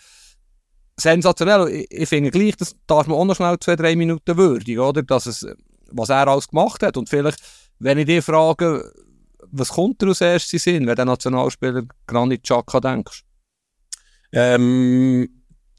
Sensationell. 0.96 1.68
Ich, 1.68 1.92
ich 1.92 2.10
finde 2.10 2.32
gleich, 2.32 2.56
das 2.56 2.76
darf 2.88 3.08
man 3.08 3.18
auch 3.18 3.26
noch 3.26 3.36
schnell 3.36 3.60
zwei, 3.60 3.76
drei 3.76 3.98
Minuten 3.98 4.38
würdigen, 4.38 4.80
oder? 4.80 5.04
Dass 5.04 5.26
es, 5.26 5.46
was 5.92 6.10
er 6.10 6.28
alles 6.28 6.48
gemacht 6.48 6.84
hat. 6.84 6.96
Und 6.96 7.10
vielleicht, 7.10 7.40
wenn 7.80 7.98
ich 7.98 8.06
dich 8.06 8.24
frage, 8.24 8.94
was 9.52 9.70
kommt 9.70 10.02
dir 10.02 10.08
als 10.08 10.22
erstes 10.22 10.64
Sinn, 10.64 10.88
wenn 10.88 10.96
der 10.96 11.06
Nationalspieler 11.06 11.84
Granit 12.08 12.44
Xhaka 12.44 12.80
denkst? 12.80 13.24
Ähm, 14.32 15.30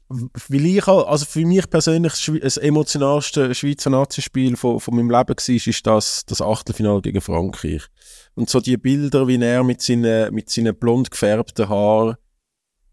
weil 0.07 0.65
ich, 0.65 0.87
auch- 0.87 1.07
also 1.07 1.25
für 1.25 1.45
mich 1.45 1.69
persönlich 1.69 2.13
das 2.41 2.57
emotionalste 2.57 3.53
Schweizer 3.55 3.89
Nazispiel 3.89 4.55
von, 4.55 4.79
von 4.79 4.95
meinem 4.95 5.09
Leben 5.09 5.29
war, 5.35 5.49
ist 5.49 5.87
das, 5.87 6.25
das 6.25 6.41
Achtelfinale 6.41 7.01
gegen 7.01 7.21
Frankreich. 7.21 7.83
Und 8.35 8.49
so 8.49 8.59
die 8.59 8.77
Bilder, 8.77 9.27
wie 9.27 9.41
er 9.41 9.63
mit 9.63 9.81
seinen, 9.81 10.33
mit 10.33 10.49
seinen 10.49 10.75
blond 10.77 11.09
gefärbten 11.09 11.69
Haaren 11.69 12.15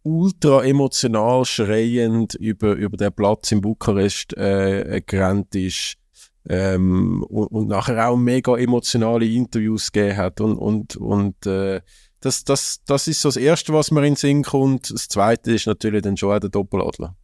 ultra 0.04 0.64
emotional 0.64 1.44
schreiend 1.44 2.34
über, 2.34 2.72
über 2.72 2.96
den 2.96 3.12
Platz 3.12 3.52
in 3.52 3.60
Bukarest 3.60 4.36
äh, 4.36 5.00
gerannt 5.06 5.54
ist 5.54 5.96
ähm, 6.48 7.22
und, 7.24 7.46
und 7.46 7.68
nachher 7.68 8.08
auch 8.08 8.16
mega 8.16 8.56
emotionale 8.56 9.26
Interviews 9.26 9.92
gegeben 9.92 10.16
hat 10.16 10.40
und, 10.40 10.56
und, 10.56 10.96
und 10.96 11.46
äh, 11.46 11.80
das, 12.20 12.44
das, 12.44 12.80
das 12.86 13.08
ist 13.08 13.20
so 13.20 13.28
das 13.28 13.36
Erste, 13.36 13.72
was 13.72 13.90
mir 13.90 14.00
in 14.00 14.12
den 14.12 14.16
Sinn 14.16 14.42
kommt. 14.44 14.90
Das 14.90 15.08
Zweite 15.08 15.52
ist 15.52 15.66
natürlich 15.66 16.02
dann 16.02 16.16
schon 16.16 16.32
auch 16.32 16.38
der 16.38 16.50
Doppeladler. 16.50 17.16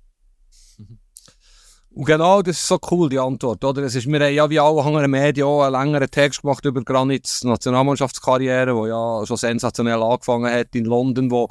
Und 1.91 2.05
genau, 2.05 2.43
das 2.43 2.59
ist 2.59 2.69
so 2.69 2.79
cool, 2.91 3.09
die 3.09 3.19
Antwort, 3.19 3.64
oder? 3.64 3.83
Es 3.83 3.95
ist, 3.95 4.07
wir 4.07 4.21
haben 4.21 4.35
ja 4.35 4.49
wie 4.51 4.61
alle 4.61 4.83
anderen 4.85 5.11
Medien 5.11 5.47
auch 5.47 5.62
einen 5.62 5.73
längeren 5.73 6.11
Text 6.11 6.43
gemacht 6.43 6.64
über 6.64 6.83
Granits 6.85 7.43
Nationalmannschaftskarriere, 7.43 8.77
wo 8.77 8.87
ja 8.87 9.27
schon 9.27 9.37
sensationell 9.37 10.01
angefangen 10.01 10.53
hat 10.53 10.75
in 10.77 10.85
London, 10.85 11.31
wo, 11.31 11.49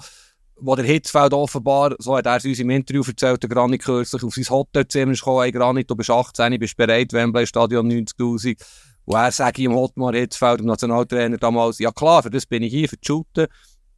wo 0.59 0.75
der 0.75 0.85
Hitzfeld 0.85 1.33
offenbar, 1.33 1.95
so 1.99 2.17
hat 2.17 2.25
er 2.25 2.37
es 2.37 2.45
uns 2.45 2.59
im 2.59 2.69
Interview 2.69 3.03
erzählt, 3.05 3.41
der 3.43 3.49
Granit 3.49 3.83
kürzlich 3.83 4.23
auf 4.23 4.33
sein 4.33 4.49
Hotelzimmer 4.49 5.11
ist 5.11 5.19
gekommen, 5.19 5.43
hey 5.43 5.51
Granit, 5.51 5.89
du 5.89 5.95
bist 5.95 6.09
18, 6.09 6.59
bist 6.59 6.77
bereit, 6.77 7.13
Wembley 7.13 7.45
Stadion 7.45 7.89
90'000. 7.91 8.59
Und 9.05 9.15
er 9.15 9.31
sagt 9.31 9.59
ihm 9.59 9.73
Hotmar 9.73 10.13
Hitzfeld, 10.13 10.59
dem 10.59 10.67
Nationaltrainer 10.67 11.37
damals, 11.37 11.79
ja 11.79 11.91
klar, 11.91 12.23
für 12.23 12.29
das 12.29 12.45
bin 12.45 12.63
ich 12.63 12.73
hier, 12.73 12.89
für 12.89 12.97
die 12.97 13.05
Shooten. 13.05 13.47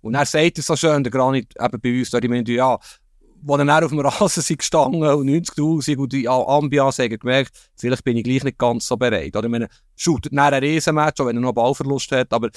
Und 0.02 0.16
er 0.16 0.26
sagt 0.26 0.58
es 0.60 0.68
so 0.68 0.76
schön, 0.76 1.04
der 1.04 1.12
Granit 1.12 1.54
eben 1.60 1.82
bei 1.82 2.00
uns 2.00 2.10
dort 2.10 2.26
im 2.26 2.34
Interview, 2.34 2.58
ja, 2.58 2.78
wo 3.42 3.58
dann 3.58 3.70
auf 3.70 3.90
dem 3.90 4.00
Rasen 4.00 4.44
sind 4.44 4.60
gestanden 4.60 5.02
und 5.02 5.28
90'000 5.28 5.98
und 5.98 6.12
die 6.12 6.28
Ambiance 6.28 7.04
haben 7.04 7.18
gemerkt, 7.18 7.52
vielleicht 7.76 8.04
bin 8.04 8.18
ich 8.18 8.24
gleich 8.24 8.44
nicht 8.44 8.58
ganz 8.58 8.86
so 8.86 8.98
bereit. 8.98 9.36
Oder 9.36 9.46
ich 9.46 9.52
meine, 9.52 9.70
shootet 9.96 10.34
nach 10.34 10.52
einem 10.52 10.64
Riesenmatch, 10.64 11.22
auch 11.22 11.28
wenn 11.28 11.38
er 11.38 11.42
noch 11.42 11.54
Ballverlust 11.54 12.12
hat, 12.12 12.34
aber 12.34 12.50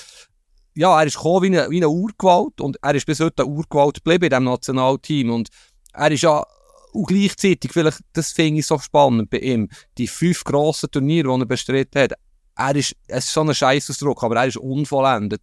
ja, 0.75 1.01
er 1.01 1.07
ist 1.07 1.17
gekommen 1.17 1.43
wie 1.43 1.59
eine, 1.59 1.71
wie 1.71 1.77
eine 1.79 1.89
Urgewalt 1.89 2.61
und 2.61 2.79
er 2.83 2.95
ist 2.95 3.07
bis 3.07 3.21
heute 3.21 3.43
eine 3.43 3.53
Urgewalt 3.53 3.97
geblieben 3.97 4.25
in 4.25 4.31
diesem 4.31 4.45
Nationalteam 4.45 5.31
und 5.31 5.49
er 5.93 6.11
ist 6.11 6.23
ja 6.23 6.45
und 6.93 7.07
gleichzeitig, 7.07 7.73
vielleicht, 7.73 8.01
das 8.13 8.33
finde 8.33 8.61
ich 8.61 8.67
so 8.67 8.79
spannend 8.79 9.31
bei 9.31 9.39
ihm, 9.39 9.69
die 9.97 10.07
fünf 10.07 10.45
grossen 10.45 10.91
Turniere, 10.91 11.35
die 11.35 11.43
er 11.43 11.47
bestritten 11.47 12.03
hat, 12.03 12.13
er 12.55 12.77
ist, 12.77 12.95
es 13.07 13.25
ist 13.25 13.33
so 13.33 13.41
ein 13.41 13.55
Scheißausdruck, 13.55 14.23
aber 14.23 14.37
er 14.37 14.47
ist 14.47 14.59
unvollendet. 14.59 15.41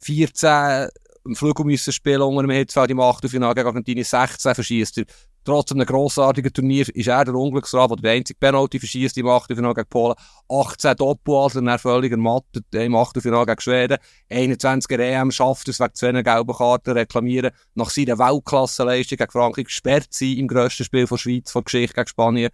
14 0.00 0.88
im 1.24 1.36
Flügel 1.36 1.64
müssen 1.64 1.92
spielen 1.92 2.22
unter 2.22 2.42
dem 2.42 2.50
Hitzfeld 2.50 2.90
im 2.90 3.00
Achtelfinale 3.00 3.54
gegen 3.54 3.66
Argentinien, 3.66 4.04
16 4.04 4.54
verschießt 4.54 4.98
er. 4.98 5.04
Trotz 5.44 5.72
einem 5.72 5.84
grossartigen 5.84 6.52
Turnier 6.52 6.86
ist 6.94 7.08
er 7.08 7.24
der 7.24 7.34
Unglücksrad, 7.34 7.90
der 7.90 7.96
der 7.96 8.12
einzige 8.12 8.38
Penalty 8.38 8.78
verschießt 8.78 9.18
im 9.18 9.26
Achtelfinale 9.26 9.74
gegen 9.74 9.88
Polen. 9.88 10.14
18 10.48 10.94
Doppeladler, 10.96 11.62
dann 11.62 11.78
völlig 11.80 12.12
ermattet 12.12 12.64
im 12.72 12.94
Achtelfinale 12.94 13.46
gegen 13.46 13.60
Schweden. 13.60 13.98
21er 14.30 15.00
EM 15.00 15.32
schafft 15.32 15.68
es 15.68 15.80
wegen 15.80 15.94
zwei 15.94 16.22
gelben 16.22 16.54
Karten 16.54 16.92
reklamieren. 16.92 17.50
Nach 17.74 17.90
seiner 17.90 18.18
Weltklasseleistung 18.18 19.18
gegen 19.18 19.32
Frankreich 19.32 19.64
gesperrt 19.64 20.08
sie 20.10 20.38
im 20.38 20.46
grössten 20.46 20.84
Spiel 20.84 21.08
von 21.08 21.18
Schweiz, 21.18 21.50
von 21.50 21.64
Geschichte 21.64 21.94
gegen 21.94 22.06
Spanien. 22.06 22.50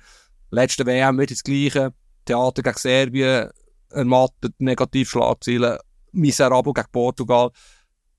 Letzte 0.50 0.86
WM 0.86 1.18
wieder 1.18 1.26
das 1.26 1.42
Gleiche. 1.42 1.92
Theater 2.24 2.62
gegen 2.62 2.78
Serbien, 2.78 3.50
ermattet, 3.90 4.54
Negativschlagziele, 4.58 5.78
miserabel 6.12 6.72
gegen 6.72 6.88
Portugal. 6.90 7.50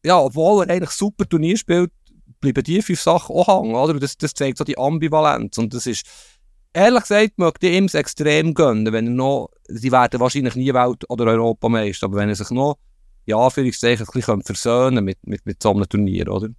Ja, 0.04 0.20
obwohl 0.20 0.66
er 0.66 0.76
eigentlich 0.76 0.92
super 0.92 1.28
Turnier 1.28 1.58
spielt, 1.58 1.92
bleiben 2.40 2.64
die 2.64 2.82
fünf 2.82 3.02
Sachen 3.02 3.36
auch 3.36 3.48
hängen, 3.48 3.76
oder? 3.76 4.00
Das, 4.00 4.18
das 4.18 4.34
zeigt 4.34 4.58
so 4.58 4.64
die 4.64 4.78
Ambivalenz. 4.78 5.58
Und 5.58 5.74
das 5.74 5.86
ist, 5.86 6.06
ehrlich 6.74 7.02
gesagt, 7.02 7.38
möchte 7.38 7.68
ich 7.68 7.78
ihm 7.78 7.86
es 7.86 7.94
extrem 7.94 8.54
gönnen, 8.54 8.92
wenn 8.94 9.08
er 9.08 9.14
noch, 9.14 9.50
sie 9.68 9.92
werden 9.92 10.20
wahrscheinlich 10.20 10.56
nie 10.56 10.74
Welt- 10.74 11.10
oder 11.10 11.26
Europameister, 11.26 12.06
aber 12.06 12.18
wenn 12.18 12.30
er 12.30 12.36
sich 12.36 12.50
noch, 12.52 12.78
ja, 13.26 13.48
ich 13.48 13.58
ein 13.58 13.64
bisschen 13.66 14.42
versöhnen 14.44 15.06
mit, 15.06 15.18
mit, 15.26 15.46
mit 15.46 15.62
so 15.62 15.72
einem 15.72 15.88
Turnier, 15.88 16.30
oder? 16.30 16.50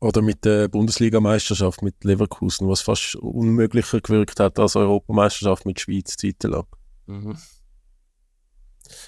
Oder 0.00 0.20
mit 0.20 0.44
der 0.44 0.68
Bundesligameisterschaft 0.68 1.82
mit 1.82 2.02
Leverkusen, 2.04 2.68
was 2.68 2.82
fast 2.82 3.16
unmöglicher 3.16 4.00
gewirkt 4.00 4.40
hat 4.40 4.58
als 4.58 4.76
Europameisterschaft 4.76 5.64
mit 5.64 5.80
Schweiz 5.80 6.16
zeitlang. 6.16 6.66
Mhm. 7.06 7.36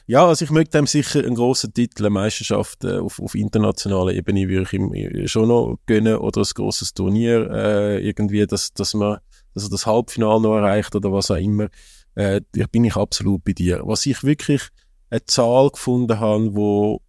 Ja, 0.06 0.26
also 0.26 0.44
ich 0.44 0.50
möchte 0.50 0.78
ihm 0.78 0.86
sicher 0.86 1.20
einen 1.20 1.34
grossen 1.34 1.72
Titel, 1.74 2.04
eine 2.04 2.10
Meisterschaft 2.10 2.84
äh, 2.84 2.98
auf, 2.98 3.20
auf 3.20 3.34
internationaler 3.34 4.12
Ebene 4.14 4.48
würde 4.48 4.62
ich 4.62 4.72
ihm 4.72 4.92
äh, 4.94 5.28
schon 5.28 5.48
noch 5.48 5.78
gönnen 5.86 6.16
oder 6.16 6.40
ein 6.40 6.50
grosses 6.54 6.94
Turnier, 6.94 7.50
äh, 7.50 8.06
irgendwie, 8.06 8.46
dass, 8.46 8.72
dass 8.72 8.94
man 8.94 9.18
dass 9.54 9.70
das 9.70 9.86
Halbfinale 9.86 10.42
noch 10.42 10.56
erreicht 10.56 10.94
oder 10.94 11.12
was 11.12 11.30
auch 11.30 11.36
immer. 11.36 11.68
Äh, 12.14 12.42
da 12.52 12.66
bin 12.70 12.84
ich 12.84 12.96
absolut 12.96 13.42
bei 13.42 13.54
dir. 13.54 13.80
Was 13.84 14.04
ich 14.04 14.22
wirklich 14.22 14.68
eine 15.08 15.24
Zahl 15.24 15.70
gefunden 15.70 16.20
habe, 16.20 16.54
wo, 16.54 17.00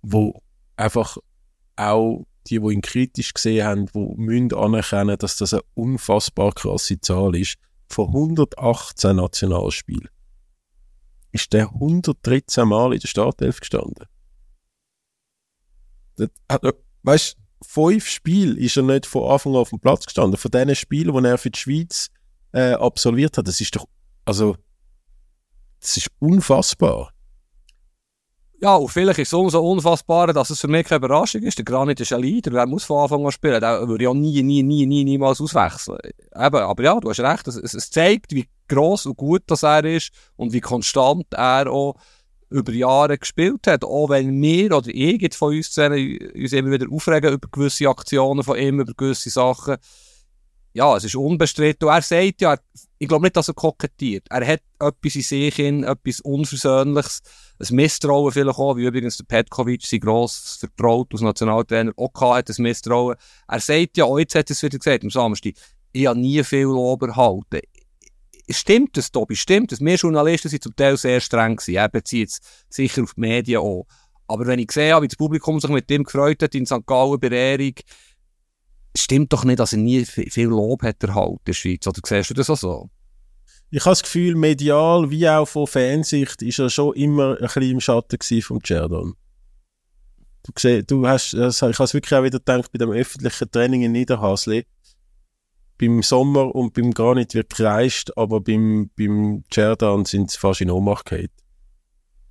wo 0.00 0.40
einfach 0.76 1.18
auch 1.76 2.24
die, 2.46 2.60
die 2.60 2.72
ihn 2.72 2.80
kritisch 2.80 3.34
gesehen 3.34 3.66
haben, 3.66 3.86
die 3.86 4.14
müssen 4.16 4.54
anerkennen, 4.54 5.18
dass 5.18 5.36
das 5.36 5.52
eine 5.52 5.62
unfassbar 5.74 6.52
krasse 6.52 6.98
Zahl 6.98 7.36
ist, 7.36 7.56
von 7.90 8.08
118 8.08 9.16
Nationalspielen 9.16 10.08
ist 11.32 11.52
der 11.52 11.68
113 11.70 12.66
Mal 12.66 12.94
in 12.94 13.00
der 13.00 13.08
Startelf 13.08 13.60
gestanden. 13.60 14.06
Das 16.16 16.28
hat, 16.50 16.62
weißt 17.02 17.36
fünf 17.62 18.08
Spiele 18.08 18.58
ist 18.58 18.76
er 18.76 18.82
nicht 18.82 19.06
von 19.06 19.30
Anfang 19.30 19.52
an 19.52 19.60
auf 19.60 19.70
dem 19.70 19.80
Platz 19.80 20.04
gestanden. 20.04 20.38
Von 20.38 20.50
diesen 20.50 20.74
Spielen, 20.74 21.14
die 21.22 21.28
er 21.28 21.38
für 21.38 21.50
die 21.50 21.58
Schweiz 21.58 22.08
äh, 22.52 22.72
absolviert 22.72 23.36
hat, 23.38 23.48
das 23.48 23.60
ist 23.60 23.74
doch, 23.76 23.86
also, 24.24 24.56
das 25.80 25.96
ist 25.96 26.08
unfassbar. 26.18 27.12
Ja, 28.60 28.74
und 28.74 28.88
vielleicht 28.88 29.20
ist 29.20 29.28
es 29.28 29.34
umso 29.34 29.60
unfassbarer, 29.60 30.32
dass 30.32 30.50
es 30.50 30.60
für 30.60 30.66
mich 30.66 30.84
keine 30.86 30.98
Überraschung 30.98 31.42
ist. 31.42 31.58
Der 31.58 31.64
Granit 31.64 32.00
ist 32.00 32.12
ein 32.12 32.20
Leader, 32.20 32.50
der 32.50 32.66
muss 32.66 32.84
von 32.84 33.02
Anfang 33.02 33.24
an 33.24 33.30
spielen. 33.30 33.60
Der 33.60 33.86
würde 33.86 34.04
ja 34.04 34.12
nie, 34.12 34.42
nie, 34.42 34.64
nie, 34.64 34.84
nie, 34.84 35.04
niemals 35.04 35.40
auswechseln. 35.40 35.98
Eben, 36.04 36.56
aber 36.56 36.82
ja, 36.82 36.98
du 36.98 37.08
hast 37.08 37.20
recht, 37.20 37.46
es, 37.46 37.56
es 37.56 37.90
zeigt, 37.90 38.32
wie 38.32 38.48
gross 38.66 39.06
und 39.06 39.16
gut 39.16 39.42
das 39.46 39.62
er 39.62 39.84
ist 39.84 40.10
und 40.34 40.52
wie 40.52 40.60
konstant 40.60 41.26
er 41.34 41.70
auch 41.70 41.94
über 42.50 42.72
Jahre 42.72 43.16
gespielt 43.16 43.66
hat. 43.68 43.84
Auch 43.84 44.08
wenn 44.08 44.42
wir 44.42 44.76
oder 44.76 44.88
ich 44.92 45.34
von 45.34 45.54
uns 45.54 45.70
zusammen 45.70 46.18
uns 46.34 46.52
immer 46.52 46.72
wieder 46.72 46.90
aufregen 46.90 47.34
über 47.34 47.48
gewisse 47.52 47.88
Aktionen 47.88 48.42
von 48.42 48.58
ihm, 48.58 48.80
über 48.80 48.92
gewisse 48.94 49.30
Sachen. 49.30 49.76
Ja, 50.72 50.96
es 50.96 51.04
ist 51.04 51.14
unbestritten. 51.14 51.88
Und 51.88 51.94
er 51.94 52.02
sagt 52.02 52.40
ja, 52.40 52.56
ich 52.98 53.08
glaube 53.08 53.24
nicht, 53.24 53.36
dass 53.36 53.48
er 53.48 53.54
kokettiert. 53.54 54.26
Er 54.30 54.46
hat 54.46 54.60
etwas 54.80 55.14
in 55.14 55.22
sich, 55.22 55.58
in, 55.58 55.84
etwas 55.84 56.20
Unversöhnliches 56.20 57.22
ein 57.60 57.76
Misstrauen 57.76 58.32
vielleicht 58.32 58.58
auch, 58.58 58.76
wie 58.76 58.86
übrigens 58.86 59.16
der 59.16 59.24
Petkovic, 59.24 59.84
sein 59.84 60.00
grosses 60.00 60.56
Vertraut 60.56 61.12
als 61.12 61.22
Nationaltrainer, 61.22 61.92
auch 61.96 62.34
hat, 62.34 62.48
ein 62.48 62.62
Misstrauen. 62.62 63.16
Er 63.48 63.60
sagt 63.60 63.96
ja, 63.96 64.04
auch 64.04 64.18
jetzt 64.18 64.34
hat 64.34 64.50
er 64.50 64.52
es 64.52 64.62
wieder 64.62 64.78
gesagt, 64.78 65.04
am 65.04 65.10
Samstag, 65.10 65.54
ich 65.92 66.06
habe 66.06 66.18
nie 66.18 66.42
viel 66.44 66.64
Lob 66.64 67.02
erhalten. 67.02 67.60
Stimmt 68.50 68.96
das, 68.96 69.10
Tobi? 69.10 69.36
Stimmt 69.36 69.72
das? 69.72 69.80
Wir 69.80 69.96
Journalisten 69.96 70.48
sind 70.48 70.62
zum 70.62 70.74
Teil 70.74 70.96
sehr 70.96 71.20
streng 71.20 71.56
gewesen. 71.56 71.74
Er 71.74 71.88
bezieht 71.88 72.30
es 72.30 72.40
sicher 72.70 73.02
auf 73.02 73.14
die 73.14 73.20
Medien 73.20 73.60
auch. 73.60 73.86
Aber 74.26 74.46
wenn 74.46 74.58
ich 74.58 74.70
sehe, 74.70 75.00
wie 75.02 75.08
das 75.08 75.16
Publikum 75.16 75.58
sich 75.60 75.70
mit 75.70 75.90
ihm 75.90 76.04
gefreut 76.04 76.42
hat 76.42 76.54
in 76.54 76.66
St. 76.66 76.86
Gallen 76.86 77.18
bei 77.18 77.28
Ehrung, 77.28 77.74
stimmt 78.96 79.32
doch 79.32 79.44
nicht, 79.44 79.58
dass 79.58 79.72
er 79.72 79.78
nie 79.78 80.04
viel 80.04 80.48
Lob 80.48 80.82
hat 80.82 81.02
erhalten 81.02 81.34
in 81.34 81.44
der 81.46 81.52
Schweiz. 81.52 81.86
Oder 81.86 82.00
siehst 82.04 82.30
du 82.30 82.34
das 82.34 82.50
auch 82.50 82.56
so? 82.56 82.90
ich 83.70 83.84
habe 83.84 83.90
das 83.90 84.02
Gefühl, 84.02 84.34
medial 84.34 85.10
wie 85.10 85.28
auch 85.28 85.46
von 85.46 85.66
Fansicht 85.66 86.40
ist 86.42 86.58
er 86.58 86.70
schon 86.70 86.94
immer 86.94 87.36
ein 87.36 87.42
bisschen 87.42 87.62
im 87.62 87.80
Schatten 87.80 88.42
von 88.42 88.60
Jerdon. 88.64 89.14
Du, 90.44 90.52
siehst, 90.56 90.90
du 90.90 91.06
hast, 91.06 91.34
ich 91.34 91.62
habe 91.62 91.84
es 91.84 91.94
wirklich 91.94 92.14
auch 92.14 92.24
wieder 92.24 92.38
gedacht, 92.38 92.72
bei 92.72 92.78
dem 92.78 92.90
öffentlichen 92.90 93.50
Training 93.50 93.82
in 93.82 93.92
Niederhasli, 93.92 94.64
beim 95.76 96.02
Sommer 96.02 96.54
und 96.54 96.72
beim 96.72 96.92
Granit 96.92 97.34
wird 97.34 97.50
gekreischt, 97.50 98.10
aber 98.16 98.40
beim, 98.40 98.90
beim 98.96 99.44
Jordan 99.52 100.06
sind 100.06 100.30
sie 100.30 100.38
fast 100.38 100.62
in 100.62 100.70
Ohnmacht 100.70 101.04
gefallen. 101.04 101.28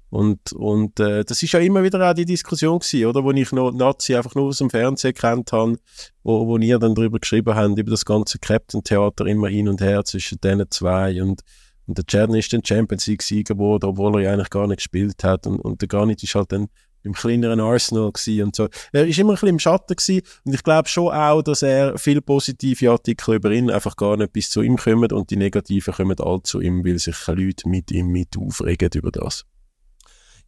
Und, 0.09 0.53
und 0.53 0.99
äh, 0.99 1.25
das 1.25 1.43
ist 1.43 1.51
ja 1.51 1.59
immer 1.59 1.83
wieder 1.83 2.09
auch 2.09 2.13
die 2.13 2.25
Diskussion 2.25 2.79
gewesen, 2.79 3.05
oder? 3.05 3.23
Wo 3.23 3.31
ich 3.31 3.51
noch 3.51 3.71
Nazi 3.71 4.15
einfach 4.15 4.35
nur 4.35 4.45
aus 4.45 4.59
dem 4.59 4.69
Fernsehen 4.69 5.13
kennt 5.13 5.51
habe, 5.51 5.77
wo, 6.23 6.47
wo 6.47 6.57
ihr 6.57 6.79
dann 6.79 6.95
darüber 6.95 7.19
geschrieben 7.19 7.55
habt, 7.55 7.77
über 7.77 7.91
das 7.91 8.05
ganze 8.05 8.39
Captain-Theater 8.39 9.25
immer 9.25 9.49
hin 9.49 9.67
und 9.67 9.81
her 9.81 10.05
zwischen 10.05 10.39
diesen 10.41 10.65
zwei 10.69 11.21
und, 11.21 11.41
und 11.87 11.97
der 11.97 12.05
Czerny 12.05 12.39
ist 12.39 12.53
dann 12.53 12.63
Champions 12.63 13.07
League-Sieger 13.07 13.55
geworden, 13.55 13.85
obwohl 13.85 14.15
er 14.15 14.21
ja 14.21 14.33
eigentlich 14.33 14.49
gar 14.49 14.67
nicht 14.67 14.77
gespielt 14.77 15.23
hat 15.23 15.45
und, 15.45 15.59
und 15.59 15.81
der 15.81 15.89
Garnit 15.89 16.23
ist 16.23 16.35
halt 16.35 16.51
dann 16.53 16.67
im 17.03 17.13
kleineren 17.13 17.59
Arsenal 17.59 18.11
gewesen 18.11 18.43
und 18.43 18.55
so. 18.55 18.67
Er 18.91 19.07
ist 19.07 19.17
immer 19.19 19.31
ein 19.31 19.35
bisschen 19.35 19.49
im 19.49 19.59
Schatten 19.59 19.95
gewesen 19.95 20.21
und 20.45 20.53
ich 20.53 20.63
glaube 20.63 20.87
schon 20.87 21.13
auch, 21.13 21.41
dass 21.41 21.61
er 21.61 21.97
viele 21.97 22.21
positive 22.21 22.91
Artikel 22.91 23.35
über 23.35 23.51
ihn 23.51 23.69
einfach 23.69 23.95
gar 23.95 24.17
nicht 24.17 24.33
bis 24.33 24.49
zu 24.49 24.61
ihm 24.61 24.77
kommen 24.77 25.11
und 25.11 25.31
die 25.31 25.37
negativen 25.37 25.93
kommen 25.93 26.19
all 26.19 26.41
zu 26.43 26.61
ihm, 26.61 26.85
weil 26.85 26.99
sich 26.99 27.15
Leute 27.27 27.67
mit 27.67 27.91
ihm 27.91 28.07
mit 28.07 28.37
aufregen 28.37 28.89
über 28.93 29.11
das. 29.11 29.45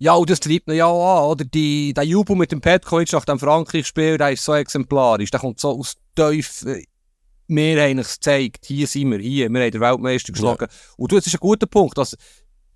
Ja, 0.02 0.14
und 0.14 0.30
das 0.30 0.40
treibt 0.40 0.70
ihn 0.70 0.76
ja 0.76 0.86
auch 0.86 1.18
an, 1.18 1.32
oder? 1.32 1.46
Die, 1.46 1.94
der 1.94 2.06
Jubel 2.06 2.36
mit 2.36 2.54
dem 2.54 2.62
Petkovic 2.62 3.12
nach 3.12 3.26
dem 3.26 3.38
Frankreich-Spiel, 3.38 4.18
der 4.18 4.32
ist 4.32 4.46
so 4.46 4.54
exemplarisch. 4.54 5.30
Der 5.30 5.42
kommt 5.42 5.60
so 5.60 5.78
aus 5.78 5.96
tief, 6.16 6.66
äh, 6.66 6.84
wir 7.48 7.82
haben 7.84 8.00
es 8.00 8.14
gezeigt, 8.16 8.66
hier 8.66 8.88
sind 8.88 9.12
wir, 9.12 9.20
hier, 9.20 9.50
wir 9.50 9.62
haben 9.62 9.72
den 9.72 9.82
Weltmeister 9.82 10.32
geschlagen. 10.32 10.68
Ja. 10.70 10.78
Und 10.98 11.12
du, 11.12 11.18
das 11.18 11.28
ist 11.28 11.34
ein 11.34 11.40
guter 11.40 11.68
Punkt, 11.68 11.98
dass 11.98 12.16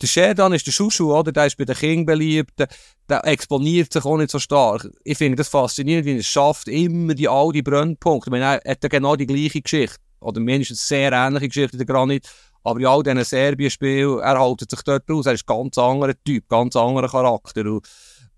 der 0.01 0.07
Sherdan 0.07 0.51
ist 0.51 0.67
der 0.67 0.73
Schuschu, 0.73 1.13
oder? 1.13 1.31
Der 1.31 1.45
ist 1.45 1.57
bei 1.57 1.63
den 1.63 1.75
Kindern 1.75 2.05
beliebt, 2.05 2.59
der, 2.59 2.67
der, 3.07 3.25
exponiert 3.25 3.93
sich 3.93 4.03
auch 4.03 4.17
nicht 4.17 4.31
so 4.31 4.39
stark. 4.39 4.89
Ich 5.05 5.17
finde 5.17 5.37
das 5.37 5.47
faszinierend, 5.47 6.05
wie 6.05 6.13
er 6.13 6.19
es 6.19 6.27
schafft, 6.27 6.67
immer 6.67 7.13
die 7.13 7.29
all 7.29 7.53
die 7.53 7.61
Brennpunkte. 7.61 8.29
Ich 8.29 8.31
meine, 8.31 8.65
er 8.65 8.71
hat 8.71 8.83
ja 8.83 8.89
genau 8.89 9.15
die 9.15 9.27
gleiche 9.27 9.61
Geschichte, 9.61 9.97
oder 10.19 10.41
mindestens 10.41 10.91
eine 10.91 10.99
sehr 10.99 11.11
ähnliche 11.13 11.47
Geschichte, 11.47 11.77
der 11.77 11.85
Granit, 11.85 12.27
aber 12.63 12.79
in 12.79 12.85
all 12.85 13.03
diesen 13.03 13.23
Serbien-Spielen, 13.23 14.19
er 14.19 14.39
hält 14.39 14.69
sich 14.69 14.81
dort 14.83 15.09
raus. 15.09 15.25
Er 15.25 15.33
ist 15.33 15.47
ein 15.47 15.55
ganz 15.55 15.77
anderer 15.77 16.13
Typ, 16.23 16.47
ganz 16.47 16.75
anderer 16.75 17.09
Charakter. 17.09 17.65
Und, 17.65 17.87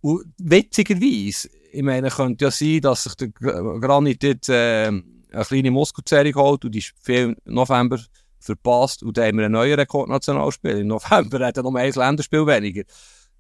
und 0.01 0.25
witzigerweise, 0.37 1.49
ich 1.71 1.83
meine, 1.83 2.09
könnte 2.09 2.45
ja 2.45 2.51
sein, 2.51 2.81
dass 2.81 3.03
sich 3.03 3.15
der 3.15 3.29
Granit 3.29 4.23
dort 4.23 4.49
äh, 4.49 4.87
eine 4.87 5.45
kleine 5.45 5.71
Muskelzerrung 5.71 6.35
holt 6.35 6.65
und 6.65 6.71
die 6.73 6.79
ist 6.79 6.93
viel 7.01 7.35
November 7.45 7.99
verpasst 8.39 9.03
und 9.03 9.17
dann 9.17 9.27
haben 9.27 9.37
wir 9.37 9.45
einen 9.45 9.53
neuen 9.53 9.79
Rekordnationalspiel. 9.79 10.79
Im 10.79 10.87
November 10.87 11.45
hat 11.45 11.57
er 11.57 11.63
noch 11.63 11.75
ein 11.75 11.91
Länderspiel 11.91 12.45
weniger. 12.47 12.83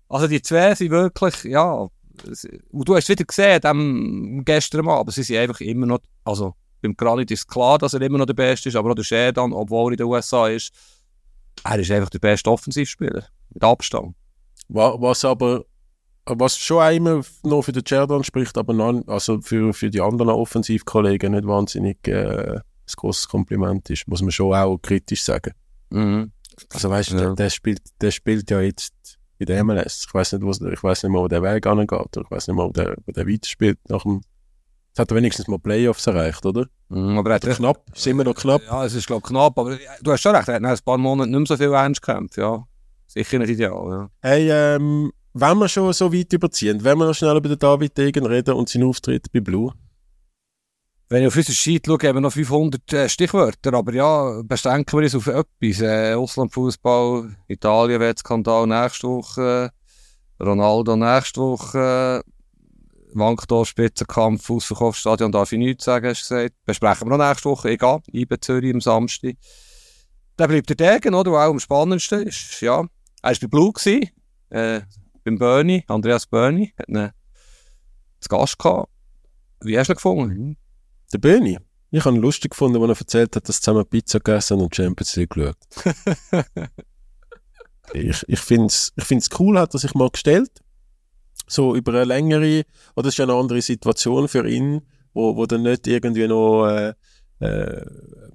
Also 0.09 0.27
die 0.27 0.41
zwei 0.41 0.75
sind 0.75 0.91
wirklich, 0.91 1.43
ja, 1.45 1.87
und 2.71 2.87
du 2.87 2.95
hast 2.95 3.09
wieder 3.09 3.25
gesehen, 3.25 3.61
dem 3.61 4.43
gestern 4.45 4.87
Abend, 4.87 5.13
sie 5.13 5.23
sind 5.23 5.37
einfach 5.37 5.59
immer 5.61 5.85
noch, 5.85 5.99
also 6.23 6.55
beim 6.87 6.95
Granit 6.97 7.31
ist 7.31 7.47
klar, 7.47 7.77
dass 7.77 7.93
er 7.93 8.01
immer 8.01 8.17
noch 8.17 8.25
der 8.25 8.33
Beste 8.33 8.69
ist, 8.69 8.75
aber 8.75 8.91
auch 8.91 8.95
der 8.95 9.03
Sheridan, 9.03 9.53
obwohl 9.53 9.91
er 9.91 9.93
in 9.93 9.97
den 9.97 10.07
USA 10.07 10.47
ist, 10.47 10.71
er 11.63 11.79
ist 11.79 11.91
einfach 11.91 12.09
der 12.09 12.19
beste 12.19 12.49
Offensivspieler. 12.51 13.23
Mit 13.53 13.63
Abstand. 13.63 14.15
Was 14.67 15.23
aber 15.25 15.63
was 16.27 16.57
schon 16.57 16.91
immer 16.93 17.21
noch 17.43 17.61
für 17.61 17.71
den 17.71 17.83
Cerdan 17.85 18.23
spricht, 18.23 18.57
aber 18.57 18.73
noch, 18.73 19.03
also 19.07 19.39
für, 19.41 19.73
für 19.73 19.89
die 19.91 20.01
anderen 20.01 20.29
Offensivkollegen 20.31 21.33
nicht 21.33 21.45
wahnsinnig 21.47 21.99
äh, 22.07 22.55
ein 22.55 22.61
großes 22.97 23.27
Kompliment 23.27 23.89
ist, 23.91 24.07
muss 24.07 24.21
man 24.23 24.31
schon 24.31 24.53
auch 24.55 24.77
kritisch 24.81 25.23
sagen. 25.23 25.53
Mhm. 25.91 26.31
Also 26.73 26.89
weißt 26.89 27.11
du, 27.11 27.15
Ja. 27.15 27.21
der, 27.21 27.35
der, 27.35 27.49
spielt, 27.51 27.81
der 28.01 28.09
spielt 28.11 28.49
ja 28.49 28.59
jetzt 28.61 28.93
in 29.37 29.45
der 29.45 29.63
MLS. 29.63 30.05
Ich 30.07 30.13
weiß 30.13 30.33
nicht, 30.33 30.41
wo's- 30.43 30.61
ich 30.61 30.81
weiß 30.83 31.03
nicht 31.03 31.11
mehr, 31.11 31.21
wo 31.21 31.27
der 31.27 31.43
Weg 31.43 31.65
angeht, 31.67 31.91
oder 31.91 32.21
ich 32.23 32.31
weiß 32.31 32.47
nicht 32.47 32.55
mehr, 32.55 32.65
wo 32.65 32.71
der, 32.71 32.95
wo 33.05 33.11
der 33.11 33.27
weiterspielt 33.27 33.77
nach 33.89 34.01
dem. 34.03 34.21
Jetzt 34.95 35.01
hat 35.01 35.11
er 35.11 35.17
wenigstens 35.17 35.49
mal 35.49 35.59
Playoffs 35.59 36.07
erreicht, 36.07 36.45
oder? 36.45 36.67
Mhm, 36.87 37.17
aber 37.17 37.31
er 37.31 37.35
hat 37.35 37.43
Oder 37.43 37.55
knapp, 37.55 37.83
ist 37.93 38.07
immer 38.07 38.23
noch 38.23 38.33
knapp. 38.33 38.61
Ja, 38.65 38.85
es 38.85 38.93
ist 38.93 39.07
glaube 39.07 39.27
knapp, 39.27 39.59
aber 39.59 39.77
du 40.01 40.11
hast 40.13 40.21
schon 40.21 40.33
recht, 40.33 40.47
er 40.47 40.55
hat 40.55 40.61
nach 40.61 40.69
ein 40.69 40.79
paar 40.85 40.97
Monaten 40.97 41.31
nicht 41.31 41.39
mehr 41.39 41.45
so 41.47 41.57
viel 41.57 41.73
ernst 41.73 42.01
gekämpft, 42.01 42.37
ja. 42.37 42.63
Sicher 43.05 43.39
nicht 43.39 43.49
ideal, 43.49 43.89
ja. 43.89 44.09
Hey, 44.21 44.49
ähm, 44.49 45.11
wenn 45.33 45.57
wir 45.57 45.67
schon 45.67 45.91
so 45.91 46.13
weit 46.13 46.31
überziehen, 46.31 46.81
wenn 46.81 46.97
wir 46.97 47.07
noch 47.07 47.13
schnell 47.13 47.35
über 47.35 47.49
den 47.49 47.59
David 47.59 47.97
Degen 47.97 48.25
reden 48.25 48.53
und 48.53 48.69
seinen 48.69 48.87
Auftritt 48.87 49.29
bei 49.33 49.41
Blue. 49.41 49.73
Wenn 51.09 51.23
ich 51.23 51.27
auf 51.27 51.35
unseren 51.35 51.55
Sheet 51.55 51.87
schaue, 51.87 51.97
haben 52.07 52.15
wir 52.15 52.21
noch 52.21 52.31
500 52.31 52.93
äh, 52.93 53.09
Stichwörter, 53.09 53.73
aber 53.73 53.93
ja, 53.93 54.41
beschränken 54.43 54.97
wir 54.97 55.03
uns 55.03 55.15
auf 55.15 55.27
etwas. 55.27 55.81
Äh, 55.81 56.13
Russland-Fußball, 56.13 57.35
Italien-Wettskandal 57.49 58.65
nächste 58.65 59.09
Woche, 59.09 59.71
Ronaldo 60.39 60.95
nächste 60.95 61.41
Woche, 61.41 62.23
Wankdorf 63.15 63.69
Spitzenkampf, 63.69 64.49
Ausverkaufsstadion 64.49 65.31
darf 65.31 65.51
ich 65.51 65.59
nichts 65.59 65.85
sagen, 65.85 66.07
hast 66.07 66.29
du 66.29 66.35
gesagt. 66.35 66.55
Besprechen 66.65 67.07
wir 67.07 67.17
noch 67.17 67.27
nächste 67.27 67.49
Woche, 67.49 67.69
egal, 67.69 68.01
IB 68.11 68.37
Zürich 68.41 68.73
am 68.73 68.81
Samstag. 68.81 69.35
Dann 70.37 70.49
bleibt 70.49 70.69
der 70.69 70.75
Degen, 70.75 71.15
oder, 71.15 71.31
der 71.31 71.39
auch 71.39 71.51
am 71.51 71.59
spannendsten 71.59 72.27
ist, 72.27 72.61
ja. 72.61 72.85
Er 73.21 73.31
war 73.31 73.37
bei 73.41 73.47
Blue, 73.47 73.71
gewesen, 73.71 74.09
äh, 74.49 74.81
beim 75.23 75.37
Bernie, 75.37 75.83
Andreas 75.87 76.27
Bernie, 76.27 76.73
hat 76.77 76.89
ihn 76.89 77.09
zu 78.19 78.29
Gast 78.29 78.59
gehabt. 78.59 78.89
Wie 79.61 79.77
hast 79.77 79.87
du 79.87 79.93
ihn 79.93 79.95
gefunden? 79.95 80.57
Der 81.13 81.17
Böni. 81.17 81.57
Ich 81.91 82.03
habe 82.03 82.15
ihn 82.15 82.21
lustig 82.21 82.51
gefunden, 82.51 82.81
als 82.81 82.99
er 82.99 83.01
erzählt 83.01 83.35
hat, 83.35 83.47
dass 83.47 83.61
zusammen 83.61 83.85
Pizza 83.85 84.19
gegessen 84.19 84.59
und 84.59 84.75
Champions 84.75 85.15
League 85.15 85.29
geschaut. 85.29 85.57
ich 87.93 88.23
ich 88.27 88.39
finde 88.39 88.67
es 88.67 88.91
ich 88.95 89.03
find's 89.03 89.29
cool, 89.39 89.57
hat 89.57 89.73
er 89.73 89.79
sich 89.79 89.93
mal 89.93 90.09
gestellt. 90.09 90.51
So 91.47 91.75
über 91.75 91.93
eine 91.93 92.05
längere, 92.05 92.63
oder 92.95 93.05
das 93.05 93.13
ist 93.13 93.19
eine 93.19 93.33
andere 93.33 93.61
Situation 93.61 94.27
für 94.27 94.47
ihn, 94.47 94.81
wo, 95.13 95.35
wo 95.35 95.45
dann 95.45 95.63
nicht 95.63 95.87
irgendwie 95.87 96.27
noch 96.27 96.67
äh, 96.67 96.93
äh, 97.39 97.85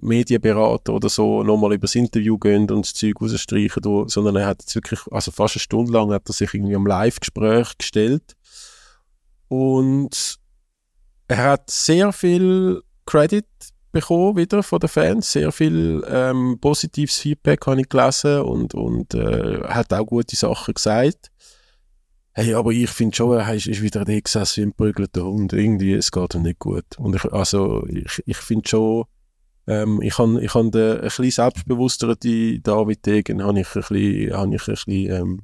Medienberater 0.01 0.95
oder 0.95 1.09
so 1.09 1.43
nochmal 1.43 1.75
über 1.75 1.83
das 1.83 1.95
Interview 1.95 2.39
gehen 2.39 2.71
und 2.71 2.87
das 2.87 2.95
Zeug 2.95 3.21
rausstreichen, 3.21 3.83
sondern 4.09 4.37
er 4.37 4.47
hat 4.47 4.63
jetzt 4.63 4.75
wirklich, 4.75 5.01
also 5.11 5.31
fast 5.31 5.57
eine 5.57 5.61
Stunde 5.61 5.93
lang 5.93 6.13
hat 6.13 6.29
er 6.29 6.33
sich 6.33 6.53
irgendwie 6.55 6.77
am 6.77 6.87
Live-Gespräch 6.87 7.77
gestellt. 7.79 8.37
Und 9.49 10.37
er 11.29 11.37
hat 11.39 11.71
sehr 11.71 12.13
viel 12.13 12.83
Credit 13.05 13.47
bekommen 13.93 14.37
wieder 14.37 14.63
von 14.63 14.79
den 14.79 14.89
Fans, 14.89 15.33
sehr 15.33 15.51
viel 15.53 16.05
ähm, 16.09 16.59
positives 16.61 17.19
Feedback 17.19 17.67
habe 17.67 17.81
ich 17.81 17.89
gelesen 17.89 18.43
und, 18.43 18.75
und 18.75 19.15
äh, 19.15 19.61
hat 19.65 19.93
auch 19.93 20.07
gute 20.07 20.37
Sachen 20.37 20.75
gesagt. 20.75 21.30
Hey, 22.33 22.55
aber 22.55 22.71
ich 22.71 22.91
finde 22.91 23.17
schon, 23.17 23.37
er 23.37 23.55
ist, 23.55 23.67
ist 23.67 23.83
wieder 23.83 24.05
der 24.05 24.23
gesessen 24.23 24.57
wie 24.61 24.67
ein 24.67 24.73
prügelter 24.73 25.25
Hund. 25.25 25.53
Irgendwie, 25.53 25.95
es 25.95 26.13
geht 26.13 26.35
ihm 26.35 26.43
nicht 26.43 26.61
gut. 26.61 26.85
Und 26.97 27.17
ich, 27.17 27.25
also, 27.33 27.85
ich, 27.89 28.23
ich 28.25 28.37
finde 28.37 28.69
schon, 28.69 29.05
ähm, 29.67 30.01
ich 30.01 30.17
habe 30.17 30.43
ich 30.43 30.55
han 30.55 30.71
den 30.71 30.99
ein 30.99 31.03
bisschen 31.03 31.31
selbstbewussteren 31.31 32.17
David 32.63 33.05
Degen 33.05 33.43
habe 33.43 33.61
ich 33.61 33.67
ein 33.75 33.83
bisschen, 33.83 34.29
ich 34.29 34.35
ein 34.35 34.51
bisschen 34.51 35.11
ähm, 35.11 35.43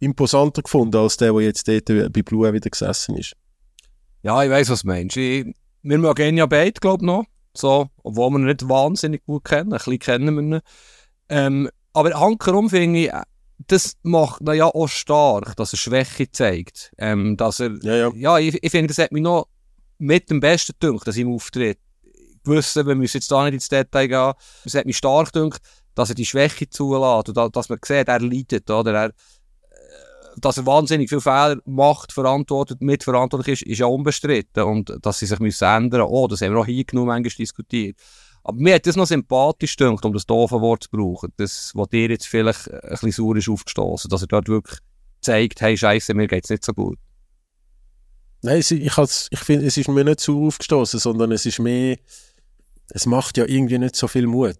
imposanter 0.00 0.62
gefunden, 0.62 0.96
als 0.96 1.16
der, 1.16 1.32
der 1.32 1.42
jetzt 1.42 1.68
dort 1.68 1.86
bei 1.86 2.22
Blue 2.22 2.52
wieder 2.52 2.70
gesessen 2.70 3.16
ist. 3.16 3.34
Ja, 4.22 4.42
ich 4.42 4.50
weiss, 4.50 4.70
was 4.70 4.82
du 4.82 4.88
meinst. 4.88 5.16
Ich, 5.16 5.46
wir 5.82 5.98
mögen 5.98 6.36
ja 6.36 6.46
beide, 6.46 6.80
glaube 6.80 7.02
ich, 7.02 7.06
noch. 7.06 7.24
So, 7.54 7.88
obwohl 8.02 8.30
wir 8.30 8.38
ihn 8.38 8.44
nicht 8.46 8.68
wahnsinnig 8.68 9.24
gut 9.24 9.44
kennen. 9.44 9.72
Ein 9.72 9.78
bisschen 9.78 9.98
kennen 9.98 10.34
wir 10.34 10.42
ihn. 10.42 10.60
Ähm, 11.28 11.70
aber 11.92 12.18
hankerum 12.18 12.70
finde 12.70 12.98
ich, 13.00 13.10
das 13.66 13.94
macht 14.02 14.40
ihn 14.40 14.54
ja 14.54 14.66
auch 14.66 14.88
stark, 14.88 15.54
dass 15.56 15.72
er 15.74 15.76
Schwäche 15.78 16.30
zeigt. 16.30 16.92
Ähm, 16.98 17.36
dass 17.36 17.60
er, 17.60 17.76
Ja, 17.82 17.94
ja. 17.94 18.10
ja, 18.14 18.38
ich, 18.38 18.58
ich 18.62 18.70
finde, 18.70 18.88
das 18.88 18.98
hat 18.98 19.12
mich 19.12 19.22
noch 19.22 19.48
mit 19.98 20.30
dem 20.30 20.40
Besten 20.40 20.72
gedünkt, 20.78 21.06
dass 21.06 21.16
ihm 21.16 21.32
auftritt. 21.32 21.78
Gewisse, 22.42 22.86
wir 22.86 22.94
müssen 22.94 23.18
jetzt 23.18 23.30
da 23.30 23.44
nicht 23.44 23.54
ins 23.54 23.68
Detail 23.68 24.08
gehen, 24.08 24.32
es 24.64 24.74
hat 24.74 24.86
mich 24.86 24.96
stark 24.96 25.32
gedünkt, 25.32 25.58
dass 25.94 26.08
er 26.08 26.14
die 26.14 26.24
Schwäche 26.24 26.70
zulässt 26.70 27.28
und 27.28 27.36
da- 27.36 27.50
dass 27.50 27.68
man 27.68 27.78
sieht, 27.84 28.08
er 28.08 28.20
leidet, 28.20 28.70
oder? 28.70 28.94
Er, 28.94 29.12
dass 30.38 30.56
er 30.56 30.64
wahnsinnig 30.64 31.08
viele 31.08 31.20
Fehler 31.20 31.58
macht, 31.66 32.12
verantwortet, 32.12 32.80
mitverantwortlich 32.80 33.60
ist, 33.60 33.68
ist 33.70 33.78
ja 33.78 33.86
unbestritten. 33.86 34.62
Und 34.62 34.96
dass 35.02 35.18
sie 35.18 35.26
sich 35.26 35.38
müssen 35.38 35.64
ändern 35.64 36.00
müssen, 36.00 36.12
oh, 36.14 36.28
das 36.28 36.40
haben 36.40 36.54
wir 36.54 36.60
auch 36.60 36.66
hier 36.66 36.84
genug 36.84 37.06
manchmal 37.06 37.30
diskutiert. 37.36 37.96
Aber 38.42 38.58
mir 38.58 38.74
hat 38.74 38.86
das 38.86 38.96
noch 38.96 39.06
sympathisch 39.06 39.76
gedacht, 39.76 40.04
um 40.04 40.12
das 40.12 40.26
doofe 40.26 40.56
zu 40.80 40.90
brauchen. 40.90 41.32
Das, 41.36 41.72
was 41.74 41.88
dir 41.88 42.08
jetzt 42.08 42.26
vielleicht 42.26 42.70
ein 42.70 42.90
bisschen 42.90 43.12
sauer 43.12 43.36
ist 43.36 43.48
aufgestoßen, 43.48 44.08
dass 44.08 44.22
er 44.22 44.28
dort 44.28 44.48
wirklich 44.48 44.78
zeigt, 45.20 45.60
hey, 45.60 45.76
Scheiße, 45.76 46.14
mir 46.14 46.26
geht's 46.26 46.50
nicht 46.50 46.64
so 46.64 46.72
gut. 46.72 46.98
Nein, 48.42 48.60
ich, 48.60 48.70
ich 48.70 49.40
finde, 49.40 49.66
es 49.66 49.76
ist 49.76 49.88
mir 49.88 50.04
nicht 50.04 50.20
zu 50.20 50.46
aufgestoßen, 50.46 50.98
sondern 50.98 51.30
es 51.32 51.44
ist 51.44 51.58
mehr, 51.58 51.98
es 52.88 53.04
macht 53.04 53.36
ja 53.36 53.44
irgendwie 53.46 53.78
nicht 53.78 53.96
so 53.96 54.08
viel 54.08 54.26
Mut, 54.26 54.56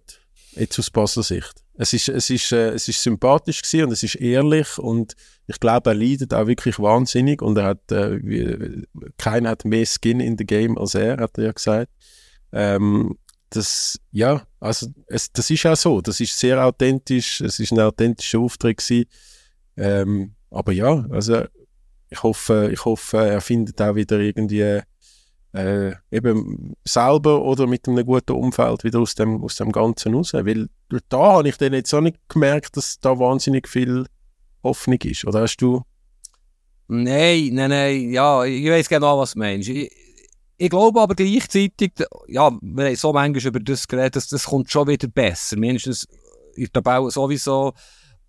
jetzt 0.51 0.77
aus 0.77 0.91
Basler 0.91 1.23
Sicht. 1.23 1.63
Es 1.73 1.93
ist, 1.93 2.09
es 2.09 2.29
ist, 2.29 2.51
äh, 2.51 2.69
es 2.69 2.87
ist 2.87 3.01
sympathisch 3.01 3.63
gewesen 3.63 3.85
und 3.85 3.91
es 3.93 4.03
ist 4.03 4.15
ehrlich 4.15 4.77
und 4.77 5.15
ich 5.47 5.59
glaube, 5.59 5.89
er 5.89 5.95
leidet 5.95 6.31
auch 6.33 6.45
wirklich 6.45 6.77
wahnsinnig 6.77 7.41
und 7.41 7.57
er 7.57 7.63
hat, 7.63 7.91
äh, 7.91 8.19
keiner 9.17 9.49
hat 9.49 9.65
mehr 9.65 9.85
Skin 9.87 10.19
in 10.19 10.37
the 10.37 10.45
Game 10.45 10.77
als 10.77 10.93
er, 10.93 11.17
hat 11.17 11.37
er 11.39 11.45
ja 11.45 11.51
gesagt. 11.51 11.91
Ähm, 12.51 13.17
das, 13.51 13.99
ja, 14.11 14.41
also, 14.59 14.87
es, 15.07 15.31
das 15.31 15.49
ist 15.49 15.65
auch 15.65 15.75
so, 15.75 16.01
das 16.01 16.19
ist 16.19 16.37
sehr 16.37 16.63
authentisch, 16.65 17.41
es 17.41 17.59
ist 17.59 17.71
ein 17.71 17.79
authentischer 17.79 18.39
Auftritt 18.39 18.77
gewesen. 18.77 19.05
Ähm, 19.77 20.33
aber 20.49 20.71
ja, 20.71 21.05
also, 21.09 21.43
ich 22.09 22.23
hoffe, 22.23 22.69
ich 22.71 22.83
hoffe, 22.83 23.17
er 23.17 23.41
findet 23.41 23.81
auch 23.81 23.95
wieder 23.95 24.19
irgendwie 24.19 24.81
äh, 25.53 25.93
eben 26.11 26.75
selber 26.85 27.43
oder 27.43 27.67
mit 27.67 27.87
einem 27.87 28.05
guten 28.05 28.33
Umfeld 28.33 28.83
wieder 28.83 28.99
aus 28.99 29.15
dem, 29.15 29.43
aus 29.43 29.55
dem 29.57 29.71
Ganzen 29.71 30.13
raus. 30.13 30.33
Weil 30.33 30.67
da 31.09 31.17
habe 31.17 31.49
ich 31.49 31.57
dann 31.57 31.73
jetzt 31.73 31.93
auch 31.93 32.01
nicht 32.01 32.17
gemerkt, 32.29 32.77
dass 32.77 32.99
da 32.99 33.19
wahnsinnig 33.19 33.67
viel 33.67 34.05
Hoffnung 34.63 34.99
ist. 35.03 35.25
Oder 35.25 35.41
hast 35.41 35.57
du? 35.57 35.83
Nein, 36.87 37.51
nein, 37.53 37.69
nein, 37.69 38.09
ja, 38.11 38.43
ich 38.43 38.69
weiß 38.69 38.89
genau, 38.89 39.19
was 39.19 39.33
du 39.33 39.39
meinst. 39.39 39.69
Ich, 39.69 39.89
ich 40.61 40.69
glaube 40.69 41.01
aber 41.01 41.15
gleichzeitig, 41.15 41.93
ja, 42.27 42.51
wir 42.61 42.85
haben 42.85 42.95
so 42.95 43.11
manchmal 43.11 43.47
über 43.47 43.59
das 43.59 43.87
geredet, 43.87 44.15
dass 44.15 44.27
das 44.27 44.45
kommt 44.45 44.69
schon 44.69 44.87
wieder 44.87 45.07
besser. 45.07 45.57
Mindestens 45.57 46.07
in 46.53 46.65
der 46.65 46.83
Tabelle 46.83 47.09
sowieso. 47.09 47.73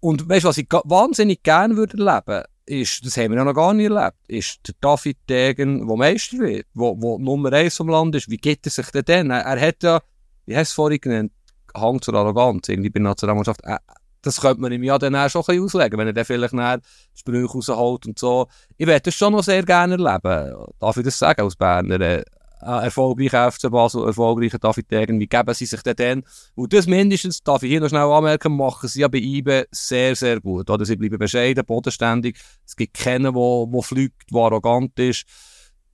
Und 0.00 0.26
weißt 0.26 0.44
du, 0.44 0.48
was 0.48 0.56
ich 0.56 0.66
wahnsinnig 0.70 1.42
gerne 1.42 1.76
würde 1.76 1.98
erleben, 1.98 2.44
ist, 2.64 3.04
das 3.04 3.18
haben 3.18 3.32
wir 3.32 3.38
ja 3.38 3.44
noch 3.44 3.52
gar 3.52 3.74
nicht 3.74 3.90
erlebt, 3.90 4.16
ist 4.28 4.60
der 4.66 4.74
David 4.80 5.18
Degen, 5.28 5.86
der 5.86 5.96
Meister 5.96 6.38
wird, 6.38 6.66
wo, 6.72 6.96
wo 6.98 7.18
Nummer 7.18 7.52
eins 7.52 7.76
vom 7.76 7.90
Land 7.90 8.14
ist. 8.14 8.30
Wie 8.30 8.38
geht 8.38 8.66
er 8.66 8.70
sich 8.70 8.90
denn 8.92 9.04
dann? 9.04 9.30
Er, 9.30 9.42
er 9.42 9.68
hat 9.68 9.82
ja, 9.82 10.00
wie 10.46 10.56
hast 10.56 10.70
du 10.70 10.72
es 10.72 10.72
vorhin 10.72 11.00
genannt, 11.00 11.32
Hang 11.76 12.00
zur 12.00 12.14
Arroganz 12.14 12.66
irgendwie 12.70 12.88
bei 12.88 13.00
der 13.00 13.10
Nationalmannschaft. 13.10 13.62
Äh, 13.64 13.76
das 14.22 14.40
könnte 14.40 14.60
man 14.60 14.72
ihm 14.72 14.82
ja 14.82 14.98
dann 14.98 15.14
auch 15.16 15.28
schon 15.28 15.42
ein 15.42 15.46
bisschen 15.46 15.64
auslegen, 15.64 15.98
wenn 15.98 16.06
er 16.06 16.12
dann 16.12 16.24
vielleicht 16.24 16.54
nachher 16.54 16.80
Sprüche 17.14 17.46
rausholt 17.46 18.06
und 18.06 18.18
so. 18.18 18.46
Ich 18.76 18.86
würde 18.86 19.00
das 19.00 19.14
schon 19.14 19.32
noch 19.32 19.42
sehr 19.42 19.64
gerne 19.64 19.94
erleben. 19.94 20.54
Darf 20.78 20.96
ich 20.96 21.04
das 21.04 21.18
sagen 21.18 21.42
als 21.42 21.56
Berner? 21.56 22.00
Äh, 22.00 22.24
ein 22.62 22.84
erfolgreicher 22.84 23.50
FC 23.50 23.70
Basel, 23.70 24.06
erfolgreicher 24.06 24.58
David 24.58 24.90
Degen, 24.90 25.18
wie 25.18 25.26
geben 25.26 25.54
sie 25.54 25.66
sich 25.66 25.82
denn 25.82 25.96
dann? 25.96 26.22
Und 26.54 26.72
das 26.72 26.86
mindestens, 26.86 27.42
darf 27.42 27.64
ich 27.64 27.70
hier 27.70 27.80
noch 27.80 27.88
schnell 27.88 28.02
anmerken, 28.02 28.56
machen 28.56 28.88
sie 28.88 29.00
ja 29.00 29.08
bei 29.08 29.18
IBE 29.18 29.66
sehr, 29.72 30.14
sehr 30.14 30.40
gut. 30.40 30.70
Oder 30.70 30.84
sie 30.84 30.96
bleiben 30.96 31.18
bescheiden, 31.18 31.64
bodenständig. 31.64 32.38
Es 32.64 32.76
gibt 32.76 32.94
keinen, 32.96 33.24
der 33.24 33.34
wo 33.34 33.82
fliegt, 33.82 34.32
der 34.32 34.40
arrogant 34.40 34.96
ist. 34.98 35.24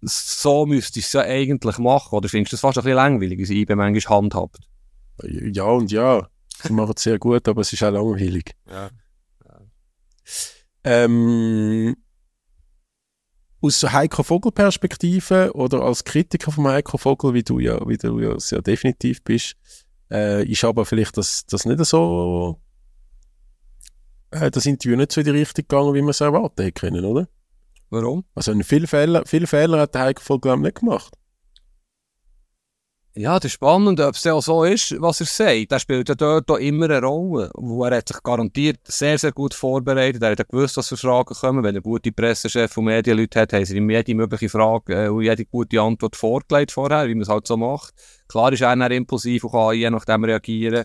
So 0.02 0.66
müsste 0.66 0.98
ich 0.98 1.06
es 1.06 1.12
ja 1.14 1.22
eigentlich 1.22 1.78
machen. 1.78 2.14
Oder 2.14 2.28
findest 2.28 2.52
du 2.52 2.56
das 2.56 2.60
fast 2.60 2.78
ein 2.78 2.84
bisschen 2.84 2.96
langweilig, 2.96 3.38
wie 3.38 3.46
sie 3.46 3.60
IBE 3.62 3.74
manchmal 3.74 4.18
handhabt? 4.18 4.58
Ja 5.22 5.64
und 5.64 5.90
ja. 5.90 6.28
Sie 6.62 6.72
machen 6.72 6.94
es 6.96 7.02
sehr 7.02 7.18
gut, 7.18 7.46
aber 7.48 7.60
es 7.60 7.72
ist 7.72 7.82
auch 7.82 7.92
langweilig. 7.92 8.54
Ja. 8.68 8.90
Ähm, 10.84 11.96
aus 13.60 13.82
Heiko 13.82 14.22
Vogel 14.22 14.52
Perspektive 14.52 15.50
oder 15.54 15.82
als 15.82 16.04
Kritiker 16.04 16.52
von 16.52 16.68
Heiko 16.68 16.96
Vogel, 16.96 17.34
wie 17.34 17.42
du 17.42 17.58
ja, 17.58 17.86
wie 17.88 17.96
du 17.96 18.20
ja 18.20 18.38
sehr 18.38 18.62
definitiv 18.62 19.22
bist, 19.22 19.56
äh, 20.10 20.44
ist 20.44 20.64
aber 20.64 20.84
vielleicht 20.84 21.16
das, 21.16 21.44
das 21.46 21.64
nicht 21.64 21.84
so, 21.84 22.60
äh, 24.30 24.50
das 24.50 24.66
Interview 24.66 24.96
nicht 24.96 25.12
so 25.12 25.20
in 25.20 25.26
die 25.26 25.32
Richtung 25.32 25.66
gegangen, 25.68 25.94
wie 25.94 26.02
man 26.02 26.10
es 26.10 26.20
erwarten 26.20 26.62
hätte 26.62 26.80
können, 26.80 27.04
oder? 27.04 27.28
Warum? 27.90 28.24
Also 28.34 28.54
viele 28.62 28.86
Fehler, 28.86 29.24
viele 29.26 29.46
Fehler 29.46 29.80
hat 29.80 29.94
der 29.94 30.02
Heiko 30.02 30.22
Vogel 30.22 30.56
nicht 30.58 30.80
gemacht. 30.80 31.14
Ja, 33.18 33.34
das 33.34 33.46
ist 33.46 33.54
spannend, 33.54 33.98
ob 33.98 34.14
es 34.14 34.24
auch 34.28 34.40
so 34.40 34.62
ist, 34.62 34.94
was 35.00 35.18
er 35.18 35.26
sagt. 35.26 35.72
Er 35.72 35.80
spielt 35.80 36.08
ja 36.08 36.14
dort 36.14 36.48
auch 36.52 36.56
immer 36.56 36.84
eine 36.84 37.02
Rolle. 37.02 37.50
Wo 37.54 37.84
er 37.84 37.96
hat 37.96 38.06
sich 38.06 38.22
garantiert 38.22 38.78
sehr, 38.84 39.18
sehr 39.18 39.32
gut 39.32 39.54
vorbereitet. 39.54 40.22
Er 40.22 40.30
hat 40.30 40.38
ja 40.38 40.44
gewusst, 40.44 40.76
was 40.76 40.86
für 40.86 40.96
Fragen 40.96 41.34
kommen. 41.34 41.64
Wenn 41.64 41.74
er 41.74 41.80
gute 41.80 42.12
Pressechef 42.12 42.76
und 42.76 42.84
Medienleute 42.84 43.40
hat, 43.40 43.52
haben 43.54 43.64
sie 43.64 43.76
ihm 43.76 43.90
jede 43.90 44.14
mögliche 44.14 44.48
Frage 44.48 45.06
äh, 45.06 45.08
und 45.08 45.24
jede 45.24 45.44
gute 45.46 45.80
Antwort 45.80 46.14
vorgelegt 46.14 46.70
vorher, 46.70 47.08
wie 47.08 47.14
man 47.16 47.22
es 47.22 47.28
halt 47.28 47.48
so 47.48 47.56
macht. 47.56 47.92
Klar 48.28 48.52
ist 48.52 48.60
er 48.60 48.76
dann 48.76 48.92
impulsiv 48.92 49.42
und 49.42 49.50
kann 49.50 49.74
je 49.74 49.90
nachdem 49.90 50.22
reagieren. 50.22 50.84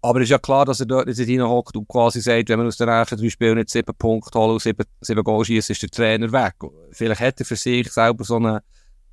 Aber 0.00 0.20
es 0.20 0.24
ist 0.24 0.30
ja 0.30 0.38
klar, 0.38 0.64
dass 0.64 0.80
er 0.80 0.86
dort 0.86 1.08
jetzt 1.08 1.18
hineinhockt 1.18 1.76
und 1.76 1.86
quasi 1.86 2.22
sagt, 2.22 2.48
wenn 2.48 2.58
man 2.58 2.68
aus 2.68 2.78
den 2.78 2.88
nächsten 2.88 3.18
drei 3.18 3.28
Spielen 3.28 3.56
nicht 3.56 3.68
sieben 3.68 3.94
Punkte 3.98 4.38
holt 4.38 4.52
und 4.52 4.62
sieben, 4.62 4.86
sieben 5.02 5.22
Goal 5.22 5.44
schießt, 5.44 5.68
ist 5.68 5.82
der 5.82 5.90
Trainer 5.90 6.32
weg. 6.32 6.54
Vielleicht 6.92 7.20
hat 7.20 7.40
er 7.40 7.44
für 7.44 7.56
sich 7.56 7.92
selber 7.92 8.24
so 8.24 8.36
eine, 8.36 8.62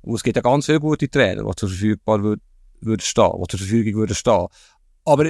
und 0.02 0.14
es 0.14 0.22
gibt 0.22 0.36
ja 0.36 0.42
ganz 0.42 0.66
viele 0.66 0.80
gute 0.80 1.08
Trainer, 1.08 1.44
die 1.44 1.54
zur 1.56 1.68
Verfügung 1.68 2.22
würden, 2.22 2.42
würden 2.80 3.00
stehen, 3.00 3.32
die 3.42 3.46
zur 3.48 3.58
Verfügung 3.58 3.94
würden 4.00 4.14
stehen. 4.14 4.46
Aber, 5.04 5.26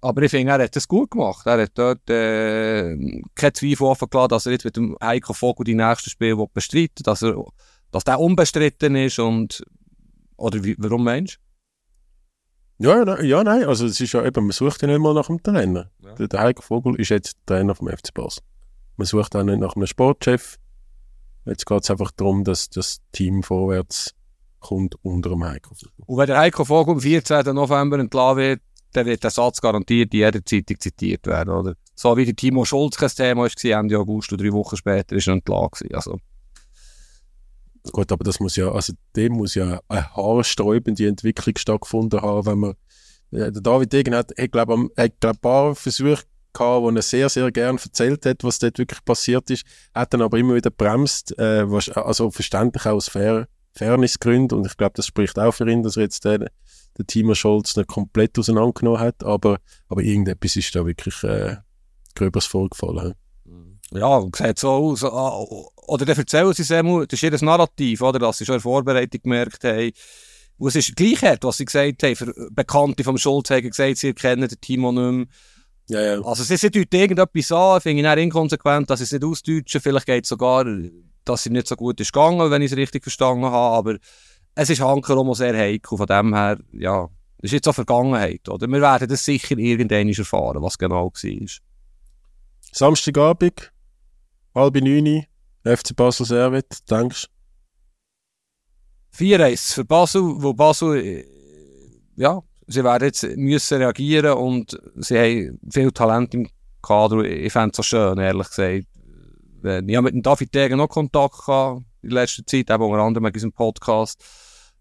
aber 0.00 0.22
ich 0.22 0.30
finde, 0.30 0.52
er 0.52 0.62
hat 0.62 0.76
das 0.76 0.86
gut 0.88 1.10
gemacht. 1.10 1.46
Er 1.46 1.62
hat 1.62 1.72
dort 1.74 2.08
äh, 2.10 2.96
keinen 3.34 3.54
Zweifel 3.54 3.84
offen 3.84 4.08
gelassen, 4.10 4.28
dass 4.28 4.46
er 4.46 4.52
jetzt 4.52 4.64
mit 4.64 4.76
dem 4.76 4.96
Heiko 5.02 5.32
Vogel 5.32 5.64
die 5.64 5.74
nächsten 5.74 6.10
Spiele 6.10 6.46
bestreiten 6.52 7.02
dass 7.04 7.22
er, 7.22 7.42
dass 7.90 8.04
der 8.04 8.20
unbestritten 8.20 8.94
ist 8.96 9.18
und, 9.18 9.62
oder 10.36 10.62
wie, 10.64 10.76
warum 10.78 11.04
meinst 11.04 11.38
du? 12.78 12.88
Ja, 12.88 13.04
na- 13.04 13.20
ja, 13.22 13.44
nein, 13.44 13.64
also 13.64 13.84
es 13.86 14.00
ist 14.00 14.12
ja 14.12 14.24
eben, 14.24 14.44
man 14.46 14.52
sucht 14.52 14.80
ja 14.80 14.88
nicht 14.88 15.00
mal 15.00 15.12
nach 15.12 15.28
einem 15.28 15.42
Trainer. 15.42 15.90
Ja. 16.02 16.14
Der, 16.14 16.28
der 16.28 16.40
Heiko 16.40 16.62
Vogel 16.62 16.98
ist 16.98 17.10
jetzt 17.10 17.36
Trainer 17.44 17.74
vom 17.74 17.88
FC 17.88 18.14
Basel. 18.14 18.42
Man 18.96 19.06
sucht 19.06 19.36
auch 19.36 19.42
nicht 19.42 19.58
nach 19.60 19.76
einem 19.76 19.86
Sportchef. 19.86 20.56
Jetzt 21.50 21.66
geht 21.66 21.82
es 21.82 21.90
einfach 21.90 22.12
darum, 22.12 22.44
dass 22.44 22.70
das 22.70 23.00
Team 23.10 23.42
vorwärts 23.42 24.14
kommt 24.60 24.94
unter 25.02 25.30
dem 25.30 25.44
Heiko 25.44 25.74
Vogel. 25.74 26.04
Und 26.06 26.16
wenn 26.16 26.26
der 26.28 26.38
Heiko 26.38 26.64
Vogel 26.64 26.94
am 26.94 27.00
14. 27.00 27.54
November 27.54 27.98
entlassen 27.98 28.36
wird, 28.36 28.60
dann 28.92 29.06
wird 29.06 29.24
der 29.24 29.30
Satz 29.30 29.60
garantiert 29.60 30.14
in 30.14 30.20
jeder 30.20 30.44
Zeitung 30.44 30.78
zitiert 30.78 31.26
werden, 31.26 31.50
oder? 31.52 31.74
So 31.96 32.16
wie 32.16 32.24
der 32.24 32.36
Timo 32.36 32.64
Schulz 32.64 32.96
kein 32.96 33.08
Thema 33.08 33.42
war, 33.42 33.80
Ende 33.80 33.98
August 33.98 34.30
und 34.32 34.40
drei 34.40 34.52
Wochen 34.52 34.76
später 34.76 35.16
ist 35.16 35.26
er 35.26 35.34
entlassen. 35.34 35.92
Also, 35.92 36.18
Gut, 37.90 38.12
aber 38.12 38.24
das 38.24 38.38
muss 38.38 38.56
ja, 38.56 38.70
also 38.70 38.92
dem 39.16 39.32
muss 39.32 39.54
ja 39.54 39.80
eine 39.88 40.14
haarsträubende 40.14 41.08
Entwicklung 41.08 41.56
stattgefunden 41.56 42.20
haben, 42.20 42.46
wenn 42.46 42.58
man, 42.58 42.74
ja, 43.30 43.50
der 43.50 43.62
David 43.62 43.92
Degen 43.92 44.14
hat, 44.14 44.32
ich 44.36 44.50
glaube, 44.50 44.90
glaub, 44.94 45.34
ein 45.34 45.38
paar 45.40 45.74
Versuche 45.74 46.22
gehabt, 46.52 46.82
wo 46.82 46.90
er 46.90 47.02
sehr, 47.02 47.28
sehr 47.28 47.50
gern 47.50 47.78
erzählt 47.78 48.26
hat, 48.26 48.44
was 48.44 48.58
dort 48.58 48.78
wirklich 48.78 49.04
passiert 49.04 49.50
ist, 49.50 49.64
hat 49.94 50.12
dann 50.12 50.22
aber 50.22 50.38
immer 50.38 50.54
wieder 50.54 50.70
bremst, 50.70 51.36
äh, 51.38 51.66
also 51.94 52.30
verständlich 52.30 52.86
auch 52.86 52.94
aus 52.94 53.08
Fair, 53.08 53.48
Fairnessgründen 53.72 54.58
und 54.58 54.66
ich 54.66 54.76
glaube, 54.76 54.92
das 54.96 55.06
spricht 55.06 55.38
auch 55.38 55.52
für 55.52 55.70
ihn, 55.70 55.82
dass 55.82 55.96
er 55.96 56.04
jetzt 56.04 56.24
den, 56.24 56.46
den 56.98 57.06
Timo 57.06 57.34
Scholz 57.34 57.76
nicht 57.76 57.88
komplett 57.88 58.38
auseinandergenommen 58.38 59.00
hat, 59.00 59.22
aber, 59.24 59.58
aber 59.88 60.02
irgendetwas 60.02 60.56
ist 60.56 60.74
da 60.74 60.84
wirklich 60.84 61.22
äh, 61.22 61.56
gröbers 62.14 62.46
vorgefallen. 62.46 63.14
ja, 63.92 64.22
sieht 64.36 64.58
so 64.58 64.70
aus. 64.70 65.04
Ah, 65.04 65.44
Oder 65.86 66.04
dann 66.04 66.18
erzählen 66.18 66.52
sie 66.52 66.62
es 66.62 66.70
einmal, 66.70 67.06
das 67.06 67.22
ist 67.22 67.40
ihr 67.40 67.44
Narrativ, 67.44 68.02
oder? 68.02 68.18
Dass 68.18 68.38
sie 68.38 68.44
schon 68.44 68.54
in 68.54 68.58
der 68.58 68.62
Vorbereitung 68.62 69.22
gemerkt 69.22 69.64
haben, 69.64 69.92
und 70.60 70.68
es 70.68 70.76
ist 70.76 70.94
gleich 70.94 71.22
hart, 71.22 71.42
was 71.42 71.56
sie 71.56 71.64
gesagt 71.64 72.02
haben. 72.02 72.34
Bekannte 72.50 73.02
vom 73.02 73.16
Schulz 73.16 73.48
haben 73.48 73.66
gesagt, 73.66 73.96
sie 73.96 74.12
kennen 74.12 74.46
den 74.46 74.60
Timo 74.60 74.92
nicht 74.92 75.10
mehr. 75.10 75.26
Ja, 75.90 76.00
ja. 76.00 76.20
Also 76.22 76.44
sie, 76.44 76.56
sie 76.56 76.70
deuten 76.70 76.94
irgendetwas 76.94 77.50
an, 77.50 77.80
finde 77.80 78.00
ich 78.00 78.04
dann 78.04 78.18
inkonsequent, 78.18 78.88
dass 78.88 79.00
sie 79.00 79.04
es 79.04 79.12
nicht 79.12 79.24
ausdeutschen. 79.24 79.80
Vielleicht 79.80 80.06
geht 80.06 80.24
es 80.24 80.28
sogar, 80.28 80.64
dass 81.24 81.42
sie 81.42 81.50
nicht 81.50 81.66
so 81.66 81.74
gut 81.74 82.00
ist 82.00 82.12
gegangen, 82.12 82.48
wenn 82.48 82.62
ich 82.62 82.70
es 82.70 82.78
richtig 82.78 83.02
verstanden 83.02 83.46
habe. 83.46 83.90
Aber 83.90 83.98
es 84.54 84.70
ist 84.70 84.80
Hanker 84.80 85.16
auch 85.16 85.34
sehr 85.34 85.56
heikel. 85.56 85.98
Von 85.98 86.06
dem 86.06 86.32
her, 86.32 86.58
ja, 86.72 87.08
es 87.38 87.46
ist 87.46 87.52
jetzt 87.52 87.68
auch 87.68 87.74
Vergangenheit. 87.74 88.48
Oder? 88.48 88.68
Wir 88.68 88.80
werden 88.80 89.08
das 89.08 89.24
sicher 89.24 89.58
irgendwann 89.58 90.08
erfahren, 90.08 90.62
was 90.62 90.78
genau 90.78 91.06
war. 91.12 91.48
Samstagabend, 92.72 93.72
halb 94.54 94.76
neun, 94.76 95.24
FC 95.64 95.96
Basel 95.96 96.24
Servet, 96.24 96.88
denkst 96.88 97.26
4-1 99.18 99.74
für 99.74 99.84
Basel, 99.84 100.22
wo 100.22 100.54
Basel, 100.54 101.04
äh, 101.04 101.24
ja, 102.14 102.40
sie 102.70 102.84
werden 102.84 103.04
jetzt 103.04 103.24
müssen 103.36 103.78
reagieren 103.78 104.34
und 104.34 104.80
sie 104.96 105.18
haben 105.18 105.60
viel 105.70 105.90
Talent 105.90 106.34
im 106.34 106.48
Kader. 106.82 107.24
Ich 107.24 107.52
fände 107.52 107.70
es 107.70 107.76
so 107.76 107.82
schön, 107.82 108.18
ehrlich 108.18 108.48
gesagt. 108.48 108.86
Ich 109.62 109.96
habe 109.96 110.12
mit 110.12 110.24
David 110.24 110.54
Degen 110.54 110.78
noch 110.78 110.88
Kontakt 110.88 111.44
gehabt 111.44 111.82
in 112.02 112.10
letzter 112.10 112.46
Zeit, 112.46 112.70
eben 112.70 112.82
unter 112.82 113.02
anderem 113.02 113.24
mit 113.24 113.34
unserem 113.34 113.52
Podcast, 113.52 114.22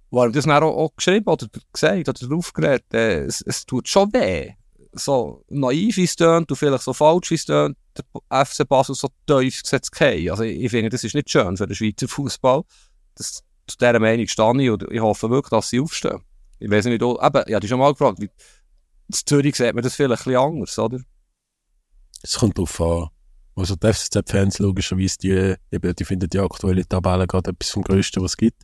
wo 0.09 0.23
er 0.23 0.31
das 0.31 0.45
dann 0.45 0.63
auch, 0.63 0.75
auch 0.75 0.95
geschrieben 0.95 1.27
oder 1.27 1.47
gesagt 1.73 2.07
oder 2.07 2.27
darauf 2.27 2.53
geredet, 2.53 2.93
äh, 2.93 3.23
es, 3.23 3.41
es 3.41 3.65
tut 3.65 3.89
schon 3.89 4.13
weh. 4.13 4.53
So 4.93 5.43
naiv 5.49 5.97
wie 5.97 6.05
es 6.05 6.15
tönt 6.15 6.49
und 6.49 6.57
vielleicht 6.57 6.83
so 6.83 6.93
falsch 6.93 7.29
wie 7.31 7.35
es 7.35 7.45
tönt, 7.45 7.77
der 7.97 8.45
FC 8.45 8.67
Basel 8.67 8.95
so 8.95 9.09
tief 9.27 9.61
gesetzt 9.61 9.95
fallen. 9.95 10.29
Also 10.29 10.43
ich, 10.43 10.63
ich 10.63 10.71
finde, 10.71 10.89
das 10.89 11.03
ist 11.03 11.15
nicht 11.15 11.29
schön 11.29 11.57
für 11.57 11.67
den 11.67 11.75
Schweizer 11.75 12.07
Fußball. 12.07 12.63
Zu 13.15 13.77
dieser 13.77 13.99
Meinung 13.99 14.27
stehe 14.27 14.63
ich 14.63 14.69
und 14.69 14.85
ich 14.89 15.01
hoffe 15.01 15.29
wirklich, 15.29 15.49
dass 15.49 15.69
sie 15.69 15.81
aufstehen. 15.81 16.23
Ich 16.59 16.69
weiß 16.69 16.85
nicht, 16.85 17.01
ob- 17.03 17.23
eben, 17.23 17.43
ich 17.47 17.53
hatte 17.55 17.59
dich 17.61 17.69
schon 17.69 17.79
mal 17.79 17.91
gefragt, 17.91 18.19
wie, 18.19 18.25
in 18.25 19.13
Zürich 19.25 19.55
sieht 19.55 19.73
man 19.73 19.83
das 19.83 19.95
vielleicht 19.95 20.21
ein 20.27 20.33
bisschen 20.33 20.41
anders, 20.41 20.79
oder? 20.79 20.99
Es 22.21 22.37
kommt 22.37 22.57
drauf 22.57 22.79
an. 22.81 23.07
Also 23.55 23.75
die 23.75 23.87
FCZ-Fans 23.93 24.59
logischerweise, 24.59 25.17
die, 25.21 25.55
eben, 25.71 25.95
die 25.95 26.05
finden 26.05 26.29
die 26.29 26.39
aktuelle 26.39 26.85
Tabelle 26.87 27.27
gerade 27.27 27.51
etwas 27.51 27.69
vom 27.71 27.83
Größten, 27.83 28.21
was 28.23 28.31
es 28.31 28.37
gibt. 28.37 28.61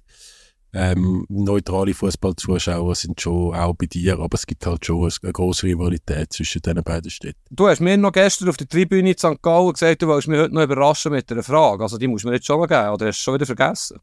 Ähm, 0.77 1.25
neutrale 1.29 1.93
Fußballzuschauer 1.93 2.95
sind 2.95 3.21
schon 3.21 3.55
auch 3.55 3.73
bei 3.75 3.85
dir, 3.85 4.19
aber 4.19 4.35
es 4.35 4.45
gibt 4.45 4.65
halt 4.65 4.85
schon 4.85 5.09
eine 5.23 5.31
grosse 5.31 5.67
Rivalität 5.67 6.33
zwischen 6.33 6.61
diesen 6.61 6.83
beiden 6.83 7.09
Städten. 7.09 7.39
Du 7.49 7.67
hast 7.69 7.79
mir 7.79 7.95
noch 7.95 8.11
gestern 8.11 8.49
auf 8.49 8.57
der 8.57 8.67
Tribüne 8.67 9.11
in 9.11 9.17
St. 9.17 9.41
Gallen 9.41 9.71
gesagt, 9.71 10.01
du 10.01 10.07
wolltest 10.07 10.27
mich 10.27 10.37
heute 10.37 10.53
noch 10.53 10.63
überraschen 10.63 11.13
mit 11.13 11.31
einer 11.31 11.43
Frage. 11.43 11.81
Also 11.81 11.97
die 11.97 12.07
musst 12.07 12.25
du 12.25 12.27
mir 12.27 12.35
jetzt 12.35 12.45
schon 12.47 12.59
mal 12.59 12.67
geben, 12.67 12.89
oder 12.93 13.07
hast 13.07 13.19
du 13.19 13.23
schon 13.23 13.33
wieder 13.35 13.45
vergessen? 13.45 13.99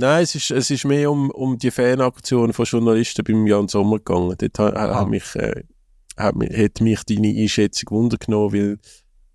Nein, 0.00 0.22
es 0.22 0.34
ist, 0.34 0.50
es 0.50 0.70
ist 0.70 0.84
mehr 0.86 1.10
um, 1.10 1.30
um 1.30 1.58
die 1.58 1.70
Fanaktion 1.70 2.52
von 2.54 2.64
Journalisten 2.64 3.22
beim 3.22 3.46
Jan 3.46 3.68
Sommer 3.68 3.98
gegangen. 3.98 4.34
Dort 4.38 4.58
ha, 4.58 4.68
Ah. 4.70 5.00
hat 5.00 5.08
mich, 5.08 5.34
äh, 5.36 5.64
hat, 6.16 6.36
mich- 6.36 6.56
hat 6.56 6.80
mich 6.80 7.02
deine 7.04 7.28
Einschätzung 7.28 7.90
wundergenommen, 7.90 8.52
weil 8.54 8.78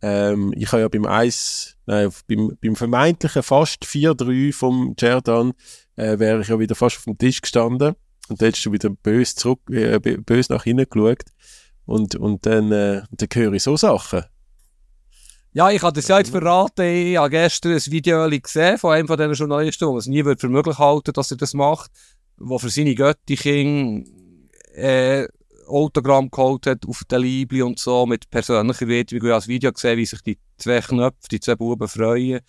ähm, 0.02 0.54
ich 0.58 0.72
habe 0.72 0.82
ja 0.82 0.88
beim 0.88 1.06
Eis, 1.06 1.78
nein, 1.86 2.10
beim, 2.28 2.58
beim 2.62 2.76
vermeintlichen 2.76 3.44
fast 3.44 3.86
4-3 3.86 4.52
vom 4.54 4.96
Jerdan 5.00 5.54
äh, 5.98 6.18
wäre 6.18 6.42
ich 6.42 6.48
ja 6.48 6.58
wieder 6.60 6.74
fast 6.76 6.98
auf 6.98 7.04
dem 7.04 7.18
Tisch 7.18 7.42
gestanden 7.42 7.94
und 8.28 8.42
dann 8.42 8.48
hättest 8.48 8.66
du 8.66 8.72
wieder 8.72 8.90
böse 8.90 9.36
zurück, 9.36 9.60
äh, 9.70 9.96
bö- 9.98 10.22
böse 10.24 10.52
nach 10.52 10.64
hinten 10.64 10.88
geschaut 10.90 11.24
und, 11.86 12.16
und 12.16 12.46
dann, 12.46 12.72
äh, 12.72 13.04
dann 13.12 13.30
höre 13.34 13.54
ich 13.54 13.64
so 13.64 13.78
Sachen. 13.78 14.24
Ja, 15.56 15.72
ich 15.72 15.82
habe 15.84 15.94
das 15.94 16.10
ja 16.10 16.18
jetzt 16.18 16.32
verraten. 16.32 16.84
Ich 16.84 17.16
habe 17.16 17.30
gestern 17.30 17.72
ein 17.72 17.86
Video 17.86 18.28
gesehen 18.30 18.78
von 18.78 18.92
einem 18.92 19.08
von 19.08 19.16
diesen 19.16 19.36
Journalisten, 19.36 19.88
der 19.88 19.98
es 19.98 20.06
nie 20.06 20.22
für 20.22 20.50
möglich 20.50 20.78
halten 20.78 21.14
dass 21.14 21.32
er 21.32 21.38
das 21.38 21.54
macht, 21.54 21.92
der 22.38 22.60
für 22.60 22.70
seine 22.70 22.94
Göttichen 22.94 24.06
äh, 24.74 25.26
Autogramm 25.66 26.30
geholt 26.30 26.68
hat 26.68 26.86
auf 26.86 27.04
den 27.10 27.22
Liebli 27.22 27.62
und 27.62 27.80
so, 27.80 28.06
mit 28.06 28.30
persönlicher 28.30 28.86
Widmung. 28.90 29.22
Ich 29.22 29.24
habe 29.24 29.38
das 29.38 29.48
Video 29.48 29.72
gesehen, 29.72 29.98
wie 29.98 30.06
sich 30.06 30.22
die 30.24 30.38
zwei 30.58 30.82
Knöpfe, 30.82 31.30
die 31.32 31.40
zwei 31.40 31.56
Buben 31.56 31.88
freuen. 31.88 32.42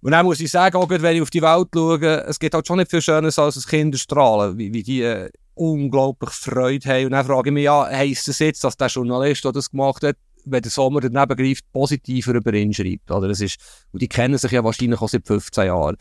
Und 0.00 0.12
dann 0.12 0.24
muss 0.24 0.38
ich 0.38 0.52
sagen, 0.52 0.76
auch 0.76 0.88
wenn 0.88 1.16
ich 1.16 1.22
auf 1.22 1.30
die 1.30 1.42
Welt 1.42 1.68
schaue, 1.74 2.26
es 2.28 2.38
gibt 2.38 2.54
halt 2.54 2.68
schon 2.68 2.78
nicht 2.78 2.92
viel 2.92 3.02
Schönes 3.02 3.40
als 3.40 3.56
ein 3.56 3.68
Kinderstrahlen, 3.68 4.56
wie, 4.56 4.72
wie 4.72 4.84
die 4.84 5.02
äh, 5.02 5.30
unglaublich 5.54 6.30
Freude 6.30 6.88
haben. 6.88 7.06
Und 7.06 7.10
dann 7.10 7.26
frage 7.26 7.50
ich 7.50 7.54
mich, 7.54 7.64
ja, 7.64 7.84
heisst 7.88 8.28
das 8.28 8.38
jetzt, 8.38 8.62
dass 8.62 8.76
der 8.76 8.86
Journalist, 8.86 9.44
der 9.44 9.50
das 9.50 9.68
gemacht 9.68 10.04
hat, 10.04 10.16
wenn 10.46 10.62
der 10.62 10.70
Sommer 10.70 11.00
daneben 11.00 11.36
greift, 11.36 11.70
positiver 11.72 12.34
über 12.34 12.52
ihn 12.54 12.72
schreibt. 12.72 13.10
Oder? 13.10 13.28
Es 13.30 13.40
ist, 13.40 13.56
und 13.92 14.00
die 14.02 14.08
kennen 14.08 14.38
sich 14.38 14.52
ja 14.52 14.62
wahrscheinlich 14.64 15.00
auch 15.00 15.08
seit 15.08 15.26
15 15.26 15.66
Jahren. 15.66 15.96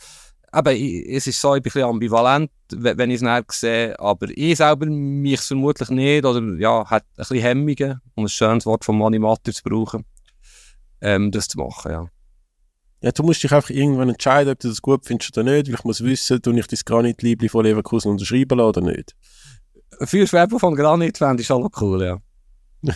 Aber 0.52 0.72
es 0.78 1.26
ist 1.26 1.41
so, 1.41 1.56
ich 1.56 1.64
bin 1.64 1.72
ein 1.72 1.74
bisschen 1.74 1.90
ambivalent, 1.90 2.52
we- 2.72 2.95
wenn 2.98 3.10
ich 3.10 3.15
es 3.15 3.22
näher 3.24 3.44
sehe. 3.49 3.99
Aber 3.99 4.28
ich 4.30 4.57
selber 4.57 4.86
mich 4.86 5.40
vermutlich 5.41 5.90
nicht. 5.90 6.26
Oder 6.26 6.41
ja, 6.60 6.86
hat 6.90 7.03
ein 7.03 7.15
bisschen 7.18 7.40
Hemmungen, 7.40 7.99
um 8.15 8.26
ein 8.26 8.30
schönes 8.30 8.65
Wort 8.68 8.86
von 8.86 8.98
Manni 8.98 9.18
Matter 9.18 9.52
zu 9.52 9.64
brauchen, 9.64 10.06
ähm, 11.02 11.32
das 11.32 11.48
zu 11.48 11.57
machen. 11.57 11.91
Ja. 11.91 12.07
Ja, 13.02 13.11
du 13.11 13.24
musst 13.24 13.44
dich 13.44 13.52
einfach 13.52 13.70
irgendwann 13.72 14.10
entscheiden, 14.10 14.53
ob 14.53 14.60
du 14.60 14.70
das 14.70 14.82
gut 14.82 15.06
findest 15.06 15.36
oder 15.38 15.52
nicht, 15.52 15.68
weil 15.68 15.74
ich 15.76 15.84
muss 15.84 16.03
wissen, 16.03 16.40
du 16.41 16.52
ich 16.53 16.68
das 16.68 16.86
Granit-Liebli 16.86 17.49
von 17.49 17.65
Leverkusen 17.65 18.11
unterschreiben 18.11 18.60
lassen 18.60 18.70
oder 18.80 18.82
nicht. 18.82 19.15
Für 20.02 20.26
Schwebel 20.28 20.57
von 20.60 20.76
Granit 20.76 21.18
fände 21.18 21.41
ich 21.41 21.48
schon 21.48 21.64
noch 21.64 21.72
cool, 21.82 22.02
ja. 22.03 22.18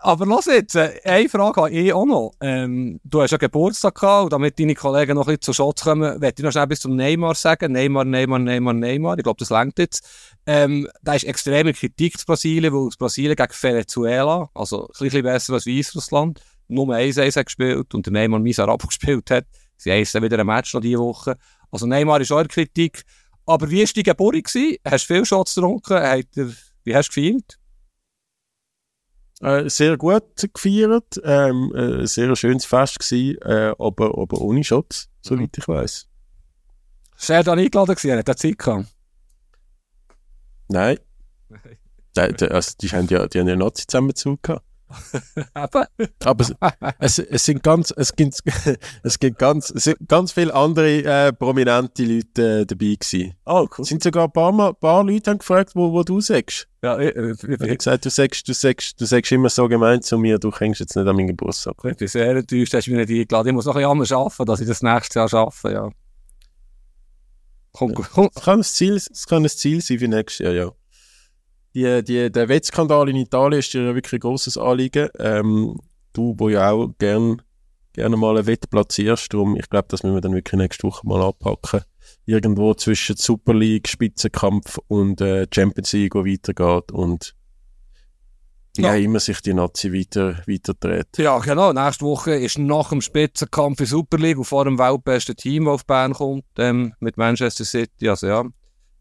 Aber 0.00 0.26
los 0.26 0.46
jetzt, 0.46 0.76
äh, 0.76 1.00
eine 1.04 1.28
Frage 1.28 1.60
habe 1.60 1.70
ich 1.70 1.92
auch 1.92 2.06
noch. 2.06 2.32
Ähm, 2.40 3.00
du 3.02 3.22
hast 3.22 3.32
ja 3.32 3.38
Geburtstag 3.38 3.94
gehabt 3.96 4.24
und 4.24 4.32
damit 4.32 4.58
deine 4.58 4.74
Kollegen 4.74 5.14
noch 5.14 5.22
ein 5.22 5.36
bisschen 5.36 5.42
zu 5.42 5.52
Schutz 5.52 5.82
kommen, 5.82 6.20
möchte 6.20 6.42
ich 6.42 6.44
noch 6.44 6.52
schnell 6.52 6.66
bis 6.66 6.80
zum 6.80 6.94
Neymar 6.96 7.34
sagen. 7.34 7.72
Neymar, 7.72 8.04
Neymar, 8.04 8.38
Neymar, 8.38 8.74
Neymar. 8.74 9.18
Ich 9.18 9.24
glaube, 9.24 9.38
das 9.38 9.50
längt 9.50 9.78
jetzt. 9.78 10.06
Ähm, 10.46 10.88
da 11.02 11.14
ist 11.14 11.24
extreme 11.24 11.72
Kritik 11.72 12.18
zu 12.18 12.26
Brasilien, 12.26 12.72
weil 12.72 12.86
aus 12.86 12.96
Brasilien 12.96 13.34
gegen 13.34 13.52
Venezuela, 13.60 14.48
also 14.54 14.86
ein 14.86 14.92
bisschen 14.98 15.22
besser 15.22 15.54
als 15.54 15.66
Weißrussland, 15.66 16.40
nur 16.68 16.88
1-1 16.88 17.36
hat 17.36 17.46
gespielt 17.46 17.94
und 17.94 18.06
der 18.06 18.12
Neymar 18.12 18.40
miserabel 18.40 18.86
gespielt 18.86 19.30
hat. 19.30 19.46
Sie 19.76 19.90
haben 19.90 19.98
jetzt 19.98 20.14
wieder 20.14 20.38
ein 20.38 20.46
Match 20.46 20.72
noch 20.74 20.80
diese 20.80 20.98
Woche. 20.98 21.36
Also 21.70 21.86
Neymar 21.86 22.20
ist 22.20 22.30
der 22.30 22.46
Kritik. 22.46 23.02
Aber 23.44 23.70
wie 23.70 23.80
war 23.80 23.90
die 23.94 24.02
Geburt? 24.02 24.36
Hast 24.84 25.10
du 25.10 25.14
viel 25.14 25.24
Shots 25.24 25.54
getrunken? 25.54 26.24
Wie 26.84 26.94
hast 26.94 27.08
du 27.08 27.20
gefeiert? 27.20 27.58
Äh, 29.40 29.68
sehr 29.68 29.98
gut 29.98 30.24
gefeiert, 30.54 31.20
ähm, 31.22 31.72
äh, 31.74 32.06
sehr 32.06 32.34
schönes 32.36 32.64
Fest 32.64 32.98
gewesen, 32.98 33.38
äh, 33.42 33.74
aber, 33.78 34.16
aber 34.18 34.40
ohne 34.40 34.64
Shots, 34.64 35.10
soweit 35.20 35.56
ich 35.58 35.68
weiß. 35.68 36.08
Ist 37.18 37.30
er 37.30 37.42
dann 37.42 37.58
eingeladen 37.58 37.94
gewesen? 37.94 38.18
Hat 38.18 38.28
er 38.28 38.36
Zeit 38.36 38.58
gehabt? 38.58 38.86
Nein. 40.68 40.98
Die, 42.16 42.32
die, 42.32 42.48
also 42.48 42.72
die 42.80 42.88
haben 42.88 43.06
ja, 43.08 43.26
die 43.26 43.38
haben 43.40 43.46
ja 43.46 43.56
Nazi 43.56 43.86
zusammenzug 43.86 44.42
gehabt. 44.42 44.64
Eben. 45.56 45.84
Aber 46.24 46.46
es, 46.98 47.18
es, 47.18 47.44
sind 47.44 47.62
ganz, 47.62 47.92
es 47.96 48.14
gibt, 48.14 48.40
es 49.02 49.18
gibt 49.18 49.38
ganz, 49.38 49.70
es 49.70 49.84
sind 49.84 50.08
ganz 50.08 50.32
viele 50.32 50.54
andere 50.54 51.02
äh, 51.04 51.32
prominente 51.32 52.04
Leute 52.04 52.60
äh, 52.60 52.66
dabei 52.66 52.96
gewesen. 52.98 53.34
Oh, 53.44 53.66
cool. 53.76 53.82
Es 53.82 53.88
sind 53.88 54.02
sogar 54.02 54.24
ein 54.24 54.32
paar, 54.32 54.52
Mal, 54.52 54.74
paar 54.74 55.04
Leute 55.04 55.30
haben 55.30 55.38
gefragt, 55.38 55.72
wo, 55.74 55.92
wo 55.92 56.02
du 56.02 56.20
sagst. 56.20 56.68
Ja, 56.82 56.98
ich, 56.98 57.14
ich, 57.16 57.42
Ich 57.42 57.60
habe 57.60 57.68
ich, 57.68 57.78
gesagt, 57.78 58.04
du 58.04 58.10
sagst, 58.10 58.48
du 58.48 58.52
sagst, 58.52 59.00
du 59.00 59.04
sagst 59.04 59.32
immer 59.32 59.48
so 59.48 59.68
gemeint 59.68 60.04
zu 60.04 60.18
mir, 60.18 60.38
du 60.38 60.52
hängst 60.52 60.80
jetzt 60.80 60.94
nicht 60.94 61.06
an 61.06 61.16
meinen 61.16 61.28
Geburtstag. 61.28 61.74
ich 61.84 61.96
bin 61.96 62.08
sehr 62.08 62.36
enttäuscht, 62.36 62.74
hast 62.74 62.86
du 62.86 62.92
mich 62.92 63.08
nicht 63.08 63.20
eingeladen. 63.20 63.48
Ich 63.48 63.54
muss 63.54 63.66
noch 63.66 63.74
ein 63.74 63.80
bisschen 63.80 63.90
anders 63.90 64.12
arbeiten, 64.12 64.46
dass 64.46 64.60
ich 64.60 64.68
das 64.68 64.82
nächstes 64.82 65.14
Jahr 65.14 65.28
schaffe, 65.28 65.72
ja. 65.72 65.90
Komm, 67.72 67.92
komm. 67.92 68.30
Es 68.34 68.42
kann 68.42 68.60
ein 68.60 68.64
Ziel, 68.64 68.94
es 68.94 69.26
kann 69.26 69.44
ein 69.44 69.48
Ziel 69.48 69.82
sein 69.82 69.98
für 69.98 70.08
nächstes 70.08 70.38
Jahr, 70.46 70.54
ja. 70.54 70.72
Die, 71.76 72.02
die, 72.02 72.32
der 72.32 72.48
Wettskandal 72.48 73.10
in 73.10 73.16
Italien 73.16 73.58
ist 73.58 73.74
dir 73.74 73.94
wirklich 73.94 74.14
ein 74.14 74.20
grosses 74.20 74.56
Anliegen. 74.56 75.10
Ähm, 75.18 75.78
du, 76.14 76.34
wo 76.38 76.48
ja 76.48 76.70
auch 76.70 76.88
gern, 76.98 77.42
gerne 77.92 78.16
mal 78.16 78.38
ein 78.38 78.46
Wett 78.46 78.70
platzierst, 78.70 79.30
darum, 79.34 79.56
ich 79.56 79.68
glaube, 79.68 79.88
das 79.90 80.02
müssen 80.02 80.14
wir 80.14 80.22
dann 80.22 80.32
wirklich 80.32 80.58
nächste 80.58 80.84
Woche 80.84 81.06
mal 81.06 81.22
anpacken. 81.22 81.82
Irgendwo 82.24 82.72
zwischen 82.72 83.16
Super 83.16 83.52
League, 83.52 83.88
Spitzenkampf 83.88 84.78
und 84.88 85.20
äh, 85.20 85.46
Champions 85.54 85.92
League, 85.92 86.14
wo 86.14 86.24
weitergeht 86.24 86.92
und 86.92 87.34
Ja. 88.78 88.94
ja. 88.94 88.96
immer 88.96 89.20
sich 89.20 89.42
die 89.42 89.52
Nazi 89.52 89.92
weiter, 89.92 90.42
weiter 90.46 90.72
dreht. 90.80 91.18
Ja, 91.18 91.38
genau. 91.40 91.74
Nächste 91.74 92.06
Woche 92.06 92.36
ist 92.36 92.58
nach 92.58 92.88
dem 92.88 93.02
Spitzenkampf 93.02 93.80
in 93.80 93.86
Super 93.86 94.16
League 94.16 94.38
und 94.38 94.44
vor 94.44 94.64
dem 94.64 94.78
weltbesten 94.78 95.36
Team, 95.36 95.66
das 95.66 95.74
auf 95.74 95.86
Bern 95.86 96.14
kommt, 96.14 96.44
ähm, 96.56 96.94
mit 97.00 97.18
Manchester 97.18 97.66
City. 97.66 98.08
Also 98.08 98.28
ja, 98.28 98.44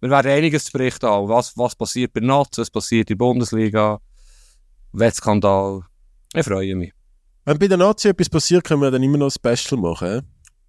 wir 0.05 0.11
werden 0.11 0.31
einiges 0.31 0.65
zu 0.65 0.71
berichten 0.71 1.07
haben. 1.07 1.27
Was, 1.29 1.57
was 1.57 1.75
passiert 1.75 2.13
bei 2.13 2.21
Nats, 2.21 2.57
was 2.57 2.69
passiert 2.69 3.09
in 3.09 3.17
der 3.17 3.25
Bundesliga, 3.25 3.99
Wettskandal. 4.91 5.81
Ich 6.33 6.45
freue 6.45 6.75
mich. 6.75 6.93
Wenn 7.43 7.59
bei 7.59 7.67
der 7.67 7.77
Nazi 7.77 8.09
etwas 8.09 8.29
passiert, 8.29 8.63
können 8.63 8.81
wir 8.81 8.91
dann 8.91 9.03
immer 9.03 9.17
noch 9.17 9.27
ein 9.27 9.55
Special 9.55 9.79
machen. 9.79 10.21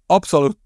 Absolut. 0.07 0.57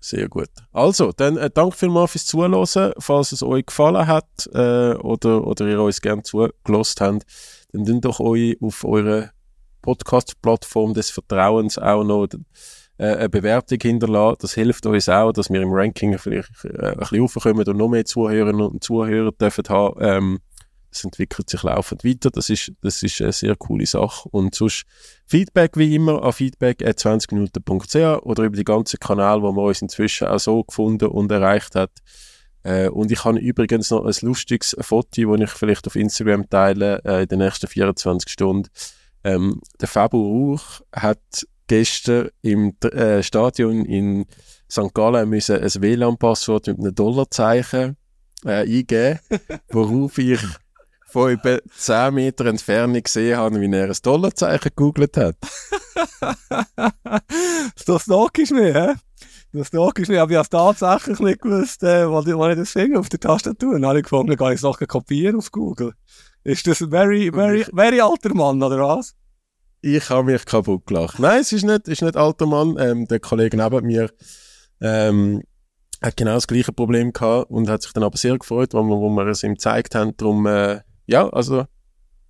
Sehr 0.00 0.28
gut. 0.28 0.50
Also, 0.72 1.12
dann 1.12 1.36
äh, 1.36 1.50
danke 1.50 1.76
vielmals 1.76 2.12
fürs 2.12 2.26
Zuhören. 2.26 2.92
Falls 2.98 3.32
es 3.32 3.42
euch 3.42 3.66
gefallen 3.66 4.06
hat 4.06 4.28
äh, 4.52 4.94
oder, 4.94 5.46
oder 5.46 5.66
ihr 5.66 5.80
uns 5.80 6.00
gerne 6.00 6.22
zugelassen 6.22 7.00
habt, 7.00 7.26
dann 7.72 7.84
tun 7.84 8.00
doch 8.00 8.20
euch 8.20 8.56
auf 8.62 8.84
eurer 8.84 9.30
Podcast-Plattform 9.82 10.94
des 10.94 11.10
Vertrauens 11.10 11.78
auch 11.78 12.04
noch 12.04 12.28
eine 13.04 13.28
Bewertung 13.28 13.78
hinterlassen. 13.80 14.38
Das 14.40 14.54
hilft 14.54 14.86
uns 14.86 15.08
auch, 15.08 15.32
dass 15.32 15.50
wir 15.50 15.60
im 15.60 15.72
Ranking 15.72 16.18
vielleicht 16.18 16.64
äh, 16.64 16.92
ein 16.92 16.98
bisschen 16.98 17.20
raufkommen 17.20 17.66
und 17.66 17.76
noch 17.76 17.88
mehr 17.88 18.04
Zuhörerinnen 18.04 18.62
und 18.62 18.82
Zuhörer 18.82 19.32
dürfen 19.32 19.64
haben. 19.68 19.96
Ähm, 20.00 20.38
das 20.96 21.04
entwickelt 21.04 21.50
sich 21.50 21.62
laufend 21.62 22.04
weiter. 22.04 22.30
Das 22.30 22.48
ist, 22.48 22.72
das 22.80 23.02
ist 23.02 23.20
eine 23.20 23.32
sehr 23.32 23.54
coole 23.56 23.84
Sache. 23.84 24.28
Und 24.30 24.54
sonst 24.54 24.84
Feedback 25.26 25.76
wie 25.76 25.94
immer 25.94 26.22
an 26.22 26.32
feedback.20minuten.ch 26.32 28.24
oder 28.24 28.44
über 28.44 28.56
die 28.56 28.64
ganzen 28.64 28.98
Kanäle, 28.98 29.42
wo 29.42 29.52
man 29.52 29.66
uns 29.66 29.82
inzwischen 29.82 30.28
auch 30.28 30.38
so 30.38 30.64
gefunden 30.64 31.08
und 31.08 31.30
erreicht 31.30 31.74
hat. 31.74 31.90
Äh, 32.62 32.88
und 32.88 33.12
ich 33.12 33.24
habe 33.24 33.38
übrigens 33.38 33.90
noch 33.90 34.04
ein 34.04 34.14
lustiges 34.22 34.74
Foto, 34.80 35.36
das 35.36 35.50
ich 35.50 35.50
vielleicht 35.50 35.86
auf 35.86 35.96
Instagram 35.96 36.48
teile 36.48 37.02
äh, 37.04 37.22
in 37.22 37.28
den 37.28 37.38
nächsten 37.40 37.68
24 37.68 38.30
Stunden. 38.30 38.70
Ähm, 39.22 39.60
der 39.80 39.88
Fabu 39.88 40.52
Rauch 40.52 40.80
hat 40.92 41.46
gestern 41.66 42.28
im 42.42 42.74
äh, 42.82 43.22
Stadion 43.22 43.84
in 43.84 44.26
St. 44.70 44.92
Gallen 44.94 45.28
müssen 45.28 45.56
ein 45.62 45.70
WLAN-Passwort 45.82 46.66
mit 46.68 46.78
einem 46.78 46.94
Dollarzeichen 46.94 47.96
äh, 48.44 48.62
eingeben, 48.62 49.18
worauf 49.70 50.18
ich 50.18 50.40
von 51.08 51.30
etwa 51.32 51.58
10 51.76 52.14
Meter 52.14 52.46
Entfernung 52.46 53.02
gesehen 53.02 53.36
habe, 53.38 53.60
wie 53.60 53.72
er 53.74 53.86
ein 53.88 53.96
Dollarzeichen 54.02 54.70
gegoogelt 54.74 55.16
hat. 55.16 55.36
das 57.86 58.02
stalkst 58.02 58.52
mich, 58.52 58.74
hä? 58.74 58.94
Das 59.52 59.68
stalkst 59.68 60.08
mich. 60.10 60.18
Aber 60.20 60.30
ich 60.32 60.36
habe 60.36 60.48
tatsächlich 60.48 61.18
nicht 61.20 61.40
gewusst, 61.40 61.82
äh, 61.82 62.08
wo, 62.08 62.20
ich- 62.20 62.34
wo 62.34 62.46
ich 62.48 62.56
das 62.56 62.70
Finger 62.72 63.00
auf 63.00 63.08
der 63.08 63.20
Tastatur 63.20 63.74
Dann 63.74 63.86
habe 63.86 63.98
ich 63.98 64.04
gefunden, 64.04 64.36
kann 64.36 64.52
ich 64.52 64.60
Sachen 64.60 64.86
kopieren 64.86 65.36
auf 65.36 65.50
Google. 65.50 65.92
Ist 66.44 66.66
das 66.66 66.80
ein 66.82 66.90
very, 66.90 67.30
very, 67.32 67.64
very 67.64 68.00
alter 68.00 68.34
Mann, 68.34 68.62
oder 68.62 68.78
was? 68.80 69.14
Ich 69.86 70.10
habe 70.10 70.32
mich 70.32 70.44
kaputt 70.44 70.84
gelacht. 70.84 71.20
Nein, 71.20 71.42
es 71.42 71.52
ist 71.52 71.62
nicht, 71.62 71.86
ist 71.86 72.02
nicht 72.02 72.16
alter 72.16 72.44
Mann. 72.46 72.76
Ähm, 72.76 73.06
der 73.06 73.20
Kollege 73.20 73.56
neben 73.56 73.86
mir 73.86 74.10
ähm, 74.80 75.44
hat 76.02 76.16
genau 76.16 76.34
das 76.34 76.48
gleiche 76.48 76.72
Problem 76.72 77.12
gehabt 77.12 77.52
und 77.52 77.68
hat 77.68 77.82
sich 77.82 77.92
dann 77.92 78.02
aber 78.02 78.16
sehr 78.16 78.36
gefreut, 78.36 78.74
wo 78.74 78.82
wir, 78.82 78.96
wo 78.96 79.08
wir 79.10 79.28
es 79.28 79.44
ihm 79.44 79.54
gezeigt 79.54 79.94
haben. 79.94 80.16
Darum, 80.16 80.44
äh, 80.46 80.80
ja, 81.06 81.28
also 81.28 81.66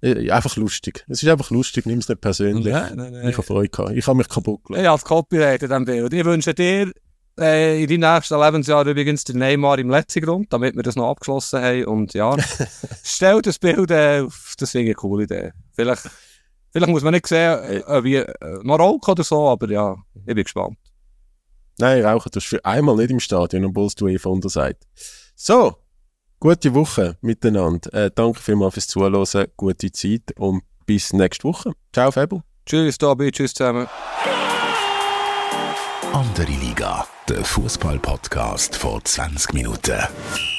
äh, 0.02 0.30
einfach 0.30 0.54
lustig. 0.56 1.06
Es 1.08 1.22
ist 1.22 1.30
einfach 1.30 1.50
lustig, 1.50 1.86
nimm 1.86 1.98
es 1.98 2.10
nicht 2.10 2.20
persönlich. 2.20 2.74
Nein, 2.74 2.92
nein, 2.94 3.12
nein. 3.12 3.28
Ich 3.30 3.38
habe 3.38 3.46
Freude 3.46 3.70
gehabt. 3.70 3.92
Ich 3.92 4.06
habe 4.06 4.18
mich 4.18 4.28
kaputt 4.28 4.62
gelacht. 4.64 4.84
Das 4.84 5.04
Copyright 5.04 5.62
in 5.62 5.68
diesem 5.70 5.84
Bild. 5.86 6.12
Ich 6.12 6.24
wünsche 6.26 6.52
dir 6.52 6.92
äh, 7.40 7.82
in 7.82 7.88
deinem 7.88 8.16
nächsten 8.16 8.38
Lebensjahr 8.38 8.86
übrigens 8.86 9.24
den 9.24 9.38
Neymar 9.38 9.78
im 9.78 9.88
letzten 9.88 10.20
Grund, 10.20 10.52
damit 10.52 10.76
wir 10.76 10.82
das 10.82 10.96
noch 10.96 11.08
abgeschlossen 11.08 11.62
haben. 11.62 11.86
Und 11.86 12.12
ja, 12.12 12.36
stell 13.02 13.40
das 13.40 13.58
Bild 13.58 13.90
äh, 13.90 14.20
auf, 14.26 14.56
das 14.58 14.72
finde 14.72 14.84
ich 14.84 14.88
eine 14.90 14.94
coole 14.96 15.24
Idee. 15.24 15.52
Vielleicht, 15.72 16.02
vielleicht 16.76 16.92
muss 16.92 17.02
man 17.02 17.14
nicht 17.14 17.26
sehen, 17.26 17.58
äh, 17.86 18.04
wie 18.04 18.16
äh, 18.16 18.26
noch 18.62 18.78
rauchen 18.78 19.10
oder 19.10 19.24
so, 19.24 19.48
aber 19.48 19.70
ja, 19.70 19.96
ich 20.14 20.34
bin 20.34 20.44
gespannt. 20.44 20.76
Nein, 21.78 22.04
rauchen 22.04 22.30
tust 22.30 22.46
du 22.52 22.56
für 22.56 22.64
einmal 22.64 22.96
nicht 22.96 23.10
im 23.10 23.20
Stadion, 23.20 23.64
obwohl 23.64 23.86
es 23.86 23.94
du 23.94 24.08
eh 24.08 24.18
von 24.18 24.40
der 24.40 24.50
Seite. 24.50 24.80
So, 25.34 25.76
gute 26.38 26.74
Woche 26.74 27.16
miteinander. 27.22 27.92
Äh, 27.94 28.10
danke 28.14 28.40
vielmals 28.40 28.74
fürs 28.74 28.88
Zuhören, 28.88 29.46
gute 29.56 29.90
Zeit 29.90 30.32
und 30.38 30.62
bis 30.84 31.12
nächste 31.12 31.44
Woche. 31.44 31.72
Ciao, 31.92 32.10
Fabio. 32.10 32.42
Tschüss, 32.66 32.98
Tobi, 32.98 33.30
tschüss 33.30 33.54
zusammen. 33.54 33.88
Andere 36.12 36.52
Liga, 36.52 37.06
der 37.28 37.44
Fußball-Podcast 37.44 38.76
vor 38.76 39.02
20 39.02 39.54
Minuten. 39.54 40.55